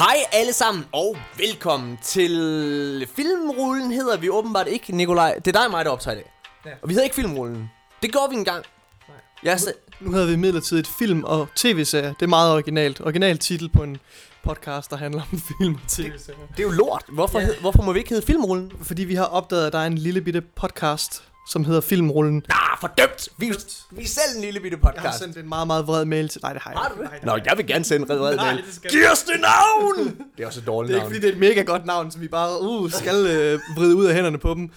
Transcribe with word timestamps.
Hej 0.00 0.16
alle 0.32 0.52
sammen, 0.52 0.84
og 0.92 1.16
velkommen 1.38 1.98
til 2.02 3.06
Filmrullen 3.16 3.90
hedder 3.92 4.16
vi 4.18 4.30
åbenbart 4.30 4.68
ikke, 4.68 4.96
Nikolaj. 4.96 5.34
Det 5.34 5.46
er 5.46 5.52
dig 5.52 5.64
og 5.64 5.70
mig, 5.70 5.84
der 5.84 5.90
optager 5.90 6.14
det. 6.14 6.24
Ja. 6.66 6.70
Og 6.82 6.88
vi 6.88 6.94
hedder 6.94 7.04
ikke 7.04 7.16
Filmrullen. 7.16 7.70
Det 8.02 8.12
gjorde 8.12 8.30
vi 8.30 8.36
engang. 8.36 8.64
Nej. 9.08 9.16
Jeg 9.42 9.52
er 9.52 9.72
Nu 10.00 10.12
hedder 10.12 10.26
vi 10.26 10.36
midlertidigt 10.36 10.86
film- 10.98 11.24
og 11.24 11.48
tv-serie. 11.56 12.08
Det 12.08 12.22
er 12.22 12.26
meget 12.26 12.52
originalt. 12.52 13.00
Original 13.00 13.38
titel 13.38 13.68
på 13.68 13.82
en 13.82 13.96
podcast, 14.44 14.90
der 14.90 14.96
handler 14.96 15.22
om 15.32 15.40
film 15.58 15.74
og 15.74 15.80
tv-serier. 15.88 16.38
det 16.50 16.58
er 16.58 16.62
jo 16.62 16.70
lort. 16.70 17.04
Hvorfor, 17.08 17.38
Ja. 17.40 17.44
hed, 17.46 17.54
hvorfor 17.60 17.82
må 17.82 17.92
vi 17.92 17.98
ikke 17.98 18.10
hedde 18.10 18.26
Filmrullen? 18.26 18.72
Fordi 18.82 19.04
vi 19.04 19.14
har 19.14 19.24
opdaget, 19.24 19.66
at 19.66 19.72
der 19.72 19.78
er 19.78 19.86
en 19.86 19.98
lille 19.98 20.20
bitte 20.20 20.40
podcast, 20.40 21.22
som 21.48 21.64
hedder 21.64 21.80
Filmrullen. 21.80 22.42
Ah, 22.48 22.78
fordømt! 22.80 23.28
Vi, 23.36 23.52
vi 23.90 24.02
er 24.02 24.06
selv 24.08 24.36
en 24.36 24.40
lille 24.42 24.60
bitte 24.60 24.78
Jeg 24.82 24.88
har 24.88 24.92
podcast. 25.02 25.18
sendt 25.18 25.36
en 25.36 25.48
meget, 25.48 25.66
meget 25.66 25.86
vred 25.86 26.04
mail 26.04 26.28
til... 26.28 26.40
Nej, 26.42 26.52
det 26.52 26.62
har 26.62 26.70
jeg 26.70 26.80
Har 26.80 26.88
du 26.88 27.02
det? 27.02 27.10
Nå, 27.22 27.38
jeg 27.44 27.54
vil 27.56 27.66
gerne 27.66 27.84
sende 27.84 28.04
en 28.06 28.10
red 28.10 28.20
red 28.20 28.36
Nej, 28.36 28.52
mail. 28.52 28.64
Giv 28.90 29.00
os 29.12 29.22
det 29.22 29.40
navn! 29.40 30.06
Det 30.36 30.42
er 30.42 30.46
også 30.46 30.60
et 30.60 30.66
dårligt 30.66 30.88
Det 30.88 30.94
er 30.94 30.98
ikke, 30.98 31.02
navn. 31.02 31.10
fordi 31.14 31.20
det 31.26 31.28
er 31.28 31.32
et 31.32 31.38
mega 31.56 31.62
godt 31.62 31.86
navn, 31.86 32.10
som 32.10 32.20
vi 32.20 32.28
bare 32.28 32.62
uh, 32.62 32.90
skal 32.92 33.26
øh, 33.26 33.60
vride 33.76 33.96
ud 33.96 34.04
af 34.06 34.14
hænderne 34.14 34.38
på 34.38 34.54
dem. 34.54 34.70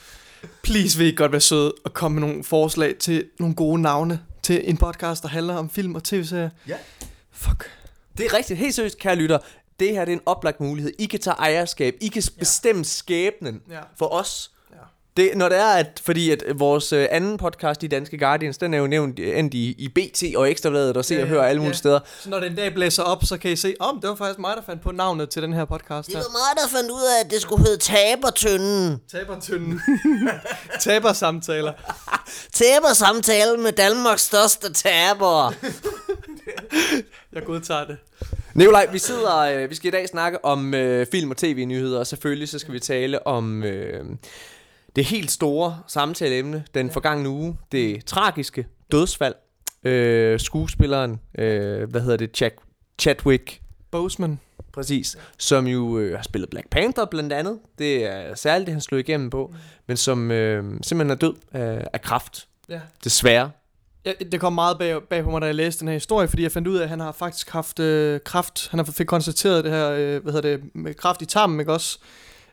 Please 0.63 0.97
vil 0.97 1.07
I 1.07 1.15
godt 1.15 1.31
være 1.31 1.41
søde 1.41 1.73
og 1.85 1.93
komme 1.93 2.19
med 2.19 2.27
nogle 2.27 2.43
forslag 2.43 2.95
til 2.99 3.25
nogle 3.39 3.55
gode 3.55 3.81
navne 3.81 4.19
til 4.43 4.69
en 4.69 4.77
podcast, 4.77 5.23
der 5.23 5.29
handler 5.29 5.55
om 5.55 5.69
film 5.69 5.95
og 5.95 6.03
tv-serier. 6.03 6.49
Ja. 6.67 6.75
Fuck. 7.31 7.71
Det 8.17 8.25
er 8.25 8.33
rigtigt. 8.37 8.59
Helt 8.59 8.75
seriøst, 8.75 8.97
kære 8.97 9.15
lytter. 9.15 9.37
Det 9.79 9.89
her 9.91 10.05
det 10.05 10.11
er 10.11 10.15
en 10.17 10.21
oplagt 10.25 10.59
mulighed. 10.59 10.91
I 10.99 11.05
kan 11.05 11.19
tage 11.19 11.35
ejerskab. 11.39 11.95
I 12.01 12.07
kan 12.07 12.23
bestemme 12.39 12.85
skæbnen 12.85 13.61
Ja. 13.69 13.79
for 13.99 14.13
os. 14.13 14.51
Det, 15.17 15.31
når 15.35 15.49
det 15.49 15.57
er, 15.57 15.67
at, 15.67 16.01
fordi 16.03 16.31
at 16.31 16.43
vores 16.55 16.93
øh, 16.93 17.07
anden 17.11 17.37
podcast, 17.37 17.81
De 17.81 17.87
Danske 17.87 18.17
Guardians, 18.17 18.57
den 18.57 18.73
er 18.73 18.77
jo 18.77 18.87
nævnt 18.87 19.19
øh, 19.19 19.39
endt 19.39 19.53
i, 19.53 19.75
i 19.77 19.87
BT 19.87 20.23
og 20.35 20.51
Ekstrabladet 20.51 20.97
og 20.97 21.05
se 21.05 21.15
Ja, 21.15 21.21
og 21.21 21.27
høre 21.27 21.49
alle 21.49 21.59
mulige 21.59 21.69
ja. 21.69 21.77
steder. 21.77 21.99
Så 22.19 22.29
når 22.29 22.39
det 22.39 22.49
en 22.49 22.55
dag 22.55 22.73
blæser 22.73 23.03
op, 23.03 23.25
så 23.25 23.37
kan 23.37 23.51
I 23.51 23.55
se, 23.55 23.75
om 23.79 23.95
oh, 23.95 24.01
det 24.01 24.09
var 24.09 24.15
faktisk 24.15 24.39
mig, 24.39 24.55
der 24.55 24.61
fandt 24.65 24.81
på 24.81 24.91
navnet 24.91 25.29
til 25.29 25.41
den 25.41 25.53
her 25.53 25.65
podcast 25.65 26.09
her. 26.13 26.17
mig, 26.17 26.63
der 26.63 26.77
fandt 26.77 26.91
ud 26.91 27.01
af, 27.17 27.25
at 27.25 27.31
det 27.31 27.41
skulle 27.41 27.63
hedde 27.63 27.77
Tabertønden. 27.77 29.01
Tabertynden. 29.11 29.81
Tabersamtaler. 30.85 31.73
Tabersamtale 32.53 33.57
med 33.57 33.71
Danmarks 33.71 34.21
største 34.21 34.73
taber. 34.73 35.53
Jeg 37.33 37.43
godtager 37.45 37.85
det. 37.85 37.97
Nikolaj, 38.53 38.87
vi 38.91 38.99
sidder, 38.99 39.37
øh, 39.37 39.69
vi 39.69 39.75
skal 39.75 39.87
i 39.87 39.91
dag 39.91 40.09
snakke 40.09 40.45
om 40.45 40.73
øh, 40.73 41.07
film 41.11 41.31
og 41.31 41.37
tv-nyheder, 41.37 41.99
og 41.99 42.07
selvfølgelig 42.07 42.49
så 42.49 42.59
skal 42.59 42.73
vi 42.73 42.79
tale 42.79 43.27
om 43.27 43.63
øh, 43.63 44.05
det 44.95 45.05
helt 45.05 45.31
store 45.31 45.79
samtaleemne 45.87 46.63
den 46.73 46.91
forgangne 46.91 47.29
uge. 47.29 47.57
Det 47.71 48.05
tragiske 48.05 48.67
dødsfald. 48.91 49.35
Øh, 49.83 50.39
skuespilleren, 50.39 51.19
øh, 51.37 51.89
hvad 51.89 52.01
hedder 52.01 52.17
det, 52.17 52.41
Jack, 52.41 52.55
Chadwick, 53.01 53.61
Boseman. 53.91 54.39
præcis, 54.73 55.17
som 55.37 55.67
jo 55.67 55.97
øh, 55.99 56.15
har 56.15 56.23
spillet 56.23 56.49
Black 56.49 56.69
Panther 56.69 57.05
blandt 57.05 57.33
andet. 57.33 57.59
Det 57.77 58.05
er 58.05 58.35
særligt 58.35 58.65
det, 58.65 58.73
han 58.73 58.81
slog 58.81 58.99
igennem 58.99 59.29
på, 59.29 59.53
men 59.87 59.97
som 59.97 60.31
øh, 60.31 60.63
simpelthen 60.81 61.09
er 61.09 61.15
død 61.15 61.33
af, 61.51 61.87
af 61.93 62.01
kraft, 62.01 62.47
Ja. 62.69 62.79
desværre. 63.03 63.51
Ja, 64.05 64.11
det 64.31 64.39
kom 64.39 64.53
meget 64.53 64.77
bag, 64.79 65.03
bag 65.09 65.23
på 65.23 65.29
mig, 65.29 65.41
da 65.41 65.45
jeg 65.45 65.55
læste 65.55 65.79
den 65.79 65.87
her 65.87 65.93
historie, 65.95 66.27
fordi 66.27 66.43
jeg 66.43 66.51
fandt 66.51 66.67
ud 66.67 66.77
af, 66.77 66.83
at 66.83 66.89
han 66.89 66.99
har 66.99 67.11
faktisk 67.11 67.49
haft 67.49 67.79
øh, 67.79 68.19
kraft. 68.25 68.67
Han 68.69 68.79
har 68.79 68.85
fik 68.85 69.05
konstateret 69.05 69.63
det 69.63 69.71
her, 69.71 69.89
øh, 69.89 70.23
hvad 70.23 70.33
hedder 70.33 70.49
det, 70.57 70.75
med 70.75 70.93
kraft 70.93 71.21
i 71.21 71.25
tarmen, 71.25 71.59
ikke 71.59 71.73
også? 71.73 71.99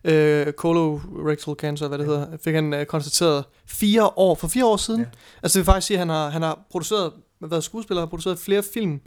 Øh, 0.04 0.52
colorectal 0.52 1.54
cancer, 1.54 1.88
hvad 1.88 1.98
det 1.98 2.06
hedder, 2.06 2.26
fik 2.44 2.54
han 2.54 2.74
øh, 2.74 2.86
konstateret 2.86 3.44
fire 3.66 4.10
år, 4.16 4.34
for 4.34 4.48
fire 4.48 4.66
år 4.66 4.76
siden. 4.76 5.00
Ja. 5.00 5.06
Ja. 5.06 5.18
Altså 5.42 5.58
det 5.58 5.66
vil 5.66 5.72
faktisk 5.72 5.86
sige, 5.86 5.96
at 5.96 5.98
han 5.98 6.08
har, 6.08 6.30
han 6.30 6.42
har 6.42 6.58
produceret, 6.70 7.12
været 7.40 7.64
skuespiller, 7.64 8.00
har 8.02 8.06
produceret 8.06 8.38
flere 8.38 8.62
film, 8.74 9.00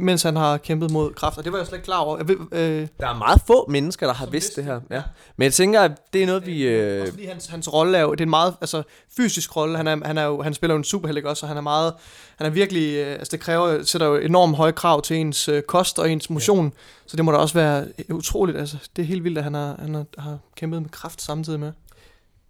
mens 0.00 0.22
han 0.22 0.36
har 0.36 0.56
kæmpet 0.56 0.90
mod 0.90 1.12
kræft, 1.12 1.38
og 1.38 1.44
det 1.44 1.52
var 1.52 1.58
jeg 1.58 1.66
slet 1.66 1.76
ikke 1.78 1.84
klar 1.84 1.98
over. 1.98 2.16
Jeg 2.18 2.28
ved, 2.28 2.36
øh, 2.52 2.88
Der 3.00 3.08
er 3.08 3.18
meget 3.18 3.40
få 3.46 3.66
mennesker, 3.70 4.06
der 4.06 4.14
har 4.14 4.26
vidst 4.26 4.56
det 4.56 4.64
her. 4.64 4.80
Ja. 4.90 4.96
ja. 4.96 5.02
Men 5.36 5.44
jeg 5.44 5.52
tænker, 5.52 5.80
at 5.80 5.92
det 6.12 6.22
er 6.22 6.26
noget, 6.26 6.46
vi... 6.46 6.62
Øh, 6.62 7.00
Også 7.02 7.12
fordi 7.12 7.26
hans, 7.26 7.46
hans 7.46 7.72
rolle 7.72 7.98
er 7.98 8.02
jo, 8.02 8.10
det 8.10 8.20
er 8.20 8.24
en 8.24 8.30
meget 8.30 8.54
altså, 8.60 8.82
fysisk 9.16 9.56
rolle. 9.56 9.76
Han, 9.76 9.86
er, 9.86 10.06
han, 10.06 10.18
er 10.18 10.22
jo, 10.24 10.42
han 10.42 10.54
spiller 10.54 10.74
jo 10.74 10.78
en 10.78 10.84
superhelt, 10.84 11.16
ikke 11.16 11.28
også? 11.28 11.40
Så 11.40 11.46
han 11.46 11.56
er 11.56 11.60
meget, 11.60 11.92
han 12.36 12.46
er 12.46 12.50
virkelig, 12.50 12.94
øh, 12.96 13.12
altså 13.12 13.30
det 13.30 13.40
kræver, 13.40 13.82
sætter 13.82 14.06
jo 14.06 14.16
enormt 14.16 14.56
høje 14.56 14.72
krav 14.72 15.02
til 15.02 15.16
ens 15.16 15.48
øh, 15.48 15.62
kost 15.62 15.98
og 15.98 16.10
ens 16.10 16.30
motion. 16.30 16.72
Så 17.06 17.16
det 17.16 17.24
må 17.24 17.32
da 17.32 17.36
også 17.38 17.54
være 17.54 17.86
utroligt, 18.10 18.58
altså. 18.58 18.76
Det 18.96 19.02
er 19.02 19.06
helt 19.06 19.24
vildt, 19.24 19.38
at 19.38 19.44
han 19.44 19.54
har, 19.54 19.76
han 19.78 19.94
har, 19.94 20.04
har 20.18 20.38
kæmpet 20.56 20.82
med 20.82 20.90
kraft 20.90 21.22
samtidig 21.22 21.60
med. 21.60 21.72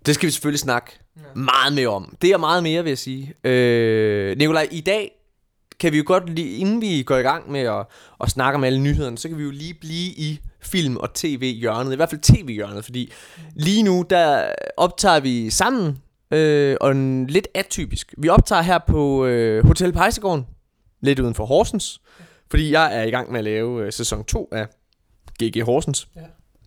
det 0.06 0.15
skal 0.15 0.27
vi 0.27 0.31
selvfølgelig 0.31 0.61
snakke 0.61 0.99
Ja. 1.16 1.41
meget 1.41 1.72
mere 1.75 1.89
om. 1.89 2.16
Det 2.22 2.31
er 2.31 2.37
meget 2.39 2.62
mere, 2.62 2.83
vil 2.83 2.91
jeg 2.91 2.99
sige. 2.99 3.34
Øh, 3.45 4.37
Nikolaj, 4.39 4.69
i 4.71 4.81
dag 4.81 5.11
kan 5.84 5.93
vi 5.93 5.99
jo 5.99 6.05
godt 6.06 6.31
lige, 6.31 6.56
inden 6.56 6.81
vi 6.81 7.03
går 7.03 7.17
i 7.17 7.22
gang 7.22 7.50
med 7.50 7.61
at, 7.61 7.87
at 8.21 8.31
snakke 8.31 8.56
om 8.56 8.65
alle 8.65 8.81
nyhederne, 8.81 9.19
så 9.19 9.28
kan 9.28 9.39
vi 9.39 9.43
jo 9.43 9.50
lige 9.50 9.75
blive 9.75 10.11
i 10.11 10.41
film- 10.61 10.97
og 10.97 11.15
tv-hjørnet, 11.15 11.93
i 11.93 11.97
hvert 11.97 12.11
fald 12.11 12.21
tv-hjørnet, 12.21 12.84
fordi 12.84 13.12
lige 13.55 13.83
nu, 13.83 14.05
der 14.11 14.45
optager 14.77 15.21
vi 15.21 15.50
sammen, 15.50 15.99
øh, 16.31 16.77
og 16.81 16.91
en, 16.91 17.27
lidt 17.27 17.49
atypisk. 17.55 18.15
Vi 18.19 18.28
optager 18.28 18.62
her 18.62 18.78
på 18.87 19.27
øh, 19.27 19.67
Hotel 19.67 19.93
Pejsegården, 19.93 20.47
lidt 21.00 21.19
uden 21.19 21.34
for 21.34 21.45
Horsens, 21.45 22.01
fordi 22.51 22.72
jeg 22.72 22.99
er 22.99 23.03
i 23.03 23.11
gang 23.11 23.31
med 23.31 23.39
at 23.39 23.45
lave 23.45 23.87
øh, 23.87 23.93
sæson 23.93 24.25
2 24.25 24.49
af 24.53 24.66
GG 25.43 25.62
Horsens. 25.62 26.09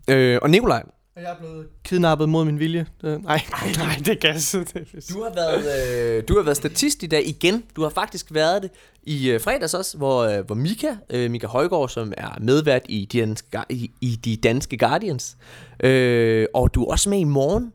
Ja. 0.08 0.16
Øh, 0.16 0.40
og 0.42 0.50
Nikolaj, 0.50 0.84
Og 1.18 1.24
jeg 1.24 1.32
er 1.32 1.36
blevet 1.36 1.68
kidnappet 1.84 2.30
mod 2.30 2.46
min 2.46 2.60
vilje. 2.60 2.86
Øh, 3.04 3.24
nej, 3.24 3.42
nej, 3.78 4.02
det 4.06 4.20
kan 4.20 4.30
jeg 4.30 4.42
det 4.52 4.88
er 4.94 5.14
Du 5.14 5.24
har 5.24 5.34
været, 5.36 6.18
øh, 6.18 6.24
du 6.28 6.36
har 6.36 6.44
været 6.44 6.58
statist 6.58 7.04
i 7.04 7.08
dag 7.08 7.28
igen. 7.28 7.64
Du 7.76 7.82
har 7.82 7.90
faktisk 7.90 8.34
været 8.34 8.64
det 8.64 8.72
i 9.04 9.30
øh, 9.30 9.42
fredags 9.42 9.74
også, 9.74 9.98
hvor, 9.98 10.24
øh, 10.24 10.46
hvor 10.46 10.56
Mika, 10.56 10.96
øh, 11.10 11.32
Mika 11.32 11.48
Højgaard, 11.48 11.90
som 11.90 12.14
er 12.18 12.40
medvært 12.40 12.82
i 12.90 13.06
de 13.12 13.20
danske, 13.20 13.58
i, 13.70 13.92
i 14.02 14.16
de 14.16 14.36
danske 14.36 14.78
Guardians, 14.78 15.38
øh, 15.84 16.48
og 16.54 16.74
du 16.74 16.84
er 16.84 16.92
også 16.92 17.10
med 17.10 17.20
i 17.20 17.24
morgen. 17.24 17.74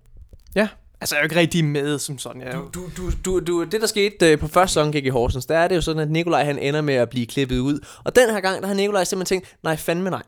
Ja, 0.55 0.69
altså 1.01 1.15
jeg 1.15 1.21
er 1.21 1.23
jo 1.23 1.27
ikke 1.27 1.37
rigtig 1.37 1.65
med 1.65 1.99
som 1.99 2.19
sådan. 2.19 2.41
Jeg 2.41 2.51
er 2.51 2.71
Du, 2.75 2.91
du, 2.97 3.11
du, 3.25 3.41
du, 3.41 3.65
det 3.65 3.81
der 3.81 3.87
skete 3.87 4.33
øh, 4.33 4.39
på 4.39 4.49
første 4.49 4.75
sæson 4.75 4.93
gik 4.93 5.07
i 5.07 5.09
Horsens, 5.09 5.47
der 5.47 5.59
er 5.59 5.69
det 5.69 5.77
jo 5.77 5.81
sådan, 5.81 6.03
at 6.03 6.11
Nikolaj 6.11 6.45
han 6.45 6.59
ender 6.59 6.81
med 6.81 6.95
at 6.95 7.11
blive 7.11 7.27
klippet 7.27 7.59
ud. 7.59 7.87
Og 8.05 8.17
den 8.17 8.31
her 8.31 8.41
gang, 8.41 8.63
der 8.63 8.69
har 8.69 8.75
Nikolaj 8.75 9.05
simpelthen 9.05 9.41
tænkt, 9.41 9.57
nej 9.63 9.77
fandme 9.77 10.11
nej. 10.11 10.23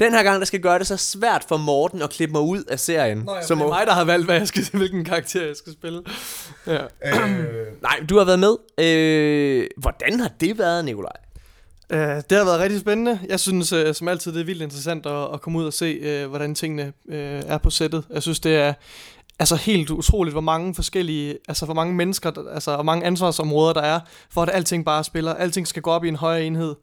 Den 0.00 0.12
her 0.12 0.22
gang, 0.22 0.38
der 0.38 0.46
skal 0.46 0.60
gøre 0.60 0.78
det 0.78 0.86
så 0.86 0.96
svært 0.96 1.44
for 1.48 1.56
Morten 1.56 2.02
at 2.02 2.10
klippe 2.10 2.32
mig 2.32 2.42
ud 2.42 2.64
af 2.64 2.80
serien. 2.80 3.18
Nå, 3.18 3.34
ja, 3.34 3.42
som 3.42 3.58
det 3.58 3.64
er 3.64 3.68
mig, 3.68 3.86
der 3.86 3.92
har 3.92 4.04
valgt, 4.04 4.26
hvad 4.26 4.36
jeg 4.36 4.48
skal, 4.48 4.64
hvilken 4.78 5.04
karakter 5.04 5.46
jeg 5.46 5.56
skal 5.56 5.72
spille. 5.72 6.02
Ja. 6.66 6.82
øh, 6.82 7.82
nej, 7.82 8.00
du 8.08 8.18
har 8.18 8.24
været 8.24 8.38
med. 8.38 8.56
Øh, 8.78 9.66
hvordan 9.76 10.20
har 10.20 10.30
det 10.40 10.58
været, 10.58 10.84
Nikolaj? 10.84 11.16
Uh, 11.92 11.98
det 11.98 12.32
har 12.32 12.44
været 12.44 12.60
rigtig 12.60 12.80
spændende. 12.80 13.20
Jeg 13.28 13.40
synes 13.40 13.72
uh, 13.72 13.92
som 13.92 14.08
altid, 14.08 14.32
det 14.32 14.40
er 14.40 14.44
vildt 14.44 14.62
interessant 14.62 15.06
at, 15.06 15.34
at 15.34 15.40
komme 15.40 15.58
ud 15.58 15.64
og 15.64 15.72
se, 15.72 16.22
uh, 16.24 16.28
hvordan 16.28 16.54
tingene 16.54 16.92
uh, 17.04 17.14
er 17.14 17.58
på 17.58 17.70
sættet. 17.70 18.04
Jeg 18.10 18.22
synes, 18.22 18.40
det 18.40 18.56
er 18.56 18.74
altså 19.40 19.56
helt 19.56 19.90
utroligt, 19.90 20.34
hvor 20.34 20.40
mange 20.40 20.74
forskellige, 20.74 21.38
altså 21.48 21.64
hvor 21.64 21.74
mange 21.74 21.94
mennesker, 21.94 22.30
der, 22.30 22.42
altså 22.54 22.74
hvor 22.74 22.82
mange 22.84 23.04
ansvarsområder 23.06 23.72
der 23.72 23.80
er, 23.82 24.00
for 24.32 24.42
at 24.42 24.50
alting 24.52 24.84
bare 24.84 25.04
spiller. 25.04 25.34
Alting 25.34 25.66
skal 25.66 25.82
gå 25.82 25.90
op 25.90 26.04
i 26.04 26.08
en 26.08 26.16
højere 26.16 26.44
enhed. 26.44 26.74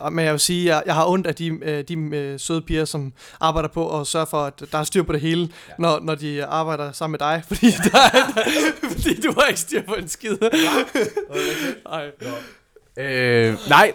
Og- 0.00 0.12
men 0.12 0.24
jeg 0.24 0.32
vil 0.32 0.40
sige, 0.40 0.66
jeg, 0.74 0.82
jeg 0.86 0.94
har 0.94 1.06
ondt 1.08 1.26
af 1.26 1.34
de, 1.34 1.52
uh, 1.52 1.68
de 1.88 2.32
uh, 2.34 2.40
søde 2.40 2.60
piger, 2.62 2.84
som 2.84 3.12
arbejder 3.40 3.68
på 3.68 4.00
at 4.00 4.06
sørge 4.06 4.26
for, 4.26 4.42
at 4.44 4.62
der 4.72 4.78
er 4.78 4.84
styr 4.84 5.02
på 5.02 5.12
det 5.12 5.20
hele, 5.20 5.40
ja. 5.68 5.72
når, 5.78 6.00
når 6.02 6.14
de 6.14 6.44
arbejder 6.44 6.92
sammen 6.92 7.12
med 7.12 7.18
dig. 7.18 7.42
Fordi, 7.48 7.66
der, 7.70 7.98
er, 7.98 8.32
fordi 8.90 9.20
du 9.20 9.32
har 9.38 9.46
ikke 9.46 9.60
styr 9.60 9.82
på 9.88 9.94
en 9.94 10.08
skid. 10.08 10.36
Nej. 11.88 12.10
Øh, 12.96 13.56
nej, 13.68 13.92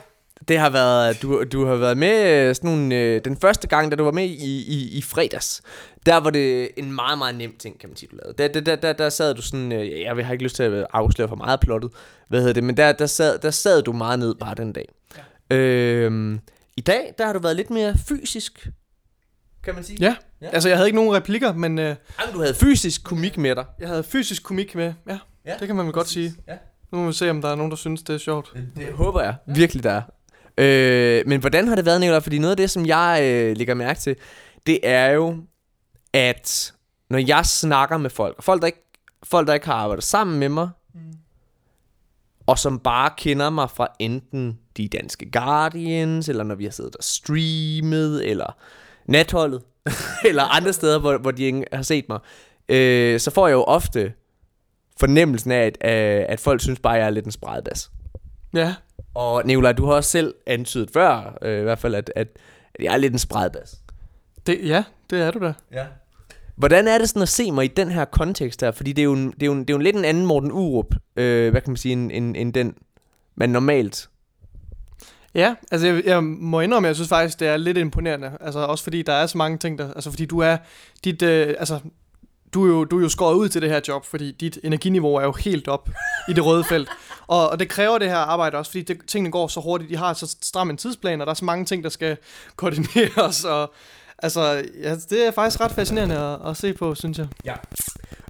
det 0.48 0.60
har 0.60 0.70
været, 0.70 1.22
du, 1.22 1.44
du 1.44 1.66
har 1.66 1.76
været 1.76 1.98
med 1.98 2.32
øh, 2.32 2.56
sådan 2.56 2.70
nogle, 2.70 2.96
øh, 2.96 3.22
den 3.26 3.38
første 3.38 3.68
gang, 3.68 3.92
da 3.92 3.96
du 3.96 4.04
var 4.04 4.12
med 4.12 4.26
i, 4.26 4.64
i, 4.68 4.98
i 4.98 5.02
fredags, 5.02 5.62
der 6.06 6.18
var 6.18 6.30
det 6.30 6.70
en 6.78 6.92
meget, 6.92 7.18
meget 7.18 7.36
nem 7.36 7.56
ting, 7.60 7.80
kan 7.80 7.90
man 7.90 7.98
sige, 7.98 8.10
du 8.12 8.16
lavede. 8.16 8.38
Der, 8.38 8.48
der, 8.48 8.60
der, 8.62 8.76
der, 8.76 8.94
der 8.94 9.10
sad 9.10 9.34
du 9.34 9.42
sådan, 9.42 9.72
øh, 9.72 10.02
jeg 10.02 10.26
har 10.26 10.32
ikke 10.32 10.44
lyst 10.44 10.56
til 10.56 10.64
at 10.64 10.88
afsløre 10.94 11.28
for 11.28 11.36
meget 11.36 11.60
plottet, 11.60 11.92
hvad 12.28 12.40
hedder 12.40 12.54
det, 12.54 12.64
men 12.64 12.78
der, 12.78 12.92
der, 12.92 13.06
sad, 13.06 13.40
der 13.40 13.52
sad 13.52 13.82
du 13.82 13.94
meget 13.94 14.20
ned 14.20 14.36
bare 14.36 14.56
den 14.56 14.74
dag. 14.74 14.90
Ja. 15.52 15.56
Øh, 15.56 16.40
I 16.78 16.82
dag, 16.82 17.14
der 17.18 17.26
har 17.26 17.34
du 17.34 17.40
været 17.40 17.56
lidt 17.56 17.70
mere 17.70 17.96
fysisk, 18.10 18.68
kan 19.64 19.76
man 19.76 19.84
sige. 19.84 19.98
Ja. 20.02 20.16
Ja. 20.42 20.48
altså 20.48 20.70
jeg 20.70 20.78
havde 20.78 20.88
ikke 20.88 20.96
nogen 20.96 21.16
replikker, 21.16 21.54
men... 21.54 21.78
Uh, 21.78 21.84
Jamen, 21.84 21.96
du 22.34 22.40
havde 22.40 22.54
fysisk 22.54 23.04
komik 23.04 23.38
med 23.38 23.56
dig. 23.56 23.66
Jeg 23.80 23.88
havde 23.88 24.04
fysisk 24.04 24.44
komik 24.44 24.76
med, 24.76 24.94
ja. 25.10 25.18
Ja, 25.46 25.54
det 25.60 25.68
kan 25.68 25.76
man 25.76 25.86
vel 25.86 25.94
godt 25.94 26.10
sige. 26.10 26.34
Ja. 26.48 26.58
Nu 26.92 26.98
må 26.98 27.08
vi 27.08 27.14
se, 27.14 27.30
om 27.30 27.42
der 27.42 27.50
er 27.50 27.56
nogen, 27.56 27.72
der 27.72 27.78
synes, 27.78 28.04
det 28.04 28.14
er 28.14 28.18
sjovt. 28.18 28.54
Det 28.76 28.94
håber 28.94 29.22
jeg 29.22 29.36
virkelig, 29.48 29.84
der 29.84 29.92
er. 29.92 30.02
Øh, 30.58 31.24
men 31.28 31.40
hvordan 31.40 31.68
har 31.68 31.76
det 31.76 31.86
været, 31.86 32.00
Nicolai? 32.00 32.22
Fordi 32.22 32.40
noget 32.40 32.52
af 32.52 32.58
det, 32.58 32.70
som 32.70 32.86
jeg 32.86 33.20
øh, 33.24 33.58
lægger 33.58 33.74
mærke 33.74 34.00
til, 34.00 34.16
det 34.66 34.80
er 34.84 35.10
jo, 35.10 35.38
at 36.14 36.74
når 37.10 37.20
jeg 37.20 37.46
snakker 37.46 37.98
med 37.98 38.10
folk, 38.10 38.38
og 38.38 38.44
folk, 38.44 38.62
der 38.62 38.66
ikke, 38.66 38.90
folk, 39.24 39.48
der 39.48 39.54
ikke 39.54 39.66
har 39.66 39.74
arbejdet 39.74 40.04
sammen 40.04 40.40
med 40.40 40.50
mig, 40.50 40.70
mm. 40.94 41.02
og 42.48 42.60
som 42.60 42.80
bare 42.80 43.10
kender 43.18 43.50
mig 43.50 43.70
fra 43.70 43.88
enten 44.00 44.60
de 44.78 44.88
danske 44.88 45.32
Guardians, 45.32 46.30
eller 46.30 46.44
når 46.44 46.56
vi 46.56 46.64
har 46.64 46.72
siddet 46.72 46.96
og 46.96 47.04
streamet, 47.04 48.30
eller 48.30 48.58
natholdet, 49.06 49.62
eller 50.30 50.44
andre 50.44 50.74
steder, 50.74 51.00
hvor, 51.00 51.18
hvor 51.18 51.32
de 51.32 51.44
ikke 51.44 51.66
har 51.74 51.82
set 51.82 52.06
mig, 52.10 52.20
øh, 52.70 53.20
så 53.20 53.32
får 53.32 53.48
jeg 53.48 53.54
jo 53.54 53.64
ofte 53.64 54.14
fornemmelsen 55.00 55.52
af, 55.52 55.72
at, 55.82 55.96
øh, 56.20 56.26
at 56.30 56.40
folk 56.40 56.62
synes 56.62 56.80
bare, 56.80 56.94
at 56.94 57.00
jeg 57.00 57.06
er 57.06 57.10
lidt 57.10 57.26
en 57.26 57.32
spredbas. 57.32 57.92
Ja, 58.54 58.76
Og 59.18 59.46
Nicolaj, 59.46 59.72
du 59.72 59.86
har 59.86 59.94
også 59.94 60.10
selv 60.10 60.36
antydet 60.46 60.90
før, 60.94 61.38
øh, 61.42 61.60
i 61.60 61.64
hvert 61.64 61.80
fald, 61.80 61.96
at, 61.96 62.12
at, 62.16 62.28
Jeg 62.80 62.94
er 62.94 62.98
lidt 62.98 63.14
en 63.14 63.20
spredbas. 63.20 63.82
Det, 64.48 64.60
ja, 64.64 64.84
det 65.10 65.22
er 65.22 65.32
du 65.32 65.40
da. 65.40 65.54
Ja. 65.72 65.86
Hvordan 66.56 66.88
er 66.88 66.98
det 66.98 67.10
sådan 67.10 67.22
at 67.22 67.30
se 67.30 67.52
mig 67.52 67.66
i 67.66 67.68
den 67.68 67.92
her 67.92 68.06
kontekst 68.06 68.62
her? 68.62 68.72
Fordi 68.72 68.94
det 68.94 69.02
er 69.02 69.04
jo, 69.04 69.14
en, 69.14 69.32
det 69.32 69.44
er 69.44 69.46
jo, 69.46 69.52
en, 69.52 69.60
det 69.60 69.70
er 69.70 69.74
jo 69.74 69.78
en 69.78 69.84
lidt 69.84 69.96
en 69.96 70.06
anden 70.06 70.26
Morten 70.26 70.52
Urup, 70.52 70.96
øh, 71.16 71.52
hvad 71.52 71.62
kan 71.62 71.72
man 71.72 71.78
sige, 71.78 71.94
end, 71.94 72.12
end, 72.14 72.38
end 72.38 72.54
den, 72.54 72.76
man 73.36 73.50
normalt... 73.50 74.10
Ja, 75.36 75.56
altså 75.72 75.88
jeg, 75.88 76.06
jeg 76.06 76.24
må 76.24 76.60
indrømme, 76.60 76.88
at 76.88 76.90
jeg 76.90 76.96
synes 76.96 77.10
faktisk, 77.10 77.40
det 77.40 77.48
er 77.48 77.58
lidt 77.58 77.78
imponerende. 77.78 78.32
Altså 78.42 78.60
også 78.60 78.84
fordi 78.84 79.02
der 79.02 79.14
er 79.14 79.28
så 79.28 79.38
mange 79.38 79.58
ting, 79.58 79.78
der... 79.78 79.94
Altså 79.94 80.10
fordi 80.10 80.26
du 80.26 80.40
er... 80.40 80.58
Dit, 81.04 81.22
øh, 81.22 81.56
altså, 81.60 81.80
du 82.54 82.64
er, 82.64 82.68
jo, 82.68 82.86
du 82.86 82.98
er 82.98 83.02
jo 83.02 83.10
skåret 83.10 83.36
ud 83.36 83.50
til 83.50 83.62
det 83.62 83.70
her 83.70 83.82
job, 83.88 84.06
fordi 84.06 84.32
dit 84.32 84.60
energiniveau 84.64 85.16
er 85.16 85.24
jo 85.24 85.32
helt 85.32 85.68
op 85.68 85.90
i 86.30 86.34
det 86.34 86.46
røde 86.46 86.64
felt. 86.64 86.90
Og, 87.28 87.50
og 87.50 87.60
det 87.60 87.70
kræver 87.70 87.98
det 87.98 88.10
her 88.10 88.18
arbejde 88.18 88.58
også, 88.58 88.72
fordi 88.72 88.82
det, 88.82 88.98
tingene 89.08 89.32
går 89.32 89.48
så 89.48 89.60
hurtigt. 89.60 89.90
De 89.90 89.98
har 89.98 90.14
så 90.14 90.36
stram 90.42 90.70
en 90.70 90.78
tidsplan, 90.78 91.22
og 91.22 91.28
der 91.28 91.32
er 91.32 91.36
så 91.36 91.46
mange 91.46 91.66
ting, 91.66 91.84
der 91.84 91.90
skal 91.90 92.18
koordineres. 92.56 93.44
Og, 93.44 93.74
altså, 94.18 94.64
ja, 94.82 94.96
det 94.96 95.28
er 95.28 95.32
faktisk 95.32 95.62
ret 95.62 95.72
fascinerende 95.72 96.18
at, 96.18 96.50
at 96.50 96.58
se 96.58 96.74
på, 96.74 96.96
synes 96.96 97.18
jeg. 97.18 97.28
Ja. 97.46 97.54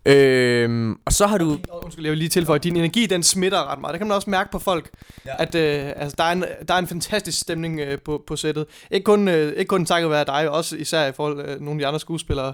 Øhm, 0.07 0.92
og 1.06 1.13
så 1.13 1.27
har 1.27 1.38
du... 1.38 1.57
Undskyld, 1.83 2.06
jeg 2.06 2.12
vil 2.12 2.18
lige 2.18 2.30
tilføje, 2.30 2.56
at 2.56 2.63
din 2.63 2.75
energi, 2.75 3.06
den 3.06 3.24
smitter 3.24 3.71
ret 3.71 3.80
meget. 3.81 3.94
Det 3.94 4.00
kan 4.00 4.07
man 4.07 4.15
også 4.15 4.30
mærke 4.30 4.51
på 4.51 4.59
folk, 4.59 4.89
ja. 5.25 5.31
at 5.39 5.56
øh, 5.56 5.94
altså, 5.95 6.15
der, 6.18 6.24
er 6.24 6.31
en, 6.31 6.45
der 6.68 6.74
er 6.74 6.77
en 6.77 6.88
fantastisk 6.88 7.39
stemning 7.39 7.80
øh, 7.80 8.00
på, 8.00 8.24
på 8.27 8.36
sættet. 8.36 8.65
Ikke 8.92 9.04
kun, 9.04 9.27
øh, 9.27 9.54
ikke 9.54 9.69
kun 9.69 9.86
takket 9.86 10.12
være 10.12 10.25
dig, 10.25 10.50
også 10.50 10.75
især 10.75 11.07
i 11.07 11.12
forhold 11.12 11.45
til 11.45 11.56
øh, 11.56 11.62
nogle 11.62 11.71
af 11.71 11.80
de 11.80 11.88
andre 11.88 12.00
skuespillere, 12.00 12.54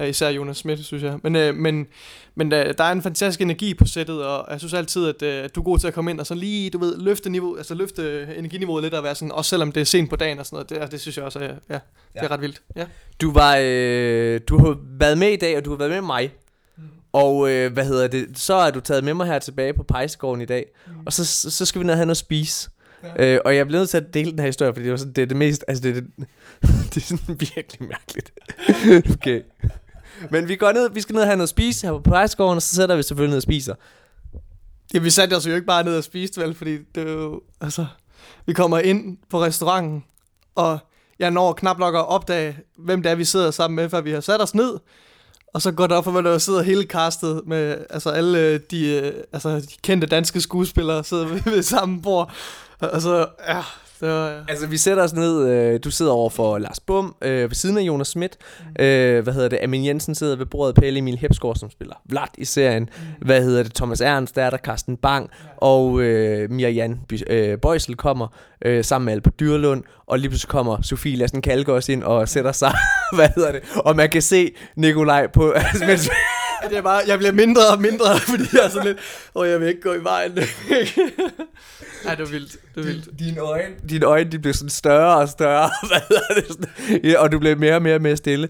øh, 0.00 0.08
især 0.08 0.28
Jonas 0.28 0.56
Schmidt, 0.56 0.84
synes 0.84 1.02
jeg. 1.02 1.18
Men, 1.22 1.36
øh, 1.36 1.54
men, 1.54 1.86
men 2.34 2.52
øh, 2.52 2.74
der 2.78 2.84
er 2.84 2.92
en 2.92 3.02
fantastisk 3.02 3.40
energi 3.40 3.74
på 3.74 3.86
sættet, 3.86 4.24
og 4.24 4.46
jeg 4.50 4.58
synes 4.58 4.74
altid, 4.74 5.08
at, 5.08 5.22
øh, 5.22 5.44
at 5.44 5.54
du 5.54 5.60
er 5.60 5.64
god 5.64 5.78
til 5.78 5.86
at 5.88 5.94
komme 5.94 6.10
ind 6.10 6.20
og 6.20 6.26
så 6.26 6.34
lige, 6.34 6.70
du 6.70 6.78
ved, 6.78 6.98
løfte, 6.98 7.30
niveau, 7.30 7.56
altså 7.56 7.74
løfte 7.74 8.28
energiniveauet 8.36 8.82
lidt 8.82 8.94
og 8.94 9.04
være 9.04 9.14
sådan, 9.14 9.32
også 9.32 9.48
selvom 9.48 9.72
det 9.72 9.80
er 9.80 9.84
sent 9.84 10.10
på 10.10 10.16
dagen 10.16 10.38
og 10.38 10.46
sådan 10.46 10.56
noget. 10.56 10.70
Det, 10.70 10.92
det 10.92 11.00
synes 11.00 11.16
jeg 11.16 11.24
også 11.24 11.38
er, 11.38 11.42
ja, 11.42 11.50
ja. 11.70 11.78
det 12.14 12.22
er 12.22 12.30
ret 12.30 12.40
vildt. 12.40 12.62
Ja. 12.76 12.84
Du, 13.20 13.32
var, 13.32 13.56
øh, 13.60 14.40
du 14.48 14.58
har 14.58 14.76
været 14.98 15.18
med 15.18 15.28
i 15.28 15.36
dag, 15.36 15.56
og 15.56 15.64
du 15.64 15.70
har 15.70 15.76
været 15.76 15.90
med 15.90 16.00
mig 16.00 16.32
og 17.14 17.50
øh, 17.50 17.72
hvad 17.72 17.84
hedder 17.84 18.08
det, 18.08 18.28
så 18.34 18.54
er 18.54 18.70
du 18.70 18.80
taget 18.80 19.04
med 19.04 19.14
mig 19.14 19.26
her 19.26 19.38
tilbage 19.38 19.72
på 19.72 19.82
Pejsegården 19.82 20.40
i 20.40 20.44
dag, 20.44 20.66
mm. 20.86 20.92
og 21.06 21.12
så, 21.12 21.50
så 21.50 21.66
skal 21.66 21.78
vi 21.78 21.84
ned 21.84 21.92
og 21.92 21.98
have 21.98 22.06
noget 22.06 22.10
at 22.10 22.16
spise. 22.16 22.70
Ja. 23.18 23.34
Øh, 23.34 23.40
og 23.44 23.56
jeg 23.56 23.66
bliver 23.66 23.80
nødt 23.80 23.90
til 23.90 23.96
at 23.96 24.14
dele 24.14 24.30
den 24.30 24.38
her 24.38 24.46
historie, 24.46 24.72
fordi 24.72 24.84
det, 24.84 24.90
var 24.90 24.96
sådan, 24.96 25.12
det 25.12 25.22
er 25.22 25.26
det 25.26 25.36
mest, 25.36 25.64
altså 25.68 25.82
det 25.82 25.96
er, 25.96 26.00
det, 26.00 26.06
det 26.94 26.96
er 26.96 27.00
sådan 27.00 27.40
virkelig 27.40 27.88
mærkeligt. 27.88 28.32
okay. 29.16 29.42
Men 30.30 30.48
vi 30.48 30.56
går 30.56 30.72
ned, 30.72 30.90
vi 30.90 31.00
skal 31.00 31.12
ned 31.14 31.22
og 31.22 31.28
have 31.28 31.36
noget 31.36 31.46
at 31.46 31.48
spise 31.48 31.86
her 31.86 31.92
på 31.92 32.00
Pejsegården, 32.10 32.56
og 32.56 32.62
så 32.62 32.74
sætter 32.74 32.96
vi 32.96 33.02
selvfølgelig 33.02 33.30
ned 33.30 33.36
og 33.36 33.42
spiser. 33.42 33.74
Ja, 34.94 34.98
vi 34.98 35.10
satte 35.10 35.34
os 35.34 35.46
jo 35.46 35.54
ikke 35.54 35.66
bare 35.66 35.84
ned 35.84 35.96
og 35.96 36.04
spiste, 36.04 36.40
vel, 36.40 36.54
fordi 36.54 36.78
det 36.94 37.08
er 37.08 37.12
jo, 37.12 37.42
altså, 37.60 37.86
vi 38.46 38.52
kommer 38.52 38.78
ind 38.78 39.18
på 39.30 39.42
restauranten, 39.42 40.04
og 40.54 40.78
jeg 41.18 41.30
når 41.30 41.52
knap 41.52 41.78
nok 41.78 41.94
at 41.94 42.08
opdage, 42.08 42.58
hvem 42.78 43.02
det 43.02 43.12
er, 43.12 43.14
vi 43.14 43.24
sidder 43.24 43.50
sammen 43.50 43.76
med, 43.76 43.90
før 43.90 44.00
vi 44.00 44.10
har 44.10 44.20
sat 44.20 44.42
os 44.42 44.54
ned. 44.54 44.78
Og 45.54 45.62
så 45.62 45.72
går 45.72 45.86
det 45.86 45.96
op 45.96 46.04
for 46.04 46.10
mig, 46.10 46.22
når 46.22 46.30
jeg 46.30 46.40
sidder 46.40 46.62
hele 46.62 46.82
castet 46.82 47.42
med 47.46 47.76
altså 47.90 48.10
alle 48.10 48.38
øh, 48.38 48.60
de, 48.70 48.86
øh, 48.86 49.12
altså, 49.32 49.56
de 49.56 49.66
kendte 49.82 50.06
danske 50.06 50.40
skuespillere 50.40 51.04
sidder 51.04 51.26
ved, 51.26 51.40
ved 51.44 51.62
samme 51.62 52.02
bord. 52.02 52.32
Og 52.80 53.02
så, 53.02 53.26
ja, 53.48 53.62
var, 54.00 54.28
ja. 54.28 54.40
Altså, 54.48 54.66
vi 54.66 54.76
sætter 54.76 55.02
os 55.02 55.12
ned. 55.12 55.48
Øh, 55.48 55.80
du 55.84 55.90
sidder 55.90 56.12
over 56.12 56.30
for 56.30 56.58
Lars 56.58 56.80
Bum, 56.80 57.14
øh, 57.22 57.50
ved 57.50 57.54
siden 57.54 57.78
af 57.78 57.82
Jonas 57.82 58.08
Schmidt. 58.08 58.36
Mm. 58.60 58.84
Øh, 58.84 59.22
hvad 59.22 59.32
hedder 59.32 59.48
det? 59.48 59.58
Amin 59.62 59.84
Jensen 59.84 60.14
sidder 60.14 60.36
ved 60.36 60.46
bordet. 60.46 60.74
Pelle 60.74 60.98
Emil 60.98 61.18
Hepsgaard, 61.18 61.56
som 61.56 61.70
spiller 61.70 61.94
Vlad 62.04 62.28
i 62.38 62.44
serien. 62.44 62.82
Mm. 62.82 63.26
Hvad 63.26 63.42
hedder 63.42 63.62
det? 63.62 63.74
Thomas 63.74 64.00
Ernst, 64.00 64.36
der 64.36 64.42
er 64.42 64.50
der 64.50 64.58
Carsten 64.58 64.96
Bang. 64.96 65.30
Ja. 65.44 65.48
Og 65.56 66.00
øh, 66.00 66.50
Mia 66.50 66.68
Jan 66.68 67.00
øh, 67.26 67.58
Bøjsel 67.58 67.96
kommer 67.96 68.26
øh, 68.64 68.84
sammen 68.84 69.04
med 69.04 69.12
Alper 69.12 69.30
Dyrlund. 69.30 69.82
Og 70.06 70.18
lige 70.18 70.28
pludselig 70.28 70.48
kommer 70.48 70.82
Sofie 70.82 71.16
Lassen 71.16 71.42
Kalke 71.42 71.72
også 71.72 71.92
ind 71.92 72.02
og 72.02 72.28
sætter 72.28 72.52
sig. 72.52 72.72
hvad 73.16 73.28
hedder 73.36 73.52
det? 73.52 73.62
Og 73.76 73.96
man 73.96 74.10
kan 74.10 74.22
se 74.22 74.50
Nikolaj 74.76 75.26
på... 75.26 75.50
Altså, 75.50 75.86
mens, 75.86 76.10
det 76.68 76.78
er 76.78 76.82
bare, 76.82 77.02
jeg 77.06 77.18
bliver 77.18 77.32
mindre 77.32 77.62
og 77.72 77.80
mindre, 77.80 78.18
fordi 78.30 78.44
jeg 78.52 78.64
er 78.64 78.68
sådan 78.68 78.86
lidt, 78.86 78.98
og 79.34 79.48
jeg 79.48 79.60
vil 79.60 79.68
ikke 79.68 79.80
gå 79.80 79.92
i 79.92 80.04
vejen. 80.04 80.32
Nej, 82.04 82.14
det 82.14 82.26
er 82.26 82.30
vildt. 82.30 82.56
Det 82.74 82.80
er 82.80 82.86
vildt. 82.86 83.18
Dine 83.18 83.40
øjne, 83.40 83.74
dine 83.88 84.06
øjne 84.06 84.30
de 84.30 84.38
bliver 84.38 84.54
sådan 84.54 84.70
større 84.70 85.16
og 85.16 85.28
større, 85.28 85.70
hvad 85.90 86.00
hedder 86.08 86.34
det? 86.34 86.44
Sådan, 86.48 87.00
ja, 87.04 87.20
og 87.22 87.32
du 87.32 87.38
bliver 87.38 87.56
mere 87.56 87.74
og 87.74 87.82
mere 87.82 87.94
og 87.94 88.02
mere 88.02 88.16
stille. 88.16 88.48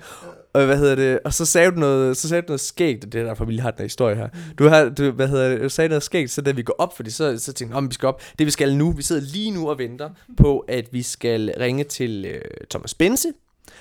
Og 0.55 0.67
hvad 0.67 0.79
hedder 0.79 0.95
det? 0.95 1.19
Og 1.25 1.35
så 1.35 1.47
sagde 1.47 1.71
du 1.71 1.77
noget, 1.77 2.17
så 2.17 2.29
sagde 2.29 2.43
du 2.43 2.47
noget 2.47 2.61
skægt, 2.61 3.13
det 3.13 3.21
er 3.21 3.25
derfor 3.25 3.45
vi 3.45 3.53
lige 3.53 3.63
har 3.63 3.71
den 3.71 3.79
her 3.79 3.85
historie 3.85 4.17
her. 4.17 4.29
Du 4.59 4.69
har, 4.69 4.89
du, 4.89 5.11
hvad 5.11 5.29
hedder 5.29 5.49
det, 5.49 5.61
du 5.61 5.69
sagde 5.69 5.89
noget 5.89 6.03
skægt, 6.03 6.31
så 6.31 6.43
da 6.43 6.51
vi 6.51 6.63
går 6.63 6.75
op, 6.79 6.97
fordi 6.97 7.11
så, 7.11 7.39
så 7.39 7.53
tænkte 7.53 7.77
jeg, 7.77 7.89
vi 7.89 7.95
skal 7.95 8.07
op. 8.07 8.23
Det 8.39 8.47
vi 8.47 8.51
skal 8.51 8.77
nu, 8.77 8.93
vi 8.93 9.03
sidder 9.03 9.23
lige 9.23 9.51
nu 9.51 9.71
og 9.71 9.79
venter 9.79 10.11
på, 10.37 10.59
at 10.59 10.89
vi 10.93 11.03
skal 11.03 11.55
ringe 11.61 11.85
til 11.85 12.25
øh, 12.25 12.41
Thomas 12.71 12.95
Bense, 12.95 13.29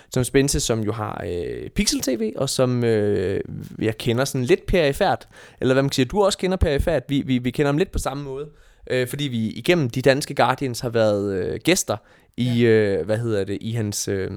som 0.10 0.24
Spense, 0.24 0.60
som 0.60 0.80
jo 0.80 0.92
har 0.92 1.26
øh, 1.28 1.70
Pixel 1.70 2.02
TV, 2.02 2.34
og 2.36 2.50
som 2.50 2.84
øh, 2.84 3.42
jeg 3.80 3.98
kender 3.98 4.26
sådan 4.26 4.46
lidt 4.46 4.66
perifært, 4.66 5.28
eller 5.62 5.74
hvad 5.74 5.84
man 5.84 5.90
kan 5.90 5.96
sige, 5.96 6.06
du 6.06 6.24
også 6.24 6.38
kender 6.38 6.58
perifært, 6.58 7.04
vi, 7.10 7.24
vi, 7.26 7.38
vi 7.38 7.52
kender 7.52 7.68
ham 7.68 7.78
lidt 7.78 7.92
på 7.92 8.00
samme 8.00 8.24
måde, 8.24 8.50
øh, 8.90 9.08
fordi 9.08 9.24
vi 9.24 9.48
igennem 9.48 9.90
de 9.90 10.02
danske 10.02 10.36
Guardians 10.36 10.80
har 10.80 10.90
været 10.90 11.34
øh, 11.34 11.60
gæster 11.64 11.98
i, 12.38 12.62
ja. 12.62 12.70
øh, 12.70 13.06
hvad 13.06 13.18
hedder 13.18 13.44
det, 13.44 13.58
i 13.62 13.72
hans... 13.72 14.08
Øh, 14.08 14.32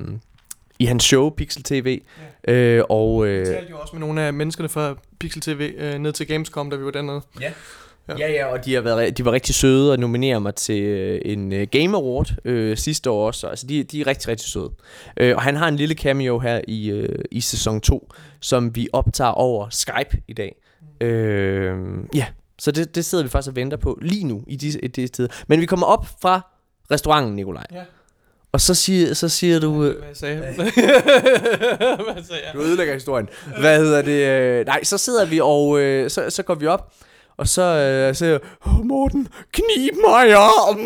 i 0.79 0.85
hans 0.85 1.05
show, 1.05 1.31
Pixel 1.31 1.63
TV. 1.63 2.01
Ja. 2.49 2.53
Øh, 2.55 2.85
og, 2.89 3.27
øh, 3.27 3.39
jeg 3.39 3.47
talte 3.47 3.71
jo 3.71 3.79
også 3.79 3.97
med 3.97 4.01
nogle 4.01 4.23
af 4.23 4.33
menneskerne 4.33 4.69
fra 4.69 4.97
Pixel 5.21 5.41
TV 5.41 5.75
øh, 5.77 5.99
ned 5.99 6.13
til 6.13 6.27
Gamescom, 6.27 6.71
da 6.71 6.77
vi 6.77 6.85
var 6.85 6.91
dernede. 6.91 7.21
Ja. 7.41 7.53
Ja. 8.09 8.15
ja, 8.19 8.33
ja, 8.33 8.47
og 8.47 8.65
de, 8.65 8.75
har 8.75 8.81
været, 8.81 9.19
de 9.19 9.25
var 9.25 9.33
rigtig 9.33 9.55
søde 9.55 9.93
og 9.93 9.99
nominerer 9.99 10.39
mig 10.39 10.55
til 10.55 10.83
øh, 10.83 11.21
en 11.25 11.53
uh, 11.53 11.63
Game 11.63 11.97
Award 11.97 12.33
øh, 12.45 12.77
sidste 12.77 13.11
år 13.11 13.27
også. 13.27 13.47
Altså, 13.47 13.67
de, 13.67 13.83
de 13.83 14.01
er 14.01 14.07
rigtig, 14.07 14.29
rigtig 14.29 14.49
søde. 14.49 14.71
Øh, 15.17 15.37
og 15.37 15.43
han 15.43 15.57
har 15.57 15.69
en 15.69 15.77
lille 15.77 15.95
cameo 15.95 16.39
her 16.39 16.61
i, 16.69 16.91
øh, 16.91 17.19
i 17.31 17.41
sæson 17.41 17.81
2, 17.81 18.13
som 18.41 18.77
vi 18.77 18.89
optager 18.93 19.31
over 19.31 19.69
Skype 19.71 20.23
i 20.29 20.33
dag. 20.33 20.57
Øh, 21.01 21.77
ja, 22.15 22.27
så 22.59 22.71
det, 22.71 22.95
det 22.95 23.05
sidder 23.05 23.25
vi 23.25 23.31
faktisk 23.31 23.51
og 23.51 23.57
venter 23.57 23.77
på 23.77 23.99
lige 24.03 24.25
nu 24.25 24.45
i 24.47 24.57
det, 24.57 24.81
i 24.83 24.87
det 24.87 25.09
sted. 25.09 25.29
Men 25.47 25.61
vi 25.61 25.67
kommer 25.67 25.87
op 25.87 26.07
fra 26.23 26.41
restauranten, 26.91 27.37
Nikolaj. 27.37 27.67
Ja. 27.73 27.83
Og 28.53 28.61
så 28.61 28.75
siger, 28.75 29.15
så 29.15 29.29
siger 29.29 29.61
du... 29.61 29.83
Hvad 29.83 30.15
sagde 30.15 30.43
jeg? 30.45 30.55
Hvad 30.55 32.25
sagde 32.25 32.43
jeg? 32.45 32.55
Du 32.55 32.61
ødelægger 32.61 32.95
historien. 32.95 33.29
Hvad 33.61 33.79
hedder 33.79 34.03
det? 34.03 34.27
Øh, 34.27 34.67
nej, 34.67 34.85
så 34.85 34.99
sidder 34.99 35.25
vi, 35.25 35.41
og 35.41 35.81
øh, 35.81 36.11
så, 36.11 36.31
så 36.31 36.43
går 36.43 36.55
vi 36.55 36.67
op. 36.67 36.93
Og 37.39 37.49
så 37.49 37.63
øh, 37.63 38.15
siger 38.15 38.31
jeg, 38.31 38.41
oh, 38.67 38.85
Morten, 38.85 39.29
knib 39.53 39.95
mig 40.09 40.37
om. 40.37 40.79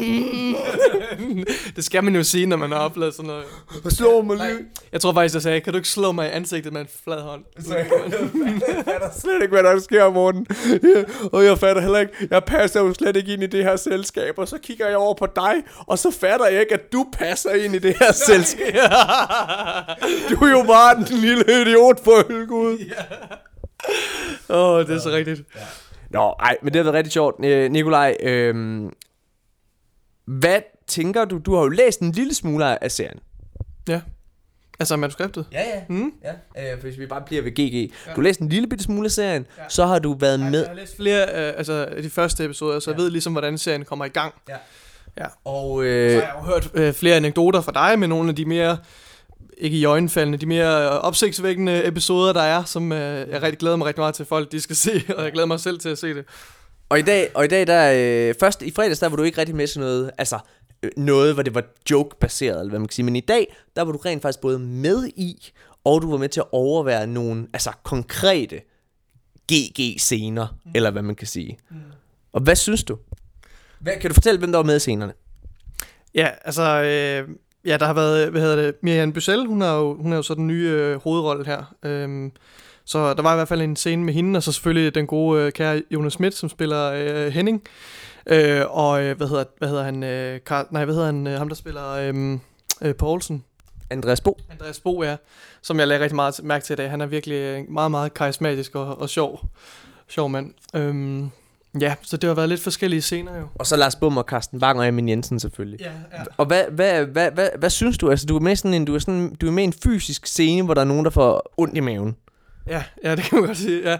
det 1.77 1.85
skal 1.85 2.05
man 2.05 2.17
jo 2.17 2.23
sige, 2.23 2.47
når 2.47 2.57
man 2.57 2.73
har 2.73 2.79
oplevet 2.79 3.15
sådan 3.15 3.27
noget. 3.27 3.45
Slå 3.89 4.23
mig 4.23 4.37
lige. 4.37 4.59
Jeg 4.93 5.01
tror 5.01 5.13
faktisk, 5.13 5.35
jeg 5.35 5.43
sagde, 5.43 5.61
kan 5.61 5.73
du 5.73 5.77
ikke 5.77 5.89
slå 5.89 6.13
mig 6.13 6.29
i 6.29 6.31
ansigtet 6.31 6.73
med 6.73 6.81
en 6.81 6.87
flad 7.05 7.21
hånd? 7.21 7.45
Så 7.61 7.77
jeg 7.77 7.87
fatter 8.85 9.11
slet 9.19 9.43
ikke, 9.43 9.53
hvad 9.53 9.63
der 9.63 9.81
sker, 9.81 10.11
Morten. 10.11 10.47
Og 11.33 11.45
jeg 11.45 11.59
fatter 11.59 11.83
heller 11.83 11.99
ikke, 11.99 12.13
jeg 12.31 12.45
passer 12.45 12.81
jo 12.81 12.95
slet 12.95 13.17
ikke 13.17 13.33
ind 13.33 13.43
i 13.43 13.47
det 13.47 13.65
her 13.65 13.77
selskab. 13.77 14.39
Og 14.39 14.49
så 14.49 14.59
kigger 14.59 14.89
jeg 14.89 14.97
over 14.97 15.15
på 15.15 15.27
dig, 15.37 15.55
og 15.87 15.99
så 15.99 16.11
fatter 16.11 16.47
jeg 16.47 16.61
ikke, 16.61 16.75
at 16.75 16.93
du 16.93 17.07
passer 17.13 17.51
ind 17.51 17.75
i 17.75 17.79
det 17.79 17.97
her 17.99 18.13
selskab. 18.13 18.75
du 20.31 20.45
er 20.45 20.51
jo 20.51 20.63
bare 20.63 20.97
den 20.97 21.05
lille 21.05 21.63
idiot 21.63 22.05
for 22.05 22.47
Gud. 22.47 22.79
Åh, 24.49 24.71
oh, 24.71 24.87
det 24.87 24.97
er 24.97 25.01
så 25.01 25.11
rigtigt. 25.11 25.43
Ja. 25.57 25.61
Nå, 26.11 26.35
ej, 26.41 26.57
men 26.63 26.73
det 26.73 26.79
har 26.79 26.83
været 26.83 26.95
rigtig 26.95 27.13
sjovt. 27.13 27.45
Øh, 27.45 27.71
Nikolaj, 27.71 28.17
øh, 28.23 28.83
hvad 30.25 30.61
tænker 30.87 31.25
du? 31.25 31.39
Du 31.39 31.55
har 31.55 31.63
jo 31.63 31.69
læst 31.69 32.01
en 32.01 32.13
lille 32.13 32.35
smule 32.35 32.85
af 32.85 32.91
serien. 32.91 33.19
Ja. 33.89 34.01
Altså 34.81 34.97
manuskriptet? 34.97 35.47
Ja, 35.53 35.63
ja. 35.63 35.83
Mm. 35.89 36.13
ja. 36.57 36.73
Øh, 36.73 36.81
hvis 36.81 36.99
vi 36.99 37.07
bare 37.07 37.23
bliver 37.27 37.43
ved 37.43 37.53
GG. 37.53 37.93
Ja. 38.07 38.13
Du 38.13 38.21
har 38.21 38.23
læst 38.23 38.41
en 38.41 38.49
lille 38.49 38.69
bitte 38.69 38.85
smule 38.85 39.05
af 39.05 39.11
serien, 39.11 39.47
ja. 39.59 39.63
så 39.69 39.87
har 39.87 39.99
du 39.99 40.15
været 40.15 40.41
med... 40.41 40.61
Jeg 40.61 40.69
har 40.69 40.75
læst 40.75 40.97
flere 40.97 41.23
øh, 41.23 41.55
altså 41.57 41.89
de 42.03 42.11
første 42.11 42.45
episoder, 42.45 42.81
så 42.81 42.91
ja. 42.91 42.95
jeg 42.95 43.03
ved 43.03 43.11
ligesom, 43.11 43.33
hvordan 43.33 43.59
serien 43.59 43.85
kommer 43.85 44.05
i 44.05 44.09
gang. 44.09 44.35
Ja. 44.49 44.57
Ja. 45.19 45.27
Og, 45.45 45.85
øh, 45.85 46.11
så 46.11 46.27
har 46.27 46.33
jeg 46.33 46.43
jo 46.43 46.53
hørt 46.53 46.71
øh, 46.75 46.95
flere 46.95 47.17
anekdoter 47.17 47.61
fra 47.61 47.73
dig 47.73 47.99
med 47.99 48.09
nogle 48.09 48.29
af 48.29 48.37
de 48.37 48.45
mere 48.45 48.79
ikke 49.61 49.77
i 49.77 49.85
øjenfaldende, 49.85 50.39
de 50.39 50.47
mere 50.47 51.01
opsigtsvækkende 51.01 51.87
episoder, 51.87 52.33
der 52.33 52.41
er, 52.41 52.65
som 52.65 52.93
øh, 52.93 53.29
jeg 53.31 53.43
rigtig 53.43 53.59
glæder 53.59 53.77
mig 53.77 53.87
rigtig 53.87 54.01
meget 54.01 54.15
til 54.15 54.25
folk, 54.25 54.53
de 54.53 54.61
skal 54.61 54.77
se, 54.77 55.03
og 55.17 55.25
jeg 55.25 55.33
glæder 55.33 55.47
mig 55.47 55.61
selv 55.61 55.79
til 55.79 55.89
at 55.89 55.99
se 55.99 56.15
det. 56.15 56.25
Og 56.89 56.99
i 56.99 57.03
dag, 57.03 57.31
og 57.35 57.45
i 57.45 57.49
dag 57.49 57.67
der, 57.67 57.93
øh, 58.29 58.35
først 58.41 58.63
i 58.63 58.71
fredags, 58.71 59.01
der 59.01 59.09
var 59.09 59.17
du 59.17 59.23
ikke 59.23 59.39
rigtig 59.39 59.57
med 59.57 59.67
til 59.67 59.81
noget, 59.81 60.11
altså 60.19 60.39
øh, 60.83 60.91
noget, 60.97 61.35
hvor 61.35 61.43
det 61.43 61.55
var 61.55 61.65
joke-baseret, 61.91 62.61
eller 62.61 62.71
hvad 62.71 62.79
man 62.79 62.89
kan 62.89 62.95
sige, 62.95 63.05
men 63.05 63.17
i 63.17 63.21
dag, 63.21 63.57
der 63.77 63.83
var 63.83 63.93
du 63.93 63.99
rent 63.99 64.23
faktisk 64.23 64.41
både 64.41 64.59
med 64.59 65.07
i, 65.07 65.53
og 65.85 66.03
du 66.03 66.11
var 66.11 66.19
med 66.19 66.29
til 66.29 66.41
at 66.41 66.47
overvære 66.53 67.07
nogle, 67.07 67.47
altså 67.53 67.71
konkrete 67.83 68.61
GG-scener, 69.53 70.47
mm. 70.65 70.71
eller 70.75 70.91
hvad 70.91 71.03
man 71.03 71.15
kan 71.15 71.27
sige. 71.27 71.59
Mm. 71.71 71.77
Og 72.33 72.41
hvad 72.41 72.57
synes 72.57 72.85
du? 72.85 72.99
Hvad, 73.81 73.93
kan 74.01 74.11
du 74.11 74.15
fortælle, 74.15 74.39
hvem 74.39 74.53
der 74.53 74.59
var 74.59 74.65
med 74.65 74.77
i 74.77 74.79
scenerne? 74.79 75.13
Ja, 76.15 76.29
altså, 76.45 76.63
øh, 76.63 77.29
Ja, 77.65 77.77
der 77.77 77.87
har 77.87 77.93
været, 77.93 78.31
hvad 78.31 78.41
hedder 78.41 78.57
det, 78.57 78.75
Miriam 78.83 79.13
Bussel, 79.13 79.47
hun 79.47 79.63
er 79.63 79.73
jo, 79.73 79.95
hun 80.03 80.13
er 80.13 80.17
jo 80.17 80.23
så 80.23 80.35
den 80.35 80.47
nye 80.47 80.69
øh, 80.69 81.03
hovedrolle 81.03 81.47
her. 81.47 81.75
Øhm, 81.83 82.33
så 82.85 83.15
der 83.15 83.23
var 83.23 83.33
i 83.33 83.37
hvert 83.37 83.49
fald 83.49 83.63
en 83.63 83.77
scene 83.77 84.05
med 84.05 84.15
hende, 84.15 84.37
og 84.37 84.43
så 84.43 84.53
selvfølgelig 84.53 84.95
den 84.95 85.07
gode 85.07 85.43
øh, 85.43 85.53
kære 85.53 85.83
Jonas 85.91 86.13
Schmidt, 86.13 86.35
som 86.35 86.49
spiller 86.49 86.93
øh, 86.93 87.33
Henning. 87.33 87.63
Øh, 88.27 88.63
og 88.69 89.03
øh, 89.03 89.17
hvad, 89.17 89.29
hedder, 89.29 89.45
hvad 89.59 89.69
hedder 89.69 89.83
han? 89.83 90.03
Øh, 90.03 90.41
Carl, 90.41 90.67
nej, 90.71 90.85
hvad 90.85 90.95
hedder 90.95 91.07
han? 91.07 91.27
Øh, 91.27 91.39
ham, 91.39 91.49
der 91.49 91.55
spiller 91.55 91.91
øh, 91.91 92.39
øh, 92.83 92.95
Poulsen. 92.95 93.45
Andreas 93.91 94.21
Bo. 94.21 94.39
Andreas 94.51 94.81
Bo, 94.81 95.03
ja, 95.03 95.17
som 95.63 95.79
jeg 95.79 95.89
lagde 95.89 96.03
rigtig 96.03 96.17
meget 96.17 96.41
mærke 96.43 96.65
til 96.65 96.73
i 96.73 96.77
dag. 96.77 96.91
Han 96.91 97.01
er 97.01 97.07
virkelig 97.07 97.37
øh, 97.37 97.65
meget, 97.69 97.91
meget 97.91 98.15
karismatisk 98.15 98.75
og, 98.75 99.01
og 99.01 99.09
sjov, 99.09 99.41
sjov 100.09 100.29
mand. 100.29 100.55
Øhm, 100.75 101.31
ja, 101.81 101.95
så 102.03 102.17
det 102.17 102.29
har 102.29 102.35
været 102.35 102.49
lidt 102.49 102.61
forskellige 102.61 103.03
scener 103.03 103.39
jo. 103.39 103.47
Og 103.55 103.67
så 103.67 103.77
Lars 103.77 103.97
Bum 103.97 104.17
og 104.17 104.25
Carsten 104.25 104.61
Bang 104.61 104.79
og 104.79 104.87
Amin 104.87 105.09
Jensen 105.09 105.41
selvfølgelig. 105.41 105.81
Ja, 105.81 105.93
ja. 106.13 106.23
Og 106.37 106.47
hvad, 106.47 106.65
hvad, 106.71 107.05
hvad, 107.05 107.31
hvad, 107.31 107.49
hvad 107.59 107.71
synes 107.71 107.99
du? 107.99 108.11
Altså, 108.11 108.27
du 108.27 108.37
er 108.37 108.41
med 108.41 108.57
sådan 108.57 108.75
en, 108.75 108.85
du 108.85 108.95
er 108.95 108.99
sådan, 108.99 109.35
du 109.35 109.47
er 109.47 109.51
med 109.51 109.65
en 109.65 109.73
fysisk 109.73 110.27
scene, 110.27 110.65
hvor 110.65 110.75
der 110.75 110.81
er 110.81 110.85
nogen, 110.85 111.05
der 111.05 111.11
får 111.11 111.53
ondt 111.57 111.77
i 111.77 111.81
maven. 111.81 112.17
Ja, 112.67 112.83
ja, 113.05 113.17
det 113.17 113.25
kan 113.25 113.39
man 113.39 113.47
godt 113.47 113.59
sige, 113.59 113.91
ja. 113.91 113.99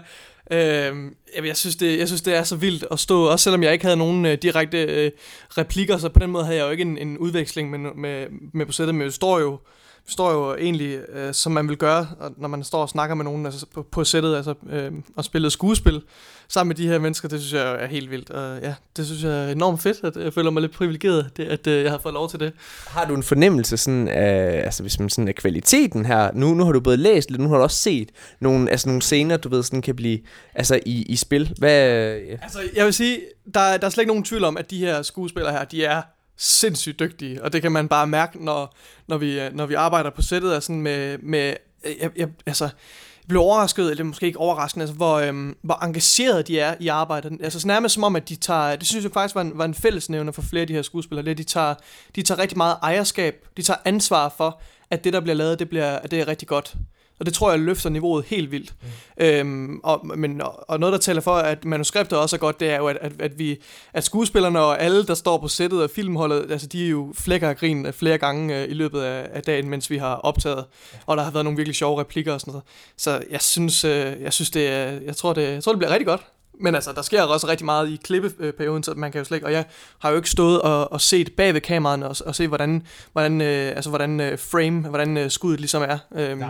Øhm, 0.51 1.15
jeg, 1.45 1.57
synes 1.57 1.75
det, 1.75 1.99
jeg 1.99 2.07
synes, 2.07 2.21
det 2.21 2.35
er 2.35 2.43
så 2.43 2.55
vildt 2.55 2.85
at 2.91 2.99
stå, 2.99 3.23
også 3.23 3.43
selvom 3.43 3.63
jeg 3.63 3.73
ikke 3.73 3.85
havde 3.85 3.97
nogen 3.97 4.25
øh, 4.25 4.37
direkte 4.41 4.83
øh, 4.83 5.11
replikker, 5.57 5.97
så 5.97 6.09
på 6.09 6.19
den 6.19 6.31
måde 6.31 6.45
havde 6.45 6.57
jeg 6.57 6.65
jo 6.65 6.69
ikke 6.69 6.81
en, 6.81 6.97
en 6.97 7.17
udveksling 7.17 7.69
med, 7.69 7.79
med, 7.95 8.27
med 8.53 8.65
på 8.65 8.71
sættet, 8.71 8.95
men 8.95 9.05
vi 9.05 9.11
står 9.11 9.39
jo, 9.39 9.59
står 10.07 10.31
jo 10.31 10.55
egentlig, 10.55 10.99
øh, 11.13 11.33
som 11.33 11.51
man 11.51 11.69
vil 11.69 11.77
gøre, 11.77 12.07
når 12.37 12.47
man 12.47 12.63
står 12.63 12.81
og 12.81 12.89
snakker 12.89 13.15
med 13.15 13.25
nogen 13.25 13.45
altså, 13.45 13.65
på, 13.73 13.83
på 13.91 14.03
sættet, 14.03 14.35
altså, 14.35 14.53
øh, 14.69 14.91
og 15.15 15.25
spiller 15.25 15.49
skuespil 15.49 16.01
sammen 16.47 16.67
med 16.67 16.75
de 16.75 16.87
her 16.87 16.99
mennesker, 16.99 17.29
det 17.29 17.39
synes 17.39 17.53
jeg 17.53 17.83
er 17.83 17.87
helt 17.87 18.11
vildt. 18.11 18.29
Og 18.29 18.61
ja, 18.61 18.73
det 18.97 19.05
synes 19.05 19.23
jeg 19.23 19.45
er 19.45 19.51
enormt 19.51 19.81
fedt, 19.81 20.03
at 20.03 20.23
jeg 20.23 20.33
føler 20.33 20.51
mig 20.51 20.61
lidt 20.61 20.73
privilegeret, 20.73 21.37
det, 21.37 21.45
at 21.45 21.67
øh, 21.67 21.83
jeg 21.83 21.91
har 21.91 21.97
fået 21.97 22.13
lov 22.13 22.29
til 22.29 22.39
det. 22.39 22.53
Har 22.87 23.05
du 23.05 23.15
en 23.15 23.23
fornemmelse 23.23 23.77
sådan 23.77 24.07
af, 24.07 24.61
altså 24.65 24.83
hvis 24.83 24.99
man 24.99 25.09
sådan 25.09 25.27
af 25.27 25.35
kvaliteten 25.35 26.05
her, 26.05 26.31
nu, 26.33 26.53
nu 26.53 26.65
har 26.65 26.71
du 26.71 26.79
både 26.79 26.97
læst 26.97 27.31
lidt, 27.31 27.41
nu 27.41 27.49
har 27.49 27.57
du 27.57 27.63
også 27.63 27.77
set 27.77 28.09
nogle, 28.39 28.71
altså 28.71 28.89
nogle 28.89 29.01
scener, 29.01 29.37
du 29.37 29.49
ved, 29.49 29.63
sådan 29.63 29.81
kan 29.81 29.95
blive 29.95 30.19
altså 30.55 30.79
i, 30.85 31.01
i 31.01 31.15
spil. 31.15 31.53
Hvad, 31.57 31.89
ja. 32.17 32.37
Altså, 32.41 32.59
jeg 32.75 32.85
vil 32.85 32.93
sige, 32.93 33.19
der, 33.53 33.77
der 33.77 33.85
er 33.85 33.89
slet 33.89 34.01
ikke 34.01 34.11
nogen 34.11 34.23
tvivl 34.23 34.43
om, 34.43 34.57
at 34.57 34.71
de 34.71 34.77
her 34.77 35.01
skuespillere 35.01 35.51
her, 35.51 35.63
de 35.63 35.85
er 35.85 36.01
sindssygt 36.41 36.99
dygtige, 36.99 37.43
og 37.43 37.53
det 37.53 37.61
kan 37.61 37.71
man 37.71 37.87
bare 37.87 38.07
mærke, 38.07 38.45
når, 38.45 38.75
når, 39.07 39.17
vi, 39.17 39.39
øh, 39.39 39.55
når 39.55 39.65
vi 39.65 39.73
arbejder 39.73 40.09
på 40.09 40.21
sættet, 40.21 40.53
altså 40.53 40.71
med, 40.71 41.17
med 41.17 41.53
øh, 41.85 41.95
jeg, 42.01 42.11
jeg, 42.17 42.27
altså, 42.45 42.63
jeg 42.63 43.27
blev 43.27 43.41
overrasket, 43.41 43.91
eller 43.91 44.03
måske 44.03 44.25
ikke 44.25 44.39
overraskende, 44.39 44.83
altså, 44.83 44.95
hvor, 44.95 45.15
øhm, 45.15 45.55
hvor 45.61 45.83
engageret 45.83 46.47
de 46.47 46.59
er 46.59 46.75
i 46.79 46.87
arbejdet. 46.87 47.37
Altså 47.43 47.59
så 47.59 47.67
nærmest 47.67 47.93
som 47.93 48.03
om, 48.03 48.15
at 48.15 48.29
de 48.29 48.35
tager, 48.35 48.75
det 48.75 48.87
synes 48.87 49.03
jeg 49.03 49.11
faktisk 49.11 49.35
var 49.35 49.41
en, 49.41 49.51
var 49.55 49.65
en 49.65 49.73
fællesnævner 49.73 50.31
for 50.31 50.41
flere 50.41 50.61
af 50.61 50.67
de 50.67 50.73
her 50.73 50.81
skuespillere, 50.81 51.25
det 51.25 51.37
de 51.37 51.43
tager, 51.43 51.75
de 52.15 52.21
tager 52.21 52.39
rigtig 52.39 52.57
meget 52.57 52.77
ejerskab, 52.81 53.47
de 53.57 53.61
tager 53.61 53.77
ansvar 53.85 54.33
for, 54.37 54.61
at 54.91 55.03
det, 55.03 55.13
der 55.13 55.19
bliver 55.19 55.35
lavet, 55.35 55.59
det, 55.59 55.69
bliver, 55.69 55.89
at 55.89 56.11
det 56.11 56.19
er 56.19 56.27
rigtig 56.27 56.47
godt. 56.47 56.75
Og 57.21 57.25
det 57.25 57.33
tror 57.33 57.51
jeg 57.51 57.59
løfter 57.59 57.89
niveauet 57.89 58.25
helt 58.25 58.51
vildt. 58.51 58.73
Mm. 58.81 59.25
Øhm, 59.25 59.79
og, 59.83 60.07
men, 60.17 60.41
og 60.43 60.79
noget, 60.79 60.93
der 60.93 60.99
taler 60.99 61.21
for, 61.21 61.35
at 61.35 61.65
manuskriptet 61.65 62.19
også 62.19 62.35
er 62.35 62.39
godt, 62.39 62.59
det 62.59 62.69
er 62.69 62.77
jo, 62.77 62.87
at, 62.87 62.97
at, 63.01 63.11
at, 63.19 63.39
vi, 63.39 63.57
at 63.93 64.03
skuespillerne 64.03 64.59
og 64.59 64.81
alle, 64.81 65.05
der 65.05 65.13
står 65.13 65.37
på 65.37 65.47
sættet 65.47 65.81
af 65.81 65.89
filmholdet, 65.89 66.51
altså 66.51 66.67
de 66.67 66.85
er 66.85 66.89
jo 66.89 67.13
flækker 67.17 67.49
af 67.49 67.57
grin 67.57 67.93
flere 67.93 68.17
gange 68.17 68.61
øh, 68.61 68.69
i 68.69 68.73
løbet 68.73 69.01
af, 69.01 69.29
af 69.33 69.43
dagen, 69.43 69.69
mens 69.69 69.89
vi 69.89 69.97
har 69.97 70.15
optaget. 70.15 70.65
Og 71.05 71.17
der 71.17 71.23
har 71.23 71.31
været 71.31 71.45
nogle 71.45 71.57
virkelig 71.57 71.75
sjove 71.75 71.99
replikker 71.99 72.33
og 72.33 72.41
sådan 72.41 72.51
noget. 72.51 72.63
Så 72.97 73.23
jeg 73.29 73.41
synes, 73.41 73.83
øh, 73.83 74.21
jeg 74.21 74.33
synes 74.33 74.49
det, 74.49 74.63
jeg 75.05 75.15
tror, 75.15 75.33
det, 75.33 75.53
jeg 75.53 75.63
tror, 75.63 75.71
det 75.71 75.79
bliver 75.79 75.91
rigtig 75.91 76.07
godt. 76.07 76.21
Men 76.59 76.75
altså, 76.75 76.91
der 76.91 77.01
sker 77.01 77.23
også 77.23 77.47
rigtig 77.47 77.65
meget 77.65 77.89
i 77.89 77.99
klippeperioden, 78.03 78.83
så 78.83 78.93
man 78.93 79.11
kan 79.11 79.19
jo 79.19 79.25
slet 79.25 79.37
ikke, 79.37 79.47
og 79.47 79.53
jeg 79.53 79.65
har 79.99 80.09
jo 80.09 80.15
ikke 80.15 80.29
stået 80.29 80.61
og, 80.61 80.91
og 80.91 81.01
set 81.01 81.33
bag 81.37 81.53
ved 81.53 81.61
kameraet 81.61 82.03
og, 82.03 82.15
og 82.25 82.35
se, 82.35 82.47
hvordan, 82.47 82.87
hvordan, 83.11 83.41
øh, 83.41 83.75
altså, 83.75 83.89
hvordan 83.89 84.19
øh, 84.19 84.39
frame, 84.39 84.79
hvordan 84.79 85.17
øh, 85.17 85.31
skuddet 85.31 85.59
ligesom 85.59 85.81
er. 85.81 85.97
Øh, 86.15 86.41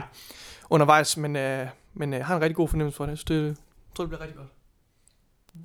undervejs, 0.72 1.18
men, 1.18 1.36
øh, 1.36 1.68
men 1.94 2.14
øh, 2.14 2.26
har 2.26 2.36
en 2.36 2.42
rigtig 2.42 2.56
god 2.56 2.68
fornemmelse 2.68 2.98
for 2.98 3.06
det, 3.06 3.20
så 3.20 3.26
det 3.28 3.46
jeg 3.46 3.56
tror, 3.96 4.04
det 4.04 4.10
bliver 4.10 4.22
rigtig 4.22 4.38
godt. 4.38 4.48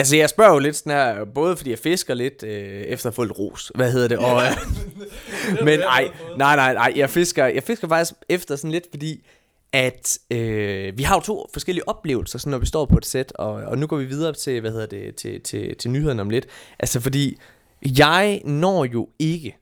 Altså 0.00 0.16
jeg 0.16 0.30
spørger 0.30 0.52
jo 0.52 0.58
lidt 0.58 0.76
sådan 0.76 0.92
her, 0.92 1.24
både 1.24 1.56
fordi 1.56 1.70
jeg 1.70 1.78
fisker 1.78 2.14
lidt 2.14 2.42
øh, 2.42 2.82
efter 2.82 3.08
at 3.08 3.14
få 3.14 3.24
lidt 3.24 3.38
ros, 3.38 3.72
hvad 3.74 3.92
hedder 3.92 4.08
det, 4.08 4.18
og, 4.18 4.42
øh, 4.44 5.64
men 5.66 5.80
ej, 5.80 6.10
nej, 6.36 6.56
nej, 6.56 6.74
nej, 6.74 6.92
jeg 6.96 7.10
fisker, 7.10 7.46
jeg 7.46 7.62
fisker 7.62 7.88
faktisk 7.88 8.14
efter 8.28 8.56
sådan 8.56 8.70
lidt, 8.70 8.86
fordi 8.90 9.26
at 9.72 10.18
øh, 10.30 10.98
vi 10.98 11.02
har 11.02 11.14
jo 11.16 11.20
to 11.20 11.46
forskellige 11.52 11.88
oplevelser, 11.88 12.38
sådan 12.38 12.50
når 12.50 12.58
vi 12.58 12.66
står 12.66 12.86
på 12.86 12.96
et 12.96 13.06
sæt, 13.06 13.32
og, 13.32 13.52
og 13.52 13.78
nu 13.78 13.86
går 13.86 13.96
vi 13.96 14.04
videre 14.04 14.32
til, 14.32 14.60
hvad 14.60 14.70
hedder 14.70 14.86
det, 14.86 15.14
til, 15.14 15.42
til, 15.42 15.76
til 15.76 15.90
nyhederne 15.90 16.22
om 16.22 16.30
lidt, 16.30 16.46
altså 16.78 17.00
fordi 17.00 17.38
jeg 17.82 18.42
når 18.44 18.84
jo 18.84 19.08
ikke 19.18 19.56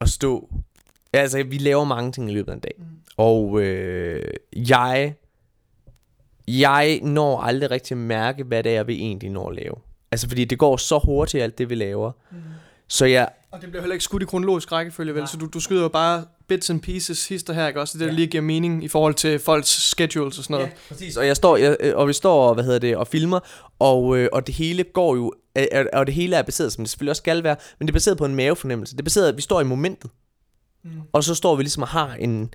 at 0.00 0.08
stå, 0.08 0.48
altså 1.12 1.42
vi 1.42 1.58
laver 1.58 1.84
mange 1.84 2.12
ting 2.12 2.30
i 2.30 2.34
løbet 2.34 2.52
af 2.52 2.56
en 2.56 2.60
dag, 2.60 2.74
mm. 2.78 2.84
Og 3.20 3.62
øh, 3.62 4.22
jeg, 4.56 5.14
jeg 6.48 7.00
når 7.02 7.40
aldrig 7.40 7.70
rigtig 7.70 7.94
at 7.94 7.98
mærke, 7.98 8.44
hvad 8.44 8.62
det 8.62 8.76
er, 8.76 8.82
vi 8.82 8.94
egentlig 8.94 9.30
når 9.30 9.48
at 9.48 9.56
lave. 9.56 9.74
Altså 10.12 10.28
fordi 10.28 10.44
det 10.44 10.58
går 10.58 10.76
så 10.76 10.98
hurtigt 10.98 11.42
alt 11.42 11.58
det, 11.58 11.70
vi 11.70 11.74
laver. 11.74 12.12
Mm. 12.30 12.38
Så 12.88 13.04
jeg... 13.06 13.28
Og 13.50 13.60
det 13.60 13.70
bliver 13.70 13.82
heller 13.82 13.94
ikke 13.94 14.04
skudt 14.04 14.22
i 14.22 14.26
kronologisk 14.26 14.72
rækkefølge, 14.72 15.14
vel? 15.14 15.28
Så 15.28 15.36
du, 15.36 15.46
du 15.46 15.60
skyder 15.60 15.82
jo 15.82 15.88
bare 15.88 16.24
bits 16.48 16.70
and 16.70 16.80
pieces 16.80 17.28
hister 17.28 17.52
her, 17.52 17.68
ikke 17.68 17.80
også? 17.80 17.98
Det 17.98 18.00
der 18.00 18.12
ja. 18.12 18.12
lige 18.12 18.26
giver 18.26 18.42
mening 18.42 18.84
i 18.84 18.88
forhold 18.88 19.14
til 19.14 19.38
folks 19.38 19.68
schedules 19.68 20.38
og 20.38 20.44
sådan 20.44 20.54
noget. 20.54 20.66
Ja, 20.66 20.72
præcis. 20.88 21.16
Og, 21.16 21.26
jeg 21.26 21.36
står, 21.36 21.56
jeg, 21.56 21.94
og 21.94 22.08
vi 22.08 22.12
står 22.12 22.48
og, 22.48 22.54
hvad 22.54 22.64
hedder 22.64 22.78
det, 22.78 22.96
og 22.96 23.06
filmer, 23.06 23.40
og, 23.78 24.18
øh, 24.18 24.28
og 24.32 24.46
det 24.46 24.54
hele 24.54 24.84
går 24.84 25.16
jo, 25.16 25.32
og 25.92 26.06
det 26.06 26.14
hele 26.14 26.36
er 26.36 26.42
baseret, 26.42 26.72
som 26.72 26.84
det 26.84 26.90
selvfølgelig 26.90 27.10
også 27.10 27.20
skal 27.20 27.44
være, 27.44 27.56
men 27.78 27.88
det 27.88 27.92
er 27.92 27.96
baseret 27.96 28.18
på 28.18 28.24
en 28.24 28.34
mavefornemmelse. 28.34 28.94
Det 28.94 29.00
er 29.00 29.04
baseret, 29.04 29.28
at 29.28 29.36
vi 29.36 29.42
står 29.42 29.60
i 29.60 29.64
momentet. 29.64 30.10
Mm. 30.84 30.90
Og 31.12 31.24
så 31.24 31.34
står 31.34 31.56
vi 31.56 31.62
ligesom 31.62 31.82
og 31.82 31.88
har 31.88 32.14
en, 32.14 32.50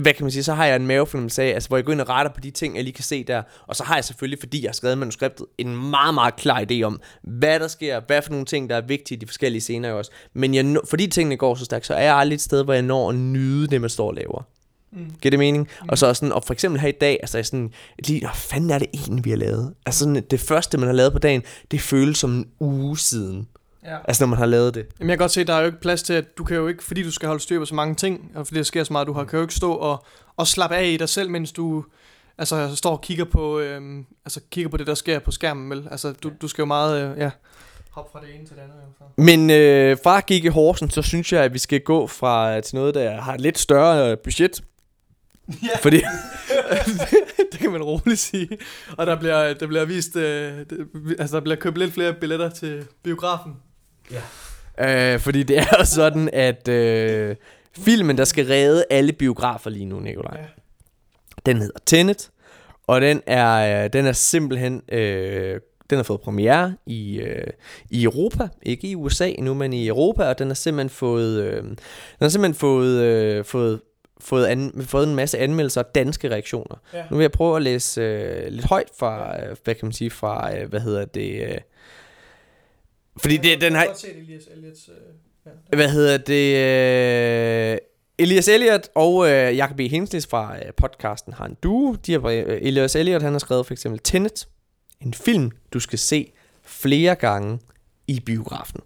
hvad 0.00 0.14
kan 0.14 0.24
man 0.24 0.30
sige, 0.30 0.42
så 0.42 0.54
har 0.54 0.66
jeg 0.66 0.76
en 0.76 0.86
mavefornemmelse 0.86 1.42
af, 1.42 1.48
altså, 1.48 1.68
hvor 1.68 1.76
jeg 1.76 1.84
går 1.84 1.92
ind 1.92 2.00
og 2.00 2.08
retter 2.08 2.32
på 2.32 2.40
de 2.40 2.50
ting, 2.50 2.76
jeg 2.76 2.84
lige 2.84 2.94
kan 2.94 3.04
se 3.04 3.24
der. 3.24 3.42
Og 3.66 3.76
så 3.76 3.84
har 3.84 3.94
jeg 3.94 4.04
selvfølgelig, 4.04 4.38
fordi 4.38 4.62
jeg 4.62 4.68
har 4.68 4.74
skrevet 4.74 4.98
manuskriptet, 4.98 5.46
en 5.58 5.90
meget, 5.90 6.14
meget 6.14 6.36
klar 6.36 6.64
idé 6.70 6.82
om, 6.82 7.00
hvad 7.22 7.60
der 7.60 7.68
sker, 7.68 8.00
hvad 8.06 8.22
for 8.22 8.30
nogle 8.30 8.46
ting, 8.46 8.70
der 8.70 8.76
er 8.76 8.80
vigtige 8.80 9.16
i 9.16 9.20
de 9.20 9.26
forskellige 9.26 9.60
scener 9.60 9.92
også. 9.92 10.10
Men 10.34 10.54
jeg, 10.54 10.76
fordi 10.90 11.06
tingene 11.06 11.36
går 11.36 11.54
så 11.54 11.64
stærkt, 11.64 11.86
så 11.86 11.94
er 11.94 12.02
jeg 12.02 12.16
aldrig 12.16 12.34
et 12.34 12.40
sted, 12.40 12.64
hvor 12.64 12.72
jeg 12.72 12.82
når 12.82 13.08
at 13.08 13.14
nyde 13.14 13.66
det, 13.66 13.80
man 13.80 13.90
står 13.90 14.08
og 14.08 14.14
laver. 14.14 14.42
Mm. 14.92 15.10
Giver 15.22 15.30
det 15.30 15.38
mening? 15.38 15.68
Mm. 15.82 15.88
Og 15.88 15.98
så 15.98 16.14
sådan, 16.14 16.32
og 16.32 16.44
for 16.44 16.52
eksempel 16.52 16.80
her 16.80 16.88
i 16.88 16.92
dag, 17.00 17.18
altså 17.22 17.42
sådan, 17.42 17.72
lige, 17.98 18.20
hvad 18.20 18.30
fanden 18.34 18.70
er 18.70 18.78
det 18.78 18.88
egentlig, 18.94 19.24
vi 19.24 19.30
har 19.30 19.36
lavet? 19.36 19.74
Altså 19.86 19.98
sådan, 19.98 20.24
det 20.30 20.40
første, 20.40 20.78
man 20.78 20.86
har 20.86 20.94
lavet 20.94 21.12
på 21.12 21.18
dagen, 21.18 21.42
det 21.70 21.80
føles 21.80 22.18
som 22.18 22.30
en 22.30 22.46
uge 22.60 22.98
siden. 22.98 23.48
Ja. 23.84 23.96
Altså 24.04 24.22
når 24.22 24.28
man 24.28 24.38
har 24.38 24.46
lavet 24.46 24.74
det. 24.74 24.86
Jamen 24.98 25.10
jeg 25.10 25.18
kan 25.18 25.24
godt 25.24 25.30
se, 25.30 25.40
at 25.40 25.46
der 25.46 25.54
er 25.54 25.60
jo 25.60 25.66
ikke 25.66 25.80
plads 25.80 26.02
til, 26.02 26.12
at 26.12 26.38
du 26.38 26.44
kan 26.44 26.56
jo 26.56 26.68
ikke, 26.68 26.84
fordi 26.84 27.02
du 27.02 27.10
skal 27.10 27.26
holde 27.26 27.42
styr 27.42 27.58
på 27.58 27.64
så 27.64 27.74
mange 27.74 27.94
ting, 27.94 28.32
og 28.34 28.46
fordi 28.46 28.58
der 28.58 28.64
sker 28.64 28.84
så 28.84 28.92
meget, 28.92 29.06
du 29.06 29.12
har, 29.12 29.24
kan 29.24 29.36
jo 29.36 29.42
ikke 29.42 29.54
stå 29.54 29.72
og, 29.72 30.04
og 30.36 30.46
slappe 30.46 30.76
af 30.76 30.86
i 30.86 30.96
dig 30.96 31.08
selv, 31.08 31.30
mens 31.30 31.52
du 31.52 31.84
altså, 32.38 32.76
står 32.76 32.90
og 32.90 33.00
kigger 33.00 33.24
på, 33.24 33.58
øhm, 33.58 34.06
altså, 34.24 34.40
kigger 34.50 34.68
på 34.68 34.76
det, 34.76 34.86
der 34.86 34.94
sker 34.94 35.18
på 35.18 35.30
skærmen. 35.30 35.70
Vel? 35.70 35.88
Altså 35.90 36.12
du, 36.12 36.30
du 36.42 36.48
skal 36.48 36.62
jo 36.62 36.66
meget, 36.66 37.10
øh, 37.10 37.18
ja, 37.18 37.30
hoppe 37.90 38.12
fra 38.12 38.20
det 38.20 38.34
ene 38.34 38.46
til 38.46 38.56
det 38.56 38.62
andet. 38.62 38.76
Så. 38.98 39.04
Men 39.16 39.50
øh, 39.50 39.96
fra 40.02 40.20
Gigi 40.20 40.48
Horsen, 40.48 40.90
så 40.90 41.02
synes 41.02 41.32
jeg, 41.32 41.44
at 41.44 41.54
vi 41.54 41.58
skal 41.58 41.80
gå 41.80 42.06
fra 42.06 42.60
til 42.60 42.76
noget, 42.76 42.94
der 42.94 43.20
har 43.20 43.34
et 43.34 43.40
lidt 43.40 43.58
større 43.58 44.16
budget. 44.16 44.62
Ja. 45.48 45.78
Fordi 45.82 45.96
det 47.52 47.60
kan 47.60 47.72
man 47.72 47.82
roligt 47.82 48.18
sige. 48.18 48.58
Og 48.98 49.06
der 49.06 49.16
bliver, 49.16 49.54
der 49.54 49.66
bliver 49.66 49.84
vist, 49.84 50.16
øh, 50.16 50.58
det, 50.70 50.88
altså 51.18 51.36
der 51.36 51.42
bliver 51.42 51.56
købt 51.56 51.78
lidt 51.78 51.92
flere 51.92 52.12
billetter 52.12 52.50
til 52.50 52.86
biografen. 53.02 53.52
Ja. 54.10 55.14
Øh, 55.14 55.20
fordi 55.20 55.42
det 55.42 55.58
er 55.58 55.84
sådan, 55.98 56.30
at 56.32 56.68
øh, 56.68 57.36
filmen, 57.78 58.18
der 58.18 58.24
skal 58.24 58.46
redde 58.46 58.84
alle 58.90 59.12
biografer 59.12 59.70
lige 59.70 59.84
nu, 59.84 60.00
Nikolaj, 60.00 60.40
ja. 60.40 60.46
den 61.46 61.56
hedder 61.56 61.78
Tenet, 61.86 62.30
og 62.86 63.00
den 63.00 63.22
er, 63.26 63.84
øh, 63.84 63.90
den 63.92 64.06
er 64.06 64.12
simpelthen... 64.12 64.82
Øh, 64.88 65.60
den 65.90 65.98
har 65.98 66.02
fået 66.02 66.20
premiere 66.20 66.74
i, 66.86 67.18
øh, 67.18 67.46
i 67.90 68.04
Europa, 68.04 68.48
ikke 68.62 68.88
i 68.88 68.94
USA 68.94 69.28
endnu, 69.28 69.54
men 69.54 69.72
i 69.72 69.88
Europa, 69.88 70.24
og 70.24 70.38
den 70.38 70.48
har 70.48 70.54
simpelthen 70.54 70.90
fået, 70.90 71.42
øh, 71.42 71.62
den 71.62 71.78
har 72.20 72.28
simpelthen 72.28 72.54
fået, 72.54 73.02
øh, 73.02 73.44
fået, 73.44 73.80
fået, 74.20 74.46
an, 74.46 74.82
fået 74.82 75.08
en 75.08 75.14
masse 75.14 75.38
anmeldelser 75.38 75.82
og 75.82 75.94
danske 75.94 76.30
reaktioner. 76.30 76.76
Ja. 76.94 77.04
Nu 77.10 77.16
vil 77.16 77.24
jeg 77.24 77.32
prøve 77.32 77.56
at 77.56 77.62
læse 77.62 78.00
øh, 78.00 78.52
lidt 78.52 78.66
højt 78.66 78.88
fra, 78.98 79.40
øh, 79.42 79.56
hvad 79.64 79.74
kan 79.74 79.86
man 79.86 79.92
sige, 79.92 80.10
fra, 80.10 80.56
øh, 80.56 80.68
hvad 80.68 80.80
hedder 80.80 81.04
det, 81.04 81.42
øh, 81.42 81.58
fordi 83.20 83.36
det, 83.36 83.60
den 83.60 83.72
har... 83.72 83.84
Jeg 83.84 83.96
set 83.96 84.16
Elias 84.16 84.42
Elliots, 84.56 84.88
øh, 84.88 84.94
ja. 85.46 85.76
Hvad 85.76 85.88
hedder 85.88 86.18
det? 86.18 86.56
Øh, 87.72 87.78
Elias 88.18 88.48
Elliot 88.48 88.88
og 88.94 89.30
øh, 89.30 89.56
Jacob 89.56 89.76
B. 89.76 89.80
Henslis 89.80 90.26
fra 90.26 90.56
øh, 90.56 90.72
podcasten 90.76 91.32
har 91.32 91.46
en 91.46 91.56
duo. 91.62 91.94
De 92.06 92.12
har, 92.12 92.20
øh, 92.20 92.58
Elias 92.62 92.96
Elliot 92.96 93.22
han 93.22 93.32
har 93.32 93.38
skrevet 93.38 93.66
for 93.66 93.74
eksempel 93.74 94.00
Tenet. 94.04 94.48
En 95.00 95.14
film, 95.14 95.50
du 95.72 95.80
skal 95.80 95.98
se 95.98 96.32
flere 96.62 97.14
gange 97.14 97.58
i 98.06 98.20
biografen. 98.20 98.80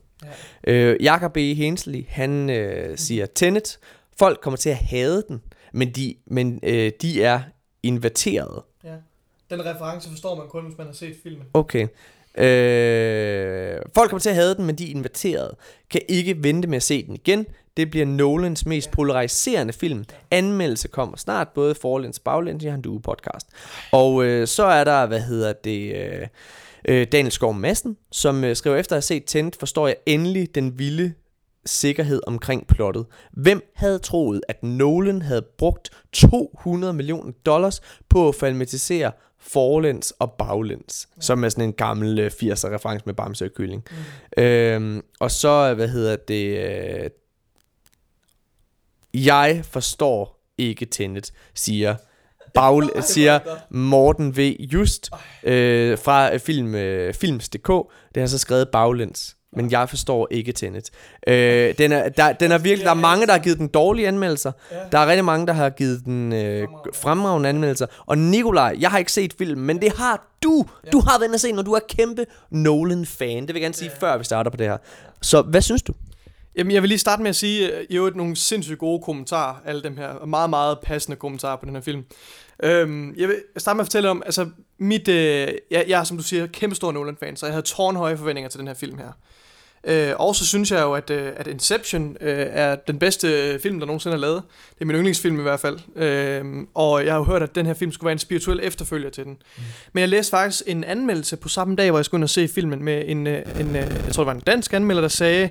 Ja. 0.66 0.72
Øh, 0.72 1.02
Jacob 1.02 1.32
B. 1.32 1.36
Hensley, 1.36 2.04
han 2.08 2.50
øh, 2.50 2.98
siger 2.98 3.26
Tenet. 3.26 3.78
Folk 4.18 4.40
kommer 4.40 4.56
til 4.56 4.70
at 4.70 4.76
hade 4.76 5.24
den, 5.28 5.42
men 5.72 5.90
de, 5.90 6.14
men, 6.26 6.60
øh, 6.62 6.92
de 7.02 7.22
er 7.22 7.40
inverteret. 7.82 8.62
Ja. 8.84 8.94
Den 9.50 9.64
reference 9.64 10.08
forstår 10.08 10.36
man 10.36 10.48
kun, 10.48 10.64
hvis 10.64 10.78
man 10.78 10.86
har 10.86 10.94
set 10.94 11.16
filmen. 11.22 11.46
Okay. 11.54 11.88
Øh, 12.38 13.78
folk 13.94 14.10
kommer 14.10 14.20
til 14.20 14.30
at 14.30 14.34
have 14.34 14.54
den, 14.54 14.66
men 14.66 14.74
de 14.74 14.86
er 14.86 14.90
inviteret. 14.90 15.50
Kan 15.90 16.00
ikke 16.08 16.42
vente 16.42 16.68
med 16.68 16.76
at 16.76 16.82
se 16.82 17.06
den 17.06 17.14
igen. 17.14 17.46
Det 17.76 17.90
bliver 17.90 18.06
Nolans 18.06 18.66
mest 18.66 18.90
polariserende 18.90 19.72
film. 19.72 20.04
Anmeldelse 20.30 20.88
kommer 20.88 21.16
snart, 21.16 21.48
både 21.54 21.74
forlæns 21.74 22.18
og 22.18 22.24
baglæns 22.24 22.64
i 22.64 22.66
han 22.66 22.82
du 22.82 22.98
podcast. 22.98 23.46
Og 23.92 24.24
øh, 24.24 24.46
så 24.46 24.64
er 24.64 24.84
der, 24.84 25.06
hvad 25.06 25.20
hedder 25.20 25.52
det... 25.52 25.96
Øh, 25.96 26.26
øh, 26.88 27.06
Daniel 27.12 27.32
Skov 27.32 27.54
Madsen, 27.54 27.96
som 28.12 28.44
øh, 28.44 28.56
skriver 28.56 28.76
efter 28.76 28.96
at 28.96 28.96
have 28.96 29.02
set 29.02 29.24
Tent, 29.26 29.56
forstår 29.56 29.86
jeg 29.86 29.96
endelig 30.06 30.54
den 30.54 30.78
vilde 30.78 31.12
sikkerhed 31.66 32.20
omkring 32.26 32.66
plottet. 32.66 33.06
Hvem 33.32 33.72
havde 33.74 33.98
troet, 33.98 34.40
at 34.48 34.62
Nolan 34.62 35.22
havde 35.22 35.42
brugt 35.58 35.90
200 36.12 36.92
millioner 36.92 37.32
dollars 37.46 37.80
på 38.08 38.28
at 38.28 38.34
filmatisere 38.34 39.12
forlæns 39.42 40.10
og 40.18 40.32
baglæns, 40.32 41.08
ja. 41.16 41.22
som 41.22 41.44
er 41.44 41.48
sådan 41.48 41.64
en 41.64 41.72
gammel 41.72 42.18
øh, 42.18 42.26
80'er 42.26 42.74
reference 42.74 43.02
med 43.06 43.14
Bamse 43.14 43.44
og 43.44 43.50
Kylling. 43.56 43.84
Mm. 44.36 44.42
Øhm, 44.42 45.02
og 45.20 45.30
så, 45.30 45.74
hvad 45.74 45.88
hedder 45.88 46.16
det, 46.16 46.58
øh, 46.58 47.10
jeg 49.14 49.60
forstår 49.64 50.42
ikke 50.58 50.86
Tenet, 50.86 51.32
siger 51.54 51.96
Bag, 52.54 52.82
siger 53.12 53.40
Morten 53.70 54.36
V. 54.36 54.56
Just 54.60 55.10
øh, 55.42 55.98
fra 55.98 56.36
film, 56.36 56.74
øh, 56.74 57.14
Films.dk. 57.14 57.68
Det 58.14 58.20
har 58.20 58.26
så 58.26 58.38
skrevet 58.38 58.68
baglæns. 58.72 59.36
Men 59.56 59.70
jeg 59.70 59.88
forstår 59.88 60.28
ikke 60.30 60.52
Tenet. 60.52 60.90
Øh, 61.26 61.74
den, 61.78 61.92
er, 61.92 62.08
der, 62.08 62.32
den 62.32 62.52
er 62.52 62.58
virkelig, 62.58 62.84
der 62.84 62.90
er 62.90 62.94
mange, 62.94 63.26
der 63.26 63.32
har 63.32 63.38
givet 63.38 63.58
den 63.58 63.68
dårlige 63.68 64.08
anmeldelser. 64.08 64.52
Der 64.92 64.98
er 64.98 65.06
rigtig 65.06 65.24
mange, 65.24 65.46
der 65.46 65.52
har 65.52 65.70
givet 65.70 66.04
den 66.04 66.32
øh, 66.32 66.68
fremragende 66.94 67.48
anmeldelser. 67.48 67.86
Og 68.06 68.18
Nikolaj, 68.18 68.76
jeg 68.80 68.90
har 68.90 68.98
ikke 68.98 69.12
set 69.12 69.34
filmen, 69.38 69.66
men 69.66 69.82
det 69.82 69.92
har 69.96 70.36
du. 70.42 70.64
Du 70.92 71.00
har 71.00 71.18
været 71.18 71.28
inde 71.28 71.36
og 71.36 71.40
se, 71.40 71.52
når 71.52 71.62
du 71.62 71.72
er 71.72 71.80
kæmpe 71.88 72.26
Nolan-fan. 72.50 73.40
Det 73.40 73.48
vil 73.48 73.54
jeg 73.54 73.62
gerne 73.62 73.74
sige, 73.74 73.90
før 74.00 74.18
vi 74.18 74.24
starter 74.24 74.50
på 74.50 74.56
det 74.56 74.66
her. 74.66 74.76
Så 75.22 75.42
hvad 75.42 75.62
synes 75.62 75.82
du? 75.82 75.92
Jamen, 76.56 76.72
jeg 76.72 76.82
vil 76.82 76.88
lige 76.88 76.98
starte 76.98 77.22
med 77.22 77.28
at 77.28 77.36
sige, 77.36 77.72
at 77.72 77.86
jo 77.90 78.12
nogle 78.14 78.36
sindssygt 78.36 78.78
gode 78.78 79.02
kommentarer, 79.02 79.54
alle 79.66 79.82
dem 79.82 79.96
her, 79.96 80.26
meget, 80.26 80.50
meget 80.50 80.78
passende 80.82 81.16
kommentarer 81.16 81.56
på 81.56 81.66
den 81.66 81.74
her 81.74 81.82
film. 81.82 82.04
Øhm, 82.62 83.14
jeg 83.16 83.28
vil 83.28 83.36
starte 83.56 83.76
med 83.76 83.80
at 83.80 83.86
fortælle 83.86 84.10
om, 84.10 84.22
altså, 84.26 84.48
mit, 84.78 85.08
øh, 85.08 85.48
jeg, 85.70 85.84
jeg 85.88 86.00
er, 86.00 86.04
som 86.04 86.16
du 86.16 86.22
siger, 86.22 86.46
kæmpe 86.46 86.76
stor 86.76 86.92
Nolan-fan, 86.92 87.36
så 87.36 87.46
jeg 87.46 87.52
havde 87.52 87.66
tårnhøje 87.66 88.16
forventninger 88.16 88.48
til 88.48 88.60
den 88.60 88.66
her 88.66 88.74
film 88.74 88.98
her. 88.98 89.12
Øh, 89.84 90.12
og 90.18 90.36
så 90.36 90.46
synes 90.46 90.70
jeg 90.70 90.82
jo, 90.82 90.92
at, 90.92 91.10
øh, 91.10 91.32
at 91.36 91.46
Inception 91.46 92.16
øh, 92.20 92.46
er 92.50 92.74
den 92.74 92.98
bedste 92.98 93.58
film, 93.62 93.78
der 93.78 93.86
nogensinde 93.86 94.14
er 94.14 94.20
lavet. 94.20 94.42
Det 94.74 94.80
er 94.80 94.84
min 94.84 94.96
yndlingsfilm 94.96 95.38
i 95.38 95.42
hvert 95.42 95.60
fald. 95.60 95.78
Øh, 95.96 96.44
og 96.74 97.04
jeg 97.04 97.12
har 97.12 97.18
jo 97.18 97.24
hørt, 97.24 97.42
at 97.42 97.54
den 97.54 97.66
her 97.66 97.74
film 97.74 97.92
skulle 97.92 98.06
være 98.06 98.12
en 98.12 98.18
spirituel 98.18 98.60
efterfølger 98.62 99.10
til 99.10 99.24
den. 99.24 99.32
Mm. 99.32 99.62
Men 99.92 100.00
jeg 100.00 100.08
læste 100.08 100.30
faktisk 100.30 100.62
en 100.66 100.84
anmeldelse 100.84 101.36
på 101.36 101.48
samme 101.48 101.76
dag, 101.76 101.90
hvor 101.90 101.98
jeg 101.98 102.04
skulle 102.04 102.18
ind 102.18 102.24
og 102.24 102.30
se 102.30 102.48
filmen 102.48 102.84
med 102.84 103.02
en, 103.06 103.26
øh, 103.26 103.42
en 103.60 103.74
jeg 103.74 103.88
tror 104.12 104.22
det 104.22 104.26
var 104.26 104.34
en 104.34 104.40
dansk 104.40 104.72
anmelder, 104.72 105.00
der 105.02 105.08
sagde, 105.08 105.50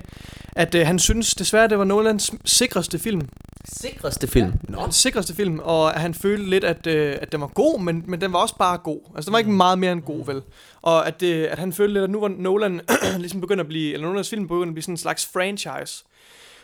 at 0.52 0.74
øh, 0.74 0.86
han 0.86 0.98
synes 0.98 1.34
desværre, 1.34 1.68
det 1.68 1.78
var 1.78 1.84
Nolans 1.84 2.32
sikreste 2.44 2.98
film. 2.98 3.28
Sikreste 3.64 4.26
film? 4.26 4.52
Ja, 4.68 4.72
no. 4.72 4.90
sikreste 4.90 5.34
film, 5.34 5.58
og 5.58 5.90
han 5.90 6.14
følte 6.14 6.50
lidt, 6.50 6.64
at, 6.64 6.86
øh, 6.86 7.16
at 7.20 7.32
den 7.32 7.40
var 7.40 7.46
god, 7.46 7.80
men, 7.80 8.04
men 8.06 8.20
den 8.20 8.32
var 8.32 8.38
også 8.38 8.56
bare 8.58 8.78
god. 8.78 9.00
Altså, 9.16 9.28
den 9.28 9.32
var 9.32 9.38
ikke 9.38 9.50
meget 9.50 9.78
mere 9.78 9.92
end 9.92 10.02
god, 10.02 10.26
vel? 10.26 10.42
Og 10.82 11.06
at, 11.06 11.20
det, 11.20 11.44
at 11.44 11.58
han 11.58 11.72
følte 11.72 11.94
lidt, 11.94 12.04
at 12.04 12.10
nu 12.10 12.20
var 12.20 12.28
Nolan 12.28 12.80
ligesom 13.18 13.40
begyndt 13.40 13.60
at 13.60 13.68
blive, 13.68 13.94
eller 13.94 14.08
Nolans 14.08 14.30
film 14.30 14.48
begyndte 14.48 14.68
at 14.68 14.74
blive 14.74 14.82
sådan 14.82 14.92
en 14.92 14.98
slags 14.98 15.26
franchise. 15.32 16.04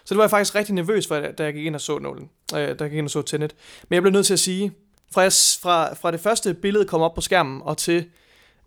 Så 0.04 0.14
det 0.14 0.16
var 0.16 0.24
jeg 0.24 0.30
faktisk 0.30 0.54
rigtig 0.54 0.74
nervøs 0.74 1.06
for, 1.06 1.18
da 1.18 1.44
jeg 1.44 1.54
gik 1.54 1.66
ind 1.66 1.74
og 1.74 1.80
så 1.80 1.98
Nolan, 1.98 2.28
øh, 2.54 2.58
da 2.58 2.76
jeg 2.80 2.90
gik 2.90 2.98
ind 2.98 3.06
og 3.06 3.10
så 3.10 3.22
Tenet. 3.22 3.54
Men 3.88 3.94
jeg 3.94 4.02
blev 4.02 4.12
nødt 4.12 4.26
til 4.26 4.32
at 4.32 4.40
sige, 4.40 4.72
fra, 5.14 5.20
jeg, 5.20 5.32
fra, 5.62 5.94
fra 5.94 6.10
det 6.10 6.20
første 6.20 6.54
billede 6.54 6.84
kom 6.84 7.00
op 7.00 7.14
på 7.14 7.20
skærmen, 7.20 7.62
og 7.64 7.76
til 7.76 8.04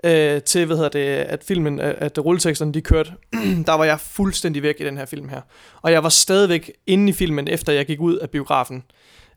øh, 0.03 0.41
til, 0.41 0.65
hvad 0.65 0.75
hedder 0.75 0.89
det, 0.89 1.07
at 1.07 1.43
filmen, 1.43 1.79
at 1.79 2.25
rulleteksterne 2.25 2.73
de 2.73 2.81
kørte, 2.81 3.11
der 3.67 3.73
var 3.73 3.85
jeg 3.85 3.99
fuldstændig 3.99 4.63
væk 4.63 4.75
i 4.79 4.83
den 4.85 4.97
her 4.97 5.05
film 5.05 5.29
her. 5.29 5.41
Og 5.81 5.91
jeg 5.91 6.03
var 6.03 6.09
stadigvæk 6.09 6.71
inde 6.87 7.09
i 7.09 7.13
filmen, 7.13 7.47
efter 7.47 7.73
jeg 7.73 7.85
gik 7.85 7.99
ud 7.99 8.15
af 8.17 8.29
biografen. 8.29 8.83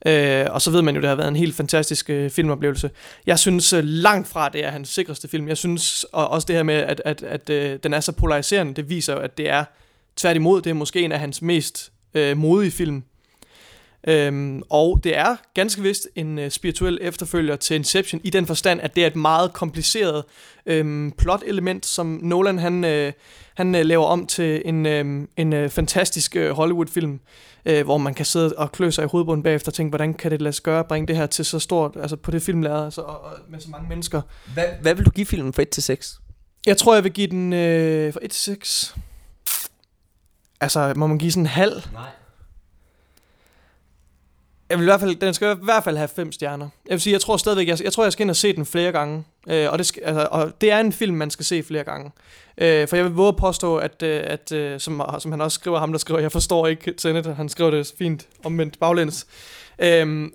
Øh, 0.05 0.47
og 0.51 0.63
så 0.63 0.71
ved 0.71 0.83
man 0.83 0.95
jo, 0.95 1.01
det 1.01 1.09
har 1.09 1.17
været 1.17 1.29
en 1.29 1.37
helt 1.37 1.55
fantastisk 1.55 2.11
øh, 2.11 2.31
filmoplevelse. 2.31 2.91
Jeg 3.27 3.39
synes 3.39 3.73
øh, 3.73 3.85
langt 3.85 4.29
fra, 4.29 4.49
det 4.49 4.65
er 4.65 4.71
hans 4.71 4.89
sikreste 4.89 5.29
film. 5.29 5.49
Jeg 5.49 5.57
synes 5.57 6.05
og 6.05 6.29
også 6.29 6.47
det 6.47 6.57
her 6.57 6.63
med, 6.63 6.75
at, 6.75 7.03
at, 7.05 7.23
at 7.23 7.51
øh, 7.51 7.79
den 7.83 7.95
er 7.95 8.01
så 8.01 8.13
polariserende, 8.13 8.75
det 8.75 8.89
viser 8.89 9.13
jo, 9.13 9.19
at 9.19 9.39
det 9.39 9.51
er 9.51 9.65
tværtimod, 10.17 10.63
det 10.63 10.71
er 10.71 10.75
måske 10.75 11.01
en 11.01 11.13
af 11.13 11.21
hans 11.21 11.43
mest 11.43 11.93
øh, 12.15 12.37
modige 12.37 12.71
film. 12.71 13.05
Øhm, 14.09 14.63
og 14.71 15.01
det 15.05 15.17
er 15.17 15.37
ganske 15.55 15.83
vist 15.83 16.09
en 16.15 16.39
uh, 16.39 16.49
spirituel 16.49 16.99
efterfølger 17.01 17.57
til 17.57 17.75
Inception 17.75 18.21
i 18.25 18.31
den 18.31 18.47
forstand, 18.47 18.81
at 18.81 18.97
det 18.97 19.03
er 19.03 19.07
et 19.07 19.17
meget 19.17 19.53
kompliceret 19.53 20.25
øhm, 20.67 21.13
plot-element, 21.19 21.87
som 21.87 22.21
Nolan 22.23 22.59
han, 22.59 22.85
øh, 22.85 23.13
han 23.55 23.75
øh, 23.75 23.85
laver 23.85 24.07
om 24.07 24.27
til 24.27 24.63
en, 24.65 24.87
øh, 24.87 25.29
en 25.37 25.53
øh, 25.53 25.71
fantastisk 25.71 26.37
øh, 26.37 26.51
Hollywood-film, 26.51 27.21
øh, 27.65 27.85
hvor 27.85 27.99
man 27.99 28.15
kan 28.15 28.27
sidde 28.27 28.55
og 28.57 28.73
klø 28.73 28.91
sig 28.91 29.05
i 29.05 29.09
hovedbunden 29.09 29.43
bagefter 29.43 29.71
og 29.71 29.75
tænke, 29.75 29.91
hvordan 29.91 30.15
kan 30.15 30.31
det 30.31 30.43
lade 30.43 30.53
sig 30.53 30.63
gøre 30.63 30.79
at 30.81 30.87
bringe 30.87 31.07
det 31.07 31.17
her 31.17 31.27
til 31.27 31.45
så 31.45 31.59
stort, 31.59 31.97
altså 32.03 32.17
på 32.17 32.31
det 32.31 32.43
filmlærer, 32.43 32.85
altså, 32.85 33.01
og, 33.01 33.21
og 33.21 33.33
med 33.49 33.61
så 33.61 33.71
mange 33.71 33.89
mennesker. 33.89 34.23
Hvad, 34.55 34.65
hvad 34.83 34.95
vil 34.95 35.05
du 35.05 35.11
give 35.11 35.27
filmen 35.27 35.53
for 35.53 35.63
1 35.63 35.69
til 35.69 35.83
6? 35.83 36.21
Jeg 36.67 36.77
tror, 36.77 36.95
jeg 36.95 37.05
vil 37.05 37.13
give 37.13 37.27
den 37.27 37.53
øh, 37.53 38.13
for 38.13 38.21
1 38.23 38.31
til 38.31 38.41
6. 38.41 38.95
Altså, 40.61 40.93
må 40.97 41.07
man 41.07 41.19
give 41.19 41.31
sådan 41.31 41.43
en 41.43 41.47
halv? 41.47 41.83
Nej. 41.93 42.03
Jeg 44.71 44.79
vil 44.79 44.85
i 44.85 44.87
hvert 44.87 45.01
fald, 45.01 45.17
den 45.17 45.35
skal 45.35 45.57
i 45.57 45.65
hvert 45.65 45.85
fald 45.85 45.97
have 45.97 46.09
fem 46.09 46.33
stjerner. 46.33 46.69
Jeg 46.87 46.93
vil 46.93 47.01
sige, 47.01 47.13
jeg 47.13 47.21
tror 47.21 47.37
stadigvæk, 47.37 47.69
jeg, 47.69 47.83
jeg 47.85 47.93
tror, 47.93 48.03
jeg 48.03 48.13
skal 48.13 48.23
ind 48.23 48.31
og 48.31 48.37
se 48.37 48.57
den 48.57 48.67
flere 48.67 48.93
gange. 48.93 49.25
Øh, 49.49 49.73
og, 49.73 49.79
det 49.79 49.87
skal, 49.87 50.03
altså, 50.05 50.29
og 50.31 50.61
det 50.61 50.71
er 50.71 50.81
en 50.81 50.93
film, 50.93 51.17
man 51.17 51.31
skal 51.31 51.45
se 51.45 51.63
flere 51.63 51.85
gange. 51.85 52.11
Øh, 52.59 52.89
for 52.89 52.97
jeg 52.97 53.05
vil 53.05 53.13
våge 53.13 53.29
at 53.29 53.37
påstå, 53.37 53.77
at, 53.77 54.03
øh, 54.03 54.21
at 54.25 54.53
øh, 54.53 54.81
som, 54.81 55.03
som 55.19 55.31
han 55.31 55.41
også 55.41 55.55
skriver, 55.55 55.79
ham 55.79 55.93
der 55.93 55.99
skriver, 55.99 56.21
jeg 56.21 56.33
forstår 56.33 56.67
ikke 56.67 56.93
Tenet, 56.93 57.37
han 57.37 57.49
skriver 57.49 57.71
det 57.71 57.93
fint 57.99 58.29
omvendt 58.45 58.79
baglæns. 58.81 59.27
Øhm, 59.79 60.35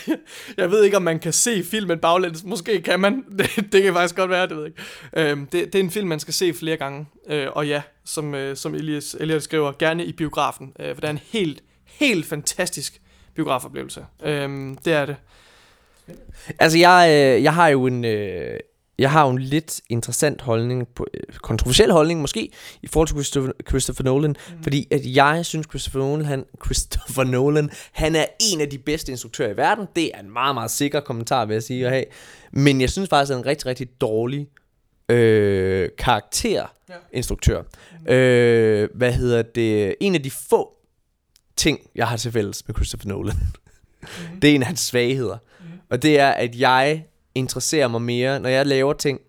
jeg 0.56 0.70
ved 0.70 0.84
ikke, 0.84 0.96
om 0.96 1.02
man 1.02 1.18
kan 1.18 1.32
se 1.32 1.64
filmen 1.64 1.98
baglæns. 1.98 2.44
Måske 2.44 2.82
kan 2.82 3.00
man. 3.00 3.24
Det, 3.38 3.72
det 3.72 3.82
kan 3.82 3.92
faktisk 3.92 4.16
godt 4.16 4.30
være, 4.30 4.48
det 4.48 4.56
ved 4.56 4.62
jeg 4.62 4.72
ikke. 5.16 5.30
Øhm, 5.30 5.46
det, 5.46 5.72
det 5.72 5.74
er 5.74 5.82
en 5.82 5.90
film, 5.90 6.08
man 6.08 6.20
skal 6.20 6.34
se 6.34 6.54
flere 6.54 6.76
gange. 6.76 7.06
Øh, 7.28 7.46
og 7.52 7.66
ja, 7.66 7.82
som, 8.04 8.34
øh, 8.34 8.56
som 8.56 8.74
Elias, 8.74 9.16
Elias 9.20 9.42
skriver, 9.42 9.72
gerne 9.78 10.04
i 10.04 10.12
biografen. 10.12 10.72
Øh, 10.80 10.94
for 10.94 11.00
det 11.00 11.08
er 11.08 11.12
en 11.12 11.20
helt, 11.32 11.62
helt 11.84 12.26
fantastisk 12.26 13.00
biografoplevelse. 13.36 14.04
Øhm, 14.22 14.78
det 14.84 14.92
er 14.92 15.06
det. 15.06 15.16
Altså, 16.58 16.78
jeg, 16.78 17.08
øh, 17.10 17.42
jeg 17.42 17.54
har 17.54 17.68
jo 17.68 17.86
en... 17.86 18.04
Øh, 18.04 18.60
jeg 18.98 19.10
har 19.10 19.24
jo 19.24 19.30
en 19.30 19.38
lidt 19.38 19.80
interessant 19.88 20.40
holdning, 20.40 20.88
på, 20.88 21.06
øh, 21.14 21.34
kontroversiel 21.34 21.92
holdning 21.92 22.20
måske, 22.20 22.50
i 22.82 22.86
forhold 22.86 23.08
til 23.08 23.16
Christopher, 23.16 23.52
Christopher 23.68 24.04
Nolan, 24.04 24.30
mm. 24.30 24.62
fordi 24.62 24.88
at 24.90 25.00
jeg 25.04 25.46
synes, 25.46 25.66
Christopher 25.70 26.00
Nolan, 26.00 26.24
han, 26.24 26.44
Christopher 26.64 27.24
Nolan, 27.24 27.70
han 27.92 28.16
er 28.16 28.24
en 28.40 28.60
af 28.60 28.70
de 28.70 28.78
bedste 28.78 29.12
instruktører 29.12 29.50
i 29.50 29.56
verden. 29.56 29.86
Det 29.96 30.10
er 30.14 30.20
en 30.20 30.30
meget, 30.30 30.54
meget 30.54 30.70
sikker 30.70 31.00
kommentar, 31.00 31.44
vil 31.44 31.54
jeg 31.54 31.62
sige 31.62 31.86
at 31.86 31.92
have. 31.92 32.04
Men 32.52 32.80
jeg 32.80 32.90
synes 32.90 33.08
faktisk, 33.08 33.30
at 33.30 33.36
han 33.36 33.40
er 33.40 33.44
en 33.44 33.50
rigtig, 33.50 33.66
rigtig 33.66 34.00
dårlig 34.00 34.48
øh, 35.08 35.88
karakterinstruktør. 35.98 37.62
Ja. 38.06 38.12
Mm. 38.12 38.14
Øh, 38.14 38.88
hvad 38.94 39.12
hedder 39.12 39.42
det? 39.42 39.94
En 40.00 40.14
af 40.14 40.22
de 40.22 40.30
få 40.30 40.75
ting, 41.56 41.80
jeg 41.94 42.08
har 42.08 42.16
til 42.16 42.32
fælles 42.32 42.62
med 42.66 42.74
Christopher 42.74 43.08
Nolan. 43.08 43.36
Mm. 44.00 44.40
det 44.40 44.50
er 44.50 44.54
en 44.54 44.62
af 44.62 44.66
hans 44.66 44.80
svagheder. 44.80 45.36
Mm. 45.60 45.66
Og 45.90 46.02
det 46.02 46.20
er, 46.20 46.28
at 46.28 46.54
jeg 46.54 47.04
interesserer 47.34 47.88
mig 47.88 48.02
mere, 48.02 48.40
når 48.40 48.48
jeg 48.48 48.66
laver 48.66 48.92
ting, 48.92 49.20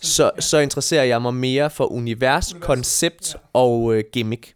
så, 0.00 0.30
så 0.38 0.58
interesserer 0.58 1.04
jeg 1.04 1.22
mig 1.22 1.34
mere 1.34 1.70
for 1.70 1.92
univers, 1.92 2.52
univers. 2.52 2.66
koncept 2.66 3.34
ja. 3.34 3.38
og 3.52 3.94
øh, 3.94 4.04
gimmick. 4.12 4.54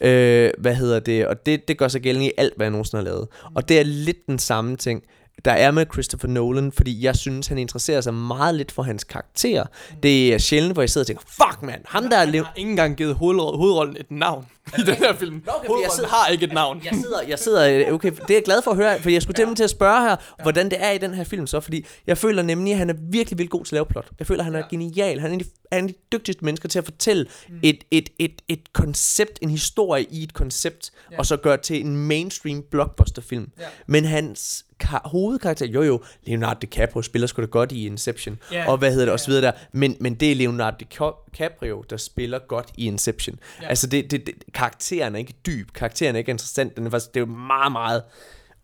Mm. 0.00 0.06
Øh, 0.06 0.50
hvad 0.58 0.74
hedder 0.74 1.00
det? 1.00 1.26
Og 1.26 1.46
det, 1.46 1.68
det 1.68 1.78
gør 1.78 1.88
sig 1.88 2.00
gældende 2.00 2.26
i 2.26 2.32
alt, 2.38 2.56
hvad 2.56 2.66
jeg 2.66 2.70
nogensinde 2.70 3.04
har 3.04 3.10
lavet. 3.10 3.28
Mm. 3.50 3.56
Og 3.56 3.68
det 3.68 3.78
er 3.78 3.82
lidt 3.82 4.26
den 4.26 4.38
samme 4.38 4.76
ting 4.76 5.02
der 5.44 5.52
er 5.52 5.70
med 5.70 5.86
Christopher 5.92 6.28
Nolan, 6.28 6.72
fordi 6.72 7.04
jeg 7.04 7.16
synes, 7.16 7.46
han 7.46 7.58
interesserer 7.58 8.00
sig 8.00 8.14
meget 8.14 8.54
lidt 8.54 8.72
for 8.72 8.82
hans 8.82 9.04
karakter. 9.04 9.64
Mm. 9.64 9.96
Det 10.00 10.34
er 10.34 10.38
sjældent, 10.38 10.72
hvor 10.72 10.82
jeg 10.82 10.90
sidder 10.90 11.02
og 11.02 11.06
tænker, 11.06 11.22
fuck 11.26 11.62
man, 11.62 11.82
ham 11.84 12.08
der 12.08 12.16
er... 12.16 12.26
Han 12.26 12.34
har 12.34 12.52
ikke 12.56 12.70
engang 12.70 12.96
givet 12.96 13.14
hovedrollen 13.14 13.96
et 13.96 14.10
navn 14.10 14.46
i 14.78 14.80
den 14.80 14.94
her 14.94 15.14
film. 15.14 15.42
Okay, 15.46 15.82
jeg 15.82 15.90
sidder, 15.94 16.08
har 16.08 16.28
ikke 16.28 16.44
et 16.44 16.52
navn. 16.52 16.80
Jeg 16.84 16.94
sidder, 16.94 17.22
jeg 17.22 17.38
sidder, 17.38 17.92
okay, 17.92 18.10
det 18.10 18.30
er 18.30 18.34
jeg 18.34 18.42
glad 18.44 18.62
for 18.62 18.70
at 18.70 18.76
høre, 18.76 19.00
for 19.00 19.10
jeg 19.10 19.22
skulle 19.22 19.48
ja. 19.48 19.54
til 19.54 19.64
at 19.64 19.70
spørge 19.70 20.08
her, 20.08 20.16
hvordan 20.42 20.70
det 20.70 20.84
er 20.84 20.90
i 20.90 20.98
den 20.98 21.14
her 21.14 21.24
film 21.24 21.46
så, 21.46 21.60
fordi 21.60 21.86
jeg 22.06 22.18
føler 22.18 22.42
nemlig, 22.42 22.72
at 22.72 22.78
han 22.78 22.90
er 22.90 22.94
virkelig, 22.98 23.38
virkelig 23.38 23.50
god 23.50 23.64
til 23.64 23.74
at 23.74 23.76
lave 23.76 23.86
plot. 23.86 24.08
Jeg 24.18 24.26
føler, 24.26 24.40
at 24.40 24.44
han 24.44 24.54
er 24.54 24.58
ja. 24.58 24.66
genial. 24.70 25.20
Han 25.20 25.30
er 25.30 25.34
en 25.34 25.40
af 25.72 25.82
de, 25.82 25.88
de 25.88 25.98
dygtigste 26.12 26.44
mennesker 26.44 26.68
til 26.68 26.78
at 26.78 26.84
fortælle 26.84 27.26
mm. 27.48 27.58
et, 27.62 27.84
et, 27.90 28.08
et, 28.18 28.42
et 28.48 28.72
koncept, 28.72 29.38
en 29.42 29.50
historie 29.50 30.04
i 30.10 30.22
et 30.22 30.34
koncept, 30.34 30.90
ja. 31.12 31.18
og 31.18 31.26
så 31.26 31.36
gøre 31.36 31.56
til 31.56 31.80
en 31.80 31.96
mainstream 31.96 32.62
blockbuster-film. 32.70 33.50
Ja. 33.58 33.64
Men 33.86 34.04
hans 34.04 34.65
hovedkarakter, 34.84 35.66
jo 35.66 35.82
jo, 35.82 36.02
Leonardo 36.24 36.58
DiCaprio 36.60 37.02
spiller 37.02 37.26
sgu 37.26 37.42
da 37.42 37.46
godt 37.46 37.72
i 37.72 37.86
Inception, 37.86 38.38
yeah. 38.52 38.68
og 38.68 38.78
hvad 38.78 38.90
hedder 38.90 39.04
det, 39.04 39.12
og 39.12 39.20
så 39.20 39.26
videre 39.26 39.42
der, 39.42 39.52
men, 39.72 39.96
men 40.00 40.14
det 40.14 40.32
er 40.32 40.34
Leonardo 40.34 40.76
DiCaprio, 40.80 41.84
der 41.90 41.96
spiller 41.96 42.38
godt 42.38 42.68
i 42.76 42.86
Inception. 42.86 43.38
Yeah. 43.60 43.70
Altså, 43.70 43.86
det, 43.86 44.10
det, 44.10 44.26
det, 44.26 44.34
karakteren 44.54 45.14
er 45.14 45.18
ikke 45.18 45.34
dyb, 45.46 45.72
karakteren 45.72 46.14
er 46.14 46.18
ikke 46.18 46.30
interessant, 46.30 46.76
den 46.76 46.86
er 46.86 46.90
faktisk, 46.90 47.14
det 47.14 47.20
er 47.20 47.26
jo 47.26 47.32
meget, 47.32 47.72
meget 47.72 48.02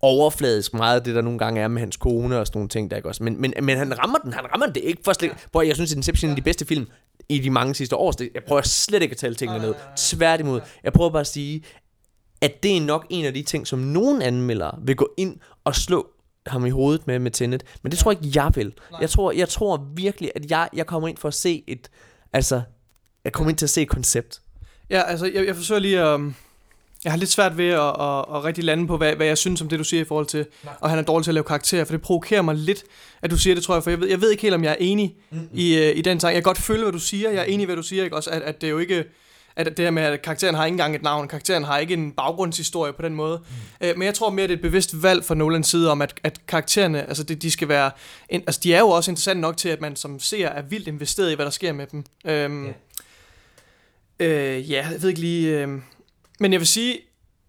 overfladisk 0.03 0.75
meget 0.75 0.97
af 0.97 1.05
det, 1.05 1.15
der 1.15 1.23
nogle 1.23 1.39
gange 1.39 1.61
er 1.61 1.69
med 1.69 1.81
hans 1.81 1.97
kone 1.97 2.39
og 2.39 2.47
sådan 2.47 2.59
nogle 2.59 2.69
ting, 2.69 2.91
der 2.91 2.97
ikke 2.97 3.09
også. 3.09 3.23
Men, 3.23 3.41
men, 3.41 3.55
men 3.63 3.79
han 3.79 3.99
rammer 3.99 4.19
den, 4.19 4.33
han 4.33 4.45
rammer 4.53 4.67
den, 4.67 4.75
det 4.75 4.85
er 4.85 4.89
ikke 4.89 5.03
for 5.05 5.13
slet, 5.13 5.33
hvor 5.51 5.63
jeg 5.63 5.75
synes, 5.75 5.93
at 5.93 5.97
Inception 5.97 6.31
er 6.31 6.35
de 6.35 6.43
bedste 6.43 6.67
film 6.67 6.87
i 7.29 7.39
de 7.39 7.51
mange 7.51 7.75
sidste 7.75 7.97
år. 7.97 8.15
Jeg 8.35 8.43
prøver 8.49 8.63
slet 8.63 9.03
ikke 9.03 9.13
at 9.13 9.17
tale 9.17 9.35
tingene 9.35 9.61
ned. 9.61 9.75
Tværtimod. 9.97 10.61
Jeg 10.85 10.93
prøver 10.93 11.11
bare 11.11 11.21
at 11.21 11.27
sige, 11.27 11.65
at 12.43 12.63
det 12.63 12.77
er 12.77 12.81
nok 12.81 13.07
en 13.11 13.25
af 13.25 13.35
de 13.35 13.43
ting, 13.43 13.67
som 13.67 13.79
nogen 13.79 14.23
anmeldere 14.23 14.79
vil 14.83 14.97
gå 14.97 15.15
ind 15.17 15.37
og 15.65 15.75
slå 15.77 16.07
ham 16.47 16.67
i 16.67 16.71
hovedet 16.71 17.07
med 17.07 17.19
med 17.19 17.31
Tenet. 17.31 17.65
Men 17.83 17.91
det 17.91 17.99
tror 17.99 18.13
jeg 18.13 18.25
ikke, 18.25 18.43
jeg 18.43 18.53
vil. 18.55 18.73
Jeg 19.01 19.11
tror, 19.11 19.33
jeg 19.33 19.49
tror 19.49 19.87
virkelig, 19.95 20.31
at 20.35 20.51
jeg, 20.51 20.69
jeg 20.75 20.87
kommer 20.87 21.09
ind 21.09 21.17
for 21.17 21.29
at 21.29 21.35
se 21.35 21.65
et... 21.67 21.91
Altså, 22.33 22.63
jeg 23.25 23.33
kommer 23.33 23.51
ind 23.51 23.59
til 23.59 23.67
at 23.67 23.71
se 23.71 23.83
et 23.83 23.89
koncept. 23.89 24.41
Ja, 24.91 25.03
altså, 25.03 25.31
jeg, 25.35 25.47
jeg 25.47 25.57
forsøger 25.57 25.79
lige 25.81 26.01
at... 26.01 26.15
Um 26.15 26.35
Jeg 27.05 27.13
har 27.13 27.19
lidt 27.19 27.31
svært 27.31 27.59
ved 27.59 27.69
at, 27.69 27.81
at, 27.81 28.19
at 28.37 28.45
rigtig 28.45 28.65
lande 28.65 28.87
på, 28.87 28.97
hvad, 28.97 29.17
hvad 29.17 29.27
jeg 29.27 29.39
synes 29.39 29.61
om 29.61 29.69
det, 29.69 29.79
du 29.79 29.85
siger 29.85 30.01
i 30.01 30.05
forhold 30.05 30.27
til, 30.27 30.47
Nej. 30.65 30.75
og 30.81 30.91
han 30.91 30.99
er 30.99 31.03
dårlig 31.03 31.25
til 31.25 31.31
at 31.31 31.35
lave 31.35 31.45
karakterer, 31.45 31.85
for 31.85 31.93
det 31.93 32.03
provokerer 32.03 32.43
mig 32.43 32.55
lidt, 32.55 32.85
at 33.23 33.31
du 33.31 33.37
siger 33.39 33.55
det, 33.55 33.65
tror 33.65 33.75
jeg, 33.75 33.83
for 33.83 33.91
jeg 33.91 34.01
ved, 34.01 34.09
jeg 34.09 34.21
ved 34.21 34.31
ikke 34.31 34.43
helt, 34.43 34.55
om 34.55 34.65
jeg 34.65 34.71
er 34.71 34.77
enig 34.81 35.15
Mm-hmm. 35.31 35.49
i, 35.53 35.79
øh, 35.79 35.97
i 35.97 36.03
den 36.03 36.19
tanke. 36.19 36.35
Jeg 36.35 36.43
kan 36.43 36.51
godt 36.51 36.59
følge, 36.59 36.83
hvad 36.83 36.93
du 36.93 36.99
siger, 36.99 37.31
jeg 37.31 37.41
er 37.41 37.45
enig 37.45 37.63
i, 37.63 37.67
hvad 37.67 37.77
du 37.77 37.83
siger, 37.83 38.05
ikke? 38.05 38.17
Også, 38.17 38.31
at, 38.31 38.43
at 38.43 38.61
det 38.61 38.67
er 38.67 38.71
jo 38.71 38.79
ikke, 38.79 39.05
at 39.57 39.67
det 39.67 39.79
her 39.79 39.91
med, 39.91 40.03
at 40.03 40.23
karakteren 40.23 40.55
har 40.55 40.65
ikke 40.65 40.75
engang 40.75 40.95
et 40.95 41.03
navn, 41.03 41.29
karakteren 41.29 41.65
har 41.65 41.79
ikke 41.79 41.95
en 41.95 42.13
baggrundshistorie 42.13 42.93
på 42.93 43.03
den 43.03 43.15
måde, 43.15 43.39
mm. 43.39 43.87
øh, 43.87 43.99
men 43.99 44.07
jeg 44.07 44.15
tror 44.15 44.31
mere, 44.31 44.47
det 44.47 44.53
er 44.53 44.57
et 44.57 44.63
bevidst 44.63 45.03
valg 45.03 45.25
fra 45.25 45.35
Nolans 45.35 45.67
side 45.67 45.91
om, 45.91 46.03
at, 46.03 46.15
at 46.25 46.47
karaktererne, 46.47 47.09
altså 47.09 47.23
det, 47.23 47.43
de 47.43 47.51
skal 47.51 47.69
være, 47.69 47.91
en, 48.29 48.41
altså 48.41 48.61
de 48.65 48.75
er 48.75 48.79
jo 48.81 48.89
også 48.89 49.11
interessante 49.11 49.41
nok 49.41 49.57
til, 49.57 49.69
at 49.69 49.81
man 49.81 49.97
som 49.97 50.21
ser 50.21 50.49
er 50.49 50.63
vildt 50.63 50.89
investeret 50.89 51.33
i, 51.33 51.35
hvad 51.35 51.45
der 51.45 51.51
sker 51.51 51.73
med 51.73 51.87
dem. 51.87 52.05
Øhm, 52.25 52.67
Ja. 52.67 52.73
Øh, 54.21 54.71
ja, 54.71 54.87
jeg 54.91 55.03
ved 55.03 55.09
ikke 55.09 55.21
lige... 55.21 55.61
Øh, 55.61 55.69
men 56.41 56.53
jeg 56.53 56.61
vil 56.61 56.67
sige, 56.67 56.99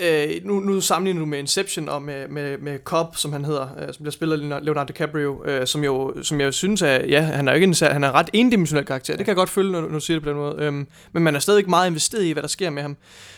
øh, 0.03 0.45
nu, 0.45 0.59
nu 0.59 0.81
sammenligner 0.81 1.19
du 1.19 1.25
med 1.25 1.39
Inception 1.39 1.89
og 1.89 2.01
med, 2.01 2.27
med, 2.27 2.57
med 2.57 2.79
Cobb, 2.83 3.15
som 3.15 3.33
han 3.33 3.45
hedder, 3.45 3.67
øh, 3.79 3.93
som 3.93 4.03
bliver 4.03 4.11
spillet 4.11 4.51
af 4.51 4.65
Leonardo 4.65 4.87
DiCaprio, 4.87 5.45
øh, 5.45 5.67
som, 5.67 5.83
jo, 5.83 6.13
som 6.23 6.41
jeg 6.41 6.53
synes 6.53 6.81
er, 6.81 7.05
ja, 7.05 7.21
han 7.21 7.47
er 7.47 7.51
jo 7.51 7.55
ikke 7.55 7.67
en, 7.67 7.75
han 7.81 8.03
er 8.03 8.09
en 8.09 8.13
ret 8.13 8.29
endimensionel 8.33 8.85
karakter. 8.85 9.15
Det 9.15 9.25
kan 9.25 9.31
jeg 9.31 9.35
godt 9.35 9.49
følge, 9.49 9.71
når, 9.71 9.81
når 9.81 9.87
du 9.87 9.99
siger 9.99 10.15
det 10.15 10.23
på 10.23 10.29
den 10.29 10.37
måde. 10.37 10.55
Øhm, 10.59 10.87
men 11.13 11.23
man 11.23 11.35
er 11.35 11.39
stadig 11.39 11.69
meget 11.69 11.89
investeret 11.89 12.23
i, 12.23 12.31
hvad 12.31 12.43
der 12.43 12.49
sker 12.49 12.69
med 12.69 12.81
ham. 12.81 12.91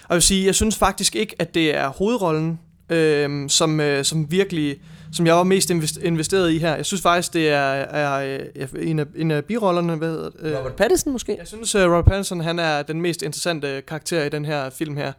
Og 0.04 0.10
jeg 0.10 0.16
vil 0.16 0.22
sige, 0.22 0.46
jeg 0.46 0.56
synes 0.56 0.78
faktisk 0.78 1.16
ikke, 1.16 1.36
at 1.40 1.56
det 1.56 1.76
er 1.76 1.88
hovedrollen, 1.88 2.60
øh, 2.90 3.50
som, 3.50 3.80
øh, 3.80 4.06
som 4.06 4.32
virkelig 4.32 4.78
som 5.16 5.28
jeg 5.28 5.36
var 5.36 5.44
mest 5.44 5.72
invest- 5.72 6.02
investeret 6.04 6.52
i 6.52 6.58
her. 6.58 6.76
Jeg 6.76 6.86
synes 6.86 7.02
faktisk, 7.02 7.34
det 7.34 7.50
er, 7.50 7.58
er 7.60 8.40
øh, 8.56 8.68
en, 8.90 9.00
af, 9.00 9.06
en 9.16 9.32
af 9.32 9.46
birollerne. 9.46 9.96
Hvad 9.96 10.10
hedder, 10.10 10.30
det? 10.30 10.40
øh, 10.40 10.58
Robert 10.58 10.76
Pattinson 10.76 11.12
måske? 11.14 11.36
jeg 11.40 11.48
synes, 11.48 11.76
uh, 11.76 11.82
Robert 11.82 12.06
Pattinson 12.06 12.40
han 12.42 12.60
er 12.60 12.84
den 12.84 13.02
mest 13.02 13.22
interessante 13.22 13.82
karakter 13.88 14.24
i 14.24 14.30
den 14.30 14.46
her 14.46 14.70
film 14.70 14.98
her. 14.98 15.14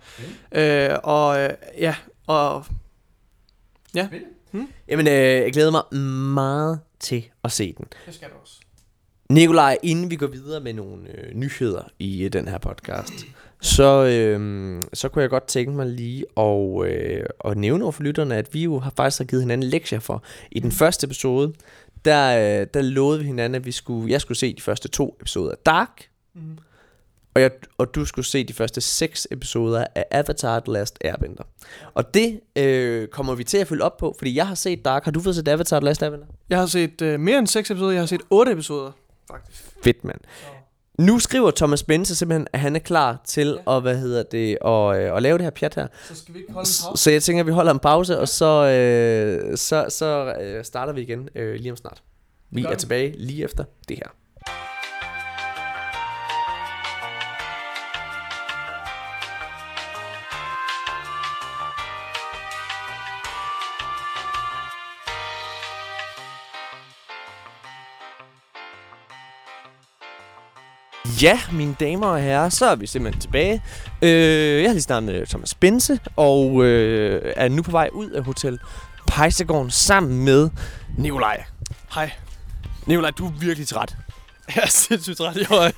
Mm. 0.52 0.58
Øh, 0.58 0.98
og 1.02 1.40
øh, 1.40 1.50
ja, 1.78 1.94
og 2.26 2.64
Jamen, 4.88 5.06
øh, 5.08 5.14
jeg 5.14 5.52
glæder 5.52 5.70
mig 5.70 6.00
meget 6.34 6.80
til 7.00 7.24
at 7.44 7.52
se 7.52 7.74
den. 7.78 7.86
det 8.06 8.14
skal 8.14 8.28
du 8.28 8.34
også. 8.42 8.54
Nikolaj, 9.30 9.78
inden 9.82 10.10
vi 10.10 10.16
går 10.16 10.26
videre 10.26 10.60
med 10.60 10.72
nogle 10.72 11.08
øh, 11.18 11.34
nyheder 11.34 11.82
i 11.98 12.24
øh, 12.24 12.32
den 12.32 12.48
her 12.48 12.58
podcast, 12.58 13.12
så, 13.60 14.04
øh, 14.04 14.82
så 14.94 15.08
kunne 15.08 15.22
jeg 15.22 15.30
godt 15.30 15.46
tænke 15.46 15.72
mig 15.72 15.86
lige 15.86 16.24
at, 16.36 16.86
øh, 16.86 17.24
at 17.44 17.56
nævne 17.56 17.84
over 17.84 17.92
for 17.92 18.02
lytterne, 18.02 18.36
at 18.36 18.54
vi 18.54 18.62
jo 18.64 18.78
har 18.78 18.92
faktisk 18.96 19.18
har 19.20 19.24
givet 19.24 19.42
hinanden 19.42 19.70
lektier 19.70 20.00
for. 20.00 20.22
I 20.50 20.60
den 20.60 20.72
første 20.72 21.04
episode, 21.04 21.52
der, 22.04 22.60
øh, 22.60 22.66
der 22.74 22.82
lovede 22.82 23.18
vi 23.20 23.26
hinanden, 23.26 23.54
at 23.54 23.66
vi 23.66 23.72
skulle, 23.72 24.10
jeg 24.12 24.20
skulle 24.20 24.38
se 24.38 24.54
de 24.54 24.62
første 24.62 24.88
to 24.88 25.16
episoder 25.20 25.50
af 25.50 25.56
Dark, 25.66 26.08
Mm. 26.34 26.58
og, 27.34 27.42
jeg, 27.42 27.50
og 27.78 27.94
du 27.94 28.04
skulle 28.04 28.26
se 28.26 28.44
de 28.44 28.52
første 28.52 28.80
seks 28.80 29.28
episoder 29.30 29.84
af 29.94 30.04
Avatar 30.10 30.60
The 30.60 30.72
Last 30.72 30.98
Airbender. 31.04 31.42
Og 31.94 32.14
det 32.14 32.40
øh, 32.56 33.08
kommer 33.08 33.34
vi 33.34 33.44
til 33.44 33.58
at 33.58 33.66
følge 33.68 33.82
op 33.82 33.96
på, 33.96 34.14
fordi 34.18 34.34
jeg 34.36 34.48
har 34.48 34.54
set 34.54 34.84
Dark. 34.84 35.04
Har 35.04 35.10
du 35.12 35.20
fået 35.20 35.34
set 35.36 35.48
Avatar 35.48 35.80
The 35.80 35.84
Last 35.84 36.02
Airbender? 36.02 36.26
Jeg 36.50 36.58
har 36.58 36.66
set 36.66 37.02
øh, 37.02 37.20
mere 37.20 37.38
end 37.38 37.46
6 37.46 37.70
episoder, 37.70 37.90
jeg 37.92 38.00
har 38.00 38.06
set 38.06 38.20
8 38.30 38.52
episoder. 38.52 38.90
Faktisk. 39.30 39.62
Fedt, 39.84 40.04
mand. 40.04 40.20
Nu 40.98 41.18
skriver 41.18 41.50
Thomas 41.50 41.82
Bense 41.82 42.14
simpelthen, 42.14 42.46
at 42.52 42.60
han 42.60 42.76
er 42.76 42.80
klar 42.80 43.20
til 43.26 43.58
at, 43.66 43.82
hvad 43.82 43.98
hedder 43.98 44.22
det, 44.22 44.58
at, 44.64 44.96
øh, 45.10 45.16
at 45.16 45.22
lave 45.22 45.38
det 45.38 45.44
her 45.44 45.50
pjat 45.50 45.74
her. 45.74 45.86
Så 46.08 46.14
skal 46.16 46.34
vi 46.34 46.38
ikke 46.40 46.52
holde 46.52 46.68
S- 46.68 46.84
Så 46.94 47.10
jeg 47.10 47.22
tænker, 47.22 47.42
at 47.42 47.46
vi 47.46 47.52
holder 47.52 47.72
en 47.72 47.78
pause, 47.78 48.18
og 48.18 48.28
så, 48.28 48.66
øh, 48.66 49.56
så, 49.56 49.86
så 49.88 50.34
øh, 50.40 50.64
starter 50.64 50.92
vi 50.92 51.00
igen 51.00 51.28
øh, 51.34 51.54
lige 51.54 51.70
om 51.70 51.76
snart. 51.76 52.02
Vi 52.50 52.64
er 52.64 52.74
tilbage 52.74 53.14
lige 53.18 53.44
efter 53.44 53.64
det 53.88 53.96
her. 53.96 54.10
Ja, 71.22 71.40
mine 71.52 71.76
damer 71.80 72.06
og 72.06 72.20
herrer, 72.20 72.48
så 72.48 72.66
er 72.66 72.76
vi 72.76 72.86
simpelthen 72.86 73.20
tilbage. 73.20 73.62
Øh, 74.02 74.62
jeg 74.62 74.68
har 74.68 74.72
lige 74.72 74.82
snakket 74.82 75.12
med 75.12 75.26
Thomas 75.26 75.54
Bense, 75.54 76.00
og 76.16 76.64
øh, 76.64 77.32
er 77.36 77.48
nu 77.48 77.62
på 77.62 77.70
vej 77.70 77.90
ud 77.92 78.10
af 78.10 78.24
Hotel 78.24 78.58
Pejsegården 79.06 79.70
sammen 79.70 80.24
med 80.24 80.50
Nikolaj. 80.98 81.44
Hej. 81.94 82.10
Nikolaj, 82.86 83.10
du 83.10 83.26
er 83.26 83.30
virkelig 83.40 83.68
træt. 83.68 83.96
Jeg 84.56 84.62
er 84.62 84.68
sindssygt 84.68 85.18
træt. 85.18 85.36
Jeg 85.36 85.46
var, 85.50 85.72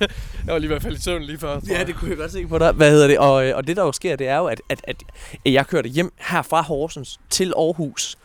jeg 0.45 0.53
var 0.53 0.57
lige 0.57 0.65
i 0.65 0.67
hvert 0.67 0.81
fald 0.81 0.97
i 0.97 1.01
søvn 1.01 1.23
lige 1.23 1.39
før. 1.39 1.59
tror 1.59 1.75
jeg. 1.75 1.95
kunne 1.95 2.09
jeg 2.09 2.17
godt 2.17 2.31
se 2.31 2.47
på 2.47 2.57
dig. 2.57 2.71
Hvad 2.71 2.91
hedder 2.91 3.07
det? 3.07 3.19
Og, 3.19 3.47
øh, 3.47 3.55
og 3.55 3.67
det 3.67 3.77
der 3.77 3.83
jo 3.83 3.91
sker, 3.91 4.15
det 4.15 4.27
er 4.27 4.37
jo, 4.37 4.45
at, 4.45 4.61
at, 4.69 4.81
at 4.87 5.03
jeg 5.45 5.67
kørte 5.67 5.89
hjem 5.89 6.13
her 6.17 6.41
fra 6.41 6.61
Horsens 6.61 7.19
til 7.29 7.53
Aarhus, 7.57 8.17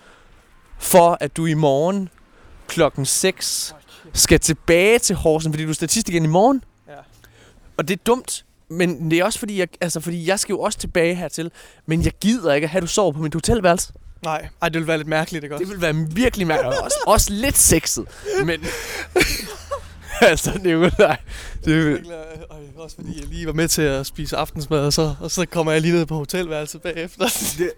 for 0.79 1.18
at 1.20 1.37
du 1.37 1.46
i 1.46 1.55
morgen 1.55 2.09
klokken 2.68 3.07
6 3.07 3.74
skal 4.12 4.40
tilbage 4.40 4.98
til 4.98 5.16
Horsens, 5.16 5.53
fordi 5.53 5.64
du 5.64 5.70
er 5.70 5.74
statist 5.74 6.09
igen 6.09 6.24
i 6.24 6.29
morgen. 6.29 6.62
Og 7.76 7.88
det 7.88 7.98
er 7.98 8.02
dumt, 8.06 8.44
men 8.68 9.10
det 9.10 9.18
er 9.18 9.24
også 9.24 9.38
fordi, 9.38 9.58
jeg, 9.58 9.68
altså 9.80 10.00
fordi 10.00 10.26
jeg 10.28 10.40
skal 10.40 10.52
jo 10.52 10.60
også 10.60 10.78
tilbage 10.78 11.14
hertil, 11.14 11.50
men 11.87 12.04
jeg 12.04 12.12
gider 12.20 12.52
ikke 12.54 12.64
at 12.64 12.70
have, 12.70 12.78
at 12.78 12.82
du 12.82 12.87
sover 12.87 13.12
på 13.12 13.18
mit 13.22 13.34
hotelværelse. 13.34 13.92
Nej, 14.24 14.48
Ej, 14.62 14.68
det 14.68 14.74
ville 14.74 14.88
være 14.88 14.96
lidt 14.96 15.08
mærkeligt, 15.08 15.44
ikke 15.44 15.54
også? 15.56 15.64
Det 15.64 15.72
vil 15.72 15.80
være 15.80 15.94
virkelig 16.10 16.46
mærkeligt. 16.46 16.80
Også, 16.80 16.96
også 17.06 17.32
lidt 17.32 17.56
sexet, 17.56 18.06
men... 18.44 18.60
altså, 20.20 20.50
det 20.62 20.66
er 20.66 20.70
jo 20.72 20.90
nej. 20.98 21.16
Det 21.64 21.72
er, 21.74 21.78
jo- 21.78 21.87
øh, 21.96 22.04
Ej, 22.50 22.56
også 22.76 22.96
fordi 22.96 23.20
jeg 23.20 23.26
lige 23.28 23.46
var 23.46 23.52
med 23.52 23.68
til 23.68 23.82
at 23.82 24.06
spise 24.06 24.37
aftensmad, 24.37 24.78
og 24.87 24.92
så, 24.92 25.14
og 25.20 25.30
så 25.30 25.46
kommer 25.46 25.72
jeg 25.72 25.80
lige 25.80 25.94
ned 25.94 26.06
på 26.06 26.14
hotelværelset 26.16 26.82
bagefter. 26.82 27.24
det, 27.58 27.72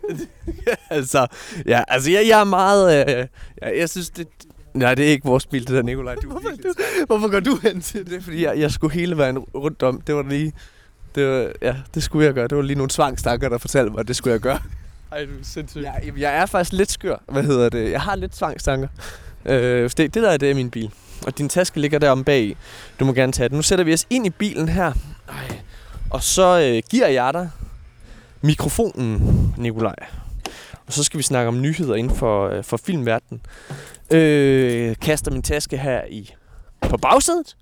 altså, 0.91 1.27
ja, 1.67 1.83
altså 1.89 2.11
jeg, 2.11 2.29
jeg 2.29 2.41
er 2.41 2.45
meget, 2.45 3.09
øh, 3.09 3.27
jeg, 3.63 3.79
jeg 3.79 3.91
synes 3.91 4.11
det, 4.11 4.29
nej 4.77 4.95
det 4.95 5.07
er 5.07 5.11
ikke 5.11 5.25
vores 5.25 5.47
bil, 5.47 5.61
det 5.61 5.77
der 5.77 5.83
Nikolaj, 5.83 6.15
du 6.15 6.31
Hvorfor, 6.31 6.49
du, 6.49 6.75
hvorfor 7.07 7.31
går 7.31 7.41
du 7.41 7.59
hen 7.63 7.81
til 7.81 8.07
det? 8.07 8.17
Er 8.17 8.21
fordi, 8.21 8.45
jeg, 8.45 8.59
jeg 8.59 8.71
skulle 8.71 8.95
hele 8.95 9.17
vejen 9.17 9.39
rundt 9.39 9.83
om, 9.83 10.01
det 10.01 10.15
var 10.15 10.23
lige, 10.23 10.53
det 11.15 11.27
var, 11.27 11.53
ja, 11.63 11.75
det 11.95 12.03
skulle 12.03 12.27
jeg 12.27 12.35
gøre, 12.35 12.49
det 12.49 12.57
var 12.57 12.63
lige 12.63 12.77
nogle 12.77 12.91
tvangstanker, 12.91 13.49
der 13.49 13.59
fortalte 13.59 13.91
mig, 13.91 14.01
at 14.01 14.09
det 14.09 14.17
skulle 14.17 14.33
jeg 14.33 14.41
gøre. 14.41 14.59
Ej, 15.13 15.25
du 15.25 15.31
er 15.31 15.37
sindssygt. 15.43 15.85
Jeg, 15.85 16.13
jeg 16.19 16.37
er 16.37 16.47
faktisk 16.47 16.73
lidt 16.73 16.91
skør, 16.91 17.17
hvad 17.29 17.43
hedder 17.43 17.69
det, 17.69 17.91
jeg 17.91 18.01
har 18.01 18.17
lidt 18.17 18.33
tvangstanker. 18.33 18.89
Øh, 19.45 19.83
det, 19.83 19.99
det 19.99 20.15
der 20.15 20.31
er 20.31 20.37
det 20.37 20.51
er 20.51 20.55
min 20.55 20.71
bil, 20.71 20.91
og 21.27 21.39
din 21.39 21.49
taske 21.49 21.81
ligger 21.81 21.99
deromme 21.99 22.25
bag, 22.25 22.57
du 23.01 23.05
må 23.05 23.13
gerne 23.13 23.33
tage 23.33 23.49
den. 23.49 23.57
Nu 23.57 23.63
sætter 23.63 23.85
vi 23.85 23.93
os 23.93 24.07
ind 24.11 24.27
i 24.27 24.31
bilen 24.31 24.69
her, 24.69 24.93
Ej. 25.29 25.59
og 26.11 26.23
så 26.23 26.61
øh, 26.61 26.83
giver 26.91 27.09
jeg 27.09 27.35
dig 27.35 27.51
mikrofonen, 28.43 29.55
Nikolaj. 29.57 29.95
Og 30.87 30.93
så 30.93 31.05
skal 31.05 31.19
vi 31.19 31.23
snakke 31.23 31.49
om 31.49 31.61
nyheder 31.61 31.95
inden 31.95 32.17
for, 32.17 32.49
øh, 32.49 32.65
for 32.65 32.77
filmverdenen. 32.77 33.41
Øh, 34.11 34.97
kaster 35.03 35.31
min 35.31 35.43
taske 35.43 35.79
her 35.79 36.05
i 36.05 36.35
på 36.81 36.97
bagsædet. 36.97 37.57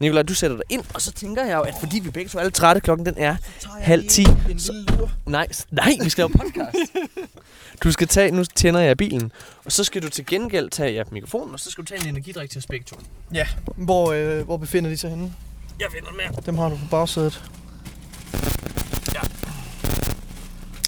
Nikolaj, 0.00 0.22
du 0.22 0.34
sætter 0.34 0.56
dig 0.56 0.64
ind, 0.70 0.84
og 0.94 1.00
så 1.00 1.12
tænker 1.12 1.44
jeg 1.44 1.56
jo, 1.56 1.60
at 1.60 1.74
fordi 1.80 1.98
vi 2.00 2.10
begge 2.10 2.28
to 2.28 2.38
er 2.38 2.42
lidt 2.42 2.54
trætte, 2.54 2.80
klokken 2.80 3.06
den 3.06 3.14
er 3.18 3.36
halv 3.80 4.08
ti. 4.08 4.26
Så-. 4.58 5.08
Nej, 5.26 5.48
nej, 5.70 5.92
vi 6.04 6.10
skal 6.10 6.22
lave 6.22 6.30
podcast. 6.30 6.78
du 7.84 7.92
skal 7.92 8.08
tage, 8.08 8.30
nu 8.30 8.44
tænder 8.44 8.80
jeg 8.80 8.96
bilen, 8.96 9.32
og 9.64 9.72
så 9.72 9.84
skal 9.84 10.02
du 10.02 10.08
til 10.08 10.26
gengæld 10.26 10.70
tage 10.70 10.92
ja, 10.92 11.02
mikrofonen, 11.12 11.54
og 11.54 11.60
så 11.60 11.70
skal 11.70 11.84
du 11.84 11.86
tage 11.86 12.00
en 12.02 12.08
energidrik 12.08 12.50
til 12.50 12.64
begge 12.68 12.84
to. 12.84 12.96
Hvor, 13.76 14.12
øh, 14.12 14.44
hvor 14.44 14.56
befinder 14.56 14.90
de 14.90 14.96
sig 14.96 15.10
henne? 15.10 15.32
Jeg 15.80 15.88
finder 15.92 16.08
den 16.08 16.16
mere. 16.16 16.42
Dem 16.46 16.58
har 16.58 16.68
du 16.68 16.76
på 16.76 16.86
bagsædet. 16.90 17.42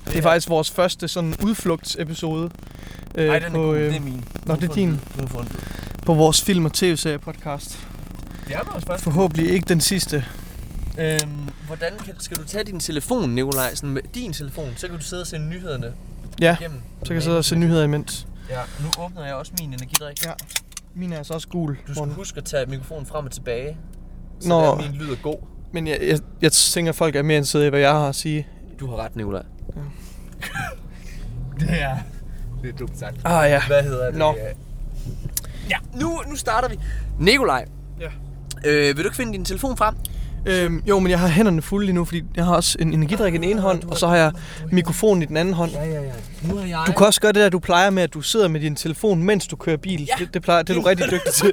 Det 0.07 0.17
er 0.19 0.23
faktisk 0.23 0.49
vores 0.49 0.71
første 0.71 1.09
sådan 1.09 1.35
udflugtsepisode 1.45 2.51
øh, 3.15 3.27
Nej, 3.29 3.39
den 3.39 3.53
på, 3.53 3.75
øh, 3.75 3.89
det 3.91 3.97
er 3.97 4.01
min. 4.01 4.25
nå, 4.47 4.55
det 4.57 4.71
er 4.71 4.75
din. 4.75 5.01
På 6.07 6.15
vores 6.15 6.43
film- 6.43 6.65
og 6.65 6.73
tv-serie 6.73 7.19
podcast. 7.19 7.89
Det 8.49 8.55
er 8.57 8.61
vores 8.73 8.85
første. 8.85 9.05
Forhåbentlig 9.05 9.51
ikke 9.51 9.69
den 9.69 9.81
sidste. 9.81 10.25
Øhm, 10.99 11.21
hvordan 11.67 11.93
kan, 12.05 12.15
skal 12.19 12.37
du 12.37 12.45
tage 12.45 12.65
din 12.65 12.81
telefon, 12.81 13.31
Nikolaj? 13.31 13.75
Sådan 13.75 13.91
med 13.91 14.03
din 14.15 14.33
telefon, 14.33 14.69
så 14.77 14.89
kan 14.89 14.97
du 14.97 15.03
sidde 15.03 15.21
og 15.23 15.27
se 15.27 15.39
nyhederne 15.39 15.93
Ja, 16.41 16.57
igennem. 16.61 16.81
så 17.03 17.07
kan 17.07 17.15
jeg 17.15 17.23
sidde 17.23 17.39
og 17.39 17.45
se 17.45 17.57
nyheder 17.57 17.85
imens. 17.85 18.27
Ja, 18.51 18.61
nu 18.81 19.05
åbner 19.05 19.25
jeg 19.25 19.35
også 19.35 19.53
min 19.61 19.73
energidrik. 19.73 20.25
Ja. 20.27 20.31
Min 20.95 21.13
er 21.13 21.19
altså 21.19 21.35
også 21.35 21.49
gul. 21.49 21.77
Du 21.89 21.95
skal 21.95 22.07
huske 22.09 22.39
at 22.39 22.45
tage 22.45 22.67
mikrofonen 22.67 23.07
frem 23.07 23.25
og 23.27 23.31
tilbage. 23.33 23.77
Så 24.41 24.49
Nå. 24.49 24.61
der 24.61 24.77
min 24.77 24.93
lyd 25.01 25.11
er 25.13 25.17
god. 25.23 25.37
Men 25.73 25.87
jeg, 25.87 25.99
jeg, 26.03 26.19
jeg 26.43 26.53
tænker, 26.53 26.93
at 26.93 26.97
folk 26.97 27.17
er 27.17 27.23
mere 27.23 27.37
interesseret 27.37 27.67
i, 27.67 27.69
hvad 27.69 27.81
jeg 27.81 27.93
har 27.93 28.09
at 28.09 28.15
sige. 28.15 28.47
Du 28.81 28.87
har 28.91 28.97
ret, 28.97 29.17
Nikolaj. 29.17 29.43
det 31.61 31.83
er... 31.83 31.97
Det 32.63 32.71
er 32.75 32.77
dumt 32.77 32.99
sagt. 32.99 33.17
Ah 33.25 33.51
ja. 33.51 33.63
Hvad 33.67 33.83
hedder 33.83 34.07
det? 34.07 34.19
Nå. 34.19 34.35
Ja, 35.71 35.77
nu, 35.95 36.23
nu 36.29 36.37
starter 36.37 36.69
vi. 36.69 36.79
Nikolaj. 37.19 37.65
Ja. 38.01 38.09
Øh, 38.65 38.97
vil 38.97 39.05
du 39.05 39.09
ikke 39.09 39.17
finde 39.17 39.33
din 39.33 39.45
telefon 39.45 39.77
frem? 39.77 39.95
Øhm, 40.47 40.83
jo, 40.89 40.99
men 40.99 41.11
jeg 41.11 41.21
har 41.21 41.29
hænderne 41.29 41.63
fulde 41.63 41.87
lige 41.87 41.95
nu, 41.95 42.05
fordi 42.05 42.25
jeg 42.37 42.45
har 42.45 42.55
også 42.55 42.77
en 42.81 42.93
energidrik 42.93 43.35
i 43.35 43.37
den 43.37 43.45
ene 43.45 43.61
hånd, 43.61 43.83
og 43.85 43.97
så 43.97 44.07
har 44.07 44.17
jeg 44.17 44.33
mikrofonen 44.73 45.23
i 45.23 45.27
den 45.27 45.37
anden 45.37 45.55
hånd. 45.55 45.71
Ja, 45.71 45.85
ja, 45.85 46.03
ja. 46.03 46.13
Nu 46.43 46.57
har 46.57 46.67
jeg... 46.67 46.83
Du 46.87 46.93
kan 46.93 47.07
også 47.07 47.21
gøre 47.21 47.33
det 47.33 47.43
der, 47.43 47.49
du 47.49 47.59
plejer 47.59 47.91
med, 47.91 48.03
at 48.03 48.15
du 48.15 48.21
sidder 48.21 48.49
med 48.49 48.61
din 48.61 48.77
telefon, 48.77 49.23
mens 49.23 49.47
du 49.47 49.57
kører 49.57 49.77
bil. 49.77 50.01
Ja. 50.01 50.25
Det, 50.25 50.35
det, 50.35 50.43
plejer, 50.43 50.63
det 50.63 50.77
er 50.77 50.81
du 50.81 50.87
rigtig 50.87 51.07
dygtig 51.15 51.33
til. 51.33 51.53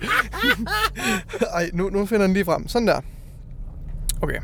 Ej, 1.56 1.70
nu, 1.74 1.90
nu 1.90 2.06
finder 2.06 2.26
den 2.26 2.34
lige 2.34 2.46
frem. 2.46 2.68
Sådan 2.68 2.88
der. 2.88 3.00
Okay. 4.22 4.40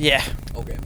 Ja. 0.10 0.20
Okay. 0.54 0.76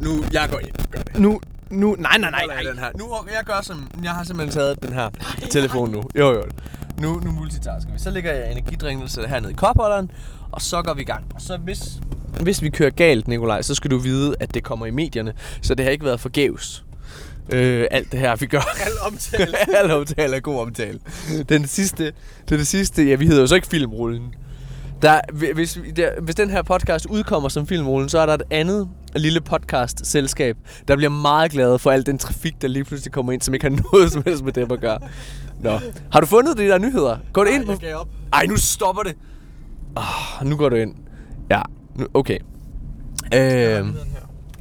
Nu, 0.00 0.24
jeg 0.32 0.48
går 0.50 0.58
ind. 0.58 0.70
Gør 0.90 1.02
det. 1.02 1.20
Nu, 1.20 1.40
nu, 1.70 1.96
nej, 1.98 2.18
nej, 2.18 2.30
nej, 2.30 2.46
nej. 2.46 2.62
Den 2.62 2.78
her. 2.78 2.90
Nu, 2.98 3.04
jeg 3.26 3.44
gør 3.46 3.60
som, 3.62 3.90
jeg 4.02 4.10
har 4.10 4.24
simpelthen 4.24 4.52
taget 4.60 4.82
den 4.82 4.92
her 4.92 5.10
telefon 5.50 5.90
nu. 5.90 6.02
Jo, 6.18 6.32
jo. 6.32 6.42
Nu, 7.00 7.20
nu 7.24 7.30
multitasker 7.30 7.92
vi. 7.92 7.98
Så 7.98 8.10
lægger 8.10 8.32
jeg 8.32 8.52
energidrinkelse 8.52 9.26
hernede 9.26 9.52
i 9.52 9.54
kopholderen, 9.54 10.10
og 10.52 10.62
så 10.62 10.82
går 10.82 10.94
vi 10.94 11.00
i 11.00 11.04
gang. 11.04 11.24
Og 11.34 11.40
så 11.40 11.56
hvis, 11.56 12.00
hvis 12.40 12.62
vi 12.62 12.70
kører 12.70 12.90
galt, 12.90 13.28
Nikolaj, 13.28 13.62
så 13.62 13.74
skal 13.74 13.90
du 13.90 13.98
vide, 13.98 14.34
at 14.40 14.54
det 14.54 14.64
kommer 14.64 14.86
i 14.86 14.90
medierne. 14.90 15.32
Så 15.62 15.74
det 15.74 15.84
har 15.84 15.92
ikke 15.92 16.04
været 16.04 16.20
forgæves. 16.20 16.84
Øh, 17.52 17.86
alt 17.90 18.12
det 18.12 18.20
her, 18.20 18.36
vi 18.36 18.46
gør. 18.46 18.60
Al 18.84 18.92
omtale. 19.06 19.56
Al 19.78 19.90
omtale 19.90 20.36
er 20.36 20.40
god 20.40 20.60
omtale. 20.60 20.98
Den 21.48 21.66
sidste, 21.66 22.04
det 22.44 22.52
er 22.52 22.56
det 22.56 22.66
sidste, 22.66 23.08
ja, 23.08 23.14
vi 23.14 23.26
hedder 23.26 23.40
jo 23.40 23.46
så 23.46 23.54
ikke 23.54 23.66
Filmrullen. 23.66 24.34
Der, 25.02 25.20
hvis, 25.54 25.78
der, 25.96 26.20
hvis 26.20 26.34
den 26.34 26.50
her 26.50 26.62
podcast 26.62 27.06
udkommer 27.06 27.48
som 27.48 27.66
Filmrullen, 27.66 28.08
så 28.08 28.18
er 28.18 28.26
der 28.26 28.34
et 28.34 28.42
andet 28.50 28.88
lille 29.16 29.40
podcast-selskab, 29.40 30.56
der 30.88 30.96
bliver 30.96 31.10
meget 31.10 31.50
glade 31.50 31.78
for 31.78 31.90
al 31.90 32.06
den 32.06 32.18
trafik, 32.18 32.62
der 32.62 32.68
lige 32.68 32.84
pludselig 32.84 33.12
kommer 33.12 33.32
ind, 33.32 33.42
som 33.42 33.54
ikke 33.54 33.68
har 33.70 33.82
noget 33.92 34.12
som 34.12 34.22
helst 34.26 34.44
med 34.44 34.52
det 34.52 34.72
at 34.72 34.80
gøre. 34.80 34.98
Nå. 35.60 35.78
Har 36.12 36.20
du 36.20 36.26
fundet 36.26 36.58
de 36.58 36.62
der 36.68 36.78
nyheder? 36.78 37.18
Går 37.32 37.44
du 37.44 37.50
ind 37.50 37.66
på... 37.66 37.72
Jeg 37.82 37.96
op. 37.96 38.08
Ej, 38.32 38.46
nu 38.46 38.56
stopper 38.56 39.02
det. 39.02 39.14
Oh, 39.96 40.46
nu 40.48 40.56
går 40.56 40.68
du 40.68 40.76
ind. 40.76 40.94
Ja, 41.50 41.62
nu, 41.94 42.06
okay. 42.14 42.38
Øhm, 43.34 43.94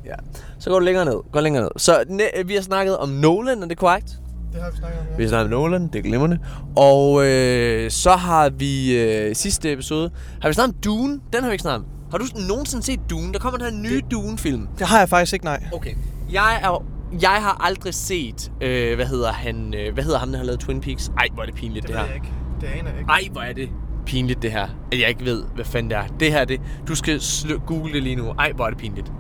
ja. 0.06 0.16
Så 0.60 0.70
går 0.70 0.80
du 0.80 0.86
længere 0.86 1.06
ned. 1.06 1.32
Går 1.32 1.42
længere 1.42 1.64
ned. 1.64 1.72
Så 1.78 2.04
ne- 2.10 2.44
vi 2.44 2.54
har 2.56 2.62
snakket 2.62 2.98
om 2.98 3.10
Nolan, 3.10 3.64
er 3.64 3.68
det 3.68 3.78
korrekt? 3.78 4.20
Det 4.54 4.62
har 4.62 4.72
vi 4.72 4.78
snakket 4.78 5.00
om, 5.00 5.06
Vi 5.18 5.24
har 5.24 5.30
snakket 5.30 5.54
om 5.54 5.62
Nolan, 5.62 5.88
det 5.88 5.96
er 5.96 6.02
glimrende. 6.04 6.40
Og 6.76 7.26
øh, 7.26 7.92
så 7.92 8.12
har 8.12 8.50
vi 8.50 8.98
øh, 9.02 9.36
sidste 9.36 9.74
episode, 9.74 10.12
har 10.42 10.50
vi 10.50 10.54
snakket 10.54 10.76
om 10.76 10.82
Dune? 10.82 11.20
Den 11.34 11.42
har 11.44 11.50
vi 11.50 11.54
ikke 11.54 11.62
snakket 11.62 11.86
om. 11.86 11.86
Har 12.12 12.18
du 12.18 12.26
nogensinde 12.48 12.84
set 12.84 13.00
Dune? 13.10 13.34
Der 13.34 13.40
kommer 13.40 13.60
den 13.60 13.74
her 13.74 13.82
nye 13.82 14.02
Dune-film. 14.12 14.68
Det 14.80 14.88
har 14.88 15.00
jeg 15.00 15.10
faktisk 15.10 15.34
ikke, 15.34 15.46
nej. 15.46 15.64
Okay. 15.74 15.94
Jeg 16.32 16.60
er 16.64 16.84
jeg 17.22 17.30
har 17.30 17.66
aldrig 17.66 17.94
set, 17.94 18.52
øh, 18.62 18.96
hvad 18.96 19.06
hedder 19.06 19.32
han, 19.32 19.74
øh, 19.78 19.94
hvad 19.94 20.04
hedder 20.04 20.20
ham, 20.20 20.30
der 20.32 20.38
har 20.38 20.46
lavet 20.46 20.60
Twin 20.60 20.82
Peaks? 20.82 21.12
Ej, 21.18 21.28
hvor 21.34 21.42
er 21.42 21.46
det 21.46 21.56
pinligt 21.56 21.88
det, 21.88 21.96
her. 21.96 22.14
ikke. 22.14 22.28
Det 22.62 22.68
aner 22.68 22.90
jeg 22.90 23.00
ikke. 23.00 23.10
Ej, 23.12 23.22
hvor 23.32 23.42
er 23.42 23.54
det 23.54 23.70
pinligt 24.06 24.42
det 24.42 24.52
her. 24.52 24.68
At 24.92 25.00
jeg 25.00 25.10
ikke 25.10 25.26
ved, 25.26 25.44
hvad 25.56 25.66
fanden 25.66 25.90
det 25.90 25.98
er. 25.98 26.04
Det 26.20 26.32
her, 26.32 26.46
det, 26.46 26.62
du 26.88 26.96
skal 26.96 27.16
sl- 27.18 27.66
google 27.66 27.94
det 27.94 28.04
lige 28.04 28.16
nu. 28.16 28.30
Ej, 28.40 28.52
hvor 28.56 28.66
er 28.66 28.70
det 28.70 28.78
pinligt. 28.80 29.12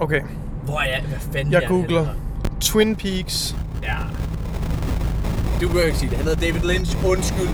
Okay. 0.00 0.20
Hvor 0.64 0.78
er 0.78 1.00
det? 1.00 1.08
Hvad 1.08 1.18
fanden 1.18 1.52
Jeg 1.52 1.56
er 1.56 1.60
det, 1.60 1.68
googler. 1.68 2.06
Twin 2.60 2.96
Peaks. 2.96 3.56
Ja. 3.82 3.96
Du 5.62 5.68
kan 5.68 5.84
ikke 5.86 5.98
sige 5.98 6.10
det. 6.10 6.16
Han 6.18 6.26
hedder 6.26 6.40
David 6.46 6.60
Lynch. 6.74 7.06
Undskyld. 7.06 7.48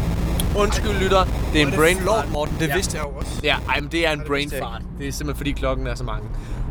Undskyld, 0.56 0.92
lytter. 1.02 1.24
Det 1.52 1.62
er 1.62 1.66
en 1.66 1.72
brain 1.72 1.96
fart. 1.96 2.32
Morten. 2.32 2.56
Det 2.60 2.68
Ja. 2.68 2.74
vidste 2.74 2.96
jeg 2.98 3.04
jo 3.04 3.10
også. 3.18 3.30
Ja, 3.44 3.56
ej, 3.68 3.80
men 3.80 3.88
det 3.92 4.06
er 4.06 4.12
en 4.12 4.18
det 4.18 4.26
brain 4.26 4.50
fart. 4.62 4.82
Det 4.98 5.08
er 5.08 5.12
simpelthen 5.12 5.36
fordi 5.36 5.52
klokken 5.52 5.86
er 5.86 5.94
så 5.94 6.04
mange. 6.04 6.28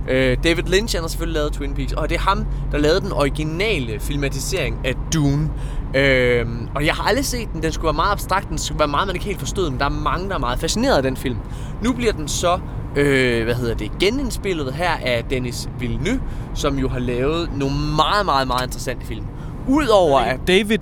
Øh, 0.09 0.37
David 0.43 0.63
Lynch 0.63 0.95
han 0.95 1.03
har 1.03 1.07
selvfølgelig 1.07 1.33
lavet 1.39 1.53
Twin 1.53 1.73
Peaks, 1.73 1.93
og 1.93 2.09
det 2.09 2.15
er 2.15 2.19
ham, 2.19 2.45
der 2.71 2.77
lavede 2.77 3.01
den 3.01 3.11
originale 3.11 3.99
filmatisering 3.99 4.77
af 4.85 4.93
Dune. 5.13 5.49
Øh, 5.95 6.45
og 6.75 6.85
jeg 6.85 6.93
har 6.93 7.03
aldrig 7.03 7.25
set 7.25 7.53
den. 7.53 7.63
Den 7.63 7.71
skulle 7.71 7.85
være 7.85 7.93
meget 7.93 8.11
abstrakt. 8.11 8.49
Den 8.49 8.57
skulle 8.57 8.79
være 8.79 8.87
meget, 8.87 9.07
man 9.07 9.15
ikke 9.15 9.25
helt 9.25 9.39
forstod. 9.39 9.69
Men 9.69 9.79
der 9.79 9.85
er 9.85 9.89
mange, 9.89 10.29
der 10.29 10.35
er 10.35 10.39
meget 10.39 10.59
fascineret 10.59 10.97
af 10.97 11.03
den 11.03 11.17
film. 11.17 11.37
Nu 11.83 11.93
bliver 11.93 12.13
den 12.13 12.27
så, 12.27 12.59
øh, 12.95 13.43
hvad 13.43 13.55
hedder 13.55 13.75
det, 13.75 13.91
genindspillet 13.99 14.73
her 14.73 14.91
af 14.91 15.23
Dennis 15.29 15.69
Villeneuve, 15.79 16.19
som 16.53 16.79
jo 16.79 16.89
har 16.89 16.99
lavet 16.99 17.49
nogle 17.57 17.75
meget, 17.95 18.25
meget, 18.25 18.47
meget 18.47 18.65
interessante 18.65 19.05
film. 19.05 19.25
Udover 19.69 20.19
at 20.19 20.39
David 20.47 20.79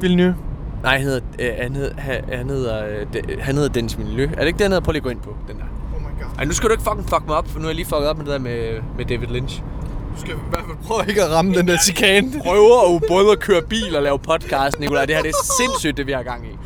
Villeneuve. 0.00 0.36
Nej, 0.82 0.98
han 0.98 1.02
hedder, 1.02 1.20
øh, 1.38 1.50
han 1.60 1.74
hedder, 1.76 1.94
han, 2.36 2.48
hedder, 2.50 2.86
øh, 2.86 3.06
de, 3.12 3.40
han 3.40 3.54
hedder 3.54 3.68
Dennis 3.68 3.98
Villeneuve. 3.98 4.30
Er 4.32 4.38
det 4.38 4.46
ikke 4.46 4.58
det, 4.58 4.64
han 4.64 4.70
hedder? 4.70 4.84
Prøv 4.84 4.92
lige 4.92 5.00
at 5.00 5.04
gå 5.04 5.10
ind 5.10 5.20
på 5.20 5.36
den 5.48 5.56
der. 5.56 5.64
Oh 5.96 6.00
my 6.00 6.22
god. 6.22 6.38
Ej, 6.38 6.44
nu 6.44 6.52
skal 6.52 6.68
du 6.68 6.72
ikke 6.72 6.84
fucking 6.84 7.08
fuck 7.08 7.22
mig 7.26 7.36
op, 7.36 7.48
for 7.48 7.58
nu 7.58 7.62
har 7.62 7.68
jeg 7.68 7.76
lige 7.76 7.86
fucket 7.86 8.08
op 8.08 8.16
med 8.16 8.24
det 8.24 8.32
der 8.32 8.38
med, 8.38 8.80
med 8.96 9.04
David 9.04 9.26
Lynch. 9.26 9.62
Du 10.14 10.20
skal 10.20 10.34
i 10.34 10.36
hvert 10.50 10.64
fald 10.66 10.76
prøve 10.86 11.04
ikke 11.08 11.22
at 11.22 11.30
ramme 11.30 11.54
den 11.54 11.68
der 11.68 11.76
chikane. 11.78 12.32
Prøver 12.44 12.92
jo 12.92 13.00
både 13.08 13.32
at 13.32 13.40
køre 13.40 13.62
bil 13.62 13.96
og 13.96 14.02
lave 14.02 14.18
podcast, 14.18 14.80
Nicolaj. 14.80 15.04
Det 15.06 15.14
her 15.14 15.22
det 15.22 15.28
er 15.28 15.44
sindssygt, 15.58 15.96
det 15.96 16.06
vi 16.06 16.12
har 16.12 16.22
gang 16.22 16.46
i. 16.46 16.58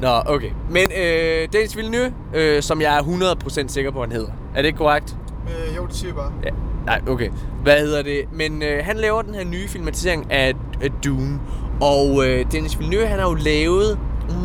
Nå, 0.00 0.22
okay. 0.26 0.50
Men 0.70 0.86
øh, 1.02 1.48
Dennis 1.52 1.76
Villeneuve, 1.76 2.12
øh, 2.34 2.62
som 2.62 2.80
jeg 2.80 2.98
er 2.98 3.02
100% 3.02 3.68
sikker 3.68 3.90
på, 3.90 4.00
han 4.00 4.12
hedder. 4.12 4.30
Er 4.54 4.62
det 4.62 4.66
ikke 4.66 4.78
korrekt? 4.78 5.16
Øh, 5.48 5.76
jo, 5.76 5.86
det 5.86 5.94
siger 5.94 6.08
jeg 6.08 6.16
bare. 6.16 6.32
Ja. 6.44 6.50
Nej, 6.86 7.00
okay. 7.08 7.28
Hvad 7.62 7.80
hedder 7.80 8.02
det? 8.02 8.22
Men 8.32 8.62
øh, 8.62 8.84
han 8.84 8.96
laver 8.96 9.22
den 9.22 9.34
her 9.34 9.44
nye 9.44 9.68
filmatisering 9.68 10.32
af, 10.32 10.54
af 10.82 10.90
Dune. 11.04 11.40
Og 11.80 12.26
øh, 12.26 12.46
Dennis 12.52 12.78
Villeneuve, 12.78 13.06
han 13.06 13.18
har 13.18 13.28
jo 13.28 13.34
lavet 13.34 13.98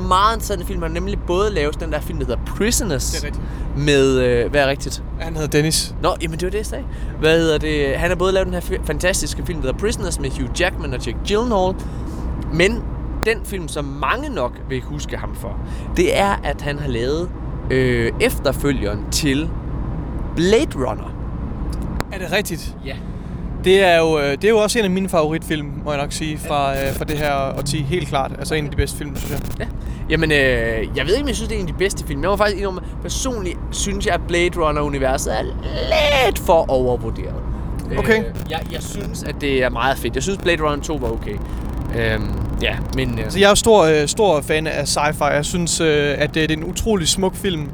meget 0.08 0.36
interessante 0.36 0.65
film. 0.65 0.82
Han 0.82 0.91
har 0.91 1.00
nemlig 1.00 1.19
både 1.28 1.54
lavet 1.54 1.80
den 1.80 1.91
der 1.91 2.00
film, 2.00 2.19
der 2.19 2.26
hedder 2.26 2.41
Prisoners. 2.45 3.12
Det 3.12 3.23
er 3.23 3.26
rigtigt. 3.26 3.45
Med, 3.78 4.19
øh, 4.19 4.52
hvad 4.52 4.62
er 4.62 4.67
rigtigt? 4.67 5.04
Han 5.19 5.34
hedder 5.34 5.47
Dennis. 5.47 5.95
Nå, 6.02 6.15
jamen 6.21 6.39
det 6.39 6.45
var 6.45 6.50
det, 6.50 6.58
jeg 6.58 6.65
sagde. 6.65 6.84
Hvad 7.19 7.39
hedder 7.39 7.58
det? 7.58 7.95
Han 7.95 8.10
har 8.10 8.15
både 8.15 8.34
lavet 8.34 8.45
den 8.45 8.54
her 8.54 8.80
fantastiske 8.84 9.45
film, 9.45 9.62
der 9.62 9.67
hedder 9.67 9.80
Prisoners 9.80 10.19
med 10.19 10.30
Hugh 10.30 10.62
Jackman 10.62 10.93
og 10.93 11.06
Jake 11.06 11.17
Gyllenhaal. 11.28 11.76
Men 12.54 12.84
den 13.26 13.38
film, 13.43 13.67
som 13.67 13.86
mange 13.86 14.30
nok 14.30 14.52
vil 14.69 14.82
huske 14.82 15.17
ham 15.17 15.36
for, 15.36 15.58
det 15.97 16.17
er, 16.17 16.39
at 16.43 16.62
han 16.62 16.80
har 16.80 16.88
lavet 16.88 17.30
øh, 17.71 18.12
efterfølgeren 18.21 19.12
til 19.12 19.50
Blade 20.36 20.76
Runner. 20.76 21.16
Er 22.17 22.21
det 22.27 22.32
rigtigt? 22.32 22.75
Ja. 22.86 22.95
Det 23.63 23.84
er 23.84 23.97
jo, 23.97 24.19
øh, 24.19 24.32
det 24.32 24.43
er 24.43 24.49
jo 24.49 24.58
også 24.58 24.80
en 24.80 24.86
af 24.86 24.91
mine 24.91 25.10
favoritfilm, 25.10 25.71
må 25.86 25.91
jeg 25.91 26.01
nok 26.01 26.12
sige, 26.12 26.38
fra, 26.38 26.71
øh, 26.73 26.93
fra 26.95 27.06
det 27.06 27.17
her 27.17 27.58
årti. 27.58 27.82
Helt 27.84 28.08
klart. 28.08 28.32
Altså 28.39 28.56
en 28.56 28.65
af 28.65 28.71
de 28.71 28.77
bedste 28.77 28.97
film, 28.97 29.15
synes 29.15 29.32
jeg. 29.32 29.39
Ja. 29.60 29.65
Jamen, 30.10 30.32
øh, 30.32 30.38
jeg 30.97 31.06
ved 31.06 31.13
ikke, 31.13 31.21
om 31.21 31.27
jeg 31.27 31.36
synes, 31.36 31.49
det 31.49 31.56
er 31.58 31.60
en 31.62 31.67
af 31.67 31.73
de 31.73 31.77
bedste 31.80 32.08
film. 32.08 32.21
Jeg 32.21 32.30
må 32.30 32.36
faktisk 32.38 32.58
indrømme, 32.58 32.82
personligt 33.01 33.58
synes 33.71 34.06
jeg, 34.06 34.13
at 34.13 34.21
Blade 34.27 34.49
Runner-universet 34.58 35.39
er 35.39 35.43
lidt 36.25 36.39
for 36.39 36.65
overvurderet. 36.71 37.36
Okay. 37.97 38.19
Øh, 38.19 38.25
jeg, 38.49 38.60
jeg 38.71 38.84
synes, 38.84 39.23
at 39.23 39.36
det 39.41 39.63
er 39.63 39.69
meget 39.69 39.97
fedt. 39.97 40.15
Jeg 40.15 40.23
synes, 40.23 40.38
Blade 40.38 40.63
Runner 40.63 40.84
2 40.84 40.95
var 40.95 41.12
okay. 41.12 41.36
Øhm, 41.97 42.30
ja, 42.62 42.75
men... 42.95 43.19
Øh, 43.19 43.25
Så 43.32 43.39
jeg 43.39 43.45
er 43.45 43.49
jo 43.49 43.56
stor, 43.56 43.84
øh, 43.84 44.08
stor 44.08 44.41
fan 44.41 44.67
af 44.67 44.84
sci-fi. 44.97 45.25
Jeg 45.25 45.45
synes, 45.45 45.82
øh, 45.82 46.15
at 46.17 46.34
det 46.34 46.51
er 46.51 46.56
en 46.56 46.63
utrolig 46.63 47.08
smuk 47.08 47.36
film. 47.36 47.69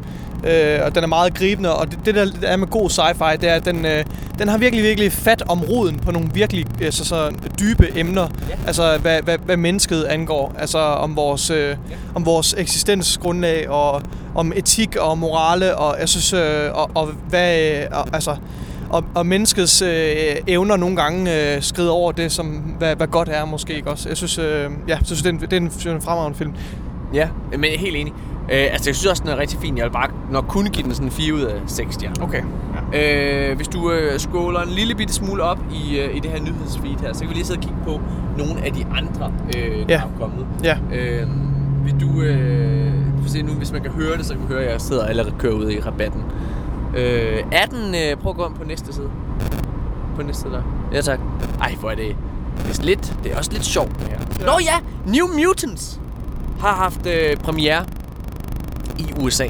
Øh, 0.47 0.79
og 0.85 0.95
den 0.95 1.03
er 1.03 1.07
meget 1.07 1.33
gribende, 1.33 1.75
og 1.75 1.91
det, 1.91 1.99
det 2.05 2.15
der 2.15 2.27
er 2.43 2.57
med 2.57 2.67
god 2.67 2.89
sci-fi, 2.89 3.35
det 3.35 3.49
er, 3.49 3.53
at 3.53 3.65
den, 3.65 3.85
øh, 3.85 4.05
den 4.39 4.47
har 4.47 4.57
virkelig, 4.57 4.83
virkelig 4.83 5.11
fat 5.11 5.43
om 5.49 5.61
roden 5.61 5.99
på 5.99 6.11
nogle 6.11 6.29
virkelig 6.33 6.65
øh, 6.81 6.91
så, 6.91 7.05
så 7.05 7.31
dybe 7.59 7.99
emner. 7.99 8.27
Ja. 8.49 8.55
Altså, 8.67 8.97
hvad, 9.01 9.21
hvad, 9.21 9.37
hvad 9.45 9.57
mennesket 9.57 10.03
angår. 10.03 10.55
Altså, 10.59 10.77
om 10.79 11.15
vores, 11.15 11.49
øh, 11.49 11.75
om 12.15 12.25
vores 12.25 12.55
eksistensgrundlag, 12.57 13.69
og 13.69 14.01
om 14.35 14.53
etik 14.55 14.95
og 14.95 15.17
morale, 15.17 15.77
og 15.77 15.95
jeg 15.99 16.09
synes, 16.09 16.33
øh, 16.33 16.73
og, 16.73 16.91
og 16.95 17.07
hvad, 17.29 17.59
øh, 17.59 17.85
og, 17.91 18.07
altså, 18.13 18.35
og, 18.89 19.03
og 19.15 19.25
menneskets 19.25 19.81
øh, 19.81 20.35
evner 20.47 20.77
nogle 20.77 20.95
gange 20.95 21.53
øh, 21.55 21.61
skrider 21.61 21.91
over 21.91 22.11
det, 22.11 22.31
som 22.31 22.47
hvad, 22.47 22.95
hvad 22.95 23.07
godt 23.07 23.29
er 23.29 23.45
måske 23.45 23.75
ikke 23.75 23.89
også. 23.89 24.09
Jeg 24.09 24.17
synes, 24.17 24.37
øh, 24.37 24.43
ja, 24.43 24.67
jeg 24.87 24.99
synes 25.03 25.21
det 25.21 25.29
er 25.29 25.33
en, 25.33 25.41
det 25.41 25.53
er 25.53 25.57
en, 25.57 25.95
en 25.95 26.01
fremragende 26.01 26.37
film. 26.37 26.53
Ja, 27.13 27.27
men 27.51 27.63
jeg 27.63 27.73
er 27.73 27.79
helt 27.79 27.95
enig. 27.95 28.13
Øh, 28.51 28.67
altså, 28.71 28.89
jeg 28.89 28.95
synes 28.95 29.05
også, 29.05 29.23
den 29.23 29.31
er 29.31 29.37
rigtig 29.37 29.59
fin. 29.59 29.77
Jeg 29.77 29.85
vil 29.85 29.91
bare 29.91 30.09
nok 30.31 30.45
kunne 30.47 30.69
give 30.69 30.83
den 30.85 30.95
sådan 30.95 31.11
4 31.11 31.33
ud 31.33 31.41
af 31.41 31.61
6 31.67 31.93
stjerner. 31.93 32.23
Okay. 32.23 32.41
Øh, 33.49 33.55
hvis 33.55 33.67
du 33.67 33.91
øh, 33.91 34.19
scroller 34.19 34.61
en 34.61 34.69
lille 34.69 34.95
bitte 34.95 35.13
smule 35.13 35.43
op 35.43 35.59
i, 35.73 35.99
øh, 35.99 36.15
i 36.15 36.19
det 36.19 36.31
her 36.31 36.39
nyhedsfeed 36.41 36.99
her, 37.01 37.13
så 37.13 37.19
kan 37.19 37.29
vi 37.29 37.33
lige 37.33 37.45
sidde 37.45 37.57
og 37.57 37.63
kigge 37.63 37.77
på 37.85 38.01
nogle 38.37 38.65
af 38.65 38.73
de 38.73 38.85
andre, 38.97 39.31
øh, 39.57 39.71
der 39.79 39.85
Ja. 39.89 39.95
er 40.01 40.09
kommet. 40.19 40.45
Ja. 40.63 40.77
Øh, 40.93 41.27
vil 41.85 41.95
du... 42.01 42.21
Øh, 42.21 42.93
se 43.27 43.41
nu, 43.41 43.51
hvis 43.53 43.71
man 43.71 43.81
kan 43.81 43.91
høre 43.91 44.17
det, 44.17 44.25
så 44.25 44.33
kan 44.33 44.41
man 44.41 44.47
høre, 44.51 44.63
at 44.63 44.71
jeg 44.71 44.81
sidder 44.81 45.05
eller 45.07 45.25
kører 45.39 45.53
ud 45.53 45.69
i 45.71 45.79
rabatten. 45.79 46.21
Øh, 46.97 47.43
er 47.51 47.65
den... 47.65 47.95
Øh, 47.95 48.17
prøv 48.17 48.29
at 48.29 48.35
gå 48.37 48.47
ind 48.47 48.55
på 48.55 48.63
næste 48.63 48.93
side. 48.93 49.09
På 50.15 50.21
næste 50.23 50.41
side 50.41 50.53
der. 50.53 50.61
Ja, 50.93 51.01
tak. 51.01 51.19
Ej, 51.61 51.75
hvor 51.79 51.89
er 51.89 51.95
det... 51.95 52.15
Det 52.67 52.79
er, 52.79 52.83
lidt, 52.83 53.15
det 53.23 53.31
er 53.33 53.37
også 53.37 53.51
lidt 53.51 53.65
sjovt, 53.65 53.99
det 53.99 54.07
her. 54.07 54.17
Ja. 54.39 54.45
Nå 54.45 54.51
ja! 54.61 55.11
New 55.11 55.27
Mutants 55.27 55.99
har 56.59 56.73
haft 56.73 57.07
øh, 57.07 57.37
premiere 57.37 57.85
i 58.99 59.13
USA. 59.21 59.45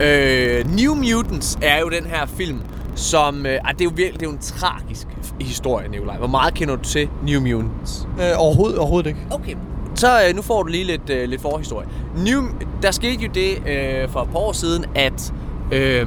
Øh, 0.00 0.76
New 0.76 0.94
Mutants 0.94 1.58
er 1.62 1.80
jo 1.80 1.88
den 1.88 2.06
her 2.06 2.26
film, 2.26 2.60
som... 2.94 3.46
Øh, 3.46 3.58
ah, 3.64 3.74
det 3.74 3.80
er 3.80 3.84
jo 3.84 3.92
virkelig 3.94 4.20
det 4.20 4.26
er 4.26 4.30
jo 4.30 4.36
en 4.36 4.42
tragisk 4.42 5.06
historie, 5.40 5.88
Nikolaj. 5.88 6.16
Hvor 6.16 6.26
meget 6.26 6.54
kender 6.54 6.76
du 6.76 6.82
til 6.82 7.08
New 7.22 7.40
Mutants? 7.40 8.08
Øh, 8.20 8.32
overhovedet, 8.36 8.78
overhovedet 8.78 9.08
ikke. 9.08 9.20
Okay. 9.30 9.54
Så 9.94 10.08
øh, 10.28 10.36
nu 10.36 10.42
får 10.42 10.62
du 10.62 10.68
lige 10.68 10.84
lidt, 10.84 11.10
øh, 11.10 11.28
lidt 11.28 11.40
forhistorie. 11.42 11.88
New, 12.16 12.42
der 12.82 12.90
skete 12.90 13.24
jo 13.24 13.30
det 13.34 13.68
øh, 13.68 14.08
for 14.08 14.20
et 14.20 14.28
par 14.30 14.38
år 14.38 14.52
siden, 14.52 14.84
at 14.94 15.32
øh, 15.72 16.06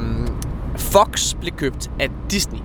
Fox 0.76 1.36
blev 1.42 1.54
købt 1.54 1.92
af 2.00 2.10
Disney. 2.32 2.60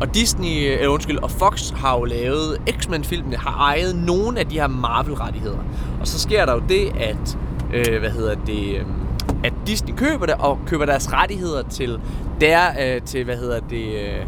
Og 0.00 0.14
Disney, 0.14 0.78
øh, 0.80 0.92
undskyld, 0.92 1.18
og 1.18 1.30
Fox 1.30 1.70
har 1.70 1.98
jo 1.98 2.04
lavet 2.04 2.58
X-Men-filmene, 2.80 3.36
har 3.36 3.56
ejet 3.56 3.96
nogle 3.96 4.40
af 4.40 4.46
de 4.46 4.54
her 4.54 4.66
Marvel-rettigheder. 4.66 5.58
Og 6.00 6.06
så 6.06 6.18
sker 6.18 6.46
der 6.46 6.52
jo 6.52 6.62
det, 6.68 6.92
at, 7.00 7.38
øh, 7.74 8.00
hvad 8.00 8.10
hedder 8.10 8.34
det, 8.34 8.76
øh, 8.76 8.84
at 9.44 9.52
Disney 9.66 9.94
køber 9.94 10.26
det, 10.26 10.34
og 10.34 10.58
køber 10.66 10.86
deres 10.86 11.12
rettigheder 11.12 11.62
til, 11.62 12.00
der, 12.40 12.60
øh, 12.80 13.02
til 13.02 13.24
hvad 13.24 13.36
hedder 13.36 13.60
det, 13.60 13.86
øh, 13.86 14.26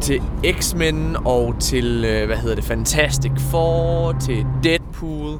til 0.00 0.22
X-Men 0.60 1.16
og 1.24 1.54
til, 1.60 2.04
øh, 2.04 2.26
hvad 2.26 2.36
hedder 2.36 2.54
det, 2.54 2.64
Fantastic 2.64 3.32
Four, 3.38 4.16
til 4.20 4.46
Deadpool. 4.64 5.38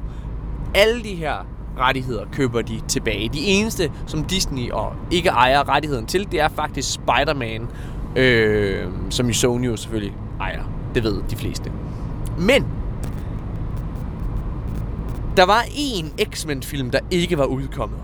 Alle 0.75 1.03
de 1.03 1.15
her 1.15 1.33
rettigheder 1.79 2.25
køber 2.31 2.61
de 2.61 2.79
tilbage. 2.87 3.29
De 3.33 3.39
eneste, 3.39 3.91
som 4.07 4.23
Disney 4.23 4.71
og 4.71 4.93
ikke 5.11 5.29
ejer 5.29 5.69
rettigheden 5.69 6.05
til, 6.05 6.31
det 6.31 6.39
er 6.41 6.47
faktisk 6.47 6.93
Spider-Man 6.93 7.67
Øh, 8.17 8.87
som 9.09 9.29
i 9.29 9.33
Sony 9.33 9.67
jo 9.67 9.75
selvfølgelig 9.75 10.15
ejer. 10.39 10.63
Det 10.95 11.03
ved 11.03 11.21
de 11.29 11.35
fleste. 11.35 11.71
Men 12.39 12.65
der 15.37 15.45
var 15.45 15.65
en 15.75 16.13
X-Men-film, 16.33 16.89
der 16.89 16.99
ikke 17.11 17.37
var 17.37 17.45
udkommet. 17.45 17.99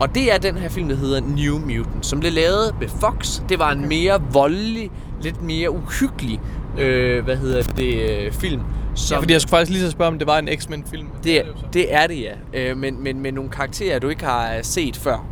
Og 0.00 0.14
det 0.14 0.32
er 0.34 0.38
den 0.38 0.56
her 0.56 0.68
film, 0.68 0.88
der 0.88 0.96
hedder 0.96 1.20
New 1.20 1.58
Mutant, 1.58 2.06
som 2.06 2.20
blev 2.20 2.32
lavet 2.32 2.74
ved 2.80 2.88
Fox. 2.88 3.40
Det 3.48 3.58
var 3.58 3.72
en 3.72 3.88
mere 3.88 4.22
voldelig, 4.32 4.90
lidt 5.22 5.42
mere 5.42 5.70
uhyggelig, 5.70 6.40
øh, 6.78 7.24
hvad 7.24 7.36
hedder 7.36 7.62
det, 7.62 8.10
øh, 8.10 8.32
film. 8.32 8.62
Som, 8.94 9.14
Ja, 9.16 9.20
fordi 9.20 9.32
jeg 9.32 9.40
skulle 9.40 9.50
faktisk 9.50 9.70
lige 9.72 9.82
så 9.82 9.90
spørge, 9.90 10.08
om 10.08 10.18
det 10.18 10.26
var 10.26 10.38
en 10.38 10.48
X-Men-film. 10.58 11.06
det, 11.24 11.38
er, 11.38 11.42
så. 11.56 11.64
det 11.72 11.94
er 11.94 12.06
det, 12.06 12.20
ja. 12.20 12.32
Øh, 12.70 12.76
men, 12.76 13.02
men 13.02 13.20
med 13.20 13.32
nogle 13.32 13.50
karakterer, 13.50 13.98
du 13.98 14.08
ikke 14.08 14.24
har 14.24 14.54
øh, 14.54 14.58
set 14.62 14.96
før. 14.96 15.24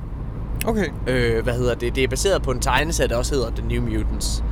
Okay. 0.67 0.87
Øh, 1.07 1.43
hvad 1.43 1.55
hedder 1.55 1.75
det? 1.75 1.95
Det 1.97 2.05
er 2.05 2.09
baseret 2.09 2.43
på 2.43 2.51
en 2.51 2.61
tegneserie, 2.61 3.09
der 3.09 3.17
også 3.17 3.35
hedder 3.35 3.51
The 3.51 3.69
New 3.69 3.83
Mutants. 3.83 4.45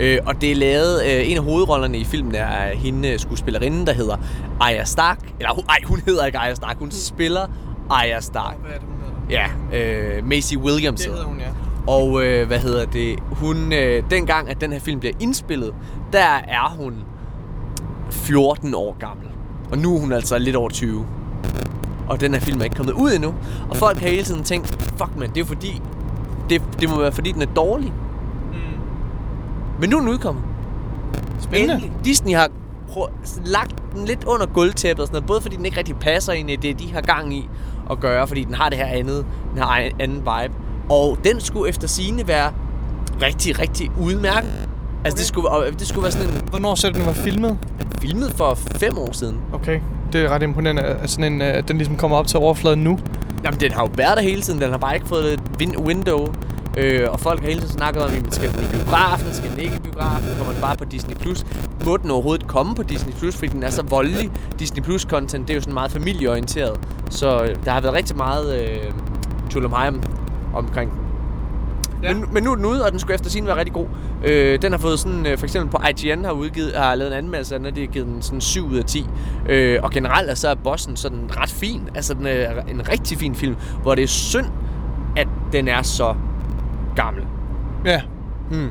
Øh, 0.00 0.18
og 0.26 0.40
det 0.40 0.50
er 0.52 0.56
lavet, 0.56 1.02
øh, 1.04 1.30
en 1.30 1.36
af 1.36 1.42
hovedrollerne 1.42 1.98
i 1.98 2.04
filmen 2.04 2.34
er 2.34 2.74
hende 2.74 3.08
øh, 3.12 3.18
skuespillerinden, 3.18 3.86
der 3.86 3.92
hedder 3.92 4.16
Arya 4.60 4.84
Stark. 4.84 5.18
Eller 5.38 5.54
hun, 5.54 5.64
ej, 5.68 5.78
hun 5.84 6.00
hedder 6.06 6.26
ikke 6.26 6.38
Arya 6.38 6.54
Stark, 6.54 6.78
hun 6.78 6.90
spiller 6.90 7.46
Arya 7.90 8.20
Stark. 8.20 8.56
Hvad 8.60 8.70
er 8.70 8.78
det? 8.78 8.97
Ja, 9.30 9.46
øh, 9.74 10.26
Maisie 10.26 10.58
Williams. 10.58 11.00
Det 11.00 11.10
hedder 11.10 11.24
hun, 11.24 11.38
ja. 11.38 11.46
Og 11.86 12.24
øh, 12.24 12.46
hvad 12.46 12.58
hedder 12.58 12.84
det? 12.86 13.18
Hun, 13.30 13.72
øh, 13.72 14.02
dengang 14.10 14.48
at 14.48 14.60
den 14.60 14.72
her 14.72 14.80
film 14.80 15.00
bliver 15.00 15.14
indspillet, 15.20 15.74
der 16.12 16.40
er 16.48 16.76
hun 16.78 16.94
14 18.10 18.74
år 18.74 18.96
gammel. 18.98 19.26
Og 19.70 19.78
nu 19.78 19.96
er 19.96 20.00
hun 20.00 20.12
altså 20.12 20.38
lidt 20.38 20.56
over 20.56 20.68
20. 20.68 21.06
Og 22.08 22.20
den 22.20 22.34
her 22.34 22.40
film 22.40 22.60
er 22.60 22.64
ikke 22.64 22.76
kommet 22.76 22.92
ud 22.92 23.12
endnu. 23.12 23.34
Og 23.70 23.76
folk 23.76 23.98
har 23.98 24.08
hele 24.08 24.22
tiden 24.22 24.44
tænkt, 24.44 24.66
fuck 24.82 25.16
man, 25.16 25.28
det 25.28 25.36
er 25.36 25.40
jo 25.40 25.46
fordi, 25.46 25.82
det, 26.50 26.62
det 26.80 26.90
må 26.90 27.00
være 27.00 27.12
fordi 27.12 27.32
den 27.32 27.42
er 27.42 27.46
dårlig. 27.56 27.92
Mm. 28.52 28.58
Men 29.80 29.90
nu 29.90 29.96
er 29.96 30.00
den 30.00 30.08
udkommet. 30.10 30.42
Spændende. 31.40 31.74
Endelig. 31.74 31.92
Disney 32.04 32.34
har 32.34 32.48
prøv- 32.88 33.08
lagt 33.44 33.74
den 33.94 34.04
lidt 34.04 34.24
under 34.24 34.46
gulvtæppet 34.46 35.00
og 35.02 35.06
sådan 35.06 35.14
noget, 35.16 35.26
både 35.26 35.40
fordi 35.40 35.56
den 35.56 35.64
ikke 35.64 35.78
rigtig 35.78 35.96
passer 35.96 36.32
ind 36.32 36.50
i 36.50 36.56
det, 36.56 36.78
de 36.80 36.92
har 36.92 37.00
gang 37.00 37.34
i 37.34 37.48
at 37.90 38.00
gøre, 38.00 38.26
fordi 38.26 38.44
den 38.44 38.54
har 38.54 38.68
det 38.68 38.78
her 38.78 38.86
andet, 38.86 39.26
den 39.54 39.62
har 39.62 39.76
en 39.78 39.92
anden 40.00 40.16
vibe. 40.18 40.54
Og 40.90 41.18
den 41.24 41.40
skulle 41.40 41.68
efter 41.68 41.88
sine 41.88 42.28
være 42.28 42.52
rigtig, 43.22 43.58
rigtig 43.58 43.90
udmærket. 44.00 44.50
Altså, 45.04 45.16
Okay. 45.16 45.18
det, 45.18 45.26
skulle, 45.26 45.78
det 45.78 45.88
skulle 45.88 46.02
være 46.02 46.12
sådan 46.12 46.28
en 46.28 46.40
Hvornår 46.50 46.74
så 46.74 46.90
den 46.90 47.06
var 47.06 47.12
filmet? 47.12 47.58
filmet 48.00 48.32
for 48.36 48.54
fem 48.54 48.98
år 48.98 49.12
siden. 49.12 49.36
Okay. 49.52 49.80
Det 50.12 50.24
er 50.24 50.28
ret 50.28 50.42
imponerende, 50.42 50.82
at 50.82 51.10
sådan 51.10 51.32
en, 51.32 51.42
øh, 51.42 51.62
den 51.68 51.76
ligesom 51.78 51.96
kommer 51.96 52.16
op 52.16 52.26
til 52.26 52.38
overfladen 52.38 52.78
nu. 52.84 52.98
Jamen, 53.44 53.60
den 53.60 53.72
har 53.72 53.80
jo 53.82 53.88
været 53.94 54.16
der 54.16 54.22
hele 54.22 54.42
tiden. 54.42 54.60
Den 54.60 54.70
har 54.70 54.78
bare 54.78 54.94
ikke 54.94 55.06
fået 55.08 55.32
et 55.32 55.40
win- 55.62 55.78
window. 55.82 56.34
Øh, 56.78 57.10
og 57.10 57.20
folk 57.20 57.40
har 57.40 57.48
hele 57.48 57.60
tiden 57.60 57.72
snakket 57.72 58.02
om, 58.02 58.10
at 58.26 58.34
skal 58.34 58.52
den 58.52 58.60
i 58.64 58.66
biografen, 58.76 59.34
skal 59.34 59.50
den 59.50 59.58
ikke 59.58 59.76
i 59.76 59.78
biografen, 59.78 60.28
kommer 60.36 60.52
den 60.52 60.62
bare 60.62 60.76
på 60.76 60.84
Disney+. 60.84 61.14
Plus. 61.14 61.46
Må 61.86 61.96
den 61.96 62.10
overhovedet 62.10 62.46
komme 62.46 62.74
på 62.74 62.82
Disney+, 62.82 63.12
Plus, 63.12 63.36
fordi 63.36 63.52
den 63.52 63.62
er 63.62 63.70
så 63.70 63.82
voldelig. 63.82 64.30
Disney 64.58 64.82
Plus-content, 64.82 65.42
det 65.42 65.50
er 65.50 65.54
jo 65.54 65.60
sådan 65.60 65.74
meget 65.74 65.90
familieorienteret. 65.90 66.80
Så 67.10 67.42
øh, 67.42 67.56
der 67.64 67.70
har 67.70 67.80
været 67.80 67.94
rigtig 67.94 68.16
meget 68.16 68.60
øh, 68.60 68.92
tulumhejm 69.50 70.02
omkring 70.54 70.90
den. 70.90 71.00
Ja. 72.02 72.14
Men, 72.14 72.24
men 72.32 72.42
nu 72.42 72.50
er 72.50 72.54
den 72.54 72.64
ude, 72.64 72.84
og 72.84 72.90
den 72.90 72.98
skulle 72.98 73.14
efter 73.14 73.30
sin 73.30 73.46
være 73.46 73.56
rigtig 73.56 73.74
god. 73.74 73.86
Øh, 74.24 74.62
den 74.62 74.72
har 74.72 74.78
fået 74.78 74.98
sådan, 74.98 75.26
øh, 75.26 75.38
for 75.38 75.46
eksempel 75.46 75.70
på 75.70 75.78
IGN 75.88 76.24
har, 76.24 76.32
udgivet, 76.32 76.72
har 76.76 76.94
lavet 76.94 77.12
en 77.12 77.18
anmeldelse 77.18 77.54
af 77.54 77.60
den, 77.60 77.66
og 77.66 77.76
det 77.76 77.82
har 77.86 77.92
givet 77.92 78.06
den 78.06 78.22
sådan 78.22 78.40
7 78.40 78.66
ud 78.66 78.76
af 78.76 78.84
10. 78.84 79.06
Øh, 79.48 79.78
og 79.82 79.90
generelt 79.90 80.30
er 80.30 80.34
så 80.34 80.48
er 80.48 80.54
bossen 80.54 80.96
sådan 80.96 81.30
ret 81.36 81.50
fin. 81.50 81.88
Altså 81.94 82.14
den 82.14 82.26
er 82.26 82.62
en 82.70 82.88
rigtig 82.88 83.18
fin 83.18 83.34
film, 83.34 83.56
hvor 83.82 83.94
det 83.94 84.04
er 84.04 84.08
synd, 84.08 84.46
at 85.16 85.28
den 85.52 85.68
er 85.68 85.82
så 85.82 86.14
gammel. 87.02 87.24
Ja. 87.84 88.00
Hmm. 88.50 88.70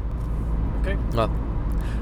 Okay. 0.82 0.96
Nå. 1.14 1.28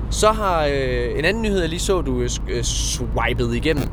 Så 0.09 0.31
har 0.31 0.65
øh, 0.71 1.19
en 1.19 1.25
anden 1.25 1.43
nyhed, 1.43 1.59
jeg 1.59 1.69
lige 1.69 1.79
så, 1.79 2.01
du 2.01 2.21
øh, 2.21 2.29
øh, 2.49 2.63
swipede 2.63 3.57
igennem. 3.57 3.83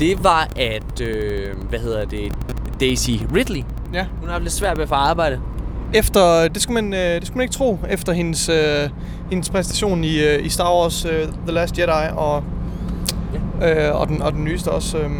Det 0.00 0.24
var, 0.24 0.48
at, 0.56 1.00
øh, 1.00 1.56
hvad 1.68 1.78
hedder 1.78 2.04
det, 2.04 2.32
Daisy 2.80 3.10
Ridley, 3.34 3.62
Ja. 3.94 4.06
hun 4.20 4.24
har 4.24 4.32
haft 4.32 4.42
lidt 4.42 4.52
svært 4.54 4.76
ved 4.76 4.82
at 4.82 4.88
få 4.88 4.94
arbejde. 4.94 5.40
Efter, 5.94 6.48
det 6.48 6.62
skulle 6.62 6.82
man, 6.82 6.94
øh, 6.94 7.00
det 7.00 7.26
skulle 7.26 7.36
man 7.36 7.42
ikke 7.44 7.54
tro, 7.54 7.78
efter 7.90 8.12
hendes, 8.12 8.48
øh, 8.48 8.88
hendes 9.30 9.50
præstation 9.50 10.04
i, 10.04 10.20
øh, 10.24 10.44
i 10.46 10.48
Star 10.48 10.74
Wars 10.74 11.04
øh, 11.04 11.22
The 11.46 11.52
Last 11.52 11.78
Jedi 11.78 12.08
og, 12.16 12.44
øh, 13.62 14.00
og, 14.00 14.08
den, 14.08 14.22
og 14.22 14.32
den 14.32 14.44
nyeste 14.44 14.68
også, 14.70 14.98
øh, 14.98 15.10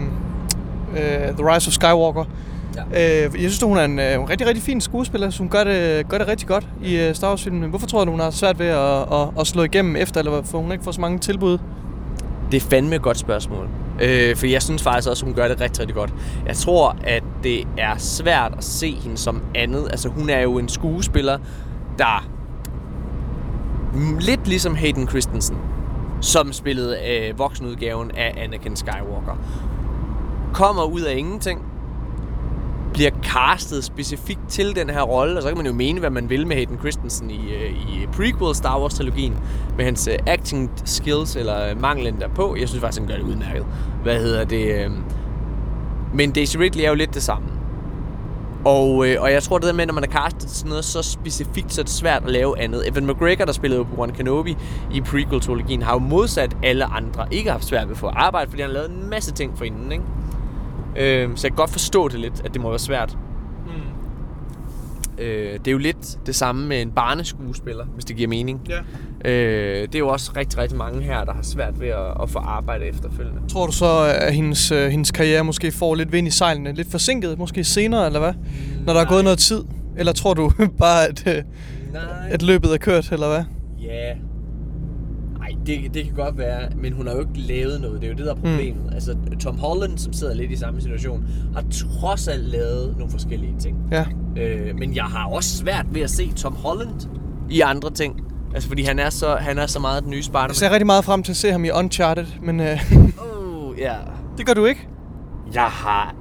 øh, 0.93 1.37
The 1.37 1.55
Rise 1.55 1.69
of 1.69 1.73
Skywalker. 1.73 2.25
Ja. 2.77 3.27
Øh, 3.27 3.43
jeg 3.43 3.51
synes, 3.51 3.63
hun 3.63 3.77
er 3.77 3.85
en, 3.85 3.99
øh, 3.99 4.15
en 4.15 4.31
rigtig, 4.31 4.47
rigtig 4.47 4.63
fin 4.63 4.81
skuespiller, 4.81 5.31
så 5.31 5.39
hun 5.39 5.49
gør 5.49 5.65
det, 5.65 6.09
gør 6.09 6.19
det 6.19 6.29
rigtig 6.29 6.49
godt 6.49 6.69
i 6.83 6.97
øh, 6.97 7.15
Star 7.15 7.29
Wars-filmen. 7.29 7.71
Hvorfor 7.71 7.87
tror 7.87 8.05
du, 8.05 8.11
hun 8.11 8.21
har 8.21 8.31
svært 8.31 8.59
ved 8.59 8.67
at, 8.67 9.01
at, 9.13 9.29
at 9.41 9.47
slå 9.47 9.63
igennem 9.63 9.97
efter, 9.97 10.21
eller 10.21 10.33
hvorfor 10.33 10.59
hun 10.59 10.73
ikke 10.73 10.85
får 10.85 10.93
så 10.93 11.01
mange 11.01 11.19
tilbud? 11.19 11.59
Det 12.51 12.63
er 12.63 12.67
fandme 12.69 12.95
et 12.95 13.03
godt 13.03 13.19
spørgsmål. 13.19 13.69
Øh, 14.03 14.37
for 14.37 14.47
jeg 14.47 14.63
synes 14.63 14.83
faktisk 14.83 15.09
også, 15.09 15.25
at 15.25 15.27
hun 15.27 15.35
gør 15.35 15.49
det 15.49 15.61
rigtig, 15.61 15.81
rigtig 15.81 15.97
godt. 15.97 16.15
Jeg 16.47 16.57
tror, 16.57 16.97
at 17.05 17.23
det 17.43 17.67
er 17.79 17.95
svært 17.99 18.55
at 18.59 18.65
se 18.65 18.95
hende 18.95 19.17
som 19.17 19.43
andet. 19.55 19.89
Altså, 19.91 20.09
hun 20.09 20.31
er 20.31 20.41
jo 20.41 20.59
en 20.59 20.69
skuespiller, 20.69 21.39
der... 21.99 22.29
Lidt 24.21 24.49
ligesom 24.49 24.75
Hayden 24.75 25.09
Christensen, 25.09 25.57
som 26.21 26.53
spillede 26.53 26.97
øh, 27.09 27.39
voksenudgaven 27.39 28.11
af 28.11 28.35
Anakin 28.37 28.77
Skywalker. 28.77 29.39
Kommer 30.55 30.83
ud 30.83 31.01
af 31.01 31.17
ingenting, 31.17 31.61
bliver 32.93 33.11
castet 33.23 33.85
specifikt 33.85 34.41
til 34.49 34.77
den 34.77 34.91
her 34.91 35.03
rolle, 35.03 35.37
og 35.37 35.43
så 35.43 35.49
kan 35.49 35.57
man 35.57 35.67
jo 35.67 35.73
mene, 35.73 36.01
hvad 36.01 36.11
man 36.11 36.31
vil 36.31 36.47
med 36.47 36.57
Hayden 36.57 36.79
Christensen 36.79 37.31
i, 37.31 37.55
øh, 37.55 37.71
i 37.71 38.07
prequel 38.13 38.55
Star 38.55 38.81
Wars-trilogien, 38.81 39.37
med 39.77 39.85
hans 39.85 40.09
øh, 40.09 40.19
acting 40.27 40.71
skills, 40.85 41.37
eller 41.37 41.71
øh, 41.71 41.81
manglen 41.81 42.21
derpå. 42.21 42.57
Jeg 42.61 42.69
synes 42.69 42.81
faktisk, 42.81 43.01
han 43.01 43.09
gør 43.09 43.17
det 43.17 43.23
udmærket. 43.23 43.67
Hvad 44.03 44.21
hedder 44.21 44.45
det? 44.45 44.93
Men 46.15 46.33
Daisy 46.33 46.57
Ridley 46.57 46.85
er 46.85 46.89
jo 46.89 46.95
lidt 46.95 47.15
det 47.15 47.23
samme. 47.23 47.49
Og, 48.65 49.09
øh, 49.09 49.23
og 49.23 49.33
jeg 49.33 49.43
tror 49.43 49.59
det 49.59 49.67
der 49.67 49.73
med, 49.73 49.87
når 49.87 49.95
man 49.95 50.05
er 50.05 50.09
castet 50.09 50.41
til 50.43 50.51
sådan 50.51 50.69
noget 50.69 50.85
så 50.85 51.03
specifikt, 51.03 51.73
så 51.73 51.81
er 51.81 51.83
det 51.83 51.93
svært 51.93 52.23
at 52.25 52.31
lave 52.31 52.61
andet. 52.61 52.89
Evan 52.89 53.07
McGregor, 53.07 53.45
der 53.45 53.53
spillede 53.53 53.81
Obi-Wan 53.81 54.11
Kenobi 54.11 54.57
i 54.93 55.01
prequel-trilogien, 55.01 55.83
har 55.83 55.93
jo 55.93 55.99
modsat 55.99 56.57
alle 56.63 56.85
andre 56.85 57.27
ikke 57.31 57.51
haft 57.51 57.65
svært 57.65 57.87
ved 57.87 57.95
at 57.95 57.99
få 57.99 58.07
arbejde, 58.07 58.51
fordi 58.51 58.63
han 58.63 58.71
har 58.71 58.75
lavet 58.75 58.91
en 58.91 59.11
masse 59.11 59.33
ting 59.33 59.59
for 59.59 59.65
inden, 59.65 59.93
ikke? 59.93 60.05
Øh, 60.97 61.31
så 61.37 61.47
jeg 61.47 61.53
kan 61.53 61.57
godt 61.57 61.71
forstå 61.71 62.09
det 62.09 62.21
lidt, 62.21 62.43
at 62.45 62.55
det 62.55 62.63
må 62.63 62.69
være 62.69 62.79
svært. 62.79 63.17
Øh, 65.19 65.53
det 65.59 65.67
er 65.69 65.73
jo 65.73 65.79
lidt 65.79 66.27
det 66.27 66.35
samme 66.35 66.69
med 66.69 66.83
en 66.83 66.91
barneskuespiller, 66.91 67.85
hvis 67.85 68.05
det 68.05 68.17
giver 68.17 68.29
mening. 68.29 68.61
Ja. 68.69 69.31
Øh, 69.31 69.83
det 69.83 69.95
er 69.95 69.99
jo 69.99 70.09
også 70.09 70.33
rigtig, 70.37 70.59
rigtig 70.59 70.79
mange 70.79 71.03
her, 71.03 71.25
der 71.25 71.33
har 71.33 71.43
svært 71.43 71.81
ved 71.81 71.89
at, 71.89 72.23
at 72.23 72.31
få 72.31 72.39
arbejde 72.39 72.85
efterfølgende. 72.85 73.41
Tror 73.49 73.67
du 73.67 73.73
så, 73.73 74.15
at 74.19 74.35
hendes, 74.35 74.73
øh, 74.73 74.89
hendes 74.91 75.11
karriere 75.11 75.45
måske 75.45 75.73
får 75.73 75.95
lidt 75.95 76.13
vind 76.13 76.27
i 76.29 76.31
sejlene? 76.31 76.73
Lidt 76.73 76.91
forsinket, 76.91 77.39
måske 77.39 77.65
senere, 77.65 78.07
eller 78.07 78.19
hvad? 78.21 78.33
Når 78.87 78.93
der 78.93 79.01
er 79.01 79.05
gået 79.05 79.25
noget 79.25 79.39
tid? 79.39 79.65
Eller 79.97 80.13
tror 80.13 80.35
du 80.35 80.51
bare, 80.79 81.07
at, 81.09 81.27
øh, 81.27 81.43
Nej. 81.93 82.03
at 82.31 82.43
løbet 82.43 82.73
er 82.73 82.79
kørt, 82.79 83.13
eller 83.13 83.29
hvad? 83.29 83.45
Ja. 83.83 84.15
Nej, 84.15 84.17
det, 85.67 85.95
det 85.95 86.05
kan 86.05 86.15
godt 86.15 86.39
være, 86.39 86.69
men 86.77 86.93
hun 86.93 87.07
har 87.07 87.15
jo 87.15 87.21
ikke 87.21 87.33
lavet 87.39 87.81
noget. 87.81 88.01
Det 88.01 88.07
er 88.07 88.11
jo 88.11 88.17
det, 88.17 88.27
der 88.27 88.33
er 88.33 88.37
problemet. 88.37 88.85
Mm. 88.85 88.93
Altså, 88.93 89.17
Tom 89.41 89.59
Holland, 89.59 89.99
som 89.99 90.13
sidder 90.13 90.35
lidt 90.35 90.51
i 90.51 90.57
samme 90.57 90.81
situation, 90.81 91.25
har 91.55 91.65
trods 92.01 92.29
alt 92.29 92.45
lavet 92.45 92.95
nogle 92.99 93.11
forskellige 93.13 93.55
ting. 93.61 93.77
Ja. 93.93 94.05
Øh, 94.37 94.79
men 94.79 94.95
jeg 94.97 95.05
har 95.05 95.27
også 95.29 95.57
svært 95.57 95.87
ved 95.91 96.03
at 96.03 96.11
se 96.11 96.33
Tom 96.37 96.57
Holland 96.57 96.91
i 97.51 97.61
andre 97.61 97.91
ting. 97.91 98.21
Altså, 98.55 98.69
fordi 98.69 98.83
han 98.83 98.99
er 98.99 99.11
så, 99.11 99.37
han 99.37 99.59
er 99.59 99.67
så 99.67 99.79
meget 99.81 100.03
den 100.03 100.11
nye 100.11 100.17
Jeg 100.17 100.25
Spider-Man. 100.25 100.55
ser 100.55 100.71
rigtig 100.71 100.87
meget 100.87 101.05
frem 101.05 101.23
til 101.23 101.33
at 101.33 101.37
se 101.37 101.51
ham 101.53 101.65
i 101.65 101.71
Uncharted, 101.71 102.27
men 102.43 102.61
øh, 102.61 102.93
Oh, 103.19 103.79
ja. 103.79 103.95
det 104.39 104.47
gør 104.47 104.55
du 104.55 104.65
ikke. 104.65 104.89
Jeg 105.55 105.63
har... 105.65 106.15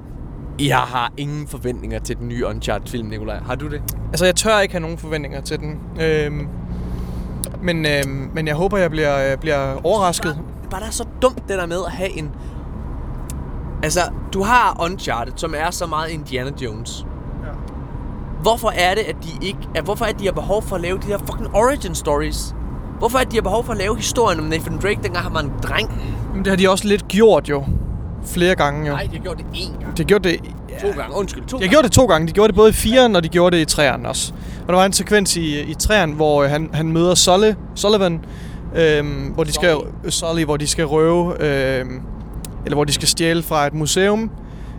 Jeg 0.60 0.76
har 0.78 1.12
ingen 1.16 1.46
forventninger 1.46 1.98
til 1.98 2.16
den 2.16 2.28
nye 2.28 2.46
Uncharted-film, 2.46 3.08
Nikolaj. 3.08 3.38
Har 3.38 3.54
du 3.54 3.68
det? 3.68 3.82
Altså, 4.08 4.24
jeg 4.24 4.34
tør 4.34 4.60
ikke 4.60 4.74
have 4.74 4.80
nogen 4.82 4.98
forventninger 4.98 5.40
til 5.40 5.58
den. 5.58 5.78
Øhm, 6.00 6.48
men, 7.62 7.86
øhm, 7.86 8.30
men 8.34 8.46
jeg 8.46 8.54
håber, 8.54 8.78
jeg 8.78 8.90
bliver, 8.90 9.32
øh, 9.32 9.38
bliver 9.38 9.86
overrasket. 9.86 10.34
Det 10.34 10.66
er 10.66 10.70
bare 10.70 10.80
der 10.80 10.86
er 10.86 10.90
så 10.90 11.04
dumt, 11.22 11.48
det 11.48 11.58
der 11.58 11.66
med 11.66 11.78
at 11.86 11.92
have 11.92 12.18
en... 12.18 12.30
Altså, 13.82 14.00
du 14.32 14.42
har 14.42 14.76
Uncharted, 14.84 15.32
som 15.36 15.54
er 15.56 15.70
så 15.70 15.86
meget 15.86 16.10
Indiana 16.10 16.50
Jones. 16.60 17.06
Ja. 17.42 17.48
Hvorfor 18.42 18.72
er 18.76 18.94
det, 18.94 19.02
at 19.02 19.16
de 19.22 19.46
ikke... 19.46 19.58
At, 19.74 19.84
hvorfor 19.84 20.04
er 20.04 20.10
det, 20.10 20.20
de 20.20 20.24
har 20.24 20.32
behov 20.32 20.62
for 20.62 20.76
at 20.76 20.82
lave 20.82 20.98
de 20.98 21.08
der 21.08 21.18
fucking 21.18 21.54
origin 21.54 21.94
stories? 21.94 22.54
Hvorfor 22.98 23.18
er 23.18 23.22
det, 23.22 23.32
de 23.32 23.36
har 23.36 23.42
behov 23.42 23.64
for 23.64 23.72
at 23.72 23.78
lave 23.78 23.96
historien 23.96 24.40
om 24.40 24.46
Nathan 24.46 24.78
Drake, 24.82 25.00
dengang 25.02 25.24
han 25.24 25.34
var 25.34 25.40
en 25.40 25.52
dreng? 25.62 25.90
Men 26.34 26.44
det 26.44 26.50
har 26.50 26.56
de 26.56 26.70
også 26.70 26.88
lidt 26.88 27.08
gjort 27.08 27.48
jo. 27.48 27.64
Flere 28.24 28.54
gange 28.54 28.86
jo. 28.86 28.92
Nej, 28.92 29.02
de 29.02 29.16
har 29.16 29.22
gjort 29.22 29.38
det 29.38 29.44
én 29.54 29.80
gang. 29.80 29.96
De 29.96 30.02
har 30.02 30.08
gjort 30.08 30.24
det... 30.24 30.40
To 30.80 30.88
gange, 31.00 31.16
undskyld. 31.16 31.42
To 31.42 31.46
De 31.46 31.52
har 31.52 31.58
gange. 31.60 31.70
gjort 31.70 31.84
det 31.84 31.92
to 31.92 32.06
gange. 32.06 32.26
De 32.28 32.32
gjorde 32.32 32.48
det 32.48 32.54
både 32.56 32.70
i 32.70 32.72
4'eren, 32.72 33.16
og 33.16 33.22
de 33.24 33.28
gjorde 33.28 33.56
det 33.56 33.78
i 33.78 33.80
3'eren 33.80 34.06
også. 34.08 34.32
Og 34.62 34.68
der 34.68 34.74
var 34.74 34.84
en 34.86 34.92
sekvens 34.92 35.36
i, 35.36 35.60
i 35.60 35.74
3'eren, 35.82 36.10
hvor 36.14 36.42
øh, 36.44 36.50
han, 36.50 36.70
han 36.72 36.92
møder 36.92 37.14
Sully, 37.14 37.52
Sullivan, 37.74 38.24
øhm, 38.76 39.08
hvor 39.34 39.44
de 39.44 39.52
skal, 39.52 39.76
Sully, 40.08 40.44
hvor 40.44 40.56
de 40.56 40.66
skal 40.66 40.84
røve, 40.84 41.42
øhm, 41.44 42.00
eller 42.64 42.74
hvor 42.74 42.84
de 42.84 42.92
skal 42.92 43.08
stjæle 43.08 43.42
fra 43.42 43.66
et 43.66 43.74
museum, 43.74 44.30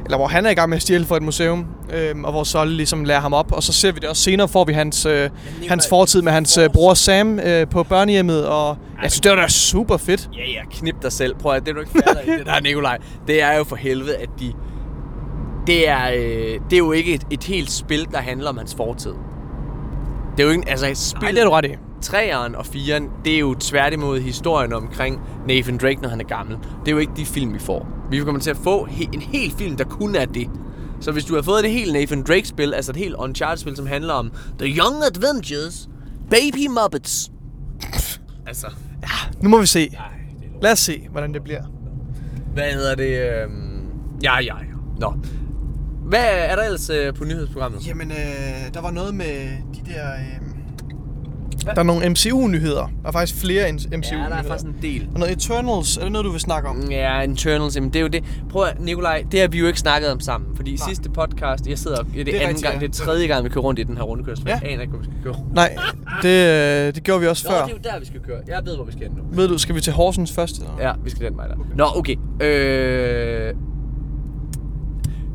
eller 0.06 0.18
hvor 0.18 0.28
han 0.28 0.46
er 0.46 0.50
i 0.50 0.54
gang 0.54 0.70
med 0.70 0.76
at 0.76 0.82
stjæle 0.82 1.06
for 1.06 1.16
et 1.16 1.24
museum, 1.24 1.66
øh, 1.94 2.16
og 2.24 2.32
hvor 2.32 2.44
Sol 2.44 2.68
ligesom 2.68 3.04
lærer 3.06 3.20
ham 3.20 3.34
op, 3.34 3.52
og 3.52 3.64
så 3.64 3.74
ser 3.74 3.92
vi 3.92 4.00
det 4.00 4.10
også 4.10 4.22
senere, 4.24 4.48
får 4.48 4.64
vi 4.66 4.74
hans, 4.74 5.06
øh, 5.06 5.30
hans 5.70 5.88
fortid 5.90 6.22
med 6.22 6.32
hans 6.32 6.58
øh, 6.58 6.70
bror 6.70 6.94
Sam 6.94 7.40
øh, 7.40 7.68
på 7.68 7.84
børnehjemmet, 7.84 8.48
og 8.48 8.78
jeg 9.04 9.12
synes, 9.12 9.22
det 9.22 9.32
var 9.32 9.38
da 9.38 9.48
super 9.48 9.98
fedt. 9.98 10.30
Ja, 10.34 10.40
ja, 10.52 10.62
knip 10.72 10.96
dig 11.02 11.12
selv. 11.12 11.36
Prøv 11.36 11.52
at 11.56 11.62
det 11.66 11.70
er 11.70 11.74
du 11.74 11.80
ikke 11.80 11.92
færdig 11.92 12.28
i 12.28 12.32
det 12.40 12.46
der, 12.46 12.60
Nikolaj. 12.62 12.98
Det 13.28 13.42
er 13.42 13.58
jo 13.58 13.64
for 13.64 13.76
helvede, 13.76 14.16
at 14.16 14.30
de... 14.40 14.54
Det 15.68 15.90
er, 15.90 16.12
øh, 16.16 16.60
det 16.70 16.74
er 16.74 16.78
jo 16.78 16.92
ikke 16.92 17.14
et, 17.14 17.24
et 17.30 17.44
helt 17.44 17.72
spil, 17.72 18.08
der 18.12 18.18
handler 18.18 18.50
om 18.50 18.58
hans 18.58 18.76
fortid. 18.76 19.14
Det 20.38 20.44
er 20.44 20.48
jo 20.48 20.50
ikke... 20.50 20.70
Altså, 20.70 20.92
spil... 20.94 21.22
Nej, 21.22 21.32
det 21.32 21.40
er 21.40 21.44
du 21.46 21.52
ret 21.52 21.66
i. 21.66 21.70
Træeren 22.02 22.56
og 22.56 22.66
firen, 22.66 23.10
det 23.26 23.36
er 23.36 23.40
jo 23.40 23.56
tværtimod 23.60 24.20
historien 24.20 24.74
omkring 24.74 25.22
Nathan 25.48 25.78
Drake, 25.78 26.02
når 26.02 26.10
han 26.10 26.20
er 26.22 26.26
gammel. 26.26 26.58
Det 26.58 26.88
er 26.88 26.92
jo 26.92 26.98
ikke 26.98 27.14
de 27.16 27.26
film, 27.26 27.54
vi 27.54 27.60
får. 27.60 27.88
Vi 28.10 28.20
kommer 28.20 28.42
til 28.42 28.50
at 28.50 28.58
få 28.58 28.86
he- 28.86 29.10
en 29.14 29.22
hel 29.22 29.52
film, 29.52 29.76
der 29.78 29.84
kun 29.84 30.16
er 30.16 30.26
det. 30.26 30.50
Så 31.00 31.12
hvis 31.12 31.26
du 31.26 31.36
har 31.36 31.42
fået 31.42 31.64
det 31.64 31.72
helt 31.72 31.94
Nathan 31.94 32.24
Drake-spil, 32.24 32.74
altså 32.74 32.92
et 32.92 32.96
helt 32.96 33.16
Uncharted-spil, 33.16 33.76
som 33.76 33.88
handler 33.88 34.14
om 34.14 34.32
The 34.60 34.68
Young 34.68 34.96
Adventures, 35.16 35.90
Baby 36.30 36.68
Muppets. 36.84 37.32
altså, 38.48 38.68
Nu 39.42 39.50
må 39.50 39.60
vi 39.60 39.66
se. 39.66 39.90
Lad 40.62 40.72
os 40.72 40.80
se, 40.80 41.08
hvordan 41.12 41.34
det 41.34 41.44
bliver. 41.44 41.62
hvad 42.54 42.64
hedder 42.74 42.96
det? 42.96 43.44
øhm, 43.44 43.82
Ja, 44.24 44.36
ja, 44.36 44.42
ja. 44.42 44.54
Nå. 45.00 45.14
Hvad 46.06 46.24
er 46.24 46.56
der 46.56 46.64
ellers 46.64 46.90
øh, 46.90 47.14
på 47.14 47.24
nyhedsprogrammet? 47.26 47.88
Jamen, 47.88 48.12
øh, 48.12 48.74
der 48.74 48.82
var 48.82 48.92
noget 48.92 49.16
med 49.16 49.50
de 49.76 49.92
der... 49.94 50.12
Øh, 50.14 50.54
der 51.66 51.80
er 51.80 51.84
nogle 51.84 52.10
MCU-nyheder. 52.10 52.92
Der 53.02 53.08
er 53.08 53.12
faktisk 53.12 53.42
flere 53.42 53.72
MCU-nyheder. 53.72 54.24
Ja, 54.24 54.30
der 54.30 54.36
er 54.36 54.44
faktisk 54.44 54.66
en 54.66 54.76
del. 54.82 55.10
Og 55.14 55.20
noget 55.20 55.38
Eternals, 55.38 55.98
er 55.98 56.02
det 56.04 56.12
noget, 56.12 56.26
du 56.26 56.32
vil 56.32 56.40
snakke 56.40 56.70
om? 56.70 56.92
Ja, 56.92 57.22
Internals, 57.22 57.76
jamen 57.76 57.90
det 57.90 57.96
er 57.96 58.02
jo 58.02 58.08
det. 58.08 58.24
Prøv 58.50 58.64
at, 58.64 58.80
Nikolaj, 58.80 59.24
det 59.32 59.40
har 59.40 59.48
vi 59.48 59.60
jo 59.60 59.68
ikke 59.68 59.80
snakket 59.80 60.12
om 60.12 60.20
sammen. 60.20 60.56
Fordi 60.56 60.72
i 60.72 60.76
Nej. 60.76 60.88
sidste 60.88 61.10
podcast, 61.10 61.68
jeg 61.68 61.78
sidder, 61.78 61.98
ja, 62.14 62.18
det, 62.18 62.26
Det 62.26 62.36
er 62.36 62.40
anden 62.40 62.48
rigtigt, 62.50 62.66
gang, 62.66 62.82
ja. 62.82 62.88
det 62.88 63.00
er 63.00 63.04
tredje 63.06 63.28
gang, 63.28 63.44
vi 63.44 63.50
kører 63.50 63.64
rundt 63.64 63.80
i 63.80 63.84
den 63.84 63.98
her 63.98 64.04
rundekørsel. 64.04 64.46
Ja. 64.48 64.60
Jeg 64.62 64.72
aner 64.72 64.82
ikke, 64.82 64.92
hvor 64.94 65.00
vi 65.00 65.06
skal 65.06 65.24
køre. 65.24 65.36
Nej, 65.54 65.76
det, 66.22 66.88
øh, 66.88 66.96
det 66.96 67.04
gjorde 67.04 67.22
vi 67.22 67.28
også 67.28 67.48
Nå, 67.48 67.54
før. 67.54 67.66
det 67.66 67.72
er 67.72 67.76
jo 67.78 67.94
der, 67.94 68.00
vi 68.00 68.06
skal 68.06 68.20
køre. 68.20 68.38
Jeg 68.48 68.62
ved, 68.66 68.76
hvor 68.76 68.86
vi 68.86 68.92
skal 68.92 69.04
hen 69.08 69.18
nu. 69.18 69.24
Ved 69.32 69.48
du, 69.48 69.58
skal 69.58 69.76
vi 69.76 69.82
til 69.82 69.94
Horsens 69.94 70.32
først? 70.32 70.58
Eller? 70.58 70.72
Ja, 70.80 70.94
vi 71.04 71.10
skal 71.10 71.26
den 71.30 71.38
vej 71.38 71.48
der. 71.48 71.56
Nå, 71.76 71.86
okay. 71.96 72.16
Øh... 72.42 73.54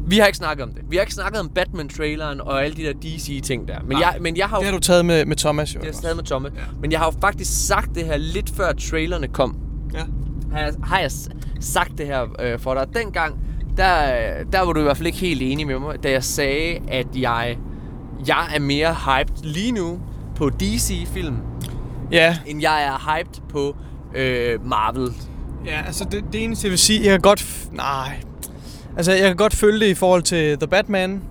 Vi 0.09 0.19
har 0.19 0.27
ikke 0.27 0.37
snakket 0.39 0.63
om 0.65 0.73
det. 0.73 0.83
Vi 0.91 0.97
har 0.97 1.01
ikke 1.01 1.15
snakket 1.15 1.41
om 1.41 1.49
Batman-traileren 1.49 2.41
og 2.41 2.65
alle 2.65 2.77
de 2.77 2.83
der 2.83 2.93
DC-ting 2.93 3.69
der. 3.69 3.81
Men 3.81 3.91
Nej. 3.91 4.01
jeg, 4.01 4.23
men 4.23 4.37
jeg 4.37 4.47
har 4.47 4.57
jo 4.57 4.61
Det 4.61 4.67
har 4.67 4.73
du 4.75 4.81
taget 4.81 5.05
med, 5.07 5.25
med 5.27 5.37
Thomas, 5.37 5.75
jo. 5.75 5.79
Det 5.79 5.85
er 5.85 5.89
ikke 5.89 5.99
stadig 5.99 6.17
med 6.17 6.25
Tomme. 6.25 6.51
Ja. 6.57 6.61
Men 6.81 6.93
jeg 6.93 7.01
har 7.01 7.07
jo 7.07 7.21
faktisk 7.21 7.67
sagt 7.67 7.95
det 7.95 8.05
her 8.05 8.17
lidt 8.17 8.51
før 8.57 8.73
trailerne 8.73 9.29
kom. 9.29 9.57
Ja. 9.95 9.99
Har 10.53 10.61
jeg, 10.61 10.75
har 10.85 10.99
jeg 10.99 11.11
sagt 11.61 11.99
det 11.99 12.07
her 12.07 12.27
øh, 12.43 12.59
for 12.59 12.75
dig? 12.75 12.87
Dengang, 12.95 13.39
der, 13.77 14.11
der 14.53 14.61
var 14.61 14.73
du 14.73 14.81
i 14.81 14.83
hvert 14.83 14.97
fald 14.97 15.07
ikke 15.07 15.19
helt 15.19 15.43
enig 15.43 15.67
med 15.67 15.79
mig, 15.79 16.03
da 16.03 16.11
jeg 16.11 16.25
sagde, 16.25 16.79
at 16.89 17.07
jeg, 17.17 17.59
jeg 18.27 18.47
er 18.55 18.61
mere 18.61 18.95
hyped 18.95 19.43
lige 19.45 19.73
nu 19.73 19.99
på 20.37 20.51
DC-film, 20.51 21.37
Ja, 22.13 22.39
end 22.47 22.61
jeg 22.63 22.85
er 22.85 23.17
hyped 23.19 23.41
på 23.49 23.77
øh, 24.15 24.67
Marvel. 24.67 25.09
ja 25.67 25.83
altså 25.87 26.05
det, 26.05 26.25
det 26.33 26.45
eneste, 26.45 26.67
jeg 26.67 26.71
vil 26.71 26.79
sige, 26.79 27.01
jeg 27.05 27.11
kan 27.11 27.21
godt... 27.21 27.41
f- 27.41 27.77
Nej. 27.77 28.21
Altså, 28.99 29.13
jeg 29.13 29.23
kan 29.23 29.37
godt 29.37 29.55
følge 29.55 29.81
det 29.81 29.87
i 29.87 29.95
forhold 29.95 30.23
til 30.23 30.59
The 30.59 30.69
Batman. 30.69 31.23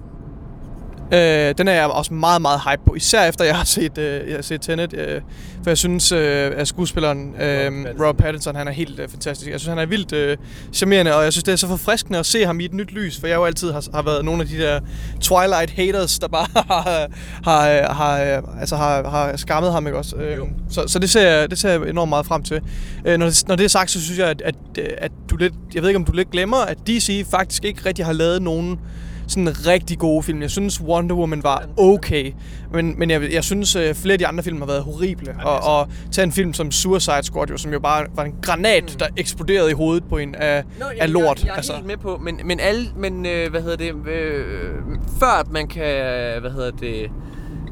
Øh, 1.12 1.54
den 1.58 1.68
er 1.68 1.74
jeg 1.74 1.86
også 1.86 2.14
meget, 2.14 2.42
meget 2.42 2.62
hype 2.70 2.82
på. 2.86 2.96
Især 2.96 3.26
efter, 3.26 3.46
jeg 3.46 3.56
har 3.56 3.66
set, 3.66 3.98
øh, 3.98 4.28
jeg 4.28 4.36
har 4.36 4.42
set 4.42 4.62
Tenet. 4.62 4.94
Øh, 4.94 5.22
for 5.64 5.70
jeg 5.70 5.78
synes, 5.78 6.12
øh, 6.12 6.52
at 6.56 6.68
skuespilleren 6.68 7.36
øh, 7.36 7.42
Pattinson. 7.42 7.88
Robert 7.88 8.18
Pattinson, 8.18 8.56
han 8.56 8.68
er 8.68 8.72
helt 8.72 9.00
øh, 9.00 9.10
fantastisk. 9.10 9.52
Jeg 9.52 9.60
synes, 9.60 9.70
han 9.70 9.80
er 9.80 9.86
vildt 9.86 10.14
øh, 10.14 10.38
charmerende, 10.74 11.16
og 11.16 11.24
jeg 11.24 11.34
synes, 11.34 11.44
det 11.44 11.52
er 11.52 11.56
så 11.56 11.68
forfriskende 11.68 12.20
at 12.20 12.26
se 12.26 12.46
ham 12.46 12.60
i 12.60 12.66
et 12.66 12.74
nyt 12.74 12.92
lys. 12.92 13.20
For 13.20 13.28
jeg 13.28 13.36
jo 13.36 13.46
altid 13.46 13.72
har, 13.72 13.84
har 13.94 14.02
været 14.02 14.26
nogle 14.26 14.42
af 14.42 14.48
de 14.48 14.58
der 14.58 14.80
Twilight 15.22 15.72
haters, 15.72 16.20
der 16.20 16.28
bare 16.28 16.48
har, 16.74 17.10
har, 17.44 17.94
har, 17.94 18.22
øh, 18.22 18.60
altså 18.60 18.76
har, 18.76 19.10
har 19.10 19.38
skammet 19.38 19.72
ham, 19.72 19.88
ikke 19.88 19.98
også? 19.98 20.16
Øh, 20.16 20.38
så, 20.70 20.88
så 20.88 21.00
det 21.00 21.10
ser, 21.10 21.30
jeg, 21.30 21.50
det 21.50 21.60
ser 21.60 21.70
jeg 21.70 21.90
enormt 21.90 22.10
meget 22.10 22.26
frem 22.26 22.44
til. 22.44 22.62
Øh, 23.06 23.18
når, 23.18 23.26
det, 23.26 23.44
når 23.48 23.56
det 23.56 23.64
er 23.64 23.70
sagt, 23.70 23.92
så 23.92 24.02
synes 24.02 24.20
jeg, 24.20 24.28
at, 24.28 24.42
at, 24.42 24.56
at 24.98 25.12
du 25.30 25.36
lidt... 25.36 25.54
Jeg 25.74 25.82
ved 25.82 25.90
ikke, 25.90 25.98
om 25.98 26.06
du 26.06 26.12
lidt 26.12 26.32
glemmer, 26.32 26.58
at 26.58 26.78
DC 26.88 27.26
faktisk 27.32 27.66
ikke 27.66 27.86
rigtig 27.86 28.06
har 28.06 28.14
lavet 28.14 28.42
nogen 28.42 28.80
sådan 29.28 29.68
rigtig 29.68 29.98
gode 29.98 30.24
film. 30.24 30.42
Jeg 30.42 30.52
synes 30.52 30.82
Wonder 30.82 31.16
Woman 31.16 31.44
var 31.44 31.66
okay, 31.78 32.34
men, 32.74 33.00
men 33.00 33.10
jeg, 33.10 33.34
jeg 33.34 33.44
synes 33.44 33.76
øh, 33.76 33.96
flere 33.96 34.14
af 34.14 34.20
de 34.20 34.28
andre 34.28 34.44
film 34.44 34.58
har 34.58 34.66
været 34.66 34.84
horrible. 34.84 35.36
Og, 35.44 35.80
og 35.80 35.88
tage 36.12 36.24
en 36.24 36.32
film 36.32 36.54
som 36.54 36.72
Suicide 36.72 37.24
Squad, 37.24 37.48
jo, 37.48 37.58
som 37.58 37.74
jo 37.74 37.80
bare 37.80 38.06
var 38.16 38.24
en 38.24 38.36
granat, 38.42 38.96
der 39.00 39.08
eksploderede 39.18 39.72
i 39.72 39.74
hovedet 39.74 40.04
på 40.10 40.18
en 40.18 40.36
af, 40.36 40.64
Nå, 40.80 40.86
jeg, 40.86 41.02
af 41.02 41.14
lort. 41.14 41.40
Jeg, 41.40 41.46
jeg 41.46 41.52
er 41.52 41.56
altså. 41.56 41.74
helt 41.74 41.86
med 41.86 41.98
på, 41.98 42.18
men, 42.18 42.40
men, 42.46 42.60
alle, 42.60 42.90
men 42.96 43.26
øh, 43.26 43.52
hvad 43.52 43.62
hedder 43.62 43.78
det, 43.78 44.10
øh, 44.10 44.76
før 45.20 45.40
at 45.40 45.52
man 45.52 45.68
kan, 45.68 45.84
hvad 46.42 46.52
hedder 46.52 46.72
det, 46.72 47.12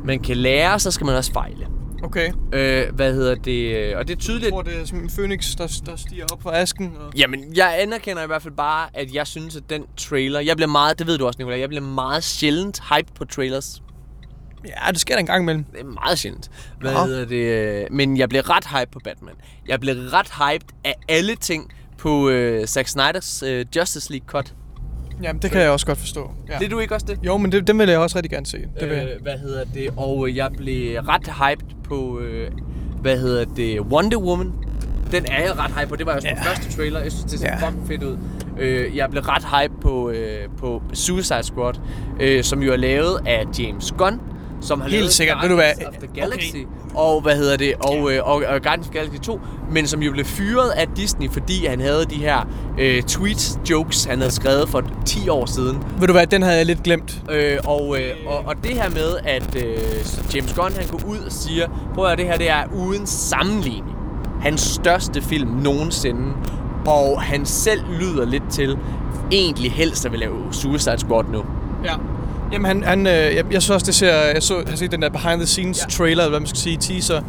man 0.05 0.19
kan 0.19 0.37
lære, 0.37 0.79
så 0.79 0.91
skal 0.91 1.05
man 1.05 1.15
også 1.15 1.33
fejle. 1.33 1.67
Okay. 2.03 2.31
Øh, 2.53 2.95
hvad 2.95 3.13
hedder 3.13 3.35
det, 3.35 3.95
og 3.95 4.07
det 4.07 4.13
er 4.13 4.15
Jeg 4.15 4.17
tydeligt, 4.17 4.49
tror, 4.49 4.61
det 4.61 4.79
er 4.81 4.85
som 4.85 4.97
en 4.97 5.09
phoenix, 5.09 5.55
der, 5.55 5.81
der 5.85 5.95
stiger 5.95 6.25
op 6.31 6.43
fra 6.43 6.55
asken. 6.57 6.93
Og... 6.99 7.13
Jamen, 7.17 7.55
jeg 7.55 7.81
anerkender 7.81 8.23
i 8.23 8.27
hvert 8.27 8.41
fald 8.41 8.53
bare, 8.53 8.89
at 8.93 9.13
jeg 9.13 9.27
synes, 9.27 9.55
at 9.55 9.63
den 9.69 9.85
trailer... 9.97 10.39
Jeg 10.39 10.55
bliver 10.55 10.69
meget, 10.69 10.99
det 10.99 11.07
ved 11.07 11.17
du 11.17 11.25
også, 11.25 11.37
Nicolai, 11.39 11.59
jeg 11.59 11.69
bliver 11.69 11.83
meget 11.83 12.23
sjældent 12.23 12.81
hyped 12.89 13.13
på 13.15 13.25
trailers. 13.25 13.81
Ja, 14.67 14.91
det 14.91 14.99
sker 14.99 15.15
da 15.15 15.19
en 15.19 15.25
gang 15.25 15.41
imellem. 15.43 15.63
Det 15.63 15.79
er 15.79 15.85
meget 15.85 16.19
sjældent. 16.19 16.51
Hvad 16.79 16.93
Nå. 16.93 17.05
hedder 17.05 17.25
det? 17.25 17.87
Men 17.91 18.17
jeg 18.17 18.29
bliver 18.29 18.49
ret 18.49 18.65
hyped 18.65 18.91
på 18.91 18.99
Batman. 19.03 19.35
Jeg 19.67 19.79
bliver 19.79 20.13
ret 20.13 20.29
hyped 20.29 20.67
af 20.83 20.95
alle 21.07 21.35
ting 21.35 21.71
på 21.97 22.29
øh, 22.29 22.67
Zack 22.67 22.87
Snyders 22.87 23.43
øh, 23.43 23.65
Justice 23.75 24.11
League 24.11 24.27
cut. 24.27 24.53
Jamen, 25.23 25.41
det 25.41 25.51
kan 25.51 25.61
jeg 25.61 25.69
også 25.69 25.85
godt 25.85 25.97
forstå. 25.97 26.31
Ja. 26.49 26.65
Er 26.65 26.69
du 26.69 26.79
ikke 26.79 26.93
også 26.93 27.05
det? 27.09 27.19
Jo, 27.23 27.37
men 27.37 27.51
det, 27.51 27.67
dem 27.67 27.79
vil 27.79 27.89
jeg 27.89 27.99
også 27.99 28.15
rigtig 28.17 28.31
gerne 28.31 28.45
se. 28.45 28.57
Det 28.79 28.89
vil 28.89 28.97
jeg. 28.97 29.07
øh, 29.15 29.21
hvad 29.21 29.37
hedder 29.37 29.63
det? 29.73 29.89
Og 29.97 30.27
øh, 30.29 30.35
jeg 30.37 30.49
blev 30.57 30.99
ret 30.99 31.27
hyped 31.27 31.75
på, 31.83 32.19
øh, 32.19 32.51
hvad 33.01 33.17
hedder 33.19 33.45
det, 33.55 33.79
Wonder 33.81 34.17
Woman. 34.17 34.53
Den 35.11 35.25
er 35.31 35.41
jeg 35.43 35.57
ret 35.59 35.71
hyped 35.71 35.87
på. 35.87 35.95
Det 35.95 36.05
var 36.05 36.13
jo 36.13 36.19
Ja. 36.23 36.29
ja. 36.29 36.41
første 36.49 36.77
trailer. 36.77 36.99
Jeg 36.99 37.11
synes, 37.11 37.31
det 37.31 37.39
ser 37.39 37.47
ja. 37.47 37.67
fucking 37.67 37.87
fedt 37.87 38.03
ud. 38.03 38.17
Øh, 38.59 38.97
jeg 38.97 39.09
blev 39.09 39.23
ret 39.23 39.43
hyped 39.43 39.81
på, 39.81 40.09
øh, 40.09 40.47
på 40.57 40.81
Suicide 40.93 41.43
Squad, 41.43 41.73
øh, 42.19 42.43
som 42.43 42.63
jo 42.63 42.71
er 42.71 42.77
lavet 42.77 43.19
af 43.25 43.43
James 43.59 43.91
Gunn. 43.97 44.21
Som 44.61 44.81
har 44.81 44.89
Helt 44.89 45.01
lavet 45.01 45.13
sikkert. 45.13 45.37
Ved 45.41 45.49
du 45.49 45.55
hvad? 45.55 45.65
Guardians 45.65 45.95
of 45.95 46.09
the 46.09 46.21
Galaxy. 46.21 46.55
Og 46.95 47.21
hvad 47.21 47.35
hedder 47.35 47.57
det? 47.57 47.73
Og, 47.79 48.13
øh, 48.13 48.27
og, 48.27 48.35
og 48.35 48.61
Guardians 48.61 48.87
of 48.87 48.91
the 48.91 48.99
Galaxy 48.99 49.17
2. 49.19 49.39
Men 49.71 49.87
som 49.87 50.01
jo 50.03 50.11
blev 50.11 50.25
fyret 50.25 50.69
af 50.69 50.87
Disney, 50.95 51.29
fordi 51.31 51.65
han 51.65 51.81
havde 51.81 52.05
de 52.09 52.15
her 52.15 52.47
øh, 52.79 53.03
tweets, 53.03 53.59
jokes, 53.69 54.05
han 54.05 54.17
havde 54.17 54.31
skrevet 54.31 54.69
for 54.69 54.83
10 55.05 55.29
år 55.29 55.45
siden. 55.45 55.83
Ved 55.99 56.07
du 56.07 56.13
hvad, 56.13 56.27
den 56.27 56.41
havde 56.41 56.57
jeg 56.57 56.65
lidt 56.65 56.83
glemt. 56.83 57.21
Øh, 57.31 57.57
og, 57.65 57.97
øh, 57.99 58.11
og, 58.27 58.37
og 58.45 58.55
det 58.63 58.71
her 58.71 58.89
med, 58.89 59.17
at 59.23 59.55
øh, 59.55 60.35
James 60.35 60.53
Gunn 60.53 60.73
han 60.73 60.87
går 60.91 61.01
ud 61.07 61.17
og 61.17 61.31
siger, 61.31 61.67
prøv 61.95 62.05
at 62.05 62.09
høre, 62.09 62.17
det 62.17 62.25
her 62.25 62.37
det 62.37 62.49
er 62.49 62.63
uden 62.75 63.07
sammenligning. 63.07 63.95
Hans 64.41 64.61
største 64.61 65.21
film 65.21 65.49
nogensinde. 65.49 66.33
Og 66.87 67.21
han 67.21 67.45
selv 67.45 67.81
lyder 67.99 68.25
lidt 68.25 68.43
til, 68.51 68.77
egentlig 69.31 69.71
helst 69.71 70.05
at 70.05 70.11
vil 70.11 70.19
lave 70.19 70.37
Suicide 70.51 70.97
Squad 70.97 71.23
nu. 71.31 71.43
Ja. 71.83 71.93
Jamen, 72.51 72.65
han, 72.65 72.83
han, 72.83 73.07
øh, 73.07 73.13
jeg, 73.13 73.45
jeg 73.51 73.61
synes 73.61 73.69
også, 73.69 73.85
det 73.85 73.95
ser... 73.95 74.13
Jeg, 74.13 74.43
så, 74.43 74.57
jeg 74.57 74.69
har 74.69 74.75
set 74.75 74.91
den 74.91 75.01
der 75.01 75.09
behind 75.09 75.39
the 75.39 75.47
scenes 75.47 75.81
ja. 75.81 75.89
Trailer, 75.89 76.23
eller 76.23 76.29
hvad 76.29 76.39
man 76.39 76.47
skal 76.47 76.59
sige, 76.59 76.77
teaser. 76.77 77.21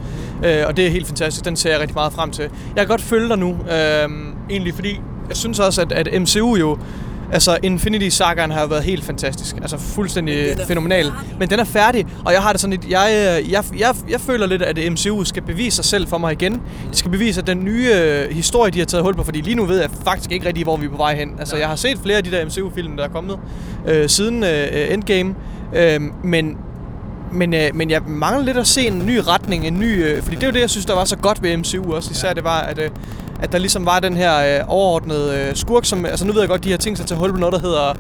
Øh, 0.45 0.65
og 0.67 0.77
det 0.77 0.87
er 0.87 0.91
helt 0.91 1.07
fantastisk. 1.07 1.45
Den 1.45 1.57
ser 1.57 1.71
jeg 1.71 1.81
rigtig 1.81 1.95
meget 1.95 2.13
frem 2.13 2.31
til. 2.31 2.43
Jeg 2.43 2.77
kan 2.77 2.87
godt 2.87 3.01
følge 3.01 3.29
dig 3.29 3.39
nu. 3.39 3.51
Øh, 3.51 4.09
egentlig, 4.51 4.75
fordi 4.75 5.01
jeg 5.29 5.37
synes 5.37 5.59
også, 5.59 5.83
at, 5.83 5.93
at 5.93 6.23
MCU 6.23 6.57
jo... 6.57 6.79
Altså, 7.33 7.59
Infinity 7.63 8.09
Sagaen 8.09 8.51
har 8.51 8.61
jo 8.61 8.67
været 8.67 8.83
helt 8.85 9.05
fantastisk. 9.05 9.57
Altså, 9.57 9.79
fuldstændig 9.79 10.55
Men 10.59 10.67
fænomenal. 10.67 11.05
færdig. 11.05 11.37
Men 11.39 11.51
den 11.51 11.61
er 11.61 11.65
færdig, 11.65 12.07
og 12.25 12.33
jeg 12.33 12.43
har 12.43 12.53
det 12.53 12.61
sådan 12.61 12.71
lidt... 12.81 12.91
Jeg, 12.91 13.39
øh, 13.45 13.53
jeg, 13.53 13.65
jeg, 13.79 13.95
jeg 14.11 14.21
føler 14.21 14.47
lidt, 14.47 14.63
at 14.63 14.93
MCU 14.93 15.25
skal 15.25 15.43
bevise 15.43 15.77
sig 15.77 15.85
selv 15.85 16.09
for 16.09 16.19
mig 16.19 16.33
igen. 16.33 16.53
De 16.93 16.97
skal 16.97 17.11
bevise, 17.11 17.41
at 17.41 17.47
den 17.47 17.65
nye 17.65 17.89
øh, 17.95 18.31
historie, 18.31 18.71
de 18.71 18.79
har 18.79 18.87
taget 18.87 19.05
hul 19.05 19.15
på, 19.15 19.25
fordi 19.25 19.41
lige 19.41 19.55
nu 19.55 19.65
ved 19.65 19.81
jeg 19.81 19.91
faktisk 20.05 20.33
ikke 20.33 20.47
rigtig, 20.47 20.65
hvor 20.65 20.77
vi 20.77 20.87
er 20.87 20.91
på 20.91 20.97
vej 20.97 21.17
hen. 21.17 21.31
Altså, 21.39 21.57
jeg 21.57 21.69
har 21.69 21.77
set 21.77 21.99
flere 22.03 22.17
af 22.17 22.25
de 22.25 22.31
der 22.31 22.45
MCU-film, 22.45 22.97
der 22.97 23.05
er 23.05 23.09
kommet 23.09 23.39
øh, 23.87 24.09
siden 24.09 24.45
øh, 24.45 24.93
Endgame. 24.93 25.35
Øh, 25.75 26.01
men 26.25 26.57
men, 27.33 27.55
øh, 27.55 27.71
men 27.75 27.91
jeg 27.91 28.03
mangler 28.07 28.45
lidt 28.45 28.57
at 28.57 28.67
se 28.67 28.87
en 28.87 29.07
ny 29.07 29.19
retning, 29.27 29.67
en 29.67 29.79
ny, 29.79 30.05
øh, 30.05 30.23
fordi 30.23 30.37
det 30.37 30.43
er 30.43 30.47
jo 30.47 30.53
det, 30.53 30.61
jeg 30.61 30.71
synes, 30.71 30.87
der 30.87 30.95
var 30.95 31.05
så 31.05 31.17
godt 31.17 31.43
ved 31.43 31.57
MCU 31.57 31.93
også. 31.95 32.11
Især 32.11 32.33
det 32.33 32.45
var, 32.45 32.61
at, 32.61 32.79
øh, 32.79 32.91
at 33.41 33.53
der 33.53 33.59
ligesom 33.59 33.87
var 33.87 34.01
den 34.01 34.17
her 34.17 34.59
øh, 34.59 34.65
overordnede 34.69 35.49
øh, 35.49 35.57
skurk, 35.57 35.85
som, 35.85 36.07
altså 36.07 36.27
nu 36.27 36.33
ved 36.33 36.41
jeg 36.41 36.49
godt, 36.49 36.65
de 36.65 36.71
har 36.71 36.79
tænkt 36.79 36.99
sig 36.99 37.07
til 37.07 37.15
at 37.15 37.21
hul 37.21 37.33
på 37.33 37.39
noget, 37.39 37.53
der 37.53 37.61
hedder 37.61 37.95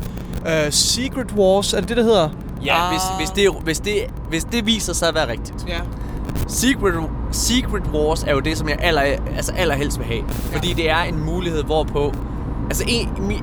øh, 0.46 0.72
Secret 0.72 1.32
Wars. 1.32 1.72
Er 1.72 1.80
det 1.80 1.88
det, 1.88 1.96
der 1.96 2.02
hedder? 2.02 2.28
Ja, 2.64 2.88
hvis, 2.90 3.02
hvis, 3.18 3.30
det, 3.30 3.50
hvis, 3.62 3.80
det, 3.80 3.94
hvis 4.28 4.44
det 4.44 4.66
viser 4.66 4.92
sig 4.92 5.08
at 5.08 5.14
være 5.14 5.28
rigtigt. 5.28 5.64
Ja. 5.68 5.80
Secret, 6.48 6.94
Secret 7.32 7.82
Wars 7.92 8.22
er 8.22 8.32
jo 8.32 8.40
det, 8.40 8.58
som 8.58 8.68
jeg 8.68 8.78
aller, 8.80 9.00
altså 9.36 9.52
allerhelst 9.56 9.98
vil 9.98 10.06
have. 10.06 10.24
Fordi 10.28 10.72
det 10.72 10.90
er 10.90 11.02
en 11.02 11.24
mulighed, 11.24 11.62
hvorpå... 11.62 12.14
Altså, 12.70 12.84
en, 12.88 13.08
mi, 13.18 13.34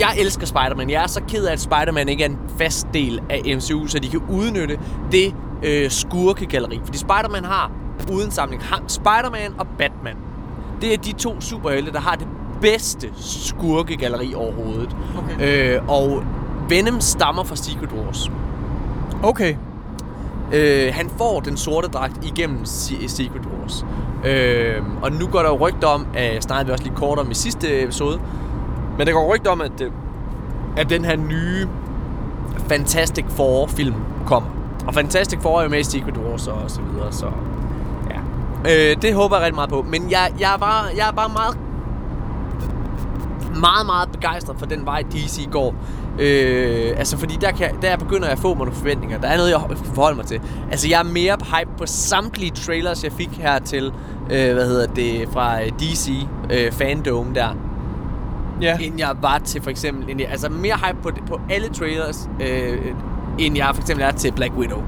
jeg 0.00 0.14
elsker 0.18 0.46
Spider-Man. 0.46 0.90
Jeg 0.90 1.02
er 1.02 1.06
så 1.06 1.20
ked 1.28 1.44
af, 1.44 1.52
at 1.52 1.60
Spider-Man 1.60 2.08
ikke 2.08 2.24
er 2.24 2.28
en 2.28 2.38
fast 2.58 2.86
del 2.94 3.20
af 3.30 3.56
MCU, 3.56 3.86
så 3.86 3.98
de 3.98 4.08
kan 4.08 4.20
udnytte 4.30 4.78
det 5.12 5.34
øh, 5.62 5.90
skurkegalleri. 5.90 6.80
Fordi 6.84 6.98
Spider-Man 6.98 7.44
har 7.44 7.70
uden 8.12 8.30
samling 8.30 8.62
Spider-Man 8.88 9.52
og 9.58 9.66
Batman. 9.78 10.16
Det 10.80 10.92
er 10.94 10.96
de 10.98 11.12
to 11.12 11.40
superhelte, 11.40 11.92
der 11.92 12.00
har 12.00 12.14
det 12.14 12.26
bedste 12.60 13.10
skurkegalleri 13.16 14.34
overhovedet. 14.34 14.96
Okay. 15.18 15.74
Øh, 15.76 15.88
og 15.88 16.22
Venom 16.68 17.00
stammer 17.00 17.44
fra 17.44 17.56
Secret 17.56 17.90
Wars. 17.92 18.30
Okay. 19.22 19.54
Øh, 20.52 20.92
han 20.94 21.10
får 21.18 21.40
den 21.40 21.56
sorte 21.56 21.88
dragt 21.88 22.24
igennem 22.24 22.64
Se- 22.64 23.08
Secret 23.08 23.42
Wars. 23.60 23.84
Øh, 24.24 24.82
og 25.02 25.12
nu 25.12 25.26
går 25.26 25.38
der 25.38 25.48
jo 25.48 25.56
rygter 25.68 25.88
om, 25.88 26.06
at 26.14 26.42
snakkede 26.44 26.66
vi 26.66 26.72
også 26.72 26.84
lige 26.84 26.96
kort 26.96 27.18
om 27.18 27.30
i 27.30 27.34
sidste 27.34 27.82
episode, 27.82 28.20
men 28.98 29.06
der 29.06 29.12
går 29.12 29.34
rygter 29.34 29.50
om, 29.50 29.60
at, 29.60 29.80
øh, 29.80 29.90
at 30.76 30.90
den 30.90 31.04
her 31.04 31.16
nye 31.16 31.66
Fantastic 32.68 33.24
Four 33.28 33.66
film 33.66 33.94
kommer. 34.26 34.48
Og 34.86 34.94
Fantastic 34.94 35.38
Four 35.42 35.58
er 35.58 35.62
jo 35.62 35.68
med 35.68 35.78
i 35.80 35.84
Secret 35.84 36.16
Wars 36.18 36.46
og 36.46 36.62
så 36.70 36.80
videre, 36.92 37.12
så. 37.12 37.26
Øh, 38.64 38.96
det 39.02 39.14
håber 39.14 39.36
jeg 39.36 39.42
rigtig 39.44 39.54
meget 39.54 39.70
på. 39.70 39.84
Men 39.88 40.10
jeg, 40.10 40.32
jeg, 40.40 40.54
er 40.54 40.58
bare, 40.58 40.84
jeg 40.96 41.08
er 41.08 41.12
bare 41.12 41.28
meget 41.28 41.56
meget, 43.60 43.86
meget 43.86 44.12
begejstret 44.12 44.56
for 44.58 44.66
den 44.66 44.86
vej, 44.86 45.02
DC 45.02 45.48
går. 45.50 45.74
Øh, 46.18 46.92
altså, 46.96 47.16
fordi 47.18 47.36
der, 47.40 47.50
kan, 47.50 47.70
der 47.82 47.96
begynder 47.96 48.24
jeg 48.24 48.32
at 48.32 48.38
få 48.38 48.48
mig 48.48 48.58
nogle 48.58 48.72
forventninger. 48.72 49.20
Der 49.20 49.28
er 49.28 49.36
noget, 49.36 49.50
jeg 49.50 49.60
forholder 49.94 50.16
mig 50.16 50.26
til. 50.26 50.40
Altså, 50.70 50.88
jeg 50.88 50.98
er 51.00 51.04
mere 51.04 51.36
hype 51.44 51.70
på 51.78 51.86
samtlige 51.86 52.50
trailers, 52.50 53.04
jeg 53.04 53.12
fik 53.12 53.30
her 53.38 53.58
til, 53.58 53.92
øh, 54.30 54.52
hvad 54.54 54.66
hedder 54.66 54.86
det, 54.86 55.28
fra 55.32 55.64
DC 55.66 56.10
øh, 56.50 56.72
Fandom 56.72 57.34
der, 57.34 57.48
Ja. 58.62 58.76
end 58.80 58.98
jeg 58.98 59.10
var 59.22 59.38
til 59.38 59.62
for 59.62 59.70
eksempel, 59.70 60.10
end 60.10 60.20
jeg, 60.20 60.28
altså 60.30 60.48
mere 60.48 60.76
hype 60.86 60.98
på, 61.02 61.10
på 61.28 61.40
alle 61.50 61.68
trailers, 61.68 62.28
øh, 62.40 62.78
end 63.38 63.56
jeg 63.56 63.70
for 63.74 63.82
eksempel 63.82 64.04
er 64.06 64.10
til 64.10 64.32
Black 64.32 64.52
Widow. 64.56 64.82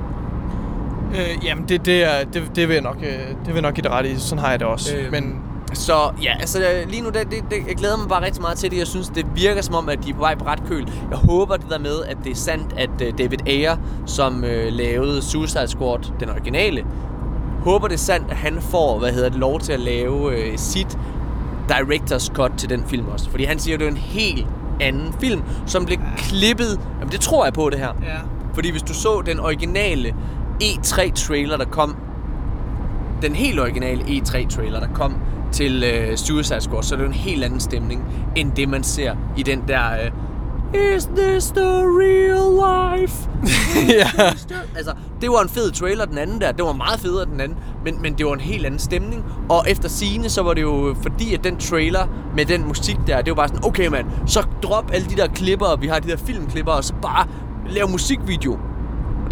Øh, 1.12 1.44
jamen, 1.44 1.64
det, 1.68 1.86
det, 1.86 2.04
er, 2.04 2.24
det, 2.24 2.42
det, 2.56 2.68
vil 2.68 2.74
jeg 2.74 2.82
nok, 2.82 2.96
øh, 2.96 3.28
det 3.28 3.46
vil 3.46 3.52
jeg 3.54 3.62
nok 3.62 3.74
give 3.74 3.82
dig 3.82 3.90
ret 3.90 4.06
i. 4.06 4.18
Sådan 4.18 4.44
har 4.44 4.50
jeg 4.50 4.60
det 4.60 4.68
også. 4.68 4.96
Øh, 4.96 5.10
Men 5.12 5.38
Så 5.72 6.10
ja, 6.22 6.32
altså 6.40 6.58
øh, 6.60 6.90
lige 6.90 7.02
nu, 7.02 7.08
det, 7.08 7.30
det, 7.30 7.44
det, 7.50 7.56
jeg 7.68 7.76
glæder 7.76 7.96
mig 7.96 8.08
bare 8.08 8.24
rigtig 8.24 8.42
meget 8.42 8.58
til 8.58 8.70
det. 8.70 8.78
Jeg 8.78 8.86
synes, 8.86 9.08
det 9.08 9.26
virker 9.34 9.62
som 9.62 9.74
om, 9.74 9.88
at 9.88 10.04
de 10.04 10.10
er 10.10 10.14
på 10.14 10.20
vej 10.20 10.34
på 10.34 10.44
ret 10.44 10.62
køl. 10.68 10.88
Jeg 11.10 11.18
håber 11.18 11.56
det 11.56 11.66
der 11.70 11.78
med, 11.78 12.02
at 12.08 12.16
det 12.24 12.32
er 12.32 12.36
sandt, 12.36 12.74
at 12.76 12.90
uh, 12.90 13.18
David 13.18 13.38
Ayer, 13.48 13.76
som 14.06 14.36
uh, 14.36 14.72
lavede 14.72 15.22
Suicide 15.22 15.68
Squad, 15.68 15.98
den 16.20 16.28
originale, 16.30 16.84
håber 17.64 17.88
det 17.88 17.94
er 17.94 17.98
sandt, 17.98 18.30
at 18.30 18.36
han 18.36 18.58
får, 18.60 18.98
hvad 18.98 19.12
hedder 19.12 19.28
det, 19.28 19.38
lov 19.38 19.60
til 19.60 19.72
at 19.72 19.80
lave 19.80 20.26
uh, 20.26 20.56
sit 20.56 20.98
director's 21.70 22.34
cut 22.34 22.52
til 22.58 22.70
den 22.70 22.84
film 22.86 23.08
også. 23.08 23.30
Fordi 23.30 23.44
han 23.44 23.58
siger, 23.58 23.74
at 23.74 23.80
det 23.80 23.86
er 23.86 23.90
en 23.90 23.96
helt 23.96 24.46
anden 24.80 25.14
film, 25.20 25.42
som 25.66 25.84
blev 25.86 25.98
klippet. 26.16 26.80
Jamen 27.00 27.12
det 27.12 27.20
tror 27.20 27.44
jeg 27.44 27.52
på 27.52 27.70
det 27.70 27.78
her. 27.78 27.92
ja. 28.02 28.16
Fordi 28.54 28.70
hvis 28.70 28.82
du 28.82 28.94
så 28.94 29.22
den 29.26 29.40
originale 29.40 30.14
E3-trailer, 30.62 31.56
der 31.56 31.64
kom... 31.64 31.96
Den 33.22 33.34
helt 33.34 33.60
originale 33.60 34.02
E3-trailer, 34.02 34.80
der 34.80 34.88
kom 34.94 35.14
til 35.52 35.84
øh, 35.84 36.16
Suicide 36.16 36.60
Squad, 36.60 36.82
så 36.82 36.94
er 36.94 36.96
det 36.96 37.04
jo 37.04 37.08
en 37.08 37.14
helt 37.14 37.44
anden 37.44 37.60
stemning, 37.60 38.04
end 38.36 38.52
det 38.52 38.68
man 38.68 38.82
ser 38.82 39.16
i 39.36 39.42
den 39.42 39.62
der... 39.68 39.92
Øh, 39.92 40.10
Is 40.96 41.08
this 41.16 41.50
the 41.50 41.82
real 41.84 42.98
life? 42.98 43.28
ja. 43.98 44.22
altså, 44.76 44.94
det 45.20 45.30
var 45.30 45.42
en 45.42 45.48
fed 45.48 45.70
trailer, 45.70 46.04
den 46.04 46.18
anden 46.18 46.40
der. 46.40 46.52
Det 46.52 46.64
var 46.64 46.72
meget 46.72 47.00
federe, 47.00 47.24
den 47.24 47.40
anden. 47.40 47.58
Men, 47.84 48.02
men 48.02 48.14
det 48.18 48.26
var 48.26 48.32
en 48.32 48.40
helt 48.40 48.66
anden 48.66 48.80
stemning. 48.80 49.24
Og 49.48 49.64
efter 49.68 49.88
sine 49.88 50.28
så 50.28 50.42
var 50.42 50.54
det 50.54 50.62
jo 50.62 50.96
fordi, 51.02 51.34
at 51.34 51.44
den 51.44 51.56
trailer 51.56 52.06
med 52.36 52.44
den 52.44 52.68
musik 52.68 52.96
der, 53.06 53.22
det 53.22 53.30
var 53.30 53.34
bare 53.34 53.48
sådan, 53.48 53.64
okay 53.64 53.86
mand, 53.86 54.06
så 54.26 54.46
drop 54.62 54.90
alle 54.92 55.06
de 55.06 55.16
der 55.16 55.26
klipper, 55.26 55.76
vi 55.76 55.86
har 55.86 55.98
de 55.98 56.08
der 56.08 56.16
filmklipper, 56.16 56.72
og 56.72 56.84
så 56.84 56.94
bare 57.02 57.26
lav 57.70 57.88
musikvideo. 57.88 58.58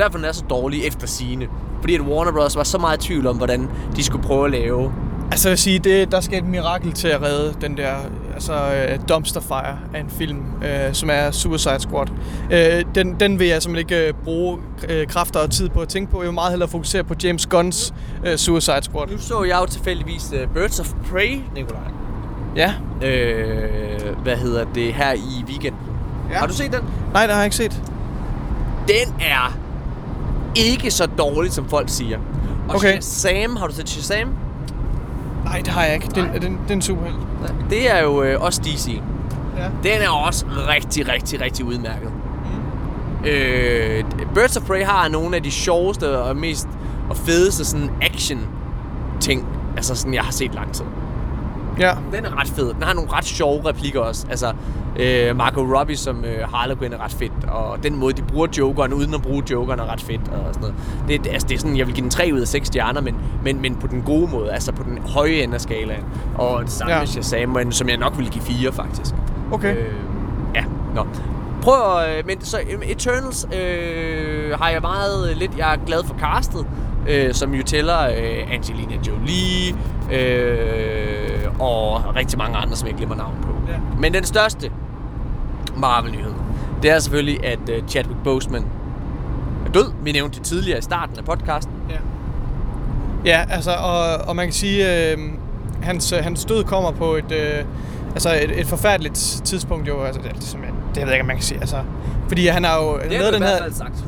Derfor 0.01 0.19
den 0.19 0.27
er 0.27 0.33
så 0.33 0.45
dårlig 0.51 0.87
efter 0.87 1.07
sine. 1.07 1.49
Fordi 1.81 1.95
at 1.95 2.01
Warner 2.01 2.33
Bros. 2.33 2.57
var 2.57 2.65
så 2.65 2.79
meget 2.79 3.05
i 3.05 3.07
tvivl 3.07 3.27
om, 3.27 3.37
hvordan 3.37 3.69
de 3.97 4.05
skulle 4.05 4.25
prøve 4.27 4.45
at 4.45 4.51
lave. 4.51 4.93
Altså 5.31 5.49
jeg 5.49 5.51
vil 5.51 5.59
sige, 5.59 5.79
det, 5.79 6.13
der 6.13 6.21
skal 6.21 6.39
et 6.39 6.45
mirakel 6.45 6.93
til 6.93 7.09
at 7.09 7.23
redde 7.23 7.55
den 7.61 7.77
der 7.77 7.95
altså, 8.35 8.53
øh, 8.53 8.99
dumpster 9.09 9.41
fire 9.41 9.79
af 9.95 10.01
en 10.01 10.11
film, 10.11 10.43
øh, 10.65 10.95
som 10.95 11.11
er 11.13 11.31
Suicide 11.31 11.81
Squad. 11.81 12.07
Øh, 12.51 12.85
den, 12.95 13.21
den 13.21 13.39
vil 13.39 13.47
jeg 13.47 13.63
simpelthen 13.63 13.99
ikke 13.99 14.09
øh, 14.09 14.15
bruge 14.25 14.59
øh, 14.89 15.07
kræfter 15.07 15.41
og 15.41 15.51
tid 15.51 15.69
på 15.69 15.81
at 15.81 15.89
tænke 15.89 16.13
på. 16.13 16.23
Jeg 16.23 16.27
vil 16.27 16.35
meget 16.35 16.51
hellere 16.51 16.69
fokusere 16.69 17.05
på 17.05 17.15
James 17.23 17.47
Gunns 17.47 17.95
øh, 18.27 18.37
Suicide 18.37 18.83
Squad. 18.83 19.07
Nu 19.07 19.19
så 19.19 19.43
jeg 19.43 19.59
jo 19.61 19.67
tilfældigvis 19.67 20.33
uh, 20.33 20.55
Birds 20.55 20.81
of 20.81 20.93
Prey, 21.11 21.41
Nikolaj. 21.55 21.83
Ja. 22.57 22.75
Øh, 23.03 24.17
hvad 24.23 24.37
hedder 24.37 24.65
det 24.75 24.95
her 24.95 25.13
i 25.13 25.45
weekenden. 25.47 25.81
Ja. 26.31 26.39
Har 26.39 26.47
du 26.47 26.53
set 26.53 26.73
den? 26.73 26.81
Nej, 27.13 27.27
det 27.27 27.35
har 27.35 27.43
jeg 27.43 27.47
ikke 27.47 27.57
set. 27.57 27.83
Den 28.89 29.15
er 29.21 29.70
ikke 30.55 30.91
så 30.91 31.07
dårlig, 31.07 31.53
som 31.53 31.69
folk 31.69 31.89
siger. 31.89 32.19
Og 32.69 32.75
Okay. 32.77 33.01
Shazam, 33.01 33.57
har 33.57 33.67
du 33.67 33.73
set 33.73 33.89
Shazam? 33.89 34.29
Nej, 35.45 35.59
det 35.59 35.69
har 35.69 35.85
jeg 35.85 35.95
ikke. 35.95 36.07
Den, 36.15 36.43
den, 36.43 36.59
den, 36.69 36.79
er 36.79 36.83
superhelt. 36.83 37.17
Det 37.71 37.91
er 37.91 38.03
jo 38.03 38.23
øh, 38.23 38.43
også 38.43 38.61
DC. 38.61 39.01
Ja. 39.57 39.65
Den 39.83 40.03
er 40.03 40.09
også 40.09 40.45
rigtig, 40.69 41.09
rigtig, 41.09 41.41
rigtig 41.41 41.65
udmærket. 41.65 42.11
Mm. 42.13 43.29
Øh, 43.29 44.05
Birds 44.35 44.57
of 44.57 44.63
Prey 44.63 44.85
har 44.85 45.09
nogle 45.09 45.37
af 45.37 45.43
de 45.43 45.51
sjoveste 45.51 46.19
og 46.19 46.37
mest 46.37 46.69
og 47.11 47.17
fedeste 47.17 47.65
sådan 47.65 47.91
action 48.03 48.39
ting, 49.21 49.47
altså 49.77 49.95
sådan 49.95 50.15
jeg 50.15 50.23
har 50.23 50.33
set 50.33 50.55
lang 50.55 50.73
tid. 50.73 50.85
Ja. 51.79 51.93
Den 52.13 52.25
er 52.25 52.41
ret 52.41 52.49
fed. 52.49 52.75
Den 52.75 52.83
har 52.83 52.95
nogle 52.95 53.13
ret 53.13 53.25
sjove 53.25 53.69
replikker 53.69 54.01
også. 54.01 54.27
Altså, 54.31 54.53
øh, 55.03 55.37
Margot 55.37 55.79
Robbie 55.79 55.97
som 55.97 56.25
øh, 56.25 56.49
Harlequin 56.55 56.93
er 56.93 57.05
ret 57.05 57.13
fedt. 57.13 57.33
Og 57.49 57.83
den 57.83 57.97
måde, 57.99 58.13
de 58.15 58.23
bruger 58.23 58.47
Jokeren, 58.59 58.93
uden 58.93 59.15
at 59.15 59.23
bruge 59.23 59.43
Jokeren, 59.51 59.81
er 59.81 59.93
ret 59.93 60.01
fedt. 60.01 60.21
Og 60.29 60.55
sådan 60.55 60.61
noget. 60.61 60.75
Det, 61.25 61.33
altså, 61.33 61.49
det 61.49 61.55
er 61.55 61.59
sådan, 61.59 61.77
jeg 61.77 61.87
vil 61.87 61.95
give 61.95 62.03
den 62.03 62.11
3 62.11 62.31
ud 62.35 62.41
af 62.41 62.49
6 62.49 62.67
stjerner, 62.67 63.01
men, 63.01 63.17
men, 63.45 63.63
men 63.63 63.75
på 63.77 63.87
den 63.87 64.03
gode 64.03 64.31
måde. 64.31 64.53
Altså 64.53 64.73
på 64.73 64.83
den 64.83 64.99
høje 64.99 65.31
ende 65.43 65.55
af 65.55 65.61
skalaen. 65.61 66.05
Og 66.35 66.63
det 66.63 66.71
samme 66.71 66.93
Ja. 66.95 66.99
med 66.99 67.07
Shazam, 67.07 67.73
som 67.73 67.89
jeg 67.89 67.97
nok 67.97 68.19
vil 68.19 68.31
give 68.31 68.45
4, 68.45 68.73
faktisk. 68.73 69.15
Okay. 69.53 69.77
Øh, 69.77 69.95
ja, 70.55 70.65
nå. 70.95 71.07
Prøv 71.63 71.99
at... 71.99 72.19
øh, 72.19 72.27
Men 72.27 72.41
så 72.41 72.59
øh, 72.71 72.91
Eternals 72.91 73.47
øh, 73.61 74.59
har 74.59 74.71
jeg 74.71 74.81
meget 74.81 75.31
øh, 75.31 75.37
lidt... 75.37 75.59
Jeg 75.59 75.73
er 75.75 75.79
glad 75.87 76.05
for 76.05 76.15
castet, 76.19 76.67
øh, 77.09 77.35
som 77.35 77.55
jo 77.55 77.63
tæller 77.63 78.01
øh, 78.09 78.53
Angelina 78.55 78.95
Jolie 79.09 79.75
øh, 80.13 81.61
og 81.61 82.17
rigtig 82.17 82.39
mange 82.39 82.57
andre, 82.57 82.77
som 82.77 82.89
jeg 82.89 82.97
glemmer 82.97 83.17
navn 83.17 83.35
på. 83.43 83.49
Ja. 83.73 83.79
Men 83.99 84.15
den 84.15 84.25
største 84.25 84.71
Marvel-nyhed, 85.77 86.33
det 86.83 86.91
er 86.91 86.99
selvfølgelig, 86.99 87.45
at 87.45 87.69
øh, 87.69 87.83
Chadwick 87.89 88.23
Boseman 88.25 88.65
er 89.67 89.71
død. 89.71 89.93
Vi 90.03 90.13
nævnte 90.13 90.39
det 90.39 90.47
tidligere 90.47 90.79
i 90.79 90.83
starten 90.83 91.19
af 91.19 91.25
podcasten. 91.25 91.75
Ja. 91.91 91.97
Ja, 93.25 93.45
altså, 93.51 93.71
og, 93.71 94.29
og 94.29 94.37
man 94.37 94.47
kan 94.47 94.53
sige, 94.53 95.11
øhm, 95.13 95.25
øh, 95.25 95.31
hans, 95.83 96.11
hans 96.11 96.45
død 96.45 96.65
kommer 96.65 96.91
på 96.91 97.15
et, 97.15 97.33
øh, 97.33 97.65
altså 98.13 98.35
et, 98.43 98.61
et 98.61 98.67
forfærdeligt 98.67 99.41
tidspunkt 99.45 99.89
jo, 99.89 100.03
altså 100.03 100.21
det, 100.23 100.31
er 100.31 100.41
simpelthen 100.41 100.80
det 100.95 101.03
ved 101.03 101.09
jeg 101.09 101.13
ikke, 101.13 101.21
om 101.21 101.27
man 101.27 101.37
kan 101.37 101.45
sige, 101.45 101.61
altså, 101.61 101.77
fordi 102.29 102.47
han 102.47 102.65
har 102.65 102.77
jo 102.77 102.99
lavet 103.11 103.33
den, 103.35 103.43
her, 103.43 103.59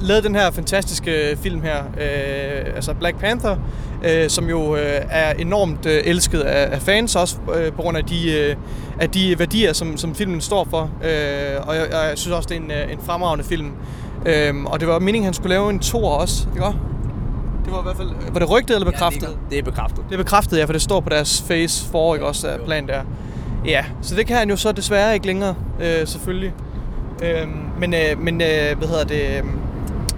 lavet 0.00 0.24
den 0.24 0.34
her 0.34 0.50
fantastiske 0.50 1.38
film 1.42 1.62
her, 1.62 1.78
øh, 1.78 2.74
altså 2.74 2.94
Black 2.94 3.18
Panther, 3.18 3.56
øh, 4.04 4.30
som 4.30 4.48
jo 4.48 4.76
øh, 4.76 5.00
er 5.10 5.32
enormt 5.32 5.86
øh, 5.86 6.02
elsket 6.04 6.40
af, 6.40 6.74
af 6.74 6.82
fans, 6.82 7.16
også 7.16 7.36
øh, 7.54 7.72
på 7.72 7.82
grund 7.82 7.96
af 7.96 8.04
de, 8.04 8.32
øh, 8.32 8.56
af 9.00 9.10
de 9.10 9.38
værdier, 9.38 9.72
som, 9.72 9.96
som 9.96 10.14
filmen 10.14 10.40
står 10.40 10.66
for, 10.70 10.82
øh, 10.82 11.68
og 11.68 11.76
jeg, 11.76 11.86
jeg 11.92 12.12
synes 12.14 12.36
også, 12.36 12.48
det 12.48 12.56
er 12.56 12.60
en, 12.60 12.70
øh, 12.70 12.92
en 12.92 12.98
fremragende 13.02 13.44
film, 13.44 13.72
øh, 14.26 14.64
og 14.64 14.80
det 14.80 14.88
var 14.88 14.98
meningen, 14.98 15.24
han 15.24 15.34
skulle 15.34 15.54
lave 15.54 15.70
en 15.70 15.78
toer 15.78 16.10
også, 16.10 16.46
ikke 16.52 16.64
også? 16.66 16.78
Det 17.64 17.72
var 17.72 17.78
i 17.78 17.82
hvert 17.82 17.96
fald, 17.96 18.08
var 18.32 18.38
det 18.38 18.50
rygtet 18.50 18.74
eller 18.74 18.90
bekræftet? 18.90 19.22
Ja, 19.22 19.26
det, 19.26 19.34
er, 19.34 19.48
det 19.50 19.58
er 19.58 19.62
bekræftet. 19.62 20.04
Det 20.08 20.14
er 20.14 20.18
bekræftet, 20.18 20.58
ja, 20.58 20.64
for 20.64 20.72
det 20.72 20.82
står 20.82 21.00
på 21.00 21.08
deres 21.08 21.44
face 21.48 21.88
for, 21.90 22.14
ikke 22.14 22.26
også, 22.26 22.58
plan 22.66 22.86
der. 22.86 23.02
Ja, 23.66 23.84
så 24.02 24.14
det 24.14 24.26
kan 24.26 24.36
han 24.36 24.50
jo 24.50 24.56
så 24.56 24.72
desværre 24.72 25.14
ikke 25.14 25.26
længere, 25.26 25.54
øh, 25.80 26.06
selvfølgelig. 26.06 26.52
Øhm, 27.22 27.50
men, 27.78 27.94
øh, 27.94 28.20
men 28.20 28.40
øh, 28.40 28.78
hvad 28.78 28.88
hedder 28.88 29.04
det... 29.04 29.38
Øh, 29.38 29.44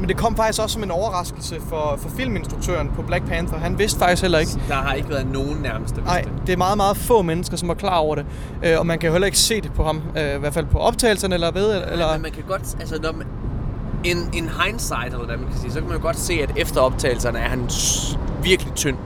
men 0.01 0.09
det 0.09 0.17
kom 0.17 0.37
faktisk 0.37 0.63
også 0.63 0.75
som 0.75 0.83
en 0.83 0.91
overraskelse 0.91 1.57
for, 1.69 1.99
for 2.03 2.09
filminstruktøren 2.17 2.91
på 2.97 3.03
Black 3.03 3.27
Panther. 3.29 3.59
Han 3.59 3.79
vidste 3.79 3.99
faktisk 3.99 4.23
heller 4.23 4.39
ikke. 4.39 4.53
Der 4.69 4.75
har 4.75 4.93
ikke 4.95 5.11
været 5.11 5.27
nogen 5.33 5.57
nærmest, 5.63 5.95
der 5.97 6.01
vidste 6.01 6.15
Nej, 6.15 6.25
det. 6.47 6.53
er 6.53 6.57
meget, 6.57 6.77
meget 6.77 6.97
få 6.97 7.23
mennesker, 7.23 7.57
som 7.57 7.69
er 7.71 7.75
klar 7.75 7.97
over 7.97 8.15
det. 8.15 8.25
Øh, 8.65 8.79
og 8.79 8.87
man 8.87 8.99
kan 8.99 9.13
heller 9.13 9.27
ikke 9.27 9.39
se 9.39 9.61
det 9.61 9.73
på 9.73 9.85
ham, 9.85 10.03
øh, 10.19 10.37
i 10.37 10.39
hvert 10.39 10.55
fald 10.55 10.67
på 10.67 10.79
optagelserne 10.79 11.35
eller 11.35 11.51
ved. 11.51 11.83
Eller, 11.93 12.13
Men 12.13 12.23
man 12.23 12.31
kan 12.33 12.43
godt, 12.49 12.63
altså 12.81 12.99
når 13.03 13.13
man, 13.13 13.27
in, 14.05 14.17
in 14.33 14.51
hindsight, 14.65 15.13
eller 15.13 15.27
hvad 15.27 15.37
man 15.37 15.47
kan 15.51 15.61
sige, 15.61 15.73
så 15.73 15.79
kan 15.79 15.89
man 15.89 15.97
jo 15.97 16.03
godt 16.03 16.19
se, 16.19 16.33
at 16.43 16.51
efter 16.57 16.81
optagelserne 16.81 17.39
er 17.39 17.49
han 17.49 17.69
virkelig 18.43 18.75
tynd. 18.75 18.97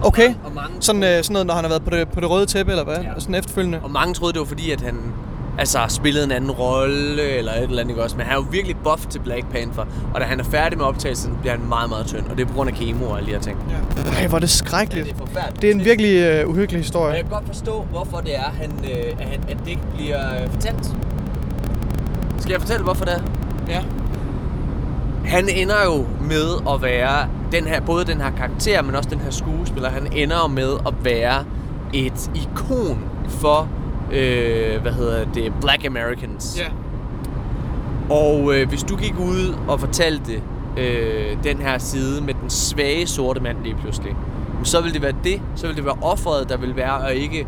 Og 0.00 0.06
Okay, 0.06 0.22
mange- 0.26 0.40
og 0.44 0.52
mange, 0.54 0.76
sådan, 0.80 1.02
øh, 1.02 1.08
sådan 1.24 1.32
noget, 1.32 1.46
når 1.46 1.54
han 1.54 1.64
har 1.64 1.68
været 1.68 1.84
på 1.84 1.90
det, 1.90 2.08
på 2.08 2.20
det 2.20 2.30
røde 2.30 2.46
tæppe, 2.46 2.72
eller 2.72 2.84
hvad? 2.84 2.96
Ja. 2.96 3.08
Sådan 3.18 3.34
efterfølgende. 3.34 3.80
og 3.82 3.90
mange 3.90 4.14
troede, 4.14 4.32
det 4.32 4.40
var 4.40 4.46
fordi, 4.46 4.70
at 4.70 4.80
han 4.80 4.98
altså, 5.58 5.78
spillede 5.88 6.24
en 6.24 6.30
anden 6.32 6.50
rolle, 6.50 7.22
eller 7.22 7.52
et 7.52 7.62
eller 7.62 7.78
andet, 7.80 7.90
ikke 7.90 8.02
også? 8.02 8.16
Men 8.16 8.26
han 8.26 8.32
er 8.32 8.36
jo 8.40 8.46
virkelig 8.50 8.76
buff 8.84 9.06
til 9.06 9.18
Black 9.18 9.50
Panther, 9.52 9.84
og 10.14 10.20
da 10.20 10.26
han 10.26 10.40
er 10.40 10.44
færdig 10.44 10.78
med 10.78 10.86
optagelsen, 10.86 11.36
bliver 11.40 11.56
han 11.56 11.68
meget, 11.68 11.90
meget 11.90 12.06
tynd, 12.06 12.26
og 12.30 12.36
det 12.36 12.42
er 12.42 12.46
på 12.48 12.54
grund 12.54 12.70
af 12.70 12.76
kemo 12.76 13.04
og 13.06 13.16
alle 13.18 13.26
de 13.26 13.32
her 13.32 13.40
ting. 13.40 13.58
Ja. 13.70 14.10
Ej, 14.20 14.26
hvor 14.26 14.36
er 14.36 14.40
det 14.40 14.50
skrækkeligt. 14.50 15.06
det 15.06 15.12
er 15.14 15.18
forfærdeligt. 15.26 15.62
Det 15.62 15.70
er 15.70 15.74
en 15.74 15.84
virkelig 15.84 16.16
øh, 16.18 16.48
uhyggelig 16.48 16.80
historie. 16.80 17.12
jeg 17.14 17.22
kan 17.22 17.30
godt 17.30 17.46
forstå, 17.46 17.82
hvorfor 17.90 18.16
det 18.20 18.36
er, 18.36 18.50
han, 18.60 18.70
øh, 18.84 19.12
at, 19.20 19.26
han- 19.28 19.44
at 19.48 19.56
det 19.64 19.68
ikke 19.70 19.82
bliver 19.96 20.42
øh, 20.42 20.50
fortalt. 20.50 20.96
Skal 22.38 22.50
jeg 22.52 22.60
fortælle, 22.60 22.84
hvorfor 22.84 23.04
det 23.04 23.14
er? 23.14 23.20
Ja. 23.68 23.80
Han 25.24 25.48
ender 25.48 25.84
jo 25.84 26.06
med 26.20 26.74
at 26.74 26.82
være 26.82 27.28
den 27.52 27.64
her, 27.64 27.80
både 27.80 28.04
den 28.04 28.20
her 28.20 28.30
karakter, 28.30 28.82
men 28.82 28.94
også 28.94 29.10
den 29.10 29.20
her 29.20 29.30
skuespiller. 29.30 29.90
Han 29.90 30.06
ender 30.12 30.36
jo 30.42 30.46
med 30.48 30.70
at 30.86 30.94
være 31.02 31.44
et 31.94 32.30
ikon 32.34 32.98
for 33.28 33.68
øh, 34.12 34.82
hvad 34.82 34.92
hedder 34.92 35.24
det, 35.34 35.52
Black 35.60 35.84
Americans. 35.84 36.58
Ja. 36.60 36.66
Og 38.14 38.54
øh, 38.54 38.68
hvis 38.68 38.82
du 38.82 38.96
gik 38.96 39.18
ud 39.18 39.54
og 39.68 39.80
fortalte 39.80 40.42
øh, 40.76 41.36
den 41.44 41.58
her 41.58 41.78
side 41.78 42.20
med 42.20 42.34
den 42.34 42.50
svage 42.50 43.06
sorte 43.06 43.40
mand 43.40 43.62
lige 43.62 43.76
pludselig, 43.80 44.16
så 44.62 44.80
vil 44.80 44.94
det 44.94 45.02
være 45.02 45.14
det, 45.24 45.42
så 45.54 45.66
vil 45.66 45.76
det 45.76 45.84
være 45.84 45.98
offeret, 46.02 46.48
der 46.48 46.56
vil 46.56 46.76
være, 46.76 46.98
og 46.98 47.14
ikke 47.14 47.46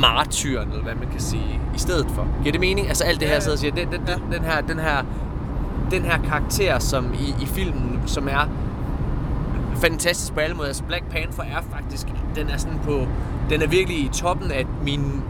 martyren, 0.00 0.68
eller 0.68 0.82
hvad 0.82 0.94
man 0.94 1.08
kan 1.10 1.20
sige, 1.20 1.60
i 1.74 1.78
stedet 1.78 2.06
for. 2.14 2.26
Giver 2.42 2.52
det 2.52 2.60
mening? 2.60 2.88
Altså 2.88 3.04
alt 3.04 3.20
det 3.20 3.28
her, 3.28 3.40
så 3.40 3.50
jeg 3.50 3.58
siger, 3.58 3.74
den, 3.74 3.88
den, 3.92 4.00
den, 4.06 4.32
den, 4.32 4.44
her, 4.44 4.60
den 4.60 4.78
her 4.78 5.04
den 5.90 6.02
her 6.02 6.18
karakter, 6.18 6.78
som 6.78 7.14
i, 7.14 7.42
i 7.42 7.46
filmen, 7.46 8.00
som 8.06 8.28
er 8.28 8.48
fantastisk 9.76 10.34
på 10.34 10.40
alle 10.40 10.56
måder. 10.56 10.68
Altså 10.68 10.82
Black 10.82 11.10
Panther 11.10 11.44
er 11.44 11.62
faktisk, 11.70 12.06
den 12.34 12.48
er 12.48 12.56
sådan 12.56 12.78
på, 12.84 13.06
den 13.50 13.62
er 13.62 13.66
virkelig 13.66 13.98
i 13.98 14.10
toppen 14.12 14.50
af 14.50 14.66
min 14.84 15.22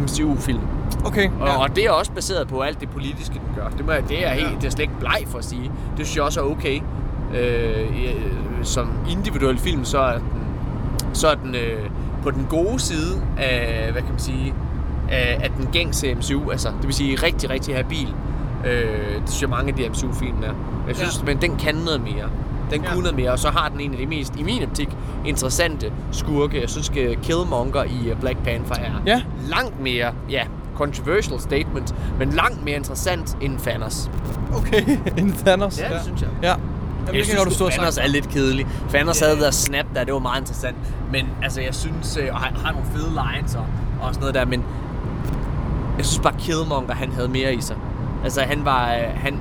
MCU-film. 0.00 0.60
Okay. 1.04 1.30
Og, 1.40 1.46
Ja. 1.46 1.56
og 1.62 1.76
det 1.76 1.84
er 1.84 1.90
også 1.90 2.12
baseret 2.12 2.48
på 2.48 2.60
alt 2.60 2.80
det 2.80 2.90
politiske, 2.90 3.34
den 3.34 3.54
gør. 3.56 3.68
Det, 3.68 3.86
må, 3.86 3.92
jeg- 3.92 4.08
det 4.08 4.26
er 4.26 4.30
helt, 4.32 4.46
Ja. 4.50 4.54
det 4.56 4.64
er 4.64 4.70
slet 4.70 4.80
ikke 4.82 4.98
bleg 5.00 5.22
for 5.26 5.38
at 5.38 5.44
sige. 5.44 5.62
Det 5.96 6.06
synes 6.06 6.16
jeg 6.16 6.24
også 6.24 6.40
er 6.40 6.44
okay. 6.44 6.80
Øh, 7.34 7.80
øh, 7.80 8.22
som 8.62 8.90
individuel 9.10 9.58
film, 9.58 9.84
så 9.84 9.98
er 9.98 10.18
den, 10.18 10.28
så 11.12 11.28
er 11.28 11.34
den 11.34 11.54
øh, 11.54 11.90
på 12.22 12.30
den 12.30 12.46
gode 12.50 12.80
side 12.80 13.22
af, 13.38 13.88
hvad 13.92 14.02
kan 14.02 14.10
man 14.10 14.18
sige, 14.20 14.54
af, 15.10 15.40
af 15.42 15.50
den 15.50 15.68
gængse 15.72 16.14
MCU. 16.14 16.50
Altså, 16.50 16.68
det 16.68 16.86
vil 16.86 16.94
sige 16.94 17.14
rigtig, 17.22 17.50
rigtig 17.50 17.76
habil. 17.76 18.14
Øh, 18.66 18.72
det 19.20 19.22
synes 19.28 19.42
jeg 19.42 19.50
mange 19.50 19.68
af 19.68 19.74
de 19.76 19.88
MCU-film 19.88 20.36
er. 20.42 20.52
Jeg 20.88 20.96
synes, 20.96 21.18
Ja. 21.18 21.24
men 21.24 21.40
den 21.42 21.56
kan 21.56 21.74
noget 21.74 22.00
mere. 22.00 22.28
Den 22.72 22.82
Ja. 22.82 22.90
kunne 22.92 23.02
noget 23.02 23.16
mere, 23.16 23.30
og 23.30 23.38
så 23.38 23.48
har 23.50 23.68
den 23.68 23.80
en 23.80 23.92
af 23.92 23.98
de 23.98 24.06
mest, 24.06 24.36
i 24.36 24.42
min 24.42 24.62
optik, 24.62 24.88
interessante 25.26 25.92
skurke. 26.12 26.60
Jeg 26.60 26.70
synes, 26.70 26.90
at 26.90 27.18
Killmonger 27.22 27.84
i 27.84 28.08
øh, 28.10 28.16
Black 28.20 28.38
Panther 28.44 28.74
er 28.84 28.92
Ja. 29.06 29.22
langt 29.48 29.80
mere, 29.80 30.12
ja, 30.30 30.42
controversial 30.76 31.40
statement, 31.40 31.94
men 32.18 32.30
langt 32.30 32.64
mere 32.64 32.76
interessant 32.76 33.36
end 33.40 33.58
Thanos. 33.58 34.10
Okay, 34.56 34.82
en 35.18 35.32
Thanos. 35.32 35.78
Ja, 35.80 35.94
det 35.94 36.02
synes 36.02 36.20
jeg. 36.20 36.30
Ja. 36.42 36.48
Jamen, 37.06 37.14
det 37.20 37.26
kan 37.26 37.36
godt, 37.36 37.48
du 37.48 37.54
sagt. 37.54 37.98
er 37.98 38.06
lidt 38.08 38.28
kedelig. 38.28 38.66
Thanos 38.88 39.20
Ja. 39.22 39.26
havde 39.26 39.40
der 39.40 39.50
snap 39.50 39.86
der, 39.94 40.04
det 40.04 40.12
var 40.14 40.20
meget 40.20 40.40
interessant. 40.40 40.76
Men 41.12 41.26
altså, 41.42 41.60
jeg 41.60 41.74
synes, 41.74 42.16
øh, 42.16 42.28
og 42.32 42.40
han 42.40 42.56
har 42.56 42.72
nogle 42.72 42.86
fede 42.94 43.10
lines 43.34 43.54
og, 43.54 43.64
og 44.02 44.14
sådan 44.14 44.20
noget 44.20 44.34
der, 44.34 44.44
men 44.44 44.64
jeg 45.98 46.06
synes 46.06 46.22
bare, 46.22 46.34
Killmonger, 46.38 46.94
han 46.94 47.12
havde 47.12 47.28
mere 47.28 47.54
i 47.54 47.60
sig. 47.60 47.76
Altså, 48.24 48.40
han 48.40 48.64
var, 48.64 48.94
øh, 48.94 49.00
han, 49.16 49.38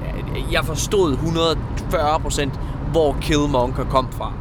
jeg 0.52 0.66
forstod 0.66 1.18
140% 1.18 2.50
hvor 2.92 3.18
Killmonger 3.22 3.86
kom 3.90 4.08
fra. 4.12 4.34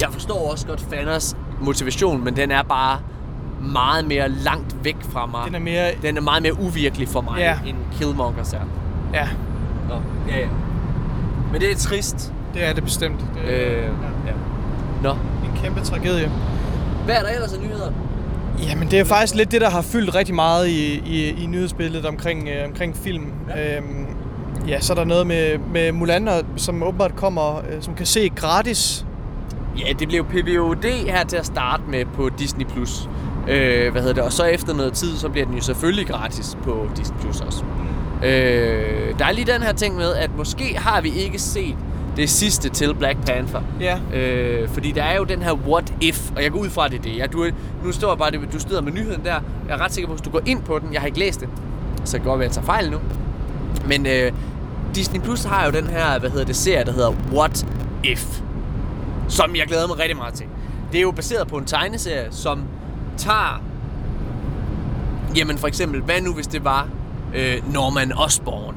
Jeg 0.00 0.08
forstår 0.12 0.50
også 0.50 0.66
godt 0.66 0.86
Thanos 0.92 1.36
motivation, 1.60 2.24
men 2.24 2.36
den 2.36 2.50
er 2.50 2.62
bare 2.62 2.98
meget 3.60 4.04
mere 4.04 4.28
langt 4.28 4.76
væk 4.84 4.96
fra 5.00 5.26
mig. 5.26 5.40
Den 5.46 5.54
er 5.54 5.58
mere... 5.58 5.90
den 6.02 6.16
er 6.16 6.20
meget 6.20 6.42
mere 6.42 6.60
uvirkelig 6.60 7.08
for 7.08 7.20
mig, 7.20 7.38
Ja. 7.38 7.58
end 7.66 7.76
Killmongers 7.98 8.52
er. 8.52 8.60
Ja, 9.14 9.28
Nå, 9.88 9.94
ja, 10.28 10.38
ja. 10.38 10.46
Men 11.52 11.60
det 11.60 11.70
er 11.70 11.76
trist. 11.76 12.32
det 12.54 12.64
er 12.68 12.72
det 12.72 12.84
bestemt. 12.84 13.20
Det, 13.20 13.50
Øh, 13.52 13.72
ja. 13.82 13.82
ja. 14.26 14.32
Nå. 15.02 15.10
En 15.10 15.50
kæmpe 15.62 15.80
tragedie. 15.80 16.30
Hvad 17.04 17.14
er 17.16 17.20
der 17.22 17.28
ellers 17.28 17.52
af 17.52 17.60
nyheder? 17.60 17.92
Jamen, 18.62 18.90
det 18.90 19.00
er 19.00 19.04
faktisk 19.04 19.34
lidt 19.34 19.50
det, 19.52 19.60
der 19.60 19.70
har 19.70 19.82
fyldt 19.82 20.14
rigtig 20.14 20.34
meget 20.34 20.68
i, 20.68 20.98
i, 21.06 21.42
i 21.42 21.46
nyhedsbilledet 21.46 22.06
omkring, 22.06 22.48
øh, 22.48 22.68
omkring 22.68 22.96
film. 22.96 23.24
Ja. 23.48 23.76
Øhm, 23.76 24.06
ja, 24.66 24.80
så 24.80 24.92
er 24.92 24.94
der 24.94 25.04
noget 25.04 25.26
med, 25.26 25.58
med 25.72 25.92
Mulan, 25.92 26.28
som 26.56 26.82
åbenbart 26.82 27.16
kommer, 27.16 27.56
øh, 27.58 27.62
som 27.80 27.94
kan 27.94 28.06
se 28.06 28.28
gratis. 28.36 29.06
Ja, 29.78 29.92
det 29.98 30.08
blev 30.08 30.24
PVOD 30.24 30.84
her 31.06 31.24
til 31.24 31.36
at 31.36 31.46
starte 31.46 31.82
med 31.88 32.04
på 32.04 32.28
Disney+. 32.38 32.64
Plus. 32.66 33.08
Øh, 33.48 33.92
hvad 33.92 34.02
hedder 34.02 34.14
det? 34.14 34.22
Og 34.22 34.32
så 34.32 34.44
efter 34.44 34.74
noget 34.74 34.92
tid, 34.92 35.16
så 35.16 35.28
bliver 35.28 35.46
den 35.46 35.54
jo 35.54 35.60
selvfølgelig 35.62 36.06
gratis 36.06 36.58
på 36.64 36.86
Disney 36.96 37.18
Plus 37.20 37.40
også. 37.40 37.64
Øh, 38.24 39.18
der 39.18 39.24
er 39.24 39.32
lige 39.32 39.52
den 39.52 39.62
her 39.62 39.72
ting 39.72 39.96
med, 39.96 40.14
at 40.14 40.30
måske 40.36 40.78
har 40.78 41.00
vi 41.00 41.08
ikke 41.10 41.38
set 41.38 41.76
det 42.16 42.30
sidste 42.30 42.68
til 42.68 42.94
Black 42.94 43.26
Panther. 43.26 43.60
Ja. 43.80 43.98
Øh, 44.14 44.68
fordi 44.68 44.92
der 44.92 45.02
er 45.02 45.16
jo 45.16 45.24
den 45.24 45.42
her 45.42 45.52
what 45.52 45.92
if, 46.00 46.30
og 46.36 46.42
jeg 46.42 46.50
går 46.52 46.58
ud 46.58 46.70
fra, 46.70 46.84
at 46.84 46.90
det 46.90 46.98
er 46.98 47.02
det. 47.02 47.16
Ja, 47.18 47.26
du, 47.26 47.46
nu 47.84 47.92
står 47.92 48.08
jeg 48.10 48.18
bare, 48.18 48.30
det- 48.30 48.40
du 48.52 48.58
støder 48.60 48.82
med 48.82 48.92
nyheden 48.92 49.24
der. 49.24 49.34
Jeg 49.68 49.74
er 49.78 49.84
ret 49.84 49.92
sikker 49.92 50.06
på, 50.08 50.12
at 50.14 50.18
hvis 50.20 50.24
du 50.24 50.30
går 50.30 50.40
ind 50.46 50.62
på 50.62 50.78
den, 50.78 50.92
jeg 50.92 51.00
har 51.00 51.06
ikke 51.06 51.18
læst 51.18 51.40
det, 51.40 51.48
så 52.04 52.12
det 52.16 52.22
kan 52.22 52.28
godt 52.30 52.38
være, 52.38 52.48
at 52.48 52.56
jeg 52.56 52.64
tager 52.64 52.66
fejl 52.66 52.90
nu. 52.90 52.98
Men 53.88 54.06
øh, 54.06 54.32
Disney 54.94 55.20
Plus 55.20 55.44
har 55.44 55.64
jo 55.64 55.70
den 55.70 55.86
her, 55.86 56.18
hvad 56.18 56.30
hedder 56.30 56.44
det, 56.46 56.56
serie, 56.56 56.84
der 56.84 56.92
hedder 56.92 57.12
What 57.32 57.66
If. 58.04 58.40
Som 59.28 59.56
jeg 59.56 59.66
glæder 59.66 59.86
mig 59.86 59.98
rigtig 59.98 60.16
meget 60.16 60.34
til. 60.34 60.46
Det 60.92 60.98
er 60.98 61.02
jo 61.02 61.10
baseret 61.10 61.48
på 61.48 61.56
en 61.56 61.64
tegneserie, 61.64 62.26
som 62.30 62.62
tager... 63.16 63.62
Jamen 65.36 65.58
for 65.58 65.66
eksempel, 65.68 66.00
hvad 66.02 66.20
nu 66.20 66.32
hvis 66.34 66.46
det 66.46 66.64
var 66.64 66.88
øh, 67.34 67.72
Norman 67.74 68.12
Osborn, 68.18 68.74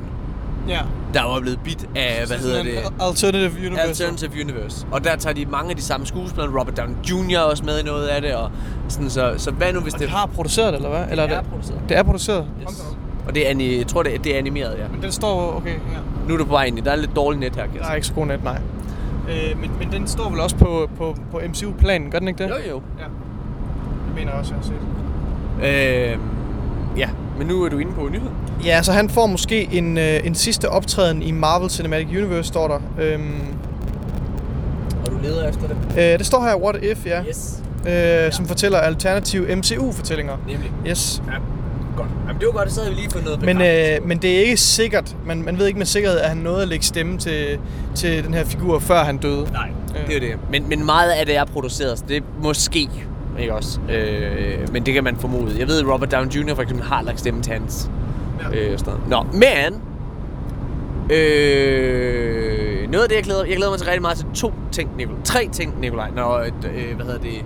Ja. 0.68 0.80
der 1.14 1.24
var 1.24 1.40
blevet 1.40 1.60
bit 1.64 1.86
af, 1.96 2.28
hvad 2.28 2.38
hedder 2.38 2.64
det... 2.64 2.80
Alternative 3.02 3.52
Universe. 3.68 3.82
Alternative 4.06 4.32
Universe. 4.44 4.86
Og 4.92 5.04
der 5.04 5.16
tager 5.16 5.34
de 5.34 5.46
mange 5.46 5.70
af 5.70 5.76
de 5.76 5.82
samme 5.82 6.06
skuespillere. 6.06 6.60
Robert 6.60 6.78
Downey 6.78 6.96
Jr. 7.12 7.40
også 7.40 7.64
med 7.66 7.80
i 7.80 7.84
noget 7.84 8.08
af 8.08 8.22
det. 8.22 8.36
Og 8.36 8.52
sådan, 8.88 9.10
så, 9.10 9.34
så 9.38 9.52
hvad 9.52 9.74
nu 9.74 9.80
hvis 9.80 9.94
Og 9.94 10.00
det... 10.00 10.08
de 10.08 10.14
har 10.14 10.26
produceret 10.26 10.74
det, 10.74 10.78
eller 10.78 10.90
hvad? 10.90 11.06
Eller 11.12 11.28
det 11.28 11.36
er 11.36 11.42
produceret. 11.42 11.82
det 11.90 11.98
er 11.98 12.04
produceret? 12.04 12.46
Yes. 12.62 12.84
Og 13.32 13.36
det 13.36 13.46
er, 13.48 13.52
ani- 13.52 13.78
jeg 13.78 13.88
tror, 13.88 14.04
det 14.04 14.16
er, 14.16 14.20
det 14.20 14.34
er 14.34 14.38
animeret, 14.38 14.76
ja. 14.78 14.84
Men 14.92 15.02
den 15.02 15.12
står... 15.12 15.56
Okay, 15.58 15.70
ja. 15.70 15.78
Nu 16.28 16.34
er 16.34 16.38
du 16.38 16.46
på 16.46 16.52
vej 16.52 16.64
ind 16.66 16.78
i. 16.78 16.82
Der 16.82 16.92
er 16.92 16.96
lidt 16.96 17.16
dårligt 17.16 17.40
net 17.40 17.56
her, 17.56 17.64
jeg 17.64 17.82
Der 17.82 17.88
er 17.90 17.96
ikke 17.96 18.08
så 18.08 18.14
god 18.14 18.26
net, 18.26 18.44
nej. 18.44 18.58
Øh, 19.30 19.60
men, 19.62 19.72
men 19.80 19.92
den 19.92 20.08
står 20.08 20.30
vel 20.30 20.40
også 20.40 20.56
på, 20.56 20.90
på, 20.98 21.16
på 21.32 21.40
MCU-planen, 21.50 22.12
gør 22.12 22.20
den 22.20 22.28
ikke 22.28 22.44
det? 22.44 22.50
Jo, 22.50 22.56
jo. 22.70 22.82
Ja. 23.00 23.04
Det 24.08 24.16
mener 24.16 24.32
jeg 24.32 24.40
også, 24.40 24.54
jeg 24.54 24.60
har 24.60 24.68
set. 24.68 26.14
Øhm, 26.14 26.22
ja, 26.98 27.10
men 27.38 27.48
nu 27.48 27.64
er 27.64 27.70
du 27.70 27.78
inde 27.78 27.92
på 27.92 28.08
nyheden. 28.12 28.34
Ja, 28.66 28.82
så 28.84 28.92
han 28.92 29.10
får 29.10 29.26
måske 29.26 29.70
en, 29.74 29.98
øh, 29.98 30.20
en 30.28 30.36
sidste 30.36 30.70
optræden 30.70 31.22
i 31.22 31.32
Marvel 31.32 31.70
Cinematic 31.70 32.08
Universe, 32.08 32.44
står 32.48 32.68
der. 32.68 32.80
Øhm, 33.00 33.32
Og 35.06 35.12
du 35.12 35.18
leder 35.24 35.50
efter 35.50 35.68
det. 35.68 35.78
øh, 36.14 36.20
det 36.20 36.26
står 36.26 36.42
her, 36.44 36.56
What 36.56 36.84
If, 36.84 37.06
ja. 37.06 37.24
Yes. 37.30 37.64
Øh, 38.28 38.32
som 38.32 38.46
fortæller 38.46 38.78
alternative 38.78 39.56
MCU-fortællinger. 39.56 40.38
Nemlig. 40.48 40.72
Yes. 40.88 41.24
Ja, 41.28 41.34
godt. 41.98 42.10
Jamen, 42.28 42.40
det 42.40 42.46
var 42.48 42.52
godt, 42.54 42.72
så 42.72 42.82
havde 42.82 42.96
vi 42.96 43.02
lige 43.02 43.12
fået 43.12 43.26
noget 43.26 43.42
Men, 43.42 43.62
øh, 43.62 44.08
men 44.08 44.18
det 44.18 44.36
er 44.38 44.40
ikke 44.42 44.58
sikkert, 44.58 45.16
man, 45.26 45.44
man 45.44 45.58
ved 45.60 45.68
ikke 45.68 45.78
med 45.78 45.86
sikkerhed, 45.86 46.20
at 46.20 46.30
han 46.30 46.38
nåede 46.38 46.62
at 46.62 46.68
lægge 46.68 46.86
stemme 46.86 47.18
til, 47.18 47.60
til 47.96 48.24
den 48.24 48.34
her 48.34 48.46
figur, 48.46 48.80
før 48.80 49.04
han 49.04 49.18
døde. 49.18 49.48
Nej, 49.52 49.70
Øh. 49.96 50.08
det 50.08 50.16
er 50.16 50.20
jo 50.28 50.32
det. 50.32 50.40
Men, 50.52 50.70
men 50.70 50.86
meget 50.86 51.12
af 51.12 51.26
det 51.26 51.36
er 51.38 51.46
produceret, 51.46 51.98
så 52.00 52.06
det 52.08 52.18
er 52.18 52.22
måske, 52.44 52.90
ikke 53.40 53.54
også? 53.54 53.80
Øh, 53.92 54.74
men 54.74 54.86
det 54.86 54.94
kan 54.94 55.04
man 55.04 55.16
formode. 55.18 55.56
Jeg 55.60 55.68
ved, 55.68 55.80
at 55.82 55.88
Robert 55.88 56.12
Downey 56.12 56.32
Jr. 56.32 56.56
for 56.56 56.62
eksempel 56.62 56.86
har 56.88 57.02
lagt 57.02 57.20
stemme 57.20 57.42
til 57.42 57.54
hans. 57.54 57.90
Ja. 58.54 58.60
Øh, 58.60 58.78
sådan. 58.80 58.94
Nå, 59.08 59.26
men... 59.34 59.82
Øh, 61.12 62.92
noget 62.92 63.04
af 63.04 63.10
det, 63.10 63.16
jeg 63.16 63.24
glæder, 63.24 63.46
jeg 63.46 63.56
glæder 63.56 63.72
mig 63.72 63.80
til 63.80 63.88
rigtig 63.88 64.02
meget 64.02 64.18
til 64.18 64.28
to 64.34 64.54
ting, 64.72 64.90
Nikolaj. 64.98 65.22
Tre 65.24 65.50
ting, 65.52 65.80
Nikolaj, 65.80 66.10
når 66.16 66.38
øh, 66.40 66.96
hvad 66.96 67.06
hedder 67.06 67.20
det, 67.20 67.46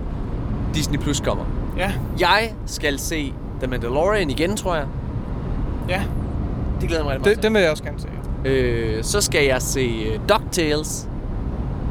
Disney 0.73 0.99
Plus 0.99 1.19
kommer. 1.19 1.43
Ja, 1.77 1.91
Jeg 2.19 2.51
skal 2.65 2.99
se 2.99 3.33
The 3.59 3.67
Mandalorian 3.67 4.29
igen, 4.29 4.57
tror 4.57 4.75
jeg. 4.75 4.85
ja. 5.89 6.03
Det 6.81 6.87
glæder 6.89 7.03
jeg 7.03 7.05
mig 7.05 7.13
rigtig 7.13 7.25
meget 7.25 7.35
Det, 7.35 7.43
den 7.43 7.53
vil 7.53 7.61
jeg 7.61 7.71
også 7.71 7.83
gerne 7.83 7.99
se. 7.99 8.07
til. 8.43 8.51
Øh, 8.51 9.03
så 9.03 9.21
skal 9.21 9.45
jeg 9.45 9.61
se 9.61 9.79
øh, 10.13 10.19
DuckTales. 10.29 11.07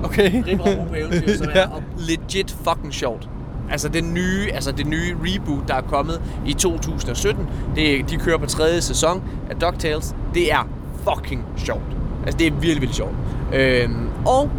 Okay. 0.05 0.43
Rip 0.47 0.61
Ramme 0.67 0.85
på 0.89 0.95
eventyr, 0.95 1.37
som 1.37 1.47
ja. 1.55 1.61
er 1.61 1.69
legit 1.99 2.57
fucking 2.69 2.95
sjovt. 2.95 3.29
Altså 3.71 3.89
den 3.89 4.15
nye, 4.15 4.51
altså 4.53 4.73
det 4.73 4.87
nye 4.87 5.17
reboot, 5.23 5.69
der 5.69 5.75
er 5.75 5.81
kommet 5.81 6.21
i 6.47 6.53
2017, 6.53 7.47
det, 7.77 8.11
de 8.11 8.17
kører 8.17 8.39
på 8.39 8.47
tredje 8.47 8.81
sæson 8.81 9.23
af 9.51 9.57
DuckTales. 9.57 10.15
Det 10.35 10.53
er 10.53 10.69
fucking 11.09 11.45
sjovt. 11.57 11.83
Altså 12.27 12.39
det 12.39 12.47
er 12.47 12.51
virkelig, 12.51 12.71
virkelig 12.75 12.95
sjovt. 12.95 13.15
Øhm, 13.55 14.09
og 14.27 14.51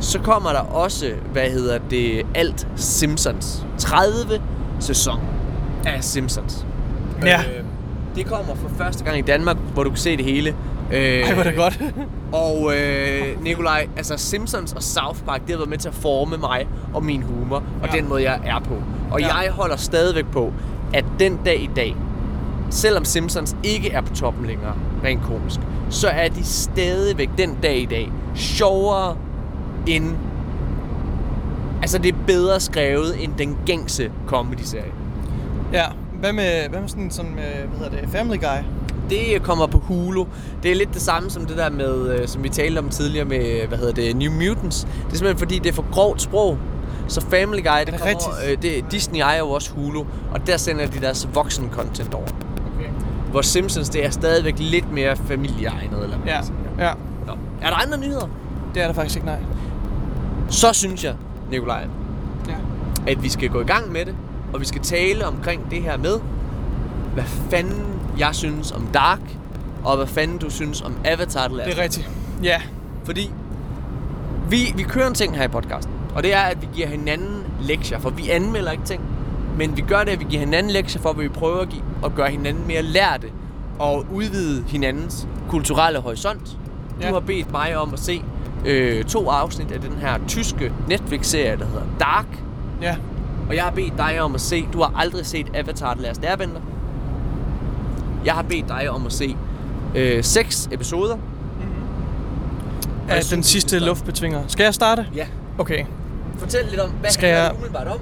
så 0.00 0.18
kommer 0.20 0.50
der 0.52 0.60
også, 0.60 1.12
hvad 1.32 1.50
hedder 1.50 1.78
det, 1.90 2.22
alt 2.34 2.66
Simpsons. 2.76 3.66
30 3.78 4.40
sæson 4.80 5.20
af 5.86 6.04
Simpsons. 6.04 6.66
Ja. 7.24 7.38
Øh, 7.40 7.64
det 8.16 8.26
kommer 8.26 8.54
for 8.54 8.68
første 8.68 9.04
gang 9.04 9.18
i 9.18 9.22
Danmark, 9.22 9.56
hvor 9.74 9.84
du 9.84 9.90
kan 9.90 9.98
se 9.98 10.16
det 10.16 10.24
hele. 10.24 10.54
Øh, 10.92 10.98
Ej, 10.98 11.34
hvor 11.34 11.42
det 11.42 11.56
godt. 11.56 11.80
og 12.46 12.72
øh, 12.76 13.42
Nikolaj, 13.42 13.86
altså 13.96 14.16
Simpsons 14.16 14.72
og 14.72 14.82
South 14.82 15.20
Park, 15.26 15.40
det 15.40 15.50
har 15.50 15.56
været 15.56 15.70
med 15.70 15.78
til 15.78 15.88
at 15.88 15.94
forme 15.94 16.36
mig 16.36 16.66
og 16.94 17.04
min 17.04 17.22
humor, 17.22 17.62
og 17.82 17.88
Ja. 17.92 17.96
den 18.00 18.08
måde, 18.08 18.22
jeg 18.22 18.40
er 18.46 18.60
på. 18.60 18.74
Og 19.10 19.20
Ja. 19.20 19.36
jeg 19.36 19.52
holder 19.52 19.76
stadigvæk 19.76 20.26
på, 20.32 20.52
at 20.94 21.04
den 21.18 21.40
dag 21.44 21.62
i 21.62 21.70
dag, 21.76 21.96
selvom 22.70 23.04
Simpsons 23.04 23.56
ikke 23.62 23.90
er 23.90 24.00
på 24.00 24.14
toppen 24.14 24.46
længere, 24.46 24.72
rent 25.04 25.22
komisk, 25.22 25.60
så 25.90 26.08
er 26.08 26.28
de 26.28 26.44
stadigvæk 26.44 27.30
den 27.38 27.58
dag 27.62 27.78
i 27.78 27.86
dag 27.86 28.12
sjovere 28.34 29.16
end... 29.86 30.16
Altså, 31.82 31.98
det 31.98 32.14
er 32.14 32.18
bedre 32.26 32.60
skrevet 32.60 33.24
end 33.24 33.32
den 33.38 33.58
gængse 33.66 34.10
comedy-serie. 34.26 34.92
ja. 35.72 35.84
Hvad 36.20 36.32
med, 36.32 36.68
hvad 36.68 36.80
med 36.80 36.88
sådan 36.88 37.10
som, 37.10 37.26
øh, 37.26 37.68
hvad 37.68 37.78
hedder 37.78 38.00
det, 38.00 38.08
Family 38.12 38.36
Guy? 38.36 38.64
Det 39.10 39.42
kommer 39.42 39.66
på 39.66 39.78
Hulu. 39.78 40.24
Det 40.62 40.70
er 40.70 40.74
lidt 40.74 40.94
det 40.94 41.02
samme 41.02 41.30
som 41.30 41.46
det 41.46 41.56
der 41.56 41.70
med, 41.70 42.08
øh, 42.18 42.28
som 42.28 42.42
vi 42.44 42.48
talte 42.48 42.78
om 42.78 42.88
tidligere 42.88 43.24
med, 43.24 43.66
hvad 43.68 43.78
hedder 43.78 43.92
det, 43.92 44.16
New 44.16 44.32
Mutants. 44.32 44.80
Det 44.80 44.90
er 44.90 45.10
simpelthen 45.10 45.38
fordi, 45.38 45.58
det 45.58 45.68
er 45.68 45.72
for 45.72 45.84
grovt 45.92 46.22
sprog. 46.22 46.58
Så 47.08 47.20
Family 47.20 47.62
Guy, 47.62 47.78
det, 47.78 47.86
det 47.86 47.98
kommer, 48.00 48.38
øh, 48.50 48.62
det, 48.62 48.84
Disney 48.90 49.20
ejer 49.20 49.38
jo 49.38 49.50
også 49.50 49.70
Hulu, 49.72 50.04
og 50.32 50.46
der 50.46 50.56
sender 50.56 50.86
de 50.86 51.00
deres 51.00 51.28
voksen-content 51.34 52.14
over. 52.14 52.26
Okay. 52.76 52.88
Hvor 53.30 53.42
Simpsons, 53.42 53.88
det 53.88 54.04
er 54.06 54.10
stadigvæk 54.10 54.54
lidt 54.58 54.92
mere 54.92 55.16
familieegnet, 55.16 56.02
eller 56.02 56.16
hvad 56.16 56.32
Ja, 56.32 56.40
ja. 56.86 56.92
Nå. 57.26 57.32
Er 57.62 57.68
der 57.70 57.76
andre 57.76 57.98
nyheder? 57.98 58.28
Det 58.74 58.82
er 58.82 58.86
der 58.86 58.94
faktisk 58.94 59.16
ikke, 59.16 59.26
nej. 59.26 59.38
Så 60.50 60.72
synes 60.72 61.04
jeg, 61.04 61.14
Nikolaj, 61.50 61.86
Ja. 62.48 62.54
at 63.06 63.22
vi 63.22 63.28
skal 63.28 63.48
gå 63.48 63.60
i 63.60 63.64
gang 63.64 63.92
med 63.92 64.04
det, 64.04 64.14
og 64.52 64.60
vi 64.60 64.64
skal 64.66 64.80
tale 64.80 65.26
omkring 65.26 65.70
det 65.70 65.82
her 65.82 65.96
med, 65.96 66.18
hvad 67.14 67.24
fanden 67.24 67.84
jeg 68.18 68.34
synes 68.34 68.72
om 68.72 68.86
Dark, 68.94 69.20
og 69.84 69.96
hvad 69.96 70.06
fanden 70.06 70.38
du 70.38 70.50
synes 70.50 70.82
om 70.82 70.94
Avatar 71.04 71.48
The 71.48 71.56
Last 71.56 71.68
Det 71.70 71.78
er 71.78 71.82
rigtigt. 71.82 72.10
Ja. 72.42 72.60
Fordi 73.04 73.30
vi, 74.50 74.56
vi 74.76 74.82
kører 74.82 75.06
en 75.08 75.14
ting 75.14 75.36
her 75.36 75.44
i 75.44 75.48
podcasten, 75.48 75.92
og 76.14 76.22
det 76.22 76.34
er, 76.34 76.40
at 76.40 76.62
vi 76.62 76.68
giver 76.74 76.88
hinanden 76.88 77.42
lektier, 77.62 77.98
for 77.98 78.10
vi 78.10 78.28
anmelder 78.30 78.70
ikke 78.72 78.84
ting, 78.84 79.02
men 79.58 79.76
vi 79.76 79.82
gør 79.82 80.04
det, 80.04 80.10
at 80.10 80.20
vi 80.20 80.24
giver 80.28 80.40
hinanden 80.40 80.72
lektier 80.72 81.02
for, 81.02 81.10
at 81.10 81.18
vi 81.18 81.28
prøver 81.28 81.60
at, 81.60 81.68
give, 81.68 81.82
at 82.04 82.14
gøre 82.14 82.28
hinanden 82.30 82.66
mere 82.66 82.82
lærte 82.82 83.26
og 83.78 84.06
udvide 84.12 84.64
hinandens 84.66 85.28
kulturelle 85.48 85.98
horisont. 85.98 86.58
Ja. 87.00 87.08
Du 87.08 87.12
har 87.12 87.20
bedt 87.20 87.52
mig 87.52 87.76
om 87.76 87.92
at 87.92 87.98
se 88.00 88.22
øh, 88.64 89.04
to 89.04 89.28
afsnit 89.28 89.70
af 89.72 89.80
den 89.80 89.92
her 90.00 90.18
tyske 90.28 90.72
Netflix-serie, 90.88 91.56
der 91.58 91.66
hedder 91.66 91.82
Dark, 92.00 92.26
Ja. 92.82 92.96
og 93.48 93.56
jeg 93.56 93.64
har 93.64 93.70
bedt 93.70 93.92
dig 93.98 94.20
om 94.20 94.34
at 94.34 94.40
se, 94.40 94.66
du 94.72 94.78
har 94.82 94.92
aldrig 94.96 95.26
set 95.26 95.46
Avatar 95.54 95.94
The 95.94 96.02
Last 96.02 96.24
Airbender. 96.24 96.60
Jeg 98.24 98.34
har 98.34 98.42
bedt 98.42 98.68
dig 98.68 98.90
om 98.90 99.06
at 99.06 99.12
se 99.12 99.36
øh, 99.94 100.24
seks 100.24 100.68
episoder. 100.72 101.16
Af 103.08 103.14
jeg 103.14 103.24
synes, 103.24 103.28
den 103.34 103.42
sidste 103.42 103.78
luftbetvinger. 103.78 104.42
Skal 104.48 104.64
jeg 104.64 104.74
starte? 104.74 105.06
Ja. 105.14 105.26
Okay. 105.58 105.84
Fortæl 106.38 106.60
lidt 106.70 106.80
om, 106.80 106.90
hvad 106.90 107.10
Skal 107.10 107.28
handler 107.28 107.42
jeg- 107.42 107.50
det 107.50 107.56
umiddelbart 107.56 107.86
om, 107.88 107.98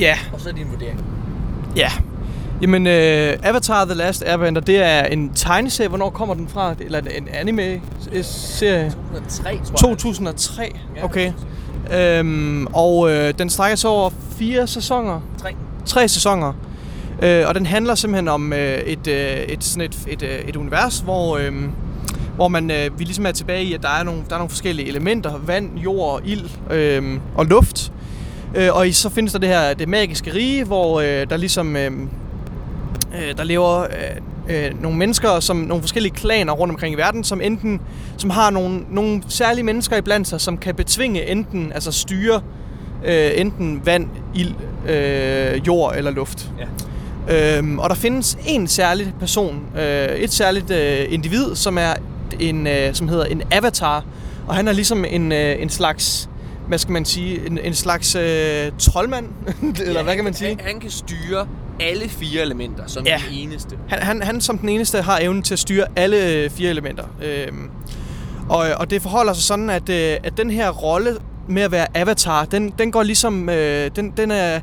Ja. 0.00 0.18
og 0.32 0.40
så 0.40 0.52
din 0.52 0.66
vurdering. 0.70 1.04
Ja. 1.76 1.88
Jamen, 2.62 2.86
øh, 2.86 3.36
Avatar 3.42 3.84
The 3.84 3.94
Last 3.94 4.22
Airbender, 4.26 4.60
det 4.60 4.82
er 4.82 5.04
en 5.04 5.32
tegneserie. 5.34 5.88
Hvornår 5.88 6.10
kommer 6.10 6.34
den 6.34 6.48
fra? 6.48 6.74
Eller 6.80 6.98
en 6.98 7.28
anime-serie? 7.32 8.90
2003, 8.90 9.58
tror 9.64 9.88
jeg. 9.88 9.98
2003. 9.98 10.74
Ja, 10.96 11.04
Okay. 11.04 11.32
Øhm, 11.94 12.66
og 12.66 13.10
øh, 13.10 13.34
den 13.38 13.50
strækker 13.50 13.76
sig 13.76 13.90
over 13.90 14.10
fire 14.38 14.66
sæsoner. 14.66 15.20
3. 15.38 15.50
Tre 15.86 16.08
sæsoner. 16.08 16.52
Øh, 17.22 17.44
og 17.48 17.54
den 17.54 17.66
handler 17.66 17.94
simpelthen 17.94 18.28
om 18.28 18.52
øh, 18.52 18.78
et, 18.78 19.06
øh, 19.06 19.36
et, 19.36 19.64
sådan 19.64 19.90
et, 19.90 19.98
et, 20.08 20.22
øh, 20.22 20.38
et 20.48 20.56
univers, 20.56 20.98
hvor, 20.98 21.36
øh, 21.36 21.52
hvor 22.36 22.48
man, 22.48 22.70
øh, 22.70 22.98
vi 22.98 23.04
ligesom 23.04 23.26
er 23.26 23.32
tilbage 23.32 23.64
i, 23.64 23.74
at 23.74 23.82
der 23.82 23.88
er 23.88 24.02
nogle, 24.02 24.20
der 24.28 24.34
er 24.34 24.38
nogle 24.38 24.50
forskellige 24.50 24.88
elementer. 24.88 25.38
Vand, 25.46 25.78
jord, 25.78 26.20
ild 26.24 26.48
øh, 26.70 27.18
og 27.34 27.46
luft. 27.46 27.92
Øh, 28.54 28.68
og 28.72 28.88
i, 28.88 28.92
så 28.92 29.10
findes 29.10 29.32
der 29.32 29.38
det 29.38 29.48
her 29.48 29.74
det 29.74 29.88
magiske 29.88 30.34
rige, 30.34 30.64
hvor 30.64 31.00
øh, 31.00 31.30
der 31.30 31.36
ligesom 31.36 31.76
øh, 31.76 31.90
øh, 33.16 33.36
der 33.36 33.44
lever 33.44 33.80
øh, 33.82 34.66
øh, 34.66 34.82
nogle 34.82 34.98
mennesker, 34.98 35.40
som 35.40 35.56
nogle 35.56 35.82
forskellige 35.82 36.14
klaner 36.14 36.52
rundt 36.52 36.72
omkring 36.72 36.94
i 36.94 36.98
verden, 36.98 37.24
som 37.24 37.40
enten 37.40 37.80
som 38.16 38.30
har 38.30 38.50
nogle, 38.50 38.80
nogle 38.90 39.22
særlige 39.28 39.64
mennesker 39.64 39.96
iblandt 39.96 40.28
sig, 40.28 40.40
som 40.40 40.58
kan 40.58 40.74
betvinge 40.74 41.30
enten 41.30 41.72
altså 41.72 41.92
styre 41.92 42.42
øh, 43.04 43.30
enten 43.34 43.82
vand, 43.84 44.08
ild, 44.34 44.54
øh, 44.88 45.66
jord 45.66 45.94
eller 45.96 46.10
luft. 46.10 46.50
Ja. 46.58 46.66
Øhm, 47.28 47.78
og 47.78 47.90
der 47.90 47.96
findes 47.96 48.38
en 48.46 48.66
særlig 48.66 49.14
person, 49.20 49.62
øh, 49.78 50.08
et 50.08 50.32
særligt 50.32 50.70
øh, 50.70 51.12
individ, 51.12 51.54
som 51.54 51.78
er 51.78 51.94
en, 52.40 52.66
øh, 52.66 52.94
som 52.94 53.08
hedder 53.08 53.24
en 53.24 53.42
avatar, 53.52 54.04
og 54.46 54.54
han 54.54 54.68
er 54.68 54.72
ligesom 54.72 55.04
en, 55.04 55.32
øh, 55.32 55.62
en 55.62 55.68
slags, 55.68 56.28
hvad 56.68 56.78
skal 56.78 56.92
man 56.92 57.04
sige, 57.04 57.46
en, 57.46 57.58
en 57.58 57.74
slags 57.74 58.14
øh, 58.14 58.72
troldmand, 58.78 59.26
eller 59.86 60.02
hvad 60.02 60.14
kan 60.14 60.24
man 60.24 60.34
sige? 60.34 60.48
Han, 60.48 60.60
han 60.60 60.80
kan 60.80 60.90
styre 60.90 61.46
alle 61.80 62.08
fire 62.08 62.42
elementer 62.42 62.82
som 62.86 63.06
Ja. 63.06 63.20
den 63.30 63.38
eneste. 63.38 63.76
Han, 63.88 64.02
han, 64.02 64.22
han 64.22 64.40
som 64.40 64.58
den 64.58 64.68
eneste 64.68 65.02
har 65.02 65.18
evnen 65.22 65.42
til 65.42 65.54
at 65.54 65.58
styre 65.58 65.84
alle 65.96 66.32
øh, 66.32 66.50
fire 66.50 66.70
elementer. 66.70 67.04
Øhm, 67.22 67.70
og, 68.48 68.66
og 68.78 68.90
det 68.90 69.02
forholder 69.02 69.32
sig 69.32 69.42
sådan, 69.44 69.70
at, 69.70 69.88
øh, 69.88 70.16
at 70.24 70.32
den 70.36 70.50
her 70.50 70.70
rolle 70.70 71.16
med 71.48 71.62
at 71.62 71.72
være 71.72 71.86
avatar, 71.94 72.44
den, 72.44 72.72
den 72.78 72.92
går 72.92 73.02
ligesom... 73.02 73.48
Øh, 73.48 73.90
den, 73.96 74.12
den 74.16 74.30
er, 74.30 74.60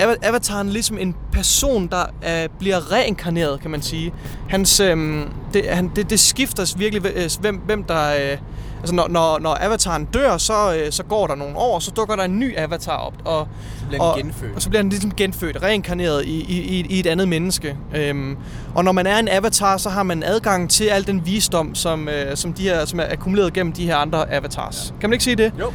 ava- 0.00 0.18
avataren 0.22 0.68
er 0.68 0.72
ligesom 0.72 0.98
en 0.98 1.14
person, 1.32 1.86
der 1.86 2.04
øh, 2.28 2.48
bliver 2.58 2.92
reinkarneret, 2.92 3.60
kan 3.60 3.70
man 3.70 3.82
sige. 3.82 4.12
Hans, 4.48 4.80
øh, 4.80 5.20
det, 5.52 5.62
han, 5.70 5.90
det, 5.96 6.10
det 6.10 6.20
skifter 6.20 6.74
virkelig, 6.78 7.12
øh, 7.16 7.30
hvem, 7.40 7.56
hvem 7.56 7.84
der... 7.84 8.32
Øh, 8.32 8.38
altså 8.80 8.94
når, 8.94 9.08
når, 9.08 9.38
når 9.38 9.56
avataren 9.60 10.04
dør, 10.04 10.36
så, 10.38 10.74
øh, 10.76 10.92
så 10.92 11.02
går 11.02 11.26
der 11.26 11.34
nogle 11.34 11.56
år, 11.56 11.78
så 11.78 11.90
dukker 11.90 12.16
der 12.16 12.22
en 12.24 12.38
ny 12.38 12.56
avatar 12.58 12.96
op. 12.96 13.14
Og, 13.24 13.48
Så 13.80 13.86
bliver 13.88 14.02
og, 14.02 14.18
genfødt. 14.18 14.54
og 14.56 14.62
så 14.62 14.68
bliver 14.68 14.82
han 14.82 14.88
ligesom 14.90 15.14
genfødt, 15.14 15.62
reinkarneret 15.62 16.24
i, 16.24 16.40
i, 16.40 16.86
i, 16.90 17.00
et 17.00 17.06
andet 17.06 17.28
menneske. 17.28 17.76
Øhm, 17.96 18.36
og 18.74 18.84
når 18.84 18.92
man 18.92 19.06
er 19.06 19.18
en 19.18 19.28
avatar, 19.30 19.76
så 19.76 19.90
har 19.90 20.02
man 20.02 20.22
adgang 20.22 20.70
til 20.70 20.84
al 20.84 21.06
den 21.06 21.26
visdom, 21.26 21.74
som, 21.74 22.08
øh, 22.08 22.36
som, 22.36 22.52
de 22.52 22.62
her, 22.62 22.84
som 22.84 23.00
er 23.00 23.04
akkumuleret 23.10 23.52
gennem 23.52 23.72
de 23.72 23.86
her 23.86 23.96
andre 23.96 24.32
avatars. 24.32 24.92
Ja. 24.96 25.00
Kan 25.00 25.10
man 25.10 25.12
ikke 25.14 25.24
sige 25.24 25.36
det? 25.36 25.52
Jo. 25.60 25.72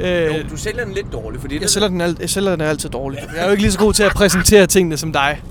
Øh, 0.00 0.26
jo, 0.26 0.32
du 0.50 0.56
sælger 0.56 0.84
den 0.84 0.94
lidt 0.94 1.12
dårligt, 1.12 1.40
fordi 1.40 1.54
jeg, 1.54 1.62
det, 1.62 1.70
sælger 1.70 1.88
den 1.88 2.00
alt, 2.00 2.20
jeg 2.20 2.30
sælger 2.30 2.50
den 2.50 2.60
altid 2.60 2.88
dårligt. 2.90 3.22
Jeg 3.34 3.40
er 3.40 3.44
jo 3.44 3.50
ikke 3.50 3.62
lige 3.62 3.72
så 3.72 3.78
god 3.78 3.92
til 3.92 4.02
at 4.02 4.12
præsentere 4.12 4.66
tingene 4.66 4.96
som 4.96 5.12
dig. 5.12 5.42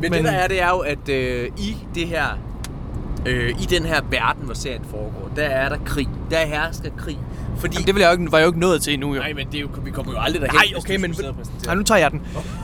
men, 0.00 0.10
men- 0.10 0.12
det 0.24 0.32
der 0.32 0.38
er, 0.38 0.48
det 0.48 0.62
er 0.62 0.68
jo, 0.68 0.78
at 0.78 1.08
øh, 1.08 1.48
i 1.58 1.76
det 1.94 2.06
her, 2.06 2.24
øh, 3.26 3.50
i 3.50 3.64
den 3.64 3.84
her 3.84 4.00
verden, 4.10 4.44
hvor 4.44 4.54
serien 4.54 4.82
foregår, 4.90 5.30
der 5.36 5.42
er 5.42 5.68
der 5.68 5.76
krig. 5.84 6.08
Der 6.30 6.46
hersker 6.46 6.90
krig. 6.98 7.18
Fordi, 7.58 7.74
Jamen, 7.74 7.86
det 7.86 7.94
vil 7.94 8.00
jeg 8.00 8.08
jo 8.08 8.12
ikke, 8.20 8.32
var 8.32 8.38
jeg 8.38 8.44
jo 8.44 8.48
ikke 8.50 8.60
nået 8.60 8.82
til 8.82 8.94
endnu. 8.94 9.14
Jo. 9.14 9.20
nej, 9.20 9.32
men 9.32 9.46
det 9.46 9.54
er 9.54 9.60
jo, 9.60 9.68
vi 9.84 9.90
kommer 9.90 10.12
jo 10.12 10.18
aldrig 10.20 10.42
derhen, 10.42 10.54
Nej, 10.54 10.78
okay, 10.78 10.96
men-. 10.96 11.14
Nej, 11.66 11.74
nu 11.74 11.82
tager 11.82 11.98
jeg 11.98 12.10
den. 12.10 12.22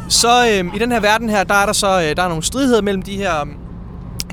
Så 0.08 0.28
øh, 0.28 0.74
i 0.76 0.78
den 0.78 0.92
her 0.92 1.00
verden 1.00 1.30
her, 1.30 1.44
der 1.44 1.54
er 1.54 1.66
der 1.66 1.72
så 1.72 2.00
øh, 2.00 2.16
der 2.16 2.22
er 2.22 2.28
nogle 2.28 2.42
stridigheder 2.42 2.82
mellem 2.82 3.02
de 3.02 3.16
her 3.16 3.40
øh, 3.40 3.46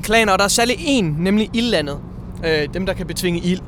klaner, 0.02 0.32
og 0.32 0.38
der 0.38 0.44
er 0.44 0.48
særlig 0.48 0.76
en, 0.78 1.16
nemlig 1.18 1.50
ildlandet. 1.52 1.98
Øh, 2.46 2.68
dem, 2.74 2.86
der 2.86 2.92
kan 2.92 3.06
betvinge 3.06 3.40
ild. 3.40 3.60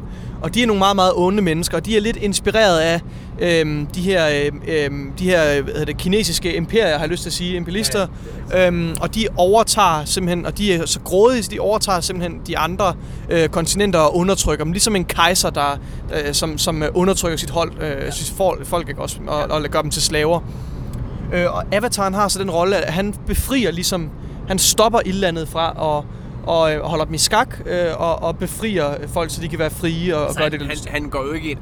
Og 0.42 0.54
de 0.54 0.62
er 0.62 0.66
nogle 0.66 0.78
meget, 0.78 0.96
meget 0.96 1.12
onde 1.16 1.42
mennesker, 1.42 1.76
og 1.76 1.86
de 1.86 1.96
er 1.96 2.00
lidt 2.00 2.16
inspireret 2.16 2.78
af 2.78 3.00
øh, 3.40 3.86
de 3.94 4.00
her, 4.00 4.28
øh, 4.28 4.52
øh, 4.68 4.90
de 5.18 5.24
her 5.24 5.62
hvad 5.62 5.72
hedder 5.72 5.84
det, 5.84 5.96
kinesiske 5.96 6.56
imperier, 6.56 6.92
har 6.92 7.00
jeg 7.00 7.08
lyst 7.08 7.22
til 7.22 7.30
at 7.30 7.34
sige, 7.34 7.56
imperialister. 7.56 8.06
Ja, 8.50 8.66
øhm, 8.66 8.96
og 9.00 9.14
de 9.14 9.26
overtager 9.36 10.04
simpelthen, 10.04 10.46
og 10.46 10.58
de 10.58 10.74
er 10.74 10.86
så 10.86 11.00
grådige, 11.00 11.42
så 11.42 11.50
de 11.50 11.60
overtager 11.60 12.00
simpelthen 12.00 12.40
de 12.46 12.58
andre 12.58 12.94
øh, 13.30 13.48
kontinenter 13.48 13.98
og 13.98 14.16
undertrykker 14.16 14.64
dem. 14.64 14.72
Ligesom 14.72 14.96
en 14.96 15.04
kejser, 15.04 15.50
der, 15.50 15.78
øh, 16.14 16.34
som, 16.34 16.58
som 16.58 16.82
øh, 16.82 16.88
undertrykker 16.94 17.38
sit 17.38 17.50
hold, 17.50 17.72
øh, 17.82 18.12
sit 18.12 18.36
folk, 18.36 18.66
folk 18.66 18.88
ikke 18.88 19.02
også, 19.02 19.16
og, 19.26 19.42
og 19.42 19.62
gør 19.62 19.82
dem 19.82 19.90
til 19.90 20.02
slaver. 20.02 20.40
Øh, 21.32 21.54
og 21.54 21.64
Avataren 21.72 22.14
har 22.14 22.28
så 22.28 22.38
den 22.38 22.50
rolle, 22.50 22.76
at 22.76 22.92
han 22.92 23.14
befrier 23.26 23.70
ligesom, 23.70 24.10
han 24.48 24.58
stopper 24.58 25.00
ildlandet 25.04 25.48
fra 25.48 25.72
og, 25.72 26.04
og 26.46 26.74
øh, 26.74 26.80
holder 26.82 27.04
dem 27.04 27.14
i 27.14 27.18
skak 27.18 27.58
øh, 27.66 27.86
og, 27.96 28.22
og 28.22 28.38
befrier 28.38 28.94
folk, 29.08 29.30
så 29.30 29.40
de 29.40 29.48
kan 29.48 29.58
være 29.58 29.70
frie 29.70 30.16
og, 30.16 30.26
og 30.26 30.32
Så 30.32 30.38
gøre 30.38 30.44
han, 30.44 30.52
det, 30.52 30.60
de 30.60 30.66
har 30.66 30.74
han, 30.92 31.02
han 31.02 31.10
går 31.10 31.26
jo 31.26 31.32
ikke 31.32 31.50
ind... 31.50 31.58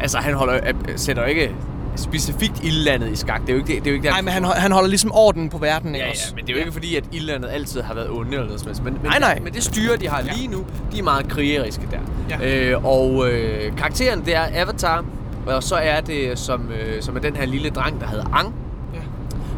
Altså, 0.00 0.18
han 0.18 0.34
holder, 0.34 0.54
øh, 0.54 0.74
sætter 0.96 1.22
jo 1.22 1.28
ikke 1.28 1.54
specifikt 1.96 2.64
ildlandet 2.64 3.12
i 3.12 3.16
skak. 3.16 3.40
Det 3.40 3.48
er 3.48 3.52
jo 3.52 3.58
ikke 3.58 3.74
det, 3.74 3.84
det, 3.84 3.86
er 3.86 3.90
jo 3.90 3.94
ikke 3.94 4.02
det 4.04 4.10
Nej, 4.12 4.20
men 4.22 4.32
han, 4.32 4.44
han 4.44 4.72
holder 4.72 4.88
ligesom 4.88 5.10
orden 5.14 5.48
på 5.48 5.58
verden, 5.58 5.94
ikke 5.94 6.04
Ja, 6.06 6.10
også? 6.10 6.22
ja, 6.30 6.34
men 6.36 6.44
det 6.46 6.50
er 6.52 6.54
jo 6.54 6.60
ikke 6.60 6.72
fordi, 6.72 6.96
at 6.96 7.04
ildlandet 7.12 7.48
altid 7.48 7.82
har 7.82 7.94
været 7.94 8.10
onde 8.10 8.32
eller 8.32 8.46
noget. 8.46 8.80
Men, 8.84 8.92
men, 8.94 8.98
Nej, 9.04 9.18
nej. 9.18 9.38
men 9.42 9.52
det 9.54 9.62
styre, 9.64 9.96
de 9.96 10.08
har 10.08 10.22
lige 10.36 10.48
nu, 10.48 10.64
de 10.92 10.98
er 10.98 11.02
meget 11.02 11.28
krigeriske 11.28 11.88
der. 11.90 11.98
Ja. 12.40 12.70
Øh, 12.70 12.84
og 12.84 13.28
øh, 13.30 13.76
karakteren, 13.76 14.24
det 14.24 14.36
er 14.36 14.42
Avatar, 14.54 15.04
og 15.46 15.62
så 15.62 15.74
er 15.74 16.00
det, 16.00 16.38
som, 16.38 16.68
øh, 16.70 17.02
som 17.02 17.16
er 17.16 17.20
den 17.20 17.36
her 17.36 17.46
lille 17.46 17.70
dreng, 17.70 18.00
der 18.00 18.06
hedder 18.06 18.24
Ang, 18.32 18.54
Ja. 18.94 19.00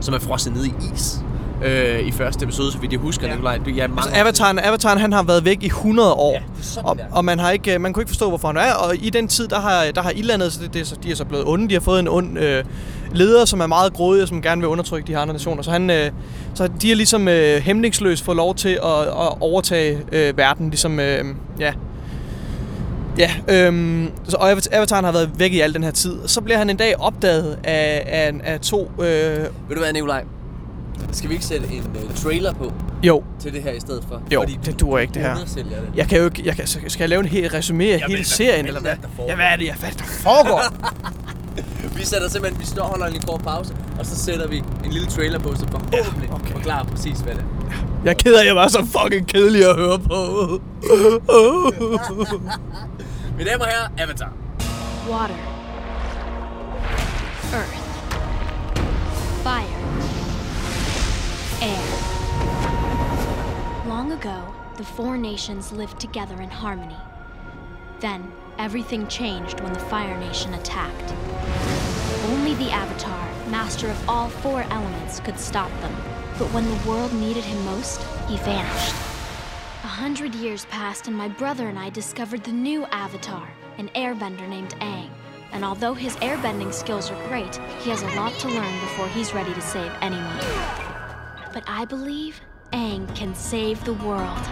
som 0.01 0.15
er 0.15 0.19
frosset 0.19 0.53
ned 0.55 0.65
i 0.65 0.73
is. 0.95 1.21
Øh, 1.65 2.01
I 2.07 2.13
første 2.13 2.45
episode, 2.45 2.73
så 2.73 2.79
vidt 2.79 2.93
jeg 2.93 3.01
husker, 3.01 3.27
Ja. 3.27 3.33
Nikolaj. 3.33 3.59
Du, 3.59 3.71
ja, 3.71 3.87
mange 3.89 4.01
Altså, 4.03 4.21
Avataren, 4.21 4.59
Avataren, 4.59 4.99
han 4.99 5.13
har 5.13 5.23
været 5.23 5.45
væk 5.45 5.63
i 5.63 5.67
100 5.67 6.13
år. 6.13 6.33
Ja, 6.33 6.39
er 6.81 6.85
og, 6.85 6.97
det 6.97 7.05
er. 7.11 7.17
og 7.17 7.25
man 7.25 7.39
har 7.39 7.51
ikke, 7.51 7.75
øh, 7.75 7.81
man 7.81 7.93
kunne 7.93 8.01
ikke 8.03 8.11
forstå, 8.11 8.29
hvorfor 8.29 8.49
han 8.49 8.57
er. 8.57 8.73
Og 8.73 8.95
i 8.97 9.11
den 9.11 9.29
tid, 9.29 9.49
der 9.49 9.61
har, 9.61 9.85
der 9.95 10.03
har 10.03 10.11
ildlandet, 10.11 10.53
så 10.53 10.61
det, 10.63 10.75
det, 10.75 10.81
er 10.81 10.85
så- 10.85 10.97
de 11.03 11.11
er 11.11 11.15
så 11.15 11.25
blevet 11.25 11.45
onde. 11.47 11.69
De 11.69 11.75
har 11.75 11.81
fået 11.81 12.01
en 12.01 12.09
ond 12.09 12.39
øh, 12.39 12.65
leder, 13.13 13.45
som 13.45 13.61
er 13.61 13.67
meget 13.67 13.93
grådig, 13.93 14.23
og 14.23 14.29
som 14.29 14.43
gerne 14.43 14.61
vil 14.61 14.69
undertrykke 14.69 15.07
de 15.07 15.17
andre 15.19 15.33
nationer. 15.33 15.63
Så, 15.63 15.71
han, 15.71 15.91
øh, 15.91 16.11
så 16.55 16.69
de 16.83 16.89
har 16.89 16.97
ligesom 16.97 17.29
øh, 17.29 17.61
hæmningsløst 17.61 18.25
fået 18.25 18.37
lov 18.37 18.55
til 18.55 18.69
at, 18.69 19.01
at 19.03 19.41
overtage 19.41 19.99
øh, 20.13 20.37
verden. 20.39 20.71
Ligesom, 20.71 21.01
øh, 21.01 21.25
ja, 21.61 21.73
Ja, 23.19 23.31
øhm, 23.49 24.11
så 24.29 24.37
og 24.41 24.51
Avat- 24.53 24.69
Avataren 24.73 25.05
har 25.05 25.13
været 25.13 25.31
væk 25.39 25.53
i 25.53 25.61
al 25.61 25.75
den 25.75 25.85
her 25.85 25.91
tid. 25.91 26.17
Så 26.27 26.41
bliver 26.41 26.59
han 26.59 26.71
en 26.71 26.77
dag 26.77 27.01
opdaget 27.01 27.59
af, 27.65 28.03
af, 28.07 28.33
af 28.45 28.61
to... 28.61 28.91
Øh, 28.99 29.05
Ved 29.05 29.47
du 29.75 29.79
hvad, 29.79 29.93
Nikolaj? 29.93 30.25
Skal 31.13 31.29
vi 31.29 31.35
ikke 31.35 31.47
sætte 31.47 31.67
en 31.73 31.85
uh, 32.09 32.15
trailer 32.15 32.53
på 32.55 32.73
jo, 33.03 33.23
til 33.41 33.53
det 33.53 33.63
her 33.63 33.73
i 33.73 33.81
stedet 33.81 34.05
for? 34.09 34.23
jo, 34.33 34.45
det 34.65 34.81
duer 34.81 34.99
ikke 34.99 35.15
det 35.15 35.23
her. 35.23 35.35
det. 35.35 35.67
Jeg 35.95 36.09
kan 36.09 36.19
jo 36.19 36.25
ikke, 36.25 36.43
jeg 36.45 36.57
kan, 36.57 36.67
skal 36.67 36.91
jeg 36.99 37.09
lave 37.09 37.21
en 37.21 37.27
hel 37.29 37.47
resumé 37.47 37.83
af 37.83 38.01
hele 38.01 38.07
hvad 38.07 38.25
serien, 38.25 38.67
eller 38.67 38.81
er 38.81 38.97
hvad? 39.17 39.27
Ja, 39.29 39.35
hvad 39.35 39.45
er 39.47 39.57
det, 39.57 39.67
jeg 39.67 39.75
hvad 39.75 39.89
er 39.89 39.93
det, 39.93 40.01
der 40.01 40.07
foregår? 40.07 40.63
Vi 41.99 42.05
sætter 42.05 42.29
simpelthen, 42.29 42.61
vi 42.61 42.67
står 42.67 42.83
og 42.83 42.89
holder 42.89 43.07
en 43.07 43.13
lille 43.13 43.27
kort 43.27 43.41
pause, 43.43 43.75
og 43.99 44.07
så 44.07 44.17
sætter 44.17 44.49
vi 44.49 44.57
en 44.85 44.91
lille 44.91 45.09
trailer 45.09 45.39
på, 45.39 45.55
så 45.55 45.67
forhåbentlig 45.71 46.29
Ja, 46.29 46.35
okay. 46.35 46.53
forklarer 46.53 46.85
præcis, 46.85 47.19
hvad 47.19 47.35
det 47.35 47.43
er. 47.43 47.75
jeg 48.05 48.11
er 48.11 48.15
ked 48.15 48.35
af, 48.35 48.41
at 48.41 48.47
jeg 48.47 48.57
var 48.57 48.69
så 48.69 48.87
fucking 49.03 49.27
kedelig 49.29 49.65
at 49.71 49.77
høre 49.77 49.99
på. 49.99 50.15
Mine 53.39 53.51
damer 53.51 53.65
og 53.65 53.71
herrer, 53.71 53.89
Avatar. 53.99 54.33
Water. 55.11 55.35
Earth. 57.53 57.79
fire, 59.43 59.78
air. 61.63 61.89
Long 63.87 64.13
ago, 64.13 64.55
the 64.77 64.85
four 64.85 65.17
nations 65.19 65.73
lived 65.73 65.99
together 65.99 66.41
in 66.41 66.51
harmony. 66.51 66.97
Then, 68.01 68.31
everything 68.59 69.09
changed 69.09 69.61
when 69.61 69.73
the 69.73 69.81
Fire 69.81 70.17
Nation 70.19 70.55
attacked. 70.55 71.15
Only 72.31 72.55
the 72.55 72.71
Avatar, 72.71 73.29
master 73.49 73.89
of 73.91 74.09
all 74.09 74.29
four 74.29 74.63
elements, 74.71 75.21
could 75.21 75.39
stop 75.39 75.71
them. 75.81 75.95
But 76.39 76.53
when 76.53 76.65
the 76.65 76.89
world 76.89 77.13
needed 77.13 77.45
him 77.45 77.65
most, 77.65 78.03
he 78.29 78.37
vanished. 78.39 78.95
A 79.83 79.89
hundred 79.89 80.35
years 80.35 80.65
passed, 80.67 81.09
and 81.09 81.17
my 81.17 81.29
brother 81.29 81.69
and 81.69 81.79
I 81.79 81.91
discovered 81.91 82.45
the 82.45 82.53
new 82.53 82.85
Avatar, 82.87 83.49
an 83.79 83.89
airbender 83.97 84.49
named 84.49 84.75
Aang. 84.81 85.11
And 85.53 85.65
although 85.65 85.95
his 85.95 86.15
airbending 86.17 86.73
skills 86.73 87.11
are 87.11 87.29
great, 87.29 87.57
he 87.83 87.91
has 87.91 88.03
a 88.03 88.15
lot 88.15 88.35
to 88.41 88.49
learn 88.49 88.81
before 88.81 89.09
he's 89.09 89.35
ready 89.35 89.55
to 89.55 89.61
save 89.61 89.93
anyone. 90.01 90.88
But 91.53 91.63
I 91.67 91.85
believe 91.87 92.35
Aang 92.73 93.07
can 93.17 93.35
save 93.35 93.77
the 93.85 93.93
world. 93.93 94.45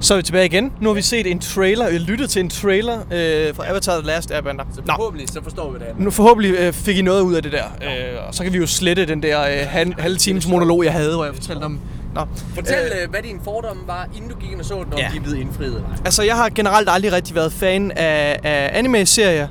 Så 0.00 0.14
er 0.14 0.16
vi 0.16 0.22
tilbage 0.22 0.46
igen. 0.46 0.72
Nu 0.80 0.88
har 0.88 0.94
vi 0.94 1.02
set 1.02 1.26
en 1.30 1.38
trailer, 1.38 1.88
øh, 1.88 1.94
lyttet 1.94 2.30
til 2.30 2.40
en 2.40 2.50
trailer 2.50 2.98
øh, 2.98 3.54
fra 3.54 3.68
Avatar 3.70 3.98
The 3.98 4.06
Last 4.06 4.30
Airbender. 4.30 4.64
Så 4.74 4.80
Nå, 4.86 4.92
forhåbentlig, 4.96 5.28
så 5.28 5.42
forstår 5.42 5.70
vi 5.72 5.78
det 5.78 5.86
nu 5.98 6.10
forhåbentlig 6.10 6.54
øh, 6.58 6.72
fik 6.72 6.96
I 6.98 7.02
noget 7.02 7.20
ud 7.22 7.34
af 7.34 7.42
det 7.42 7.52
der. 7.52 7.64
Øh, 7.82 8.28
og 8.28 8.34
så 8.34 8.42
kan 8.44 8.52
vi 8.52 8.58
jo 8.58 8.66
slette 8.66 9.06
den 9.06 9.22
der 9.22 9.40
øh, 9.42 9.66
halv, 9.68 10.00
halve 10.00 10.16
times 10.16 10.48
monolog, 10.48 10.84
jeg 10.84 10.92
havde, 10.92 11.14
hvor 11.14 11.24
jeg 11.24 11.34
fortalte 11.34 11.62
om... 11.64 11.80
Nå. 12.14 12.20
Fortæl, 12.54 12.92
øh, 13.02 13.10
hvad 13.10 13.22
din 13.22 13.40
fordomme 13.44 13.82
var, 13.86 14.08
inden 14.16 14.30
du 14.30 14.36
gik 14.38 14.50
ind 14.52 14.60
og 14.60 14.66
så 14.66 14.74
den, 14.84 14.92
om 14.92 14.98
Ja. 14.98 15.08
de 15.12 15.16
er 15.16 15.20
blevet 15.20 15.38
indfriet. 15.38 15.84
Altså, 16.04 16.22
jeg 16.22 16.36
har 16.36 16.48
generelt 16.48 16.88
aldrig 16.90 17.12
rigtig 17.12 17.34
været 17.34 17.52
fan 17.52 17.90
af, 17.90 18.40
af 18.44 18.70
anime-serier. 18.78 19.48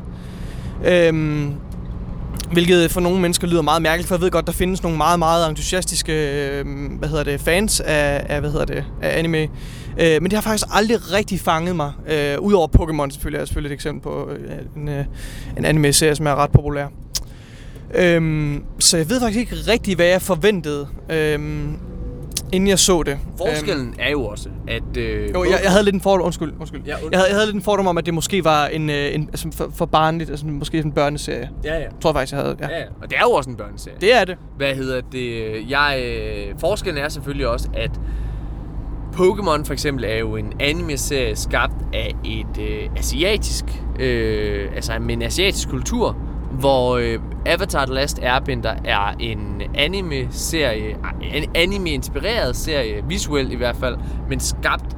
Øhm, 0.83 1.53
hvilket 2.51 2.91
for 2.91 3.01
nogle 3.01 3.21
mennesker 3.21 3.47
lyder 3.47 3.61
meget 3.61 3.81
mærkeligt, 3.81 4.07
for 4.07 4.15
jeg 4.15 4.21
ved 4.21 4.31
godt, 4.31 4.47
der 4.47 4.53
findes 4.53 4.83
nogle 4.83 4.97
meget, 4.97 5.19
meget 5.19 5.49
entusiastiske 5.49 6.13
øh, 6.13 6.65
hvad 6.99 7.09
hedder 7.09 7.23
det, 7.23 7.41
fans 7.41 7.79
af, 7.79 8.25
af, 8.29 8.39
hvad 8.39 8.51
hedder 8.51 8.65
det, 8.65 8.85
af 9.01 9.19
anime. 9.19 9.41
Øh, 9.99 10.21
men 10.21 10.23
det 10.23 10.33
har 10.33 10.41
faktisk 10.41 10.67
aldrig 10.71 11.11
rigtig 11.11 11.39
fanget 11.39 11.75
mig. 11.75 11.91
Øh, 12.07 12.39
Udover 12.39 12.67
Pokémon 12.67 13.11
selvfølgelig 13.11 13.41
er 13.41 13.45
selvfølgelig 13.45 13.69
et 13.69 13.73
eksempel 13.73 14.01
på 14.01 14.29
øh, 14.29 14.57
en, 14.75 14.87
øh, 14.87 15.05
en 15.57 15.65
anime-serie, 15.65 16.15
som 16.15 16.27
er 16.27 16.35
ret 16.35 16.51
populær. 16.51 16.87
Øhm, 17.93 18.63
så 18.79 18.97
jeg 18.97 19.09
ved 19.09 19.19
faktisk 19.19 19.39
ikke 19.39 19.71
rigtig, 19.71 19.95
hvad 19.95 20.05
jeg 20.05 20.21
forventede, 20.21 20.87
øhm, 21.09 21.77
inden 22.53 22.67
jeg 22.69 22.79
så 22.79 23.03
det. 23.03 23.11
Øhm, 23.11 23.37
Forskellen 23.37 23.95
er 23.99 24.09
jo 24.11 24.25
også, 24.25 24.49
at... 24.67 24.97
Øh, 24.97 25.33
jo, 25.33 25.43
jeg, 25.43 25.59
jeg 25.63 25.71
havde 25.71 25.83
lidt 25.83 25.95
en 25.95 26.01
fordom, 26.01 26.25
undskyld, 26.25 26.53
undskyld. 26.59 26.81
Ja, 26.85 26.95
und- 26.95 27.09
jeg, 27.11 27.19
havde, 27.19 27.29
jeg 27.29 27.35
havde 27.35 27.45
lidt 27.47 27.55
en 27.55 27.61
fordom 27.61 27.87
om, 27.87 27.97
at 27.97 28.05
det 28.05 28.13
måske 28.13 28.43
var 28.43 28.65
en, 28.67 28.89
øh, 28.89 29.15
en 29.15 29.21
altså 29.31 29.47
for, 29.53 29.71
for 29.75 29.85
barnligt, 29.85 30.29
altså 30.29 30.45
måske 30.45 30.77
en 30.79 30.91
børneserie. 30.91 31.49
Ja, 31.63 31.75
ja. 31.79 31.85
Tror 32.01 32.09
jeg 32.09 32.15
faktisk, 32.15 32.33
jeg 32.33 32.41
havde. 32.41 32.55
Ja. 32.59 32.67
Ja, 32.69 32.77
ja. 32.77 32.85
Og 33.01 33.09
det 33.09 33.17
er 33.17 33.21
jo 33.23 33.31
også 33.31 33.49
en 33.49 33.55
børneserie. 33.55 33.97
Det 34.01 34.13
er 34.13 34.25
det. 34.25 34.37
Hvad 34.57 34.75
hedder 34.75 35.01
det? 35.11 35.55
Jeg, 35.69 36.03
øh, 36.05 36.55
forskellen 36.59 37.03
er 37.03 37.09
selvfølgelig 37.09 37.47
også, 37.47 37.67
at 37.73 37.91
Pokémon 39.15 39.63
for 39.65 39.73
eksempel 39.73 40.05
er 40.07 40.17
jo 40.17 40.35
en 40.35 40.53
anime-serie 40.59 41.35
skabt 41.35 41.73
af 41.93 42.11
et 42.25 42.61
øh, 42.61 42.89
asiatisk, 42.97 43.65
øh, 43.99 44.69
altså 44.75 44.99
med 44.99 45.13
en 45.13 45.21
asiatisk 45.21 45.69
kultur, 45.69 46.17
hvor 46.59 46.97
øh, 46.97 47.19
Avatar 47.45 47.85
The 47.85 47.93
Last 47.93 48.19
Airbender 48.19 48.75
er 48.85 49.13
en 49.19 49.61
anime-serie, 49.75 50.97
en 51.21 51.49
anime-inspireret 51.55 52.55
serie, 52.55 53.03
visuelt 53.07 53.51
i 53.51 53.55
hvert 53.55 53.75
fald, 53.75 53.97
men 54.29 54.39
skabt 54.39 54.97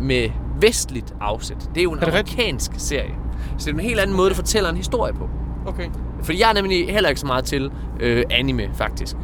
med 0.00 0.28
vestligt 0.60 1.14
afsæt. 1.20 1.70
Det 1.74 1.80
er 1.80 1.84
jo 1.84 1.92
en 1.92 1.98
Er 1.98 2.04
det 2.04 2.14
rigtigt? 2.14 2.38
amerikansk 2.38 2.72
serie. 2.76 3.14
Så 3.58 3.66
det 3.66 3.70
er 3.70 3.78
en 3.78 3.80
helt 3.80 4.00
anden 4.00 4.16
måde, 4.16 4.28
det 4.28 4.36
fortæller 4.36 4.70
en 4.70 4.76
historie 4.76 5.12
på. 5.12 5.28
Okay. 5.66 5.86
Fordi 6.22 6.40
jeg 6.40 6.48
er 6.50 6.54
nemlig 6.54 6.92
heller 6.92 7.08
ikke 7.08 7.20
så 7.20 7.26
meget 7.26 7.44
til 7.44 7.70
øh, 8.00 8.24
anime, 8.30 8.62
faktisk. 8.74 9.16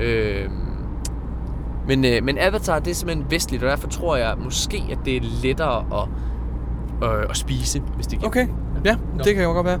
Øh, 0.00 0.44
men, 1.86 2.04
øh, 2.04 2.24
men 2.24 2.38
Avatar, 2.38 2.78
det 2.78 2.90
er 2.90 2.94
simpelthen 2.94 3.26
vestligt, 3.30 3.62
og 3.62 3.70
derfor 3.70 3.88
tror 3.88 4.16
jeg 4.16 4.34
måske, 4.44 4.82
at 4.90 4.98
det 5.04 5.16
er 5.16 5.20
lettere 5.42 5.84
at, 6.02 6.08
øh, 7.08 7.24
at 7.30 7.36
spise, 7.36 7.82
hvis 7.94 8.06
det 8.06 8.18
giver 8.18 8.28
Okay. 8.28 8.46
Ja, 8.84 8.96
det 9.24 9.34
kan 9.34 9.44
jo 9.44 9.52
godt 9.52 9.66
være. 9.66 9.80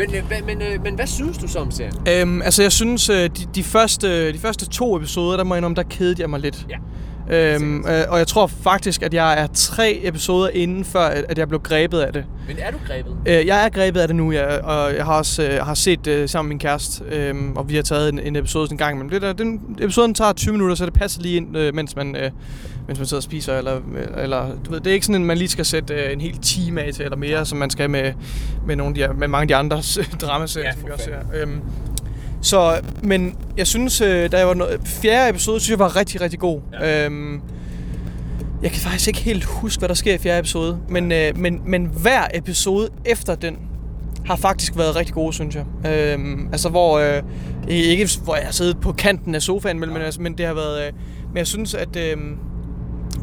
Men, 0.00 0.14
øh, 0.14 0.22
hva- 0.30 0.44
men, 0.46 0.62
øh, 0.62 0.82
men 0.84 0.94
hvad 0.94 1.06
synes 1.06 1.38
du 1.38 1.48
så 1.48 1.58
om 1.58 1.70
serien? 1.70 1.94
Øhm, 2.08 2.42
altså, 2.42 2.62
jeg 2.62 2.72
synes, 2.72 3.08
øh, 3.08 3.16
de, 3.16 3.30
de, 3.54 3.62
første, 3.62 4.32
de 4.32 4.38
første 4.38 4.68
to 4.68 4.96
episoder, 4.96 5.36
der 5.36 5.44
må 5.44 5.54
jeg 5.54 5.58
indrømme, 5.58 5.76
der 5.76 5.82
kedede 5.82 6.22
jeg 6.22 6.30
mig 6.30 6.40
lidt. 6.40 6.66
Ja. 6.70 6.76
Øhm, 7.32 7.78
øh, 7.88 8.02
og 8.08 8.18
jeg 8.18 8.26
tror 8.26 8.46
faktisk, 8.46 9.02
at 9.02 9.14
jeg 9.14 9.42
er 9.42 9.46
tre 9.54 10.00
episoder 10.02 10.48
inden, 10.48 10.84
før 10.84 11.00
at 11.00 11.24
at 11.28 11.38
jeg 11.38 11.48
blev 11.48 11.60
grebet 11.60 12.00
af 12.00 12.12
det. 12.12 12.24
Men 12.48 12.56
er 12.58 12.70
du 12.70 12.76
grebet? 12.86 13.16
Øh, 13.26 13.46
jeg 13.46 13.64
er 13.64 13.68
grebet 13.68 14.00
af 14.00 14.08
det 14.08 14.16
nu, 14.16 14.32
ja, 14.32 14.56
og 14.58 14.96
jeg 14.96 15.04
har 15.04 15.18
også 15.18 15.42
øh, 15.42 15.66
har 15.66 15.74
set 15.74 16.06
øh, 16.06 16.28
sammen 16.28 16.48
med 16.48 16.54
min 16.54 16.58
kæreste, 16.58 17.04
øh, 17.04 17.34
og 17.56 17.68
vi 17.68 17.74
har 17.74 17.82
taget 17.82 18.08
en, 18.12 18.18
en 18.18 18.36
episode 18.36 18.68
en 18.72 18.78
gang. 18.78 18.98
Men 18.98 19.08
det 19.10 19.22
der, 19.22 19.32
den, 19.32 19.60
episoden 19.80 20.14
tager 20.14 20.32
20 20.32 20.52
minutter, 20.52 20.74
så 20.74 20.86
det 20.86 20.92
passer 20.92 21.20
lige 21.22 21.36
ind, 21.36 21.56
øh, 21.56 21.74
mens, 21.74 21.96
man, 21.96 22.16
øh, 22.16 22.30
mens 22.90 22.98
man 22.98 23.06
sidder 23.06 23.18
og 23.18 23.22
spiser. 23.24 23.58
Eller, 23.58 23.80
eller, 24.16 24.46
du 24.64 24.70
ved, 24.70 24.80
det 24.80 24.90
er 24.90 24.94
ikke 24.94 25.06
sådan, 25.06 25.20
at 25.22 25.26
man 25.26 25.38
lige 25.38 25.48
skal 25.48 25.64
sætte 25.64 25.94
øh, 25.94 26.12
en 26.12 26.20
hel 26.20 26.38
time 26.38 26.82
af 26.82 26.94
til, 26.94 27.04
eller 27.04 27.16
mere, 27.16 27.46
som 27.46 27.58
man 27.58 27.70
skal 27.70 27.90
med, 27.90 28.12
med, 28.66 28.76
nogle 28.76 28.90
af 28.90 28.94
de, 28.94 29.00
her- 29.00 29.12
med 29.12 29.28
mange 29.28 29.42
af 29.42 29.48
de 29.48 29.56
andre 29.56 29.76
dramaserier, 30.26 30.66
Ja, 30.68 30.72
som 30.74 30.86
vi 30.86 30.90
også 30.92 31.04
ser. 31.04 31.42
Øhm, 31.42 31.60
så, 32.42 32.80
men 33.02 33.36
jeg 33.56 33.66
synes, 33.66 34.00
øh, 34.00 34.32
da 34.32 34.38
jeg 34.38 34.46
var 34.46 34.54
noget, 34.54 34.80
fjerde 34.84 35.30
episode, 35.30 35.60
synes 35.60 35.70
jeg 35.70 35.78
var 35.78 35.96
rigtig, 35.96 36.20
rigtig 36.20 36.38
god. 36.38 36.60
Ja. 36.80 37.06
Øhm, 37.06 37.40
jeg 38.62 38.70
kan 38.70 38.80
faktisk 38.80 39.08
ikke 39.08 39.20
helt 39.20 39.44
huske, 39.44 39.78
hvad 39.78 39.88
der 39.88 39.94
sker 39.94 40.14
i 40.14 40.18
fjerde 40.18 40.38
episode. 40.38 40.78
Men, 40.88 41.12
øh, 41.12 41.38
men, 41.38 41.60
men 41.66 41.86
hver 41.86 42.22
episode 42.34 42.88
efter 43.04 43.34
den 43.34 43.56
har 44.26 44.36
faktisk 44.36 44.76
været 44.76 44.96
rigtig 44.96 45.14
gode, 45.14 45.32
synes 45.32 45.54
jeg. 45.56 45.64
Øhm, 45.92 46.48
altså 46.52 46.68
hvor... 46.68 46.98
Øh, 46.98 47.22
ikke 47.68 48.08
hvor 48.24 48.36
jeg 48.36 48.44
har 48.44 48.52
siddet 48.52 48.80
på 48.80 48.92
kanten 48.92 49.34
af 49.34 49.42
sofaen, 49.42 49.80
men, 49.80 49.92
men, 49.92 50.02
altså, 50.02 50.20
men 50.22 50.38
det 50.38 50.46
har 50.46 50.54
været... 50.54 50.86
Øh, 50.86 50.92
men 51.28 51.36
jeg 51.36 51.46
synes, 51.46 51.74
at... 51.74 51.96
Øh, 51.96 52.16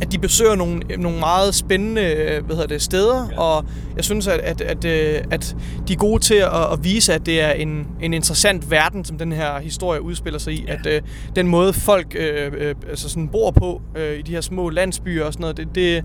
at 0.01 0.11
de 0.11 0.17
besøger 0.17 0.55
nogle, 0.55 0.79
nogle 0.97 1.19
meget 1.19 1.55
spændende 1.55 2.01
øh, 2.01 2.45
hvad 2.45 2.55
hedder 2.55 2.67
det, 2.67 2.81
steder, 2.81 3.29
ja. 3.31 3.39
og 3.39 3.65
jeg 3.95 4.03
synes, 4.03 4.27
at, 4.27 4.39
at, 4.39 4.61
at, 4.61 4.85
øh, 4.85 5.23
at 5.31 5.55
de 5.87 5.93
er 5.93 5.97
gode 5.97 6.23
til 6.23 6.35
at, 6.35 6.73
at 6.73 6.83
vise, 6.83 7.13
at 7.13 7.25
det 7.25 7.41
er 7.41 7.51
en, 7.51 7.87
en 8.01 8.13
interessant 8.13 8.71
verden, 8.71 9.05
som 9.05 9.17
den 9.17 9.31
her 9.31 9.59
historie 9.59 10.01
udspiller 10.01 10.39
sig 10.39 10.53
i. 10.53 10.65
Ja. 10.67 10.73
At 10.73 10.85
øh, 10.85 11.01
den 11.35 11.47
måde, 11.47 11.73
folk 11.73 12.15
øh, 12.19 12.51
øh, 12.57 12.75
altså 12.89 13.09
sådan 13.09 13.27
bor 13.27 13.51
på 13.51 13.81
øh, 13.95 14.19
i 14.19 14.21
de 14.21 14.31
her 14.31 14.41
små 14.41 14.69
landsbyer 14.69 15.25
og 15.25 15.33
sådan 15.33 15.41
noget, 15.41 15.57
det, 15.57 15.67
det 15.75 16.03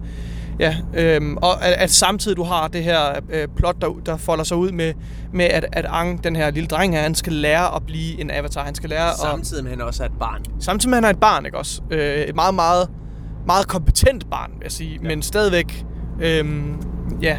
Ja, 0.59 0.77
øhm, 0.95 1.37
og 1.37 1.67
at, 1.67 1.73
at 1.73 1.91
samtidig 1.91 2.37
du 2.37 2.43
har 2.43 2.69
det 2.69 2.85
her 2.85 3.21
øh, 3.31 3.49
plot, 3.57 3.77
der, 3.81 3.89
der 4.07 4.17
folder 4.17 4.45
sig 4.45 4.57
ud 4.57 4.73
med, 4.73 4.95
med 5.33 5.45
at, 5.45 5.67
at 5.73 5.87
Ang, 5.89 6.25
den 6.25 6.37
her 6.37 6.51
lille 6.51 6.67
dreng 6.67 6.95
her, 6.95 7.03
han 7.03 7.15
skal 7.15 7.33
lære 7.33 7.77
at 7.77 7.83
blive 7.87 8.21
en 8.21 8.31
avatar. 8.31 8.65
Han 8.65 8.75
skal 8.75 8.91
lære 8.91 9.11
at... 9.11 9.19
Samtidig 9.19 9.65
med, 9.65 9.73
at 9.73 9.79
han 9.79 9.87
også 9.87 10.03
er 10.03 10.07
et 10.07 10.19
barn. 10.19 10.45
Samtidig 10.61 10.91
med, 10.91 10.97
han 10.97 11.05
er 11.05 11.11
et 11.11 11.21
barn, 11.21 11.47
ikke 11.47 11.59
også? 11.59 11.83
Øh, 11.91 12.17
et 12.17 12.35
meget, 12.35 12.55
meget, 12.55 12.89
meget 13.47 13.69
kompetent 13.69 14.31
barn, 14.31 14.51
vil 14.53 14.61
jeg 14.63 14.73
sige. 14.73 14.99
Ja. 15.03 15.09
Men 15.09 15.23
stadigvæk, 15.23 15.85
øhm, 16.21 16.83
ja. 17.23 17.39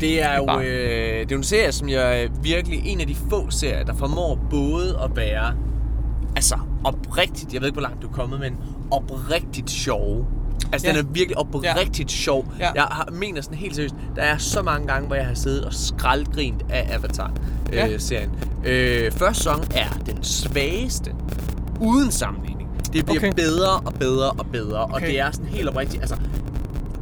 Det 0.00 0.22
er 0.22 0.36
jo 0.36 0.60
øh, 0.60 1.20
det 1.20 1.32
er 1.32 1.36
en 1.36 1.42
serie, 1.42 1.72
som 1.72 1.88
jeg 1.88 2.22
er 2.22 2.28
virkelig 2.42 2.80
en 2.86 3.00
af 3.00 3.06
de 3.06 3.14
få 3.30 3.50
serier, 3.50 3.84
der 3.84 3.94
formår 3.94 4.38
både 4.50 4.98
at 5.04 5.16
være 5.16 5.54
altså 6.36 6.58
oprigtigt, 6.84 7.52
jeg 7.54 7.60
ved 7.60 7.68
ikke, 7.68 7.74
hvor 7.80 7.88
langt 7.88 8.02
du 8.02 8.08
er 8.08 8.12
kommet, 8.12 8.40
men 8.40 8.56
oprigtigt 8.90 9.70
sjove. 9.70 10.26
Altså, 10.72 10.88
Ja. 10.88 10.92
den 10.96 11.06
er 11.06 11.08
virkelig 11.12 11.38
oprigtigt 11.38 12.10
ja. 12.12 12.16
sjov. 12.16 12.46
Ja. 12.60 12.70
Jeg 12.74 12.82
har, 12.82 13.08
mener 13.12 13.40
sådan 13.40 13.58
helt 13.58 13.74
seriøst, 13.74 13.94
der 14.16 14.22
er 14.22 14.36
så 14.36 14.62
mange 14.62 14.86
gange, 14.86 15.06
hvor 15.06 15.16
jeg 15.16 15.26
har 15.26 15.34
siddet 15.34 15.64
og 15.64 15.74
skraldgrint 15.74 16.64
af 16.70 16.88
Ja. 16.88 16.94
Avatar-serien. 16.94 18.30
Øh, 18.64 19.12
første 19.12 19.42
sæson 19.42 19.64
er 19.74 19.98
den 20.06 20.22
svageste, 20.24 21.14
uden 21.80 22.10
sammenligning. 22.10 22.55
Det 22.96 23.04
bliver 23.06 23.20
Okay. 23.20 23.32
bedre 23.36 23.80
og 23.84 23.94
bedre 23.94 24.30
og 24.30 24.46
bedre, 24.52 24.78
og 24.78 24.90
Okay. 24.94 25.06
det 25.06 25.20
er 25.20 25.30
sådan 25.30 25.46
helt 25.46 25.68
oprigtigt. 25.68 26.02
Altså, 26.02 26.16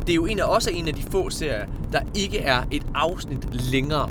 det 0.01 0.11
er 0.11 0.15
jo 0.15 0.27
en 0.27 0.39
af, 0.39 0.45
også 0.45 0.71
en 0.71 0.89
af 0.89 0.95
de 0.95 1.03
få 1.11 1.31
serier, 1.31 1.65
der 1.93 2.01
ikke 2.15 2.39
er 2.39 2.63
et 2.71 2.83
afsnit 2.95 3.55
længere, 3.71 4.09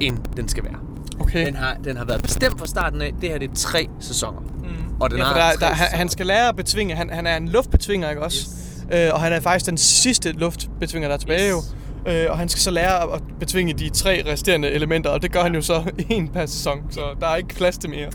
end 0.00 0.18
den 0.36 0.48
skal 0.48 0.64
være. 0.64 0.76
Okay. 1.20 1.46
Den 1.46 1.56
har, 1.56 1.76
den 1.84 1.96
har 1.96 2.04
været 2.04 2.22
bestemt 2.22 2.58
fra 2.58 2.66
starten 2.66 3.02
af. 3.02 3.12
Det 3.20 3.28
her 3.28 3.38
det 3.38 3.50
er 3.50 3.54
tre 3.54 3.88
sæsoner. 4.00 4.40
Mm. 4.40 4.66
Og 5.00 5.10
den 5.10 5.18
ja, 5.18 5.24
har 5.24 5.34
der, 5.52 5.58
der, 5.66 5.74
han, 5.74 5.88
han 5.98 6.08
skal 6.08 6.26
lære 6.26 6.48
at 6.48 6.56
betvinge. 6.56 6.94
Han, 6.94 7.10
han 7.10 7.26
er 7.26 7.36
en 7.36 7.48
luftbetvinger, 7.48 8.10
ikke 8.10 8.22
også? 8.22 8.46
Øh, 8.92 9.08
og 9.12 9.20
han 9.20 9.32
er 9.32 9.40
faktisk 9.40 9.66
den 9.70 9.78
sidste 9.78 10.32
luftbetvinger, 10.32 11.08
der 11.08 11.14
er 11.14 11.18
tilbage 11.18 11.48
Yes. 11.56 11.74
jo. 12.06 12.12
Øh, 12.12 12.26
og 12.30 12.38
han 12.38 12.48
skal 12.48 12.60
så 12.60 12.70
lære 12.70 13.02
at- 13.02 13.08
at 13.14 13.22
betvinge 13.40 13.72
de 13.72 13.88
tre 13.88 14.22
resterende 14.32 14.68
elementer, 14.70 15.10
og 15.10 15.22
det 15.22 15.32
gør 15.32 15.42
han 15.42 15.54
jo 15.54 15.62
så 15.62 15.82
en 16.10 16.28
per 16.28 16.46
sæson, 16.46 16.78
så 16.90 17.00
der 17.20 17.26
er 17.26 17.36
ikke 17.36 17.54
plads 17.54 17.78
til 17.78 17.90
mere. 17.90 18.08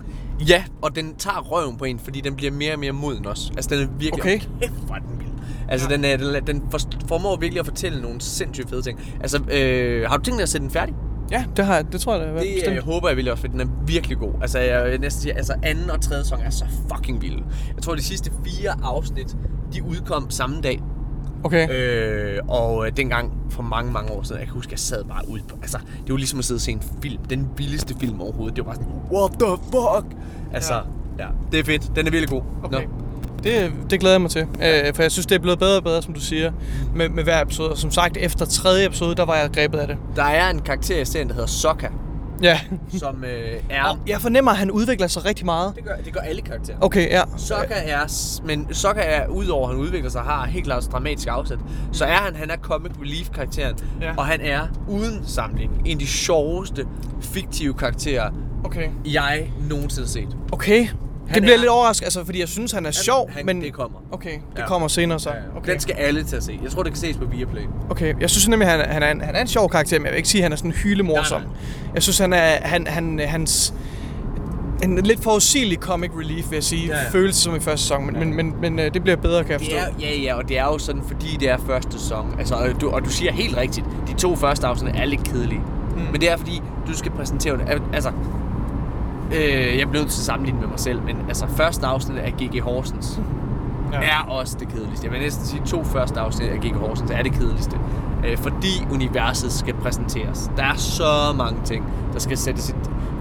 Ja, 0.48 0.64
og 0.82 0.96
den 0.96 1.16
tager 1.16 1.40
røven 1.42 1.78
på 1.78 1.86
en, 1.86 2.00
fordi 2.00 2.22
den 2.22 2.36
bliver 2.36 2.52
mere 2.52 2.74
og 2.74 2.80
mere 2.80 2.92
moden 2.92 3.26
også. 3.26 3.52
Altså, 3.56 3.76
den 3.76 3.84
er 3.84 3.88
virkelig... 4.00 4.14
Okay. 4.24 4.40
Kæft, 4.62 4.74
hvor 4.86 4.96
er 4.96 5.00
den 5.00 5.20
vild. 5.20 5.30
Altså, 5.70 5.88
den, 5.90 6.06
er, 6.06 6.18
den, 6.18 6.48
den 6.48 6.64
for, 6.72 6.80
formår 7.08 7.36
virkelig 7.36 7.60
at 7.60 7.66
fortælle 7.66 8.02
nogle 8.02 8.22
sindssygt 8.22 8.70
fede 8.70 8.82
ting. 8.82 9.00
Altså, 9.22 9.44
øh, 9.52 10.10
har 10.10 10.18
du 10.18 10.24
tænkt 10.24 10.38
dig 10.38 10.44
at 10.44 10.50
sætte 10.50 10.64
den 10.66 10.72
færdig? 10.74 10.96
Ja, 11.32 11.46
det, 11.58 11.66
har, 11.66 11.76
jeg- 11.76 11.92
det 11.92 12.02
tror 12.02 12.16
jeg 12.16 12.28
da. 12.28 12.40
Det 12.40 12.54
bestemt. 12.56 12.78
øh, 12.78 12.84
håber 12.84 13.08
jeg 13.10 13.18
virkelig 13.18 13.32
også, 13.32 13.42
for 13.42 13.48
den 13.48 13.60
er 13.62 13.66
virkelig 13.86 14.18
god. 14.18 14.34
Altså, 14.42 14.60
jeg 14.60 14.98
næsten 14.98 15.22
sige, 15.22 15.34
altså 15.38 15.54
anden 15.64 15.90
og 15.90 16.02
tredje 16.02 16.24
sæson 16.24 16.40
er 16.42 16.50
så 16.50 16.66
fucking 16.96 17.22
vild. 17.22 17.38
Jeg 17.76 17.84
tror, 17.84 17.96
de 17.96 18.04
sidste 18.04 18.32
fire 18.46 18.72
afsnit, 18.84 19.36
de 19.74 19.84
udkom 19.84 20.30
samme 20.30 20.62
dag. 20.62 20.82
Okay. 21.44 21.70
Øh, 21.70 22.40
og 22.48 22.86
øh, 22.86 22.98
dengang 22.98 23.32
for 23.50 23.64
mange, 23.64 23.92
mange 23.92 24.12
år 24.12 24.24
siden, 24.24 24.40
jeg 24.40 24.48
kan 24.48 24.54
huske, 24.54 24.72
jeg 24.72 24.80
sad 24.80 25.04
bare 25.04 25.22
ude 25.28 25.42
på, 25.48 25.58
altså, 25.62 25.78
det 25.78 26.12
var 26.12 26.18
ligesom 26.18 26.40
at 26.40 26.46
sidde 26.46 26.58
og 26.58 26.62
se 26.62 26.72
en 26.72 26.84
film, 27.02 27.26
den 27.26 27.50
vildeste 27.58 27.96
film 28.00 28.22
overhovedet. 28.22 28.56
Det 28.56 28.66
var 28.66 28.74
bare 28.74 28.84
sådan, 28.84 29.02
what 29.12 29.32
the 29.32 29.64
fuck? 29.64 30.22
Altså, 30.54 30.74
ja, 30.74 30.80
ja 31.24 31.28
det 31.52 31.60
er 31.60 31.64
fedt. 31.64 31.92
Den 31.96 32.08
er 32.08 32.12
virkelig 32.12 32.30
god. 32.30 32.42
Okay. 32.64 32.82
Nå. 32.82 32.90
Det, 33.44 33.72
det 33.90 34.00
glæder 34.00 34.14
jeg 34.14 34.22
mig 34.22 34.32
til, 34.32 34.42
øh, 34.42 34.94
for 34.94 35.02
jeg 35.02 35.12
synes, 35.12 35.26
det 35.26 35.36
er 35.36 35.40
blevet 35.40 35.60
bedre 35.60 35.78
og 35.78 35.84
bedre, 35.84 36.02
som 36.02 36.14
du 36.14 36.20
siger, 36.20 36.52
med, 36.96 37.10
med 37.10 37.24
hver 37.24 37.42
episode. 37.42 37.70
Og 37.70 37.78
som 37.78 37.92
sagt, 37.92 38.18
efter 38.18 38.46
tredje 38.46 38.86
episode, 38.86 39.16
der 39.16 39.26
var 39.26 39.36
jeg 39.36 39.50
grebet 39.54 39.78
af 39.78 39.88
det. 39.88 39.98
Der 40.16 40.24
er 40.24 40.50
en 40.50 40.60
karakter 40.60 41.02
i 41.02 41.06
serien, 41.06 41.28
der 41.28 41.34
hedder 41.34 41.48
Sokka, 41.48 41.88
Ja. 42.42 42.60
som 43.00 43.24
øh, 43.24 43.64
er... 43.70 44.00
Jeg 44.08 44.22
fornemmer, 44.22 44.52
at 44.52 44.58
han 44.58 44.72
udvikler 44.72 45.08
sig 45.08 45.26
rigtig 45.26 45.46
meget. 45.46 45.76
Det 45.76 45.84
gør, 45.84 45.96
det 46.06 46.14
gør 46.14 46.20
alle 46.22 46.42
karakterer. 46.42 46.78
Okay, 46.82 47.10
ja. 47.10 47.22
Sokka 47.38 47.74
er, 47.86 48.08
s- 48.08 48.42
men 48.46 48.74
Sokka 48.74 49.02
er, 49.02 49.28
udover 49.28 49.68
at 49.70 49.76
han 49.76 49.84
udvikler 49.84 50.10
sig, 50.10 50.22
har 50.22 50.46
helt 50.46 50.66
klart 50.66 50.88
dramatisk 50.92 51.28
afsæt, 51.32 51.58
så 51.92 52.06
er 52.06 52.14
han, 52.16 52.36
han 52.36 52.50
er 52.50 52.58
comic 52.58 52.92
relief 53.02 53.30
karakteren, 53.30 53.76
Ja. 54.02 54.14
og 54.18 54.26
han 54.26 54.42
er 54.42 54.62
uden 54.88 55.24
sammenligning 55.28 55.82
en 55.86 55.92
af 55.92 56.00
de 56.00 56.08
sjoveste 56.08 56.86
fiktive 57.22 57.74
karakterer, 57.74 58.30
Okay. 58.64 58.90
jeg 59.06 59.52
nogensinde 59.70 60.06
har 60.08 60.12
set. 60.12 60.38
Okay. 60.52 60.88
Han 61.30 61.36
det 61.36 61.44
bliver 61.44 61.56
er- 61.56 61.60
lidt 61.60 61.70
overrasket, 61.70 62.06
altså, 62.06 62.26
fordi 62.26 62.40
jeg 62.40 62.48
synes, 62.48 62.72
han 62.72 62.86
er 62.86 62.92
sjov, 62.92 63.30
han, 63.32 63.46
men... 63.46 63.62
Det 63.62 63.74
kommer. 63.74 64.00
Okay, 64.12 64.32
det 64.34 64.40
Ja. 64.60 64.66
kommer 64.68 64.88
senere 64.88 65.20
så. 65.20 65.30
Okay. 65.58 65.72
Den 65.72 65.80
skal 65.80 65.96
alle 65.98 66.24
til 66.24 66.36
at 66.36 66.44
se. 66.44 66.60
Jeg 66.64 66.72
tror, 66.72 66.84
det 66.84 66.92
kan 66.92 67.00
ses 67.00 67.18
på 67.18 67.26
Viaplay. 67.26 67.62
Okay, 67.90 68.14
jeg 68.22 68.30
synes 68.30 68.48
nemlig, 68.48 68.68
han, 68.70 68.80
er- 68.80 68.88
han, 68.88 69.04
er 69.04 69.12
en, 69.12 69.22
han 69.22 69.36
er 69.36 69.42
en 69.42 69.48
sjov 69.48 69.70
karakter, 69.70 70.00
men 70.00 70.06
jeg 70.06 70.12
vil 70.12 70.18
ikke 70.18 70.30
sige, 70.30 70.42
at 70.42 70.44
han 70.46 70.52
er 70.52 70.56
sådan 70.56 70.72
hylemorsom. 70.72 71.42
Nej, 71.42 71.50
Jeg 71.94 72.04
synes, 72.04 72.18
han 72.20 72.34
er 72.34 72.58
han, 72.62 72.88
han, 72.88 73.20
hans... 73.28 73.74
En 74.84 74.98
lidt 75.04 75.24
forudsigelig 75.24 75.78
comic 75.78 76.10
relief, 76.20 76.50
vil 76.50 76.56
jeg 76.56 76.64
sige, 76.64 76.88
Ja, 76.88 76.94
ja, 76.94 76.98
ja. 77.00 77.04
ja. 77.06 77.10
føles 77.12 77.36
som 77.36 77.56
i 77.56 77.60
første 77.60 77.84
sæson, 77.86 78.06
men, 78.06 78.16
ja. 78.16 78.20
men, 78.26 78.36
men, 78.36 78.54
men 78.62 78.80
øh, 78.80 78.94
det 78.94 79.04
bliver 79.04 79.16
bedre, 79.16 79.44
kan 79.44 79.52
jeg 79.52 79.60
forstå. 79.60 79.76
Er, 79.78 79.82
ja, 80.00 80.16
ja, 80.22 80.34
og 80.36 80.50
det 80.50 80.58
er 80.58 80.64
jo 80.64 80.78
sådan, 80.78 81.02
fordi 81.08 81.38
det 81.40 81.50
er 81.50 81.58
første 81.68 82.00
sæson. 82.00 82.36
Altså, 82.40 82.56
og, 82.56 82.82
du, 82.82 82.90
og 82.90 83.06
du 83.06 83.10
siger 83.10 83.32
helt 83.32 83.58
rigtigt, 83.58 83.86
de 84.08 84.14
to 84.14 84.36
første 84.36 84.68
afsnit 84.68 84.96
er 84.96 85.06
lidt 85.06 85.24
kedelige. 85.24 85.60
Mm. 85.96 86.02
Men 86.12 86.22
det 86.22 86.32
er 86.32 86.38
fordi, 86.38 86.62
du 86.88 86.98
skal 86.98 87.12
præsentere 87.12 87.54
det. 87.58 87.70
Al- 87.70 87.82
Altså, 87.94 88.12
øh, 89.36 89.78
jeg 89.80 89.90
blev 89.90 90.02
nødt 90.02 90.12
til 90.12 90.22
at 90.22 90.26
sammenligne 90.26 90.60
med 90.60 90.68
mig 90.68 90.80
selv, 90.80 91.02
men 91.02 91.18
altså, 91.28 91.46
første 91.48 91.86
afsnit 91.88 92.18
af 92.18 92.34
G.G. 92.42 92.62
Horsens 92.62 93.20
ja. 93.94 93.98
er 93.98 94.26
også 94.30 94.58
det 94.60 94.68
kedeligste. 94.68 95.06
Jeg 95.06 95.12
vil 95.14 95.22
næsten 95.22 95.46
sige, 95.46 95.62
to 95.66 95.84
første 95.84 96.20
afsnit 96.20 96.50
af 96.50 96.58
G.G. 96.60 96.76
Horsens 96.76 97.12
er 97.12 97.24
det 97.24 97.32
kedeligste. 97.34 97.78
Øh, 98.26 98.38
fordi 98.38 98.86
universet 98.92 99.52
skal 99.54 99.74
præsenteres. 99.74 100.52
Der 100.58 100.64
er 100.64 100.76
så 100.76 101.34
mange 101.36 101.60
ting, 101.66 101.86
der 102.14 102.20
skal 102.20 102.38
sættes 102.38 102.70
i, 102.70 102.74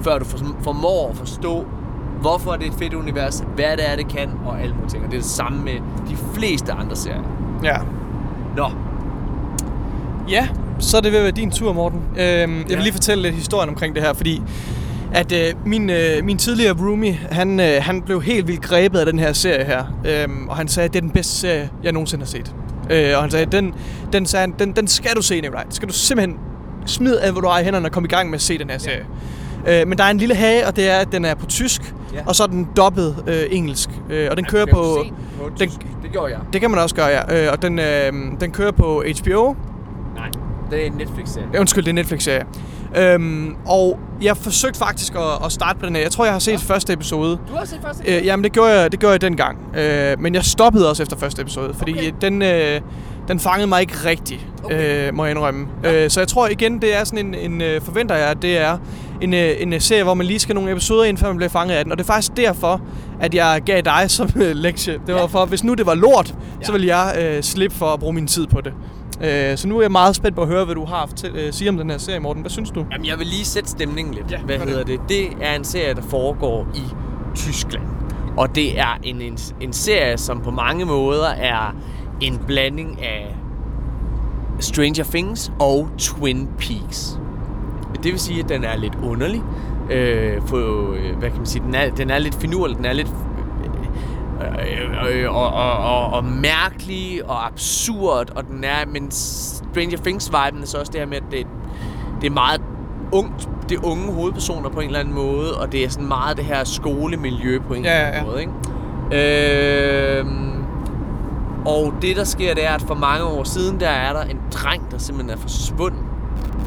før 0.02 0.18
du 0.18 0.24
for, 0.24 0.38
formår 0.62 1.10
at 1.10 1.16
forstå, 1.16 1.66
hvorfor 2.20 2.52
det 2.52 2.66
er 2.66 2.70
et 2.70 2.78
fedt 2.78 2.94
univers, 2.94 3.44
hvad 3.54 3.76
det 3.76 3.90
er, 3.92 3.96
det 3.96 4.08
kan, 4.08 4.30
og 4.46 4.60
alle 4.62 4.74
mulige 4.74 4.90
ting. 4.90 5.04
Og 5.04 5.10
det 5.10 5.16
er 5.16 5.20
det 5.22 5.30
samme 5.30 5.62
med 5.64 5.72
de 6.10 6.16
fleste 6.34 6.72
andre 6.72 6.96
serier. 6.96 7.22
Ja. 7.64 7.76
Nå, 8.56 8.70
Ja, 10.28 10.48
så 10.78 10.96
er 10.96 11.00
det 11.00 11.12
ved 11.12 11.18
at 11.18 11.22
være 11.24 11.32
din 11.32 11.50
tur, 11.50 11.72
Morten. 11.72 11.98
Øhm, 11.98 12.18
jeg 12.18 12.48
Ja. 12.68 12.74
vil 12.74 12.82
lige 12.82 12.92
fortælle 12.92 13.22
lidt 13.22 13.34
historien 13.34 13.68
omkring 13.68 13.94
det 13.94 14.02
her, 14.02 14.12
fordi 14.12 14.42
at 15.14 15.32
øh, 15.32 15.54
min, 15.66 15.90
øh, 15.90 16.24
min 16.24 16.38
tidligere 16.38 16.76
roomie, 16.80 17.20
han, 17.30 17.60
øh, 17.60 17.66
han 17.80 18.02
blev 18.02 18.22
helt 18.22 18.48
vildt 18.48 18.62
grebet 18.62 18.98
af 18.98 19.06
den 19.06 19.18
her 19.18 19.32
serie 19.32 19.64
her. 19.64 19.84
Øhm, 20.06 20.48
og 20.48 20.56
han 20.56 20.68
sagde, 20.68 20.84
at 20.84 20.92
det 20.92 20.98
er 20.98 21.00
den 21.00 21.10
bedste 21.10 21.32
serie, 21.32 21.70
jeg 21.82 21.92
nogensinde 21.92 22.22
har 22.24 22.26
set. 22.28 22.54
Øh, 22.90 23.12
og 23.16 23.22
han 23.22 23.30
sagde, 23.30 23.46
den, 23.46 23.74
den, 24.12 24.26
sagde, 24.26 24.52
den, 24.58 24.72
den 24.72 24.86
skal 24.88 25.10
du 25.16 25.22
se, 25.22 25.40
Nikolaj. 25.40 25.64
Skal 25.70 25.88
du 25.88 25.92
simpelthen 25.92 26.38
smide 26.86 27.20
alt, 27.20 27.32
hvad 27.32 27.42
du 27.42 27.48
har 27.48 27.58
i 27.60 27.64
hænderne 27.64 27.86
og 27.86 27.92
komme 27.92 28.06
i 28.06 28.10
gang 28.10 28.30
med 28.30 28.34
at 28.38 28.42
se 28.42 28.58
den 28.58 28.70
her 28.70 28.78
serie. 28.78 29.06
Øh, 29.68 29.88
men 29.88 29.98
der 29.98 30.04
er 30.04 30.10
en 30.10 30.18
lille 30.18 30.34
hage, 30.34 30.66
og 30.66 30.76
det 30.76 30.90
er, 30.90 30.96
at 30.96 31.12
den 31.12 31.24
er 31.24 31.34
på 31.34 31.46
tysk, 31.46 31.94
Ja. 32.14 32.18
og 32.26 32.34
så 32.36 32.42
er 32.42 32.46
den 32.46 32.68
dobbelt 32.76 33.14
øh, 33.26 33.42
engelsk. 33.50 33.90
Øh, 34.10 34.28
og 34.30 34.36
den 34.36 34.44
kører 34.44 34.66
på... 34.66 34.98
på 35.40 35.48
den- 35.58 35.68
tysk? 35.68 35.78
Det 36.02 36.12
gjorde 36.12 36.32
jeg. 36.32 36.40
Det 36.52 36.60
kan 36.60 36.70
man 36.70 36.80
også 36.80 36.94
gøre, 36.94 37.06
ja. 37.06 37.44
Øh, 37.46 37.52
og 37.52 37.62
den, 37.62 37.78
øh, 37.78 38.12
den 38.40 38.50
kører 38.50 38.70
på 38.72 39.02
HBO, 39.20 39.54
Nej. 40.16 40.28
Det 40.70 40.82
er 40.82 40.86
en 40.86 40.92
Netflix-serie. 40.92 41.46
Ja, 41.54 41.60
Undskyld, 41.60 41.84
det 41.84 41.90
er 41.90 41.94
Netflix-serie. 41.94 42.44
Øhm, 42.96 43.56
og 43.66 43.98
jeg 44.22 44.36
forsøgte 44.36 44.78
faktisk 44.78 45.14
at, 45.14 45.44
at 45.46 45.52
starte 45.52 45.78
på 45.78 45.86
den 45.86 45.94
her. 45.96 46.02
Jeg 46.02 46.10
tror, 46.10 46.24
jeg 46.24 46.34
har 46.34 46.38
set 46.38 46.52
ja. 46.52 46.56
første 46.56 46.92
episode. 46.92 47.38
Du 47.48 47.54
har 47.56 47.64
set 47.64 47.78
første 47.86 48.16
Øh, 48.18 48.26
jamen, 48.26 48.44
det 48.44 48.52
gjorde 48.52 48.70
jeg, 48.80 48.92
det 48.92 49.00
gjorde 49.00 49.12
jeg 49.12 49.20
dengang. 49.20 49.58
Øh, 49.76 50.20
men 50.20 50.34
jeg 50.34 50.44
stoppede 50.44 50.90
også 50.90 51.02
efter 51.02 51.16
første 51.16 51.42
episode, 51.42 51.74
fordi 51.74 51.92
Okay. 51.92 52.12
den, 52.20 52.42
øh, 52.42 52.80
den 53.28 53.40
fangede 53.40 53.66
mig 53.66 53.80
ikke 53.80 53.94
rigtigt, 54.04 54.46
Okay. 54.64 55.08
øh, 55.08 55.14
må 55.14 55.24
jeg 55.24 55.30
indrømme. 55.34 55.66
Ja. 55.84 56.04
Øh, 56.04 56.10
så 56.10 56.20
jeg 56.20 56.28
tror 56.28 56.48
igen, 56.48 56.80
det 56.82 56.96
er 57.00 57.04
sådan 57.04 57.26
en, 57.26 57.34
en 57.34 57.60
øh, 57.60 57.80
forventer 57.82 58.14
jeg, 58.14 58.28
at 58.28 58.42
det 58.42 58.58
er 58.58 58.78
en, 59.20 59.34
øh, 59.34 59.50
en 59.58 59.72
øh, 59.72 59.80
serie, 59.80 60.02
hvor 60.02 60.14
man 60.14 60.26
lige 60.26 60.38
skal 60.38 60.54
nogle 60.54 60.70
episoder 60.72 61.04
ind, 61.04 61.18
før 61.18 61.26
man 61.28 61.36
bliver 61.36 61.50
fanget 61.50 61.74
af 61.74 61.84
den. 61.84 61.92
Og 61.92 61.98
det 61.98 62.04
er 62.04 62.06
faktisk 62.06 62.36
derfor, 62.36 62.80
at 63.20 63.34
jeg 63.34 63.62
gav 63.66 63.80
dig 63.80 64.04
som 64.06 64.30
øh, 64.36 64.56
lektie. 64.56 64.92
Det 65.06 65.14
var 65.14 65.20
Ja. 65.20 65.26
for, 65.26 65.44
hvis 65.46 65.64
nu 65.64 65.74
det 65.74 65.86
var 65.86 65.94
lort, 65.94 66.34
Ja. 66.60 66.66
så 66.66 66.72
ville 66.72 66.86
jeg 66.96 67.16
øh, 67.22 67.42
slippe 67.42 67.76
for 67.76 67.86
at 67.86 68.00
bruge 68.00 68.12
min 68.12 68.26
tid 68.26 68.46
på 68.46 68.60
det. 68.60 68.72
Øh, 69.24 69.56
så 69.58 69.68
nu 69.68 69.78
er 69.78 69.82
jeg 69.82 69.92
meget 69.92 70.16
spændt 70.16 70.36
på 70.36 70.42
at 70.42 70.48
høre, 70.48 70.64
hvad 70.64 70.74
du 70.74 70.84
har 70.84 71.02
at 71.02 71.30
øh, 71.34 71.52
sige 71.52 71.70
om 71.70 71.76
den 71.76 71.90
her 71.90 71.98
serie, 71.98 72.20
Morten. 72.20 72.42
Hvad 72.42 72.50
synes 72.50 72.70
du? 72.70 72.86
Jamen, 72.92 73.06
jeg 73.06 73.18
vil 73.18 73.26
lige 73.26 73.44
sætte 73.44 73.70
stemningen 73.70 74.14
lidt. 74.14 74.30
Ja, 74.30 74.38
Hvad 74.38 74.58
hedder 74.58 74.84
det? 74.84 75.00
Det 75.08 75.26
er 75.40 75.54
en 75.56 75.64
serie, 75.64 75.94
der 75.94 76.02
foregår 76.02 76.66
i 76.74 76.82
Tyskland. 77.34 77.84
Og 78.36 78.54
det 78.54 78.78
er 78.78 78.98
en, 79.02 79.20
en, 79.20 79.38
en 79.60 79.72
serie, 79.72 80.18
som 80.18 80.40
på 80.40 80.50
mange 80.50 80.84
måder 80.84 81.28
er 81.28 81.74
en 82.20 82.40
blanding 82.46 83.02
af 83.02 83.36
Stranger 84.60 85.04
Things 85.04 85.52
og 85.60 85.88
Twin 85.98 86.48
Peaks. 86.58 87.20
Det 88.02 88.12
vil 88.12 88.20
sige, 88.20 88.42
at 88.42 88.48
den 88.48 88.64
er 88.64 88.76
lidt 88.76 88.94
underlig. 89.02 89.42
Øh, 89.90 90.42
på, 90.46 90.56
øh, 90.92 91.16
hvad 91.18 91.28
kan 91.30 91.38
man 91.38 91.46
sige? 91.46 91.62
Den 91.66 91.74
er, 91.74 91.90
den 91.90 92.10
er 92.10 92.18
lidt 92.18 92.34
finurlig, 92.34 92.76
den 92.76 92.84
er 92.84 92.92
lidt 92.92 93.08
øh, 94.40 95.22
øh, 95.22 95.34
og, 95.34 95.52
og, 95.52 95.72
og, 95.78 96.10
og 96.12 96.24
mærkelig 96.24 97.20
og 97.28 97.46
absurd, 97.46 98.30
og 98.36 98.46
den 98.46 98.64
er, 98.64 98.86
men 98.86 99.10
Stranger 99.10 99.98
Things-viben 99.98 100.62
er 100.62 100.66
så 100.66 100.78
også 100.78 100.92
det 100.92 101.00
her 101.00 101.06
med, 101.06 101.16
at 101.16 101.22
det, 101.30 101.46
det 102.20 102.26
er 102.26 102.30
meget 102.30 102.60
ungt, 103.12 103.48
det 103.68 103.78
er 103.78 103.84
unge 103.84 104.12
hovedpersoner 104.12 104.68
på 104.68 104.80
en 104.80 104.86
eller 104.86 105.00
anden 105.00 105.14
måde, 105.14 105.58
og 105.60 105.72
det 105.72 105.84
er 105.84 105.88
sådan 105.88 106.08
meget 106.08 106.36
det 106.36 106.44
her 106.44 106.64
skolemiljø 106.64 107.58
på 107.68 107.74
en 107.74 107.84
Ja, 107.84 107.90
eller 108.06 108.06
anden 108.06 108.20
ja. 108.20 108.30
måde, 108.30 108.40
ikke? 108.40 110.18
Øhm, 110.20 110.64
og 111.66 111.94
det 112.02 112.16
der 112.16 112.24
sker, 112.24 112.54
det 112.54 112.66
er, 112.66 112.74
at 112.74 112.82
for 112.82 112.94
mange 112.94 113.24
år 113.24 113.44
siden, 113.44 113.80
der 113.80 113.88
er 113.88 114.12
der 114.12 114.22
en 114.22 114.40
dreng, 114.50 114.90
der 114.90 114.98
simpelthen 114.98 115.38
er 115.38 115.40
forsvundet. 115.40 116.00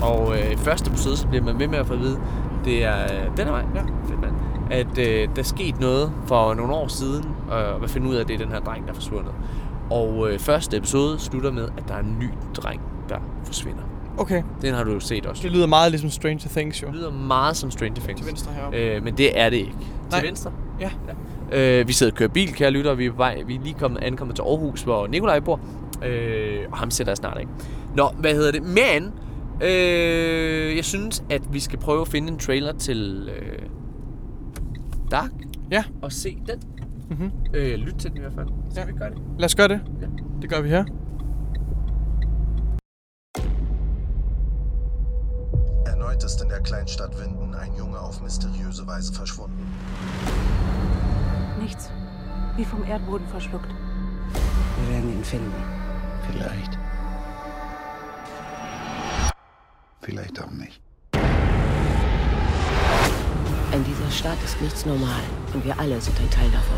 Og 0.02 0.36
øh, 0.38 0.58
første 0.58 0.90
episode, 0.90 1.18
så 1.18 1.28
bliver 1.28 1.44
man 1.44 1.60
ved 1.60 1.68
med 1.68 1.78
at 1.80 1.88
få 1.88 1.94
at 1.94 2.00
vide, 2.00 2.20
det 2.66 2.86
er 2.86 3.04
øh, 3.04 3.38
den 3.38 3.46
her 3.46 3.52
vej, 3.52 3.64
ja, 3.76 3.82
fedt 4.08 4.22
mand, 4.22 4.32
at 4.72 4.98
øh, 4.98 5.30
der 5.36 5.40
er 5.40 5.44
sket 5.44 5.80
noget 5.80 6.12
for 6.28 6.54
nogle 6.54 6.74
år 6.74 6.88
siden, 6.88 7.26
og 7.50 7.84
at 7.84 7.90
finde 7.90 8.08
ud 8.10 8.16
af, 8.16 8.22
at 8.22 8.28
det 8.28 8.34
er 8.34 8.38
den 8.38 8.52
her 8.52 8.60
dreng, 8.60 8.86
der 8.86 8.92
er 8.92 8.96
forsvundet. 8.96 9.34
Og 9.92 10.32
øh, 10.32 10.40
første 10.40 10.78
episode 10.78 11.20
slutter 11.20 11.52
med, 11.52 11.70
at 11.78 11.84
der 11.88 11.94
er 11.94 12.00
en 12.00 12.18
ny 12.20 12.30
dreng, 12.56 12.82
der 13.10 13.18
forsvinder. 13.46 13.84
Okay. 14.18 14.44
Den 14.62 14.74
har 14.74 14.84
du 14.84 14.92
jo 14.92 15.00
set 15.00 15.26
også. 15.26 15.44
Det 15.44 15.52
lyder 15.52 15.68
meget 15.68 15.92
ligesom 15.92 16.10
Stranger 16.10 16.50
Things, 16.50 16.84
jo. 16.84 16.88
Det 16.88 16.96
lyder 16.96 17.12
meget 17.12 17.58
som 17.58 17.72
Stranger 17.72 18.02
Things. 18.02 18.22
Til 18.22 18.28
venstre 18.28 18.54
heroppe. 18.54 18.78
Øh, 18.78 19.04
men 19.04 19.18
det 19.18 19.40
er 19.40 19.50
det 19.50 19.58
ikke. 19.58 19.76
Nej. 20.12 20.20
Til 20.20 20.28
venstre? 20.28 20.52
Ja. 20.80 20.90
Øh, 21.52 21.88
vi 21.88 21.94
sidder 21.94 22.12
og 22.12 22.18
kører 22.18 22.30
bil, 22.30 22.54
kære 22.54 22.72
lytter, 22.72 22.92
og 22.92 22.98
vi 22.98 23.06
er, 23.06 23.12
på 23.12 23.18
vej, 23.18 23.44
vi 23.48 23.56
er 23.56 23.60
lige 23.62 23.76
kommet, 23.80 24.04
ankommet 24.04 24.36
til 24.36 24.44
Aarhus, 24.44 24.82
hvor 24.82 25.08
Nikolaj 25.08 25.40
bor. 25.40 25.60
Øh, 26.06 26.60
og 26.72 26.78
ham 26.78 26.92
sætter 26.92 27.12
jeg 27.12 27.18
snart 27.18 27.38
af. 27.38 27.48
Nå, 27.96 28.10
hvad 28.18 28.34
hedder 28.34 28.52
det? 28.52 28.64
Men, 28.64 29.14
øh, 29.70 30.76
jeg 30.76 30.86
synes, 30.86 31.24
at 31.30 31.42
vi 31.54 31.60
skal 31.60 31.80
prøve 31.80 32.02
at 32.02 32.08
finde 32.08 32.32
en 32.32 32.38
trailer 32.38 32.74
til 32.74 33.30
øh, 33.38 33.60
Dark. 35.12 35.32
Ja. 35.72 35.84
Og 36.02 36.12
se 36.12 36.42
den. 36.48 36.60
Mhm. 37.10 37.32
Øh, 37.54 37.74
lyt 37.80 37.94
til 37.96 38.10
den 38.10 38.18
i 38.18 38.20
hvert 38.20 38.34
fald. 38.34 38.48
Så 38.70 38.80
Ja. 38.80 38.86
vi 38.86 38.92
gør 38.92 39.10
det. 39.10 39.18
Lad 39.40 39.46
os 39.46 39.56
gøre 39.56 39.68
det. 39.68 39.82
Ja. 40.02 40.08
Det 40.42 40.50
gør 40.50 40.62
vi 40.62 40.70
her. 40.70 40.86
Erneut 45.86 46.24
ist 46.24 46.42
in 46.42 46.50
der 46.50 46.60
Kleinstadt 46.60 47.18
Winden 47.20 47.54
ein 47.56 47.74
Junge 47.76 48.00
auf 48.00 48.22
mysteriöse 48.22 48.86
Weise 48.88 49.14
verschwunden. 49.14 49.66
Nichts. 51.62 51.92
Wie 52.58 52.66
vom 52.66 52.84
Erdboden 52.84 53.28
verschluckt. 53.28 53.70
Wir 53.70 54.90
werden 54.96 55.10
ihn 55.14 55.24
finden. 55.24 55.54
Vielleicht. 56.28 56.78
Vielleicht 60.02 60.42
auch 60.42 60.52
nicht. 60.52 60.82
In 63.74 63.86
dieser 63.86 64.12
Stadt 64.12 64.38
ist 64.44 64.62
nichts 64.62 64.86
normal. 64.86 65.22
Und 65.54 65.64
wir 65.64 65.80
alle 65.80 66.00
sind 66.02 66.20
ein 66.20 66.30
Teil 66.30 66.50
davon. 66.52 66.78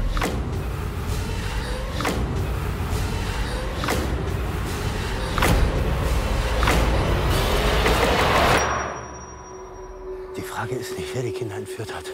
Die 10.38 10.42
Frage 10.42 10.76
ist 10.76 10.98
nicht, 10.98 11.10
wer 11.16 11.24
die 11.24 11.32
Kinder 11.32 11.56
entführt 11.56 11.92
hat, 11.94 12.06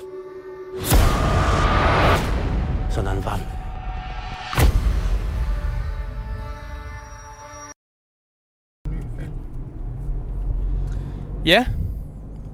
sondern 2.89 3.23
wann. 3.25 3.41
Ja. 11.43 11.65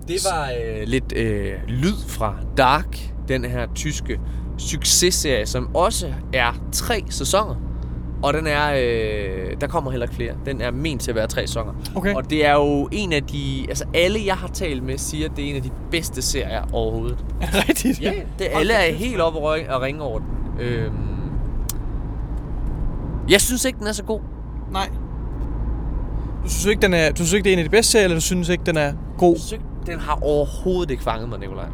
Det 0.07 0.17
var 0.31 0.49
øh, 0.59 0.87
lidt 0.87 1.13
øh, 1.15 1.53
lyd 1.67 1.97
fra 2.07 2.35
Dark, 2.57 2.97
den 3.27 3.45
her 3.45 3.67
tyske 3.75 4.19
successerie, 4.57 5.45
som 5.45 5.75
også 5.75 6.07
er 6.33 6.53
tre 6.71 7.03
sæsoner. 7.09 7.55
Og 8.23 8.33
den 8.33 8.47
er, 8.47 8.73
øh, 8.73 9.61
der 9.61 9.67
kommer 9.67 9.91
heller 9.91 10.05
ikke 10.05 10.15
flere. 10.15 10.33
Den 10.45 10.61
er 10.61 10.71
ment 10.71 11.01
til 11.01 11.11
at 11.11 11.15
være 11.15 11.27
tre 11.27 11.47
sæsoner. 11.47 11.73
Okay. 11.95 12.13
Og 12.15 12.29
det 12.29 12.45
er 12.45 12.53
jo 12.53 12.89
en 12.91 13.13
af 13.13 13.23
de, 13.23 13.65
altså 13.69 13.85
alle 13.93 14.19
jeg 14.25 14.35
har 14.35 14.47
talt 14.47 14.83
med 14.83 14.97
siger, 14.97 15.29
at 15.29 15.35
det 15.35 15.45
er 15.45 15.49
en 15.49 15.55
af 15.55 15.61
de 15.61 15.71
bedste 15.91 16.21
serier 16.21 16.61
overhovedet. 16.73 17.25
Er 17.41 17.45
det 17.45 17.69
rigtigt? 17.69 18.01
Ja, 18.01 18.13
det, 18.39 18.47
alle 18.53 18.73
er 18.73 18.93
helt 18.93 19.21
oppe 19.21 19.39
og 19.39 19.53
ring- 19.53 19.69
og 19.69 19.81
ringe 19.81 20.01
over 20.01 20.19
den. 20.19 20.27
Øhm, 20.59 20.93
jeg 23.29 23.41
synes 23.41 23.65
ikke, 23.65 23.79
den 23.79 23.87
er 23.87 23.91
så 23.91 24.03
god. 24.03 24.19
Nej. 24.71 24.89
Du 26.43 26.49
synes 26.49 26.65
ikke, 26.65 26.81
den 26.81 26.93
er, 26.93 27.09
du 27.11 27.15
synes 27.15 27.33
ikke, 27.33 27.43
det 27.43 27.49
er 27.49 27.53
en 27.53 27.59
af 27.59 27.65
de 27.65 27.69
bedste 27.69 27.91
serier, 27.91 28.03
eller 28.03 28.17
du 28.17 28.21
synes 28.21 28.49
ikke, 28.49 28.63
den 28.65 28.77
er 28.77 28.93
god? 29.17 29.33
Jeg 29.33 29.39
synes 29.39 29.51
ikke, 29.51 29.65
den 29.85 29.99
har 29.99 30.19
overhovedet 30.21 30.91
ikke 30.91 31.03
fanget 31.03 31.29
mig, 31.29 31.39
Nikolaj. 31.39 31.65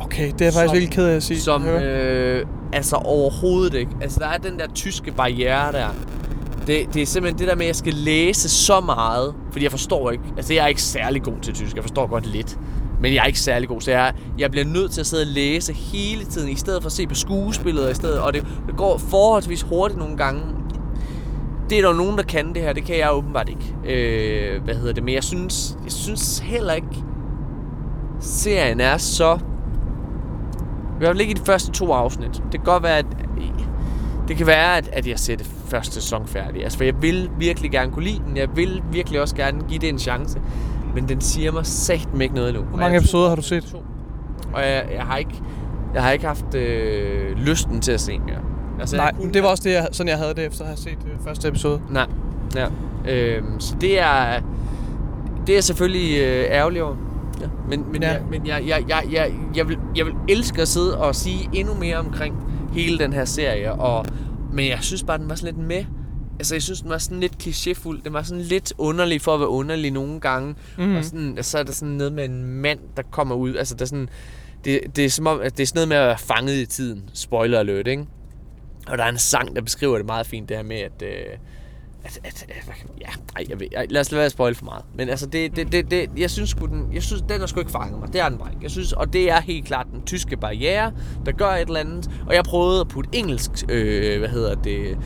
Okay, 0.00 0.32
det 0.32 0.40
er 0.40 0.44
jeg 0.44 0.52
faktisk 0.52 0.72
virkelig 0.72 0.94
ked 0.94 1.06
af 1.06 1.16
at 1.16 1.22
sige. 1.22 1.40
Som, 1.40 1.66
øh, 1.66 2.46
altså 2.72 2.96
overhovedet 2.96 3.74
ikke. 3.74 3.90
Altså, 4.02 4.20
der 4.20 4.26
er 4.26 4.38
den 4.38 4.58
der 4.58 4.66
tyske 4.74 5.12
barriere 5.12 5.72
der. 5.72 5.88
Det, 6.66 6.94
det 6.94 7.02
er 7.02 7.06
simpelthen 7.06 7.38
det 7.38 7.48
der 7.48 7.54
med, 7.54 7.64
at 7.64 7.68
jeg 7.68 7.76
skal 7.76 7.94
læse 7.94 8.48
så 8.48 8.80
meget, 8.80 9.34
fordi 9.52 9.64
jeg 9.64 9.70
forstår 9.70 10.10
ikke. 10.10 10.24
Altså, 10.36 10.54
jeg 10.54 10.64
er 10.64 10.68
ikke 10.68 10.82
særlig 10.82 11.22
god 11.22 11.34
til 11.42 11.54
tysk. 11.54 11.76
Jeg 11.76 11.84
forstår 11.84 12.06
godt 12.06 12.26
lidt. 12.26 12.58
Men 13.00 13.14
jeg 13.14 13.22
er 13.22 13.26
ikke 13.26 13.40
særlig 13.40 13.68
god, 13.68 13.80
så 13.80 13.90
jeg, 13.90 14.14
jeg 14.38 14.50
bliver 14.50 14.64
nødt 14.66 14.90
til 14.90 15.00
at 15.00 15.06
sidde 15.06 15.22
og 15.22 15.26
læse 15.26 15.72
hele 15.72 16.24
tiden, 16.24 16.48
i 16.48 16.54
stedet 16.54 16.82
for 16.82 16.86
at 16.86 16.92
se 16.92 17.06
på 17.06 17.14
skuespillet, 17.14 17.90
i 17.90 17.94
stedet, 17.94 18.20
og 18.20 18.34
det, 18.34 18.46
det 18.66 18.76
går 18.76 18.98
forholdsvis 18.98 19.62
hurtigt 19.62 19.98
nogle 19.98 20.16
gange. 20.16 20.42
Det 21.70 21.78
er 21.78 21.82
der 21.82 21.88
jo 21.88 21.96
nogen, 21.96 22.16
der 22.16 22.22
kan 22.22 22.54
det 22.54 22.62
her, 22.62 22.72
det 22.72 22.84
kan 22.84 22.98
jeg 22.98 23.14
åbenbart 23.14 23.48
ikke. 23.48 23.94
Øh, 23.94 24.64
hvad 24.64 24.74
hedder 24.74 24.92
det? 24.92 25.02
Men 25.02 25.14
jeg 25.14 25.24
synes, 25.24 25.76
jeg 25.84 25.92
synes 25.92 26.38
heller 26.38 26.72
ikke, 26.72 26.88
serien 28.20 28.80
er 28.80 28.96
så 28.96 29.34
i 29.34 30.98
hvert 30.98 31.08
fald 31.08 31.20
ikke 31.20 31.30
i 31.30 31.34
de 31.34 31.44
første 31.44 31.70
to 31.72 31.92
afsnit. 31.92 32.34
Det 32.34 32.50
kan 32.50 32.60
godt 32.64 32.82
være, 32.82 32.98
at 32.98 33.06
det 34.28 34.36
kan 34.36 34.46
være, 34.46 34.76
at, 34.76 34.88
at 34.92 35.06
jeg 35.06 35.18
ser 35.18 35.36
det 35.36 35.46
første 35.68 35.94
sæson 35.94 36.26
færdigt. 36.26 36.62
Altså, 36.64 36.78
for 36.78 36.84
jeg 36.84 37.02
vil 37.02 37.30
virkelig 37.38 37.70
gerne 37.70 37.92
kunne 37.92 38.04
lide 38.04 38.22
den. 38.28 38.36
Jeg 38.36 38.48
vil 38.54 38.82
virkelig 38.92 39.20
også 39.20 39.36
gerne 39.36 39.60
give 39.68 39.78
det 39.78 39.88
en 39.88 39.98
chance. 39.98 40.40
Men 40.94 41.08
den 41.08 41.20
siger 41.20 41.52
mig 41.52 41.66
sagt 41.66 42.08
ikke 42.20 42.34
noget 42.34 42.48
endnu. 42.48 42.62
Hvor 42.64 42.78
mange 42.78 42.98
episoder 42.98 43.28
har 43.28 43.36
du 43.36 43.42
set? 43.42 43.64
To. 43.64 43.82
Og 44.54 44.60
jeg, 44.62 44.84
jeg 44.94 45.02
har 45.02 45.16
ikke, 45.16 45.42
jeg 45.94 46.02
har 46.02 46.10
ikke 46.10 46.26
haft 46.26 46.54
øh, 46.54 47.36
lysten 47.36 47.80
til 47.80 47.92
at 47.92 48.00
se 48.00 48.18
mere. 48.18 48.38
Altså, 48.80 48.96
Nej, 48.96 49.12
kunne- 49.14 49.32
det 49.32 49.42
var 49.42 49.48
også 49.48 49.62
det, 49.64 49.72
jeg, 49.72 49.88
sådan 49.92 50.08
jeg 50.10 50.18
havde 50.18 50.34
det, 50.34 50.46
efter 50.46 50.60
at 50.60 50.66
have 50.68 50.76
set 50.76 50.98
øh, 51.04 51.10
første 51.24 51.48
episode. 51.48 51.80
Nej. 51.90 52.06
Ja. 52.56 52.66
Øhm, 53.08 53.60
så 53.60 53.74
det 53.80 54.00
er, 54.00 54.40
det 55.46 55.56
er 55.56 55.60
selvfølgelig 55.60 56.18
øh, 56.20 56.44
ærgerligt 56.50 56.82
over. 56.84 56.96
Ja. 57.40 57.46
Men, 57.68 57.92
men, 57.92 58.02
Ja. 58.02 58.12
jeg, 58.12 58.22
men 58.30 58.46
jeg, 58.46 58.64
jeg, 58.66 58.84
jeg, 58.88 59.04
jeg, 59.12 59.32
jeg, 59.56 59.68
vil, 59.68 59.78
jeg 59.96 60.06
vil 60.06 60.14
elske 60.28 60.62
at 60.62 60.68
sidde 60.68 60.98
og 60.98 61.14
sige 61.14 61.48
endnu 61.52 61.74
mere 61.74 61.96
omkring 61.96 62.34
hele 62.72 62.98
den 62.98 63.12
her 63.12 63.24
serie. 63.24 63.72
Og, 63.72 64.06
men 64.52 64.68
jeg 64.68 64.78
synes 64.80 65.02
bare, 65.02 65.18
den 65.18 65.28
var 65.28 65.34
sådan 65.34 65.54
lidt 65.54 65.66
med. 65.66 65.84
Altså, 66.38 66.54
jeg 66.54 66.62
synes, 66.62 66.80
den 66.80 66.90
var 66.90 66.98
sådan 66.98 67.20
lidt 67.20 67.36
klichéfuld. 67.42 68.02
Den 68.04 68.12
var 68.12 68.22
sådan 68.22 68.42
lidt 68.42 68.72
underlig 68.78 69.20
for 69.20 69.34
at 69.34 69.40
være 69.40 69.48
underlig 69.48 69.90
nogle 69.90 70.20
gange. 70.20 70.54
Mm. 70.78 70.96
Og 70.96 71.04
sådan, 71.04 71.38
og 71.38 71.44
så 71.44 71.58
er 71.58 71.62
der 71.62 71.72
sådan 71.72 71.94
noget 71.94 72.12
med 72.12 72.24
en 72.24 72.44
mand, 72.44 72.78
der 72.96 73.02
kommer 73.02 73.34
ud. 73.34 73.54
Altså, 73.56 73.74
der 73.74 73.82
er 73.82 73.86
sådan, 73.86 74.08
det, 74.64 74.80
det, 74.96 75.04
er 75.04 75.10
som 75.10 75.26
om, 75.26 75.40
at 75.40 75.56
det 75.56 75.62
er 75.62 75.66
sådan 75.66 75.76
noget 75.78 75.88
med 75.88 75.96
at 75.96 76.06
være 76.06 76.18
fanget 76.18 76.54
i 76.56 76.66
tiden. 76.66 77.10
Spoiler 77.12 77.58
alert, 77.58 77.86
ikke? 77.86 78.06
Og 78.86 78.98
der 78.98 79.04
er 79.04 79.08
en 79.08 79.18
sang, 79.18 79.56
der 79.56 79.62
beskriver 79.62 79.96
det 79.96 80.06
meget 80.06 80.26
fint, 80.26 80.48
det 80.48 80.56
her 80.56 80.64
med, 80.64 80.76
at... 80.76 81.02
Øh, 81.02 81.36
at, 82.04 82.20
at, 82.24 82.46
ja, 83.00 83.06
ej, 83.36 83.44
jeg 83.48 83.60
ved, 83.60 83.66
lad 83.90 84.00
os 84.00 84.10
lade 84.10 84.18
være 84.18 84.26
at 84.26 84.32
spoil 84.32 84.54
for 84.54 84.64
meget. 84.64 84.84
Men 84.94 85.08
altså, 85.08 85.26
det, 85.26 85.56
det, 85.56 85.72
det, 85.72 85.90
det, 85.90 86.10
jeg 86.16 86.30
synes 86.30 86.50
sgu, 86.50 86.66
den, 86.66 86.84
jeg 86.92 87.02
synes, 87.02 87.22
den 87.28 87.40
har 87.40 87.46
sgu 87.46 87.60
ikke 87.60 87.72
fanget 87.72 88.00
mig. 88.00 88.12
Det 88.12 88.20
er 88.20 88.28
den 88.28 88.38
bare 88.38 88.48
ikke. 88.50 88.62
Jeg 88.62 88.70
synes, 88.70 88.92
og 88.92 89.12
det 89.12 89.30
er 89.30 89.40
helt 89.40 89.66
klart 89.66 89.86
den 89.92 90.02
tyske 90.02 90.36
barriere, 90.36 90.92
der 91.26 91.32
gør 91.32 91.46
et 91.50 91.60
eller 91.60 91.80
andet. 91.80 92.10
Og 92.26 92.34
jeg 92.34 92.44
prøvede 92.44 92.80
at 92.80 92.88
putte 92.88 93.10
engelsk, 93.12 93.50
øh, 93.68 94.18
hvad 94.18 94.28
hedder 94.28 94.54
det, 94.54 94.98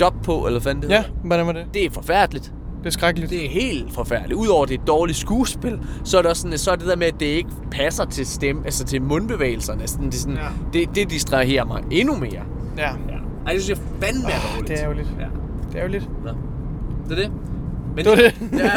dub 0.00 0.14
på, 0.24 0.46
eller 0.46 0.60
hvad 0.60 0.74
det 0.74 0.90
Ja, 0.90 1.04
hvordan 1.24 1.46
var 1.46 1.52
det? 1.52 1.66
Det 1.74 1.84
er 1.84 1.90
forfærdeligt. 1.90 2.52
Det 2.78 2.86
er 2.86 2.90
skrækkeligt. 2.90 3.30
Det 3.30 3.44
er 3.44 3.48
helt 3.50 3.92
forfærdeligt. 3.94 4.32
Udover 4.32 4.66
det 4.66 4.74
er 4.78 4.82
et 4.82 4.86
dårligt 4.86 5.18
skuespil, 5.18 5.78
så 6.04 6.18
er 6.18 6.22
det 6.22 6.30
også 6.30 6.42
sådan, 6.42 6.58
så 6.58 6.70
er 6.70 6.76
det 6.76 6.86
der 6.86 6.96
med, 6.96 7.06
at 7.06 7.20
det 7.20 7.26
ikke 7.26 7.50
passer 7.70 8.04
til 8.04 8.26
stemme, 8.26 8.62
altså 8.64 8.84
til 8.84 9.02
mundbevægelserne. 9.02 9.88
Sådan, 9.88 10.06
det, 10.06 10.14
sådan, 10.14 10.36
Ja. 10.36 10.48
det, 10.72 10.88
det 10.94 11.10
distraherer 11.10 11.64
mig 11.64 11.82
endnu 11.90 12.16
mere. 12.16 12.42
Ja. 12.76 12.82
Ja. 12.82 12.92
Ej, 13.46 13.52
det 13.52 13.62
synes 13.62 13.68
jeg 13.68 13.86
fandme 14.00 14.24
er 14.30 14.36
Åh, 14.36 14.54
dårligt. 14.54 14.68
det 14.68 14.78
er 14.78 14.84
ærgerligt. 14.84 15.08
Ja. 15.20 15.26
Er 15.78 15.88
lidt. 15.88 16.08
Nå. 16.24 16.30
Det 17.08 17.18
er 17.18 17.22
det. 17.22 17.32
Men 17.96 18.04
Det 18.04 18.10
var 18.10 18.16
det. 18.16 18.34
Ja, 18.58 18.70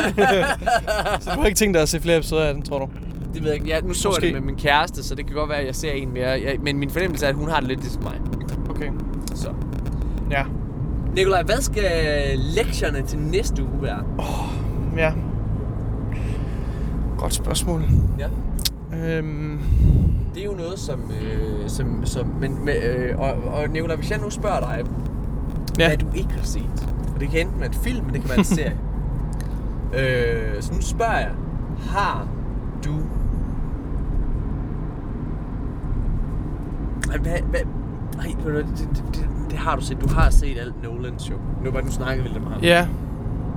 Så 1.20 1.32
du 1.36 1.40
har 1.40 1.46
ikke 1.46 1.58
tænkt 1.58 1.74
dig 1.76 1.82
at 1.82 1.90
se 1.90 2.00
flere 2.02 2.18
episoder 2.18 2.46
af 2.46 2.54
den, 2.54 2.64
tror 2.64 2.80
du? 2.80 2.88
det 3.34 3.42
ved 3.44 3.50
jeg 3.50 3.56
ikke. 3.56 3.68
Ja, 3.68 3.80
nu 3.82 3.94
så 3.94 4.10
Måske. 4.10 4.26
jeg 4.26 4.34
det 4.34 4.42
med 4.44 4.52
min 4.52 4.56
kæreste, 4.62 5.04
så 5.04 5.16
det 5.16 5.26
kan 5.26 5.36
godt 5.36 5.50
være, 5.50 5.58
at 5.60 5.66
jeg 5.66 5.76
ser 5.76 5.92
en 5.92 6.14
mere. 6.14 6.28
Jeg, 6.30 6.58
men 6.64 6.78
min 6.78 6.90
fornemmelse 6.90 7.26
er, 7.26 7.30
at 7.30 7.36
hun 7.36 7.50
har 7.50 7.60
det 7.60 7.68
lidt 7.68 7.80
ligesom 7.80 8.04
mig. 8.04 8.22
Okay. 8.70 8.90
Så. 9.36 9.50
Ja. 10.32 10.44
Nikolaj, 11.16 11.44
hvad 11.44 11.62
skal 11.62 11.84
lektierne 12.56 13.02
til 13.02 13.20
næste 13.20 13.64
uge 13.64 13.82
være? 13.82 14.04
Ja. 14.98 15.14
Godt 17.18 17.34
spørgsmål. 17.34 17.84
Ja. 18.20 18.28
Øhm, 18.98 19.60
Det 20.36 20.42
er 20.42 20.46
jo 20.46 20.54
noget, 20.54 20.80
som... 20.80 21.00
Øh, 21.22 21.70
som, 21.70 22.06
som 22.06 22.28
men, 22.40 22.66
med, 22.66 22.84
øh, 22.84 23.20
og, 23.20 23.34
og 23.54 23.70
Nikolaj, 23.70 23.96
hvis 23.96 24.12
jeg 24.12 24.20
nu 24.20 24.30
spørger 24.30 24.60
dig, 24.60 24.84
ja. 25.80 25.88
hvad 25.88 25.98
du 25.98 26.06
ikke 26.16 26.34
har 26.34 26.44
set. 26.46 26.91
For 27.22 27.26
det 27.26 27.36
kan 27.36 27.48
enten 27.48 27.60
være 27.60 27.68
en 27.70 27.74
film, 27.74 28.06
men 28.06 28.14
det 28.14 28.22
kan 28.22 28.30
være 28.30 28.40
en 28.40 28.46
serie. 28.58 28.78
øh, 29.94 30.62
så 30.62 30.74
nu 30.74 30.82
spørger 30.82 31.18
jeg, 31.18 31.32
har 31.90 32.28
du... 32.86 32.92
Hvad, 37.22 37.42
hvad, 37.50 37.60
ej, 38.20 38.34
ved 38.38 38.46
du 38.46 38.52
hvad, 38.52 38.64
det, 38.64 38.78
det, 38.80 39.04
det, 39.16 39.28
det, 39.50 39.60
har 39.60 39.76
du 39.76 39.82
set. 39.82 40.02
Du 40.02 40.10
har 40.14 40.30
set 40.30 40.58
alt 40.60 40.84
Nolans 40.84 41.30
jo. 41.30 41.36
Nu 41.64 41.72
var 41.72 41.82
du 41.82 41.92
snakker 41.92 42.24
vi 42.24 42.30
lidt 42.30 42.38
om 42.38 42.52
ham. 42.52 42.62
Ja. 42.62 42.88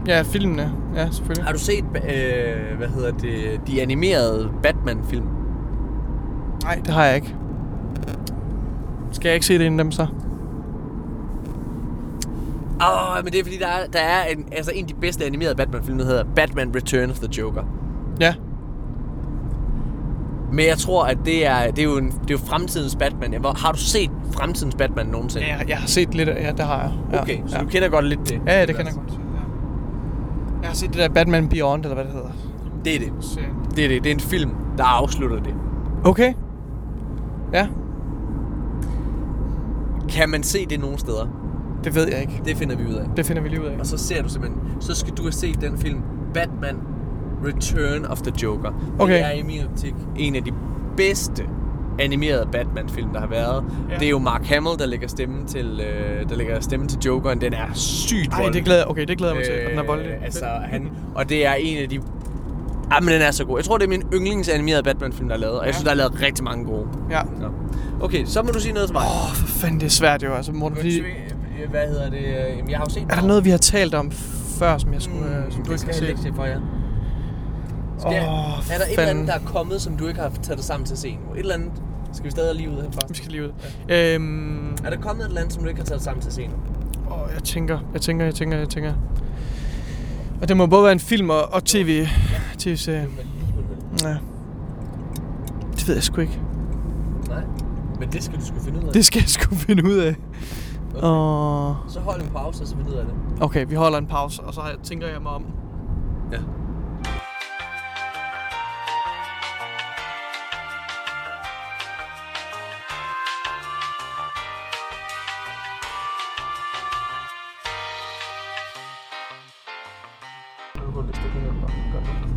Ja, 0.06 0.22
filmene. 0.22 0.72
Ja, 0.94 1.10
selvfølgelig. 1.10 1.44
Har 1.44 1.52
du 1.52 1.58
set, 1.58 1.84
øh, 1.84 2.76
hvad 2.76 2.88
hedder 2.88 3.10
det, 3.12 3.60
de 3.66 3.82
animerede 3.82 4.50
Batman-film? 4.62 5.26
Nej, 6.62 6.80
det 6.84 6.94
har 6.94 7.04
jeg 7.04 7.16
ikke. 7.16 7.36
Skal 9.12 9.28
jeg 9.28 9.34
ikke 9.34 9.46
se 9.46 9.58
det 9.58 9.64
inden 9.64 9.78
dem 9.78 9.90
så? 9.90 10.06
Åh, 12.80 13.16
oh, 13.18 13.24
men 13.24 13.32
det 13.32 13.40
er 13.40 13.44
fordi, 13.44 13.58
der 13.58 13.66
er, 13.66 13.86
der 13.86 13.98
er 13.98 14.24
en, 14.24 14.44
altså 14.52 14.72
en 14.74 14.84
af 14.84 14.88
de 14.88 14.94
bedste 14.94 15.24
animerede 15.24 15.54
Batman-film, 15.54 15.98
der 15.98 16.04
hedder 16.04 16.24
Batman 16.36 16.76
Return 16.76 17.10
of 17.10 17.18
the 17.18 17.28
Joker. 17.38 17.62
Ja. 18.20 18.34
Men 20.52 20.66
jeg 20.66 20.78
tror, 20.78 21.04
at 21.04 21.18
det 21.24 21.46
er, 21.46 21.70
det 21.70 21.78
er, 21.78 21.84
jo, 21.84 21.96
en, 21.96 22.06
det 22.06 22.14
er 22.14 22.34
jo 22.34 22.38
fremtidens 22.38 22.96
Batman. 22.96 23.40
Hvor, 23.40 23.52
har 23.52 23.72
du 23.72 23.78
set 23.78 24.10
fremtidens 24.32 24.74
Batman 24.74 25.06
nogensinde? 25.06 25.46
ja 25.46 25.58
jeg, 25.68 25.76
har 25.76 25.86
set 25.86 26.14
lidt 26.14 26.28
af, 26.28 26.44
ja, 26.44 26.50
det 26.50 26.60
har 26.60 26.80
jeg. 26.80 26.92
Ja. 27.12 27.22
Okay, 27.22 27.38
så 27.46 27.56
ja. 27.56 27.62
du 27.62 27.68
kender 27.68 27.88
godt 27.88 28.04
lidt 28.04 28.28
det. 28.28 28.40
Ja, 28.46 28.60
ja, 28.60 28.66
det 28.66 28.76
kender 28.76 28.92
jeg 28.92 29.00
godt. 29.00 29.10
Ja. 29.10 29.40
Jeg 30.60 30.68
har 30.68 30.74
set 30.74 30.88
det 30.88 30.98
der 30.98 31.08
Batman 31.08 31.48
Beyond, 31.48 31.84
eller 31.84 31.94
hvad 31.94 32.04
det 32.04 32.12
hedder. 32.12 32.30
Det 32.84 32.94
er 32.94 32.98
det. 32.98 33.12
Det 33.76 33.84
er 33.84 33.88
det. 33.88 34.04
Det 34.04 34.10
er 34.10 34.14
en 34.14 34.20
film, 34.20 34.50
der 34.78 34.84
afslutter 34.84 35.42
det. 35.42 35.54
Okay. 36.04 36.32
Ja, 37.52 37.68
Kan 40.08 40.30
man 40.30 40.42
se 40.42 40.66
det 40.66 40.80
nogen 40.80 40.98
steder? 40.98 41.43
Det 41.84 41.94
ved 41.94 42.08
jeg 42.08 42.20
ikke. 42.20 42.42
Det 42.44 42.56
finder 42.56 42.76
vi 42.76 42.86
ud 42.88 42.94
af. 42.94 43.04
Det 43.16 43.26
finder 43.26 43.42
vi 43.42 43.48
lige 43.48 43.60
ud 43.62 43.66
af. 43.66 43.76
Og 43.78 43.86
så 43.86 43.98
ser 43.98 44.22
du 44.22 44.28
simpelthen, 44.28 44.62
så 44.80 44.94
skal 44.94 45.14
du 45.14 45.22
have 45.22 45.32
set 45.32 45.60
den 45.60 45.78
film, 45.78 46.00
Batman 46.34 46.76
Return 47.46 48.04
of 48.04 48.20
the 48.22 48.32
Joker. 48.42 48.70
Okay. 48.98 49.12
Det 49.14 49.20
er 49.24 49.30
i 49.30 49.42
min 49.42 49.60
optik 49.72 49.94
en 50.16 50.36
af 50.36 50.44
de 50.44 50.50
bedste 50.96 51.44
animerede 51.98 52.48
Batman-film, 52.52 53.12
der 53.12 53.20
har 53.20 53.26
været. 53.26 53.64
Ja. 53.90 53.94
Det 53.94 54.06
er 54.06 54.10
jo 54.10 54.18
Mark 54.18 54.44
Hamill, 54.44 54.78
der 54.78 54.86
lægger 54.86 55.08
stemme 55.08 55.46
til, 55.46 55.80
øh, 55.80 56.28
der 56.28 56.36
lægger 56.36 56.60
stemme 56.60 56.86
til 56.86 56.98
Jokeren. 57.06 57.40
Den 57.40 57.52
er 57.52 57.66
sygt 57.74 58.32
Ej, 58.32 58.38
voldelig. 58.40 58.54
det 58.58 58.64
glæder, 58.64 58.84
okay, 58.84 59.04
det 59.06 59.18
glæder 59.18 59.32
jeg 59.34 59.36
mig 59.38 59.44
til. 59.46 59.64
og 59.64 59.70
Den 59.70 59.78
er 59.78 59.84
voldelig. 59.84 60.10
Øh, 60.12 60.24
altså, 60.24 60.44
han, 60.70 60.88
og 61.14 61.28
det 61.28 61.46
er 61.46 61.52
en 61.54 61.78
af 61.82 61.88
de... 61.88 62.00
Jamen, 62.94 63.08
den 63.14 63.22
er 63.22 63.30
så 63.30 63.44
god. 63.44 63.58
Jeg 63.58 63.64
tror, 63.64 63.78
det 63.78 63.84
er 63.84 63.88
min 63.88 64.02
yndlingsanimerede 64.14 64.82
Batman-film, 64.82 65.28
der 65.28 65.34
er 65.34 65.38
lavet. 65.40 65.54
Og 65.58 65.66
jeg 65.66 65.72
Ja. 65.72 65.72
synes, 65.72 65.84
der 65.84 65.90
er 65.90 65.94
lavet 65.94 66.22
rigtig 66.22 66.44
mange 66.44 66.64
gode. 66.64 66.86
Ja. 67.10 67.20
Nå. 67.40 67.46
Okay, 68.00 68.24
så 68.24 68.42
må 68.42 68.48
du 68.50 68.60
sige 68.60 68.72
noget 68.72 68.88
til 68.88 68.94
mig. 68.94 69.02
Åh, 69.02 69.24
oh, 69.30 69.34
for 69.36 69.46
fanden, 69.46 69.80
det 69.80 69.86
er 69.86 69.90
svært 69.90 70.22
jo. 70.22 70.34
Altså, 70.34 70.52
Morten, 70.52 70.76
fordi, 70.76 71.02
Hvad 71.70 71.88
hedder 71.88 72.10
det? 72.10 72.18
Øh, 72.18 72.56
Jamen, 72.56 72.70
jeg 72.70 72.78
har 72.78 72.84
jo 72.84 72.90
set 72.90 73.02
er 73.10 73.14
der 73.20 73.26
noget, 73.26 73.44
vi 73.44 73.50
har 73.50 73.58
talt 73.58 73.94
om 73.94 74.10
før, 74.58 74.78
som 74.78 74.92
jeg 74.92 75.02
skulle, 75.02 75.20
mm, 75.44 75.50
som 75.52 75.62
du 75.62 75.72
det 75.72 75.82
ikke 75.84 75.94
skal 75.94 75.94
jeg 76.04 76.14
lektie 76.14 76.32
for 76.34 76.44
jer. 76.44 76.60
Skal 77.98 78.08
Åh, 78.10 78.14
er 78.14 78.18
der 78.18 78.84
et 78.84 78.90
eller 78.90 78.94
fanden. 78.96 79.08
andet, 79.16 79.26
der 79.28 79.34
er 79.34 79.44
kommet, 79.44 79.80
som 79.82 79.96
du 79.96 80.06
ikke 80.06 80.20
har 80.20 80.30
taget 80.42 80.56
dig 80.58 80.64
sammen 80.64 80.86
til 80.86 80.92
at 80.94 80.98
se 80.98 81.10
nu? 81.26 81.32
Et 81.34 81.38
eller 81.38 81.54
andet? 81.54 81.70
Skal 82.12 82.24
vi 82.24 82.30
stadig 82.30 82.54
lige 82.56 82.70
ud 82.70 82.74
herfra? 82.82 83.00
Vi 83.08 83.14
skal 83.14 83.30
lige 83.30 83.44
ud. 83.44 83.52
Øhm, 83.88 84.72
Er 84.84 84.90
der 84.90 84.96
kommet 85.00 85.22
et 85.24 85.28
eller 85.28 85.40
andet, 85.40 85.54
som 85.54 85.62
du 85.62 85.68
ikke 85.68 85.80
har 85.80 85.86
taget 85.86 85.98
dig 85.98 86.04
sammen 86.04 86.22
til 86.22 86.28
at 86.28 86.34
se 86.34 86.46
nu? 86.46 86.52
åh, 87.10 87.28
jeg 87.34 87.42
tænker, 87.42 87.78
jeg 87.92 88.00
tænker, 88.00 88.24
jeg 88.24 88.34
tænker, 88.34 88.58
jeg 88.58 88.68
tænker. 88.68 88.92
Og 90.42 90.48
det 90.48 90.56
må 90.56 90.66
både 90.66 90.82
være 90.84 90.92
en 90.92 91.00
film 91.00 91.30
og, 91.30 91.52
og 91.52 91.64
tv, 91.64 92.06
tv-serie. 92.58 93.06
Ja. 94.04 94.16
Det 95.76 95.88
ved 95.88 95.94
jeg 95.94 96.02
sgu 96.02 96.20
ikke. 96.20 96.38
Nej. 97.28 97.42
Men 98.00 98.08
det 98.12 98.22
skal 98.24 98.38
du 98.38 98.44
sgu 98.46 98.60
finde 98.64 98.78
ud 98.82 98.84
af. 98.86 98.92
Det 98.92 99.04
skal 99.04 99.20
jeg 99.20 99.28
sgu 99.28 99.54
finde 99.54 99.84
ud 99.84 99.94
af. 99.96 100.14
Okay. 100.96 101.06
Og... 101.06 101.76
Så 101.88 102.00
hold 102.00 102.22
en 102.22 102.30
pause, 102.30 102.62
og 102.62 102.68
så 102.68 102.76
finder 102.76 102.96
jeg 102.96 103.06
det. 103.06 103.42
Okay, 103.42 103.66
vi 103.68 103.74
holder 103.74 103.98
en 103.98 104.06
pause, 104.06 104.42
og 104.42 104.54
så 104.54 104.60
tænker 104.82 105.08
jeg 105.08 105.22
mig 105.22 105.32
om. 105.32 105.46
Ja. 106.32 106.38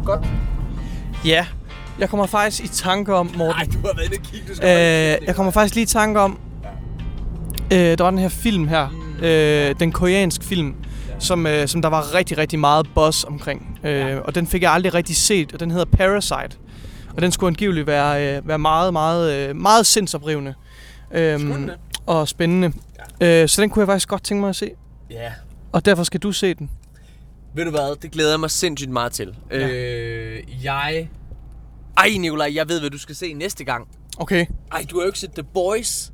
Godt. 0.05 0.27
Ja, 1.25 1.47
jeg 1.99 2.09
kommer 2.09 2.25
faktisk 2.25 2.63
i 2.63 2.67
tanke 2.67 3.15
om, 3.15 3.25
Morten... 3.37 3.47
Nej, 3.47 3.67
du 3.73 3.87
har 3.87 3.93
været 3.95 4.05
inde 4.05 4.17
og 4.17 4.23
kigge, 4.23 4.47
du 4.49 4.55
skal 4.55 5.19
øh, 5.21 5.27
Jeg 5.27 5.35
kommer 5.35 5.51
faktisk 5.51 5.75
lige 5.75 5.83
i 5.83 5.87
tanke 5.87 6.19
om, 6.19 6.39
øh, 7.73 7.97
der 7.97 8.03
var 8.03 8.09
den 8.09 8.19
her 8.19 8.29
film 8.29 8.67
her, 8.67 8.87
øh, 9.21 9.75
den 9.79 9.91
koreanske 9.91 10.45
film, 10.45 10.75
som, 11.19 11.47
øh, 11.47 11.67
som 11.67 11.81
der 11.81 11.89
var 11.89 12.13
rigtig, 12.13 12.37
rigtig 12.37 12.59
meget 12.59 12.87
buzz 12.95 13.23
omkring. 13.23 13.79
Øh, 13.83 14.17
og 14.23 14.35
den 14.35 14.47
fik 14.47 14.61
jeg 14.61 14.71
aldrig 14.71 14.93
rigtig 14.93 15.15
set, 15.15 15.53
og 15.53 15.59
den 15.59 15.71
hedder 15.71 15.85
Parasite. 15.85 16.57
Og 17.15 17.21
den 17.21 17.31
skulle 17.31 17.47
angiveligt 17.47 17.87
være, 17.87 18.37
øh, 18.37 18.47
være 18.47 18.59
meget, 18.59 18.93
meget, 18.93 19.49
øh, 19.49 19.55
meget 19.55 19.85
sindsoprivende. 19.85 20.53
Det? 21.13 21.75
og 22.05 22.27
spændende. 22.27 22.73
Øh, 23.21 23.47
så 23.47 23.61
den 23.61 23.69
kunne 23.69 23.81
jeg 23.81 23.87
faktisk 23.87 24.07
godt 24.07 24.23
tænke 24.23 24.41
mig 24.41 24.49
at 24.49 24.55
se. 24.55 24.71
Ja. 25.09 25.31
Og 25.71 25.85
derfor 25.85 26.03
skal 26.03 26.19
du 26.19 26.31
se 26.31 26.53
den. 26.53 26.69
Ved 27.55 27.65
du 27.65 27.71
hvad, 27.71 27.95
det 28.01 28.11
glæder 28.11 28.29
jeg 28.29 28.39
mig 28.39 28.51
sindssygt 28.51 28.91
meget 28.91 29.11
til. 29.11 29.35
Ja. 29.51 29.69
Øh, 29.69 30.63
jeg... 30.63 31.09
Ej, 31.97 32.09
Nikolaj, 32.19 32.51
jeg 32.55 32.69
ved, 32.69 32.79
hvad 32.79 32.89
du 32.89 32.97
skal 32.97 33.15
se 33.15 33.33
næste 33.33 33.63
gang. 33.63 33.87
Okay. 34.17 34.45
Ej, 34.71 34.85
du 34.91 34.97
har 34.97 35.03
jo 35.03 35.07
ikke 35.07 35.19
set 35.19 35.31
The 35.31 35.43
Boys. 35.43 36.11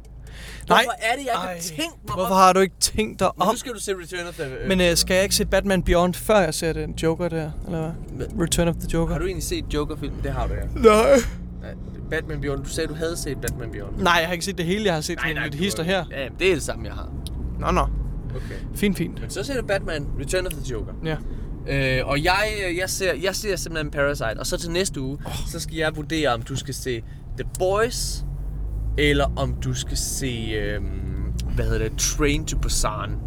Nej. 0.70 0.84
Hvorfor 0.84 0.98
er 1.02 1.16
det, 1.18 1.26
jeg 1.26 1.34
har 1.34 1.48
Ej, 1.48 1.60
tænkt 1.60 1.80
mig 2.08 2.14
Hvorfor 2.14 2.22
om? 2.34 2.38
har 2.38 2.54
du 2.54 2.60
ikke 2.60 2.76
tænkt 2.80 3.20
dig 3.20 3.30
Men 3.38 3.42
om? 3.48 3.54
nu 3.54 3.58
skal 3.58 3.74
du 3.74 3.80
se 3.80 3.92
Return 3.92 4.28
of 4.28 4.34
the... 4.34 4.44
Øh, 4.62 4.68
Men 4.68 4.82
øh, 4.82 4.96
skal 4.98 5.14
jeg 5.14 5.24
ikke 5.24 5.36
se 5.36 5.46
Batman 5.46 5.84
Beyond, 5.84 6.14
før 6.14 6.40
jeg 6.40 6.54
ser 6.54 6.74
den 6.74 6.92
Joker 7.04 7.30
der? 7.30 7.52
Eller 7.66 7.92
hvad? 8.12 8.28
Return 8.42 8.68
of 8.68 8.76
the 8.76 8.90
Joker? 8.94 9.14
Har 9.14 9.20
du 9.20 9.26
egentlig 9.26 9.44
set 9.44 9.66
Joker-film? 9.74 10.14
Det 10.24 10.32
har 10.32 10.48
du, 10.48 10.54
ja. 10.54 10.60
Nej. 10.76 11.16
Nej, 11.62 11.74
Batman 12.10 12.42
Beyond. 12.42 12.64
Du 12.64 12.70
sagde, 12.70 12.88
du 12.88 12.96
havde 12.96 13.18
set 13.18 13.42
Batman 13.42 13.72
Beyond. 13.72 13.98
Nej, 13.98 14.14
jeg 14.14 14.26
har 14.28 14.34
ikke 14.34 14.46
set 14.46 14.58
det 14.58 14.66
hele. 14.66 14.86
Jeg 14.86 14.94
har 14.94 15.02
set 15.02 15.18
nej, 15.18 15.44
lidt 15.44 15.54
du 15.54 15.58
hister 15.58 15.84
har- 15.84 15.92
her. 15.92 16.06
Ja, 16.12 16.28
det 16.40 16.50
er 16.50 16.54
det 16.54 16.64
samme, 16.64 16.86
jeg 16.86 16.94
har. 16.94 17.10
Nå, 17.60 17.72
nå. 17.72 17.82
Okay. 18.36 18.56
Fint, 18.76 18.98
fint. 18.98 19.22
Men 19.22 19.30
så 19.30 19.44
ser 19.44 19.62
du 19.62 19.68
Batman 19.68 20.08
Return 20.20 20.48
of 20.48 20.54
the 20.54 20.72
Joker. 20.72 20.94
Ja. 21.06 21.16
Øh, 21.68 22.08
og 22.08 22.24
jeg, 22.24 22.36
jeg, 22.78 22.90
ser, 22.90 23.14
jeg 23.14 23.36
ser 23.36 23.56
simpelthen 23.56 23.92
Parasite. 23.92 24.40
Og 24.40 24.46
så 24.48 24.58
til 24.58 24.72
næste 24.72 25.02
uge, 25.02 25.18
oh. 25.26 25.32
så 25.52 25.60
skal 25.60 25.76
jeg 25.76 25.96
vurdere, 25.96 26.30
om 26.30 26.42
du 26.42 26.56
skal 26.56 26.74
se 26.74 27.04
The 27.38 27.50
Boys, 27.60 28.24
eller 28.98 29.32
om 29.36 29.54
du 29.54 29.74
skal 29.74 29.98
se, 29.98 30.52
øhm, 30.56 31.34
hvad 31.56 31.66
hedder 31.66 31.90
det, 31.90 31.98
Train 31.98 32.46
to 32.46 32.58
Busan. 32.58 33.18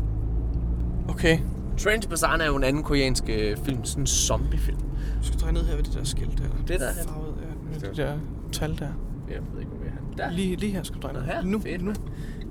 Okay. 1.08 1.38
Train 1.78 2.00
to 2.00 2.08
Busan 2.08 2.40
er 2.40 2.46
jo 2.46 2.56
en 2.56 2.64
anden 2.64 2.82
koreansk 2.82 3.24
øh, 3.28 3.56
film, 3.64 3.84
sådan 3.84 4.02
en 4.02 4.06
zombiefilm. 4.06 4.78
Du 5.20 5.26
skal 5.26 5.40
dreje 5.40 5.52
ned 5.52 5.64
her 5.66 5.76
ved 5.76 5.84
det 5.84 5.94
der 5.94 6.04
skilt 6.04 6.38
der. 6.38 6.44
Det 6.68 6.80
der? 6.80 6.92
Farvet, 7.08 7.34
ja, 7.42 7.70
med 7.72 7.80
det 7.88 7.96
der 7.96 8.18
tal 8.52 8.78
der. 8.78 8.88
Jeg 9.30 9.38
ved 9.52 9.60
ikke, 9.60 9.70
hvor 9.72 9.82
vi 9.84 9.88
er. 9.88 10.16
Der. 10.26 10.30
Lige, 10.30 10.56
lige 10.56 10.72
her 10.72 10.82
skal 10.82 10.96
du 10.96 11.02
dreje 11.02 11.14
ned. 11.14 11.22
her. 11.22 11.42
Nu, 11.42 11.60
Fedt, 11.60 11.82
nu. 11.82 11.92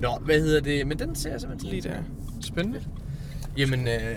Nå, 0.00 0.18
hvad 0.24 0.40
hedder 0.40 0.60
det? 0.60 0.86
Men 0.86 0.98
den 0.98 1.14
ser 1.14 1.30
jeg 1.30 1.40
simpelthen 1.40 1.70
Lige 1.70 1.82
der. 1.82 1.94
Spændende. 2.40 2.80
Jamen, 3.56 3.88
øh, 3.88 4.16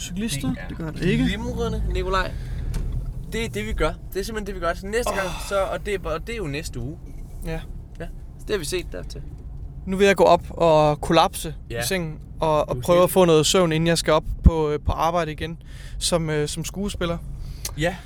Cyklister? 0.00 0.48
det 0.48 0.58
er 0.58 0.68
Det 0.68 0.76
gør 0.76 0.90
det 0.90 1.02
ikke. 1.02 1.24
glimrende, 1.24 1.82
Nikolaj. 1.94 2.32
Det 3.32 3.44
er 3.44 3.48
det, 3.48 3.66
vi 3.66 3.72
gør. 3.72 3.92
Det 4.12 4.20
er 4.20 4.24
simpelthen 4.24 4.46
det, 4.46 4.54
vi 4.54 4.60
gør. 4.60 4.74
Så 4.74 4.86
næste 4.86 5.14
gang, 5.14 5.28
så, 5.48 5.54
og, 5.72 5.86
det, 5.86 6.06
og 6.06 6.26
det 6.26 6.32
er 6.32 6.36
jo 6.36 6.46
næste 6.46 6.80
uge. 6.80 6.98
Ja. 7.46 7.60
Det 8.46 8.50
har 8.54 8.58
vi 8.58 8.64
set 8.64 8.86
dertil. 8.92 9.22
Nu 9.86 9.96
vil 9.96 10.06
jeg 10.06 10.16
gå 10.16 10.24
op 10.24 10.42
og 10.50 11.00
kollapse 11.00 11.54
Ja. 11.70 11.80
i 11.80 11.82
sengen 11.86 12.18
og, 12.40 12.68
og 12.68 12.76
prøve 12.82 13.02
at 13.02 13.10
få 13.10 13.24
noget 13.24 13.46
søvn, 13.46 13.72
inden 13.72 13.86
jeg 13.86 13.98
skal 13.98 14.12
op 14.12 14.24
på, 14.44 14.70
øh, 14.70 14.78
på 14.86 14.92
arbejde 14.92 15.32
igen 15.32 15.62
som, 15.98 16.30
øh, 16.30 16.48
som 16.48 16.64
skuespiller. 16.64 17.18
Ja. 17.78 17.96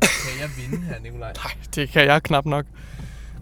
Kan 0.00 0.40
jeg 0.40 0.48
vinde 0.56 0.84
her, 0.86 0.94
Nikolaj? 1.02 1.32
Nej, 1.32 1.52
det 1.74 1.88
kan 1.88 2.04
jeg 2.06 2.22
knap 2.22 2.46
nok. 2.46 2.64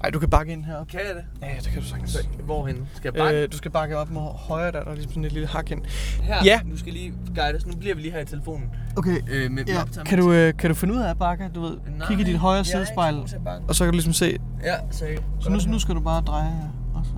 Ej, 0.04 0.10
du 0.10 0.18
kan 0.18 0.30
bakke 0.30 0.52
ind 0.52 0.64
herop. 0.64 0.88
Kan 0.88 1.00
jeg 1.00 1.14
det? 1.16 1.24
Ja, 1.42 1.54
det 1.64 1.70
kan 1.72 1.82
du 1.82 1.86
sagtens. 1.88 2.16
Hvorhen? 2.44 2.88
Skal 2.94 3.12
jeg 3.14 3.24
bakke? 3.24 3.42
Øh, 3.42 3.52
du 3.52 3.56
skal 3.56 3.70
bakke 3.70 3.96
op 3.98 4.10
mod 4.10 4.38
højre, 4.38 4.72
der 4.72 4.78
er 4.84 4.94
ligesom 4.94 5.10
sådan 5.12 5.24
et 5.24 5.32
lille 5.32 5.48
hak 5.48 5.70
ind. 5.70 5.80
her? 6.22 6.36
ja. 6.44 6.60
Du 6.72 6.78
skal 6.78 6.92
lige 6.92 7.12
guide 7.36 7.56
os. 7.56 7.66
Nu 7.66 7.72
bliver 7.76 7.94
vi 7.94 8.00
lige 8.02 8.12
her 8.12 8.20
i 8.20 8.24
telefonen. 8.24 8.70
Okay. 8.96 9.16
Øh, 9.30 9.50
med, 9.50 9.64
Ja, 9.64 9.82
optager 9.82 10.04
kan, 10.04 10.18
med- 10.18 10.24
du, 10.26 10.32
øh, 10.32 10.56
kan 10.58 10.70
du 10.70 10.74
finde 10.74 10.94
ud 10.94 10.98
af 11.00 11.10
at 11.10 11.18
bakke? 11.18 11.50
Du 11.54 11.60
ved, 11.60 11.76
Nej, 11.98 12.06
kigge 12.06 12.22
i 12.22 12.26
dit 12.26 12.38
højre 12.38 12.64
sidespejl, 12.64 13.22
så 13.26 13.36
og 13.68 13.74
så 13.74 13.84
kan 13.84 13.92
du 13.92 13.96
ligesom 13.96 14.12
se. 14.12 14.38
Ja, 14.64 14.74
seriøst. 14.90 15.22
Så 15.40 15.50
nu, 15.50 15.58
nu 15.68 15.78
skal 15.78 15.94
du 15.94 16.00
bare 16.00 16.20
dreje 16.22 16.44
her. 16.50 16.68
Og 16.94 17.04
så, 17.04 17.12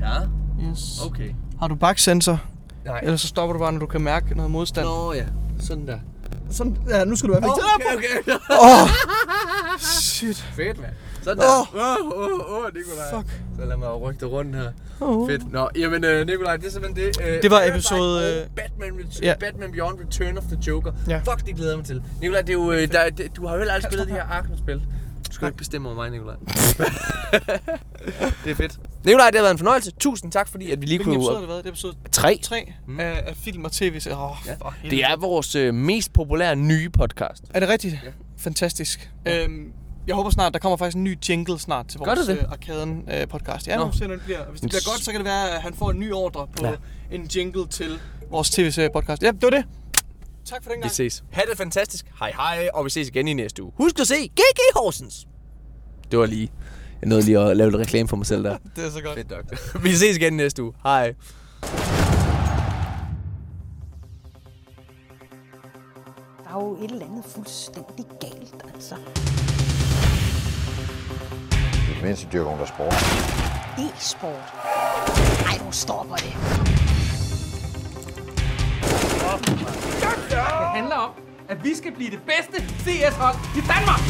Ja, 0.00 0.70
yes. 0.70 1.00
okay. 1.06 1.30
Har 1.60 1.68
du 1.68 1.74
baksensor? 1.74 2.40
Nej. 2.84 3.00
Eller 3.02 3.16
så 3.16 3.28
stopper 3.28 3.52
du 3.52 3.58
bare, 3.58 3.72
når 3.72 3.78
du 3.80 3.86
kan 3.86 4.00
mærke 4.00 4.34
noget 4.34 4.50
modstand. 4.50 4.86
Nå 4.86 5.12
ja, 5.12 5.24
sådan 5.60 5.86
der. 5.86 5.98
Sådan, 6.50 6.76
ja, 6.88 7.04
nu 7.04 7.16
skal 7.16 7.28
du 7.28 7.34
være 7.34 7.44
Oh, 7.50 7.56
okay, 7.76 7.96
okay. 7.96 8.38
Åh, 8.62 8.88
shit. 10.02 10.36
Fedt, 10.36 10.80
mand. 10.80 10.92
Sådan 11.22 11.38
der. 11.38 11.44
Åh, 11.74 11.74
åh, 11.74 12.18
åh, 12.18 12.64
åh, 12.64 12.74
Nikolaj. 12.74 13.10
Fuck. 13.14 13.40
Så 13.58 13.64
lad 13.64 13.76
mig 13.76 14.00
rykke 14.00 14.20
det 14.20 14.30
rundt 14.30 14.56
her. 14.56 14.72
Åh. 15.00 15.28
Fedt. 15.30 15.52
Nå, 15.52 15.68
jamen 15.76 16.04
øh, 16.04 16.26
Nikolaj, 16.26 16.56
det 16.56 16.66
er 16.66 16.70
simpelthen 16.70 17.06
det. 17.06 17.20
Øh, 17.26 17.42
Det 17.42 17.50
var 17.50 17.62
episode, 17.64 18.40
øh, 18.40 18.46
Batman, 18.56 18.92
Ret- 19.00 19.20
ja. 19.22 19.34
Batman 19.40 19.72
Beyond 19.72 19.98
Return 20.00 20.38
of 20.38 20.44
the 20.44 20.58
Joker. 20.66 20.92
Ja. 21.08 21.18
Fuck, 21.18 21.46
det 21.46 21.54
glæder 21.56 21.70
jeg 21.70 21.78
mig 21.78 21.86
til. 21.86 22.02
Nikolaj, 22.20 22.40
det 22.40 22.48
er 22.48 22.52
jo, 22.52 22.72
øh, 22.72 22.92
der, 22.92 23.10
det, 23.10 23.36
du 23.36 23.46
har 23.46 23.52
jo 23.54 23.58
heller 23.58 23.74
aldrig 23.74 23.90
spillet 23.92 24.08
de 24.08 24.12
her 24.12 24.22
Arkham-spil. 24.24 24.82
Du 25.28 25.34
skal 25.34 25.46
ikke 25.48 25.58
bestemme 25.58 25.88
over 25.88 25.96
mig, 25.96 26.10
Nikolaj. 26.10 26.34
det 28.44 28.50
er 28.50 28.54
fedt. 28.54 28.78
Nikolaj, 29.04 29.26
det 29.30 29.36
har 29.38 29.42
været 29.42 29.50
en 29.50 29.58
fornøjelse. 29.58 29.90
Tusind 30.00 30.32
tak, 30.32 30.48
fordi 30.48 30.70
at 30.70 30.80
vi 30.80 30.86
lige 30.86 30.98
Hvilken 30.98 31.14
kunne... 31.14 31.16
episode 31.16 31.34
har 31.34 31.40
det 31.40 31.48
været? 31.48 31.64
Det 31.64 31.68
er 31.68 31.72
episode 31.72 31.96
3. 32.12 32.38
3 32.42 32.72
mm. 32.88 33.00
af, 33.00 33.22
af 33.26 33.36
film 33.36 33.64
og 33.64 33.72
tv. 33.72 34.00
Åh, 34.10 34.22
oh, 34.30 34.36
Ja. 34.46 34.54
for 34.54 34.74
Det 34.90 35.04
er 35.04 35.16
vores 35.16 35.54
øh, 35.54 35.74
mest 35.74 36.12
populære 36.12 36.56
nye 36.56 36.90
podcast. 36.90 37.42
Er 37.54 37.60
det 37.60 37.68
rigtigt? 37.68 37.94
Ja. 38.04 38.10
Fantastisk. 38.38 39.10
Øhm, 39.28 39.72
jeg 40.06 40.14
håber 40.14 40.30
snart, 40.30 40.52
der 40.52 40.58
kommer 40.58 40.76
faktisk 40.76 40.96
en 40.96 41.04
ny 41.04 41.18
jingle 41.28 41.58
snart 41.58 41.86
til 41.86 41.98
vores 41.98 42.26
det 42.26 42.38
øh, 42.38 42.44
Arkaden 42.52 43.08
øh, 43.12 43.28
podcast. 43.28 43.66
Ja, 43.68 43.76
Nå. 43.76 43.86
nu 43.86 43.92
ser 43.92 44.06
det 44.06 44.20
bliver. 44.24 44.44
Hvis 44.50 44.60
det 44.60 44.70
bliver 44.70 44.90
godt, 44.92 45.04
så 45.04 45.10
kan 45.10 45.18
det 45.20 45.24
være, 45.24 45.50
at 45.50 45.62
han 45.62 45.74
får 45.74 45.90
en 45.90 45.98
ny 46.00 46.12
ordre 46.12 46.46
på 46.56 46.66
Ja. 46.66 46.72
en 47.10 47.22
jingle 47.26 47.66
til 47.66 47.98
vores 48.30 48.50
tv-serie 48.50 48.90
podcast. 48.94 49.22
Ja, 49.22 49.30
det 49.30 49.42
var 49.42 49.50
det. 49.50 49.64
Tak 50.44 50.62
for 50.62 50.70
den 50.70 50.78
Vi 50.78 50.82
gang. 50.82 50.92
ses. 50.92 51.24
Ha' 51.32 51.42
det 51.50 51.58
fantastisk. 51.58 52.06
Hej 52.18 52.30
hej, 52.36 52.68
og 52.74 52.84
vi 52.84 52.90
ses 52.90 53.08
igen 53.08 53.28
i 53.28 53.32
næste 53.32 53.62
uge. 53.62 53.72
Husk 53.76 54.00
at 54.00 54.06
se 54.06 54.14
GG 54.28 54.60
Horsens. 54.76 55.26
Det 56.10 56.18
var 56.18 56.26
lige... 56.26 56.50
Jeg 57.00 57.08
nåede 57.08 57.24
lige 57.24 57.38
at 57.38 57.56
lave 57.56 57.70
lidt 57.70 57.80
reklame 57.80 58.08
for 58.08 58.16
mig 58.16 58.26
selv 58.26 58.44
der. 58.44 58.56
Det 58.76 58.86
er 58.86 58.90
så 58.90 59.00
godt. 59.02 59.14
Fedt 59.14 59.30
nok. 59.30 59.82
Vi 59.84 59.92
ses 59.94 60.16
igen 60.16 60.32
næste 60.32 60.62
uge. 60.62 60.72
Hej. 60.82 61.14
Der 66.44 66.50
er 66.58 66.60
jo 66.64 66.84
et 66.84 66.90
eller 66.90 67.06
andet 67.06 67.24
fuldstændig 67.24 68.06
galt, 68.20 68.64
altså. 68.74 68.94
Det 71.92 72.02
mindste 72.02 72.26
dyrker 72.32 72.50
hun 72.50 72.58
der 72.58 72.66
sport. 72.66 72.94
E-sport. 73.78 74.54
Ej, 75.46 75.58
du 75.66 75.72
stopper 75.72 76.16
det. 76.16 76.32
Det 80.30 80.38
handler 80.78 80.96
om, 80.96 81.10
at 81.48 81.64
vi 81.64 81.74
skal 81.74 81.92
blive 81.92 82.10
det 82.10 82.20
bedste 82.22 82.56
CS-hold 82.84 83.36
i 83.56 83.60
Danmark. 83.72 84.00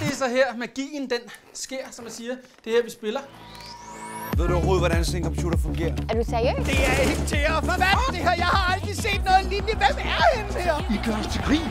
Det 0.00 0.08
er 0.12 0.16
så 0.16 0.28
her, 0.28 0.56
magien 0.56 1.10
den 1.10 1.22
sker, 1.54 1.84
som 1.90 2.04
man 2.04 2.12
siger. 2.12 2.34
Det 2.64 2.70
er 2.72 2.76
her, 2.76 2.82
vi 2.84 2.90
spiller. 2.90 3.20
Ved 4.36 4.48
du 4.48 4.54
overhovedet, 4.54 4.80
hvordan 4.80 5.04
sådan 5.04 5.20
en 5.20 5.24
computer 5.24 5.58
fungerer? 5.58 5.92
Er 6.10 6.14
du 6.14 6.24
seriøs? 6.30 6.66
Det 6.66 6.78
er 6.86 7.00
ikke 7.10 7.22
til 7.26 7.42
at 7.54 7.60
forvandle 7.70 8.08
det 8.16 8.22
her. 8.26 8.34
Jeg 8.44 8.46
har 8.56 8.74
aldrig 8.74 8.96
set 8.96 9.22
noget 9.24 9.44
lignende. 9.50 9.74
Hvem 9.82 9.96
er 9.98 10.36
hende 10.36 10.52
her? 10.66 10.76
I 10.96 10.98
gør 11.06 11.16
os 11.20 11.26
til 11.34 11.42
grin. 11.48 11.70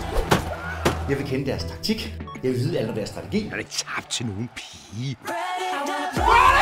Jeg 1.10 1.18
vil 1.18 1.28
kende 1.28 1.46
deres 1.46 1.64
taktik. 1.64 2.16
Jeg 2.44 2.52
vil 2.52 2.60
vide 2.60 2.80
alt 2.80 2.90
om 2.90 2.96
deres 2.96 3.10
strategi. 3.10 3.46
Jeg 3.46 3.54
er 3.54 3.58
ikke 3.58 3.72
tabt 3.72 4.10
til 4.10 4.26
nogen 4.26 4.50
pige. 4.56 5.18
Åh, 5.22 5.28
det 5.28 5.36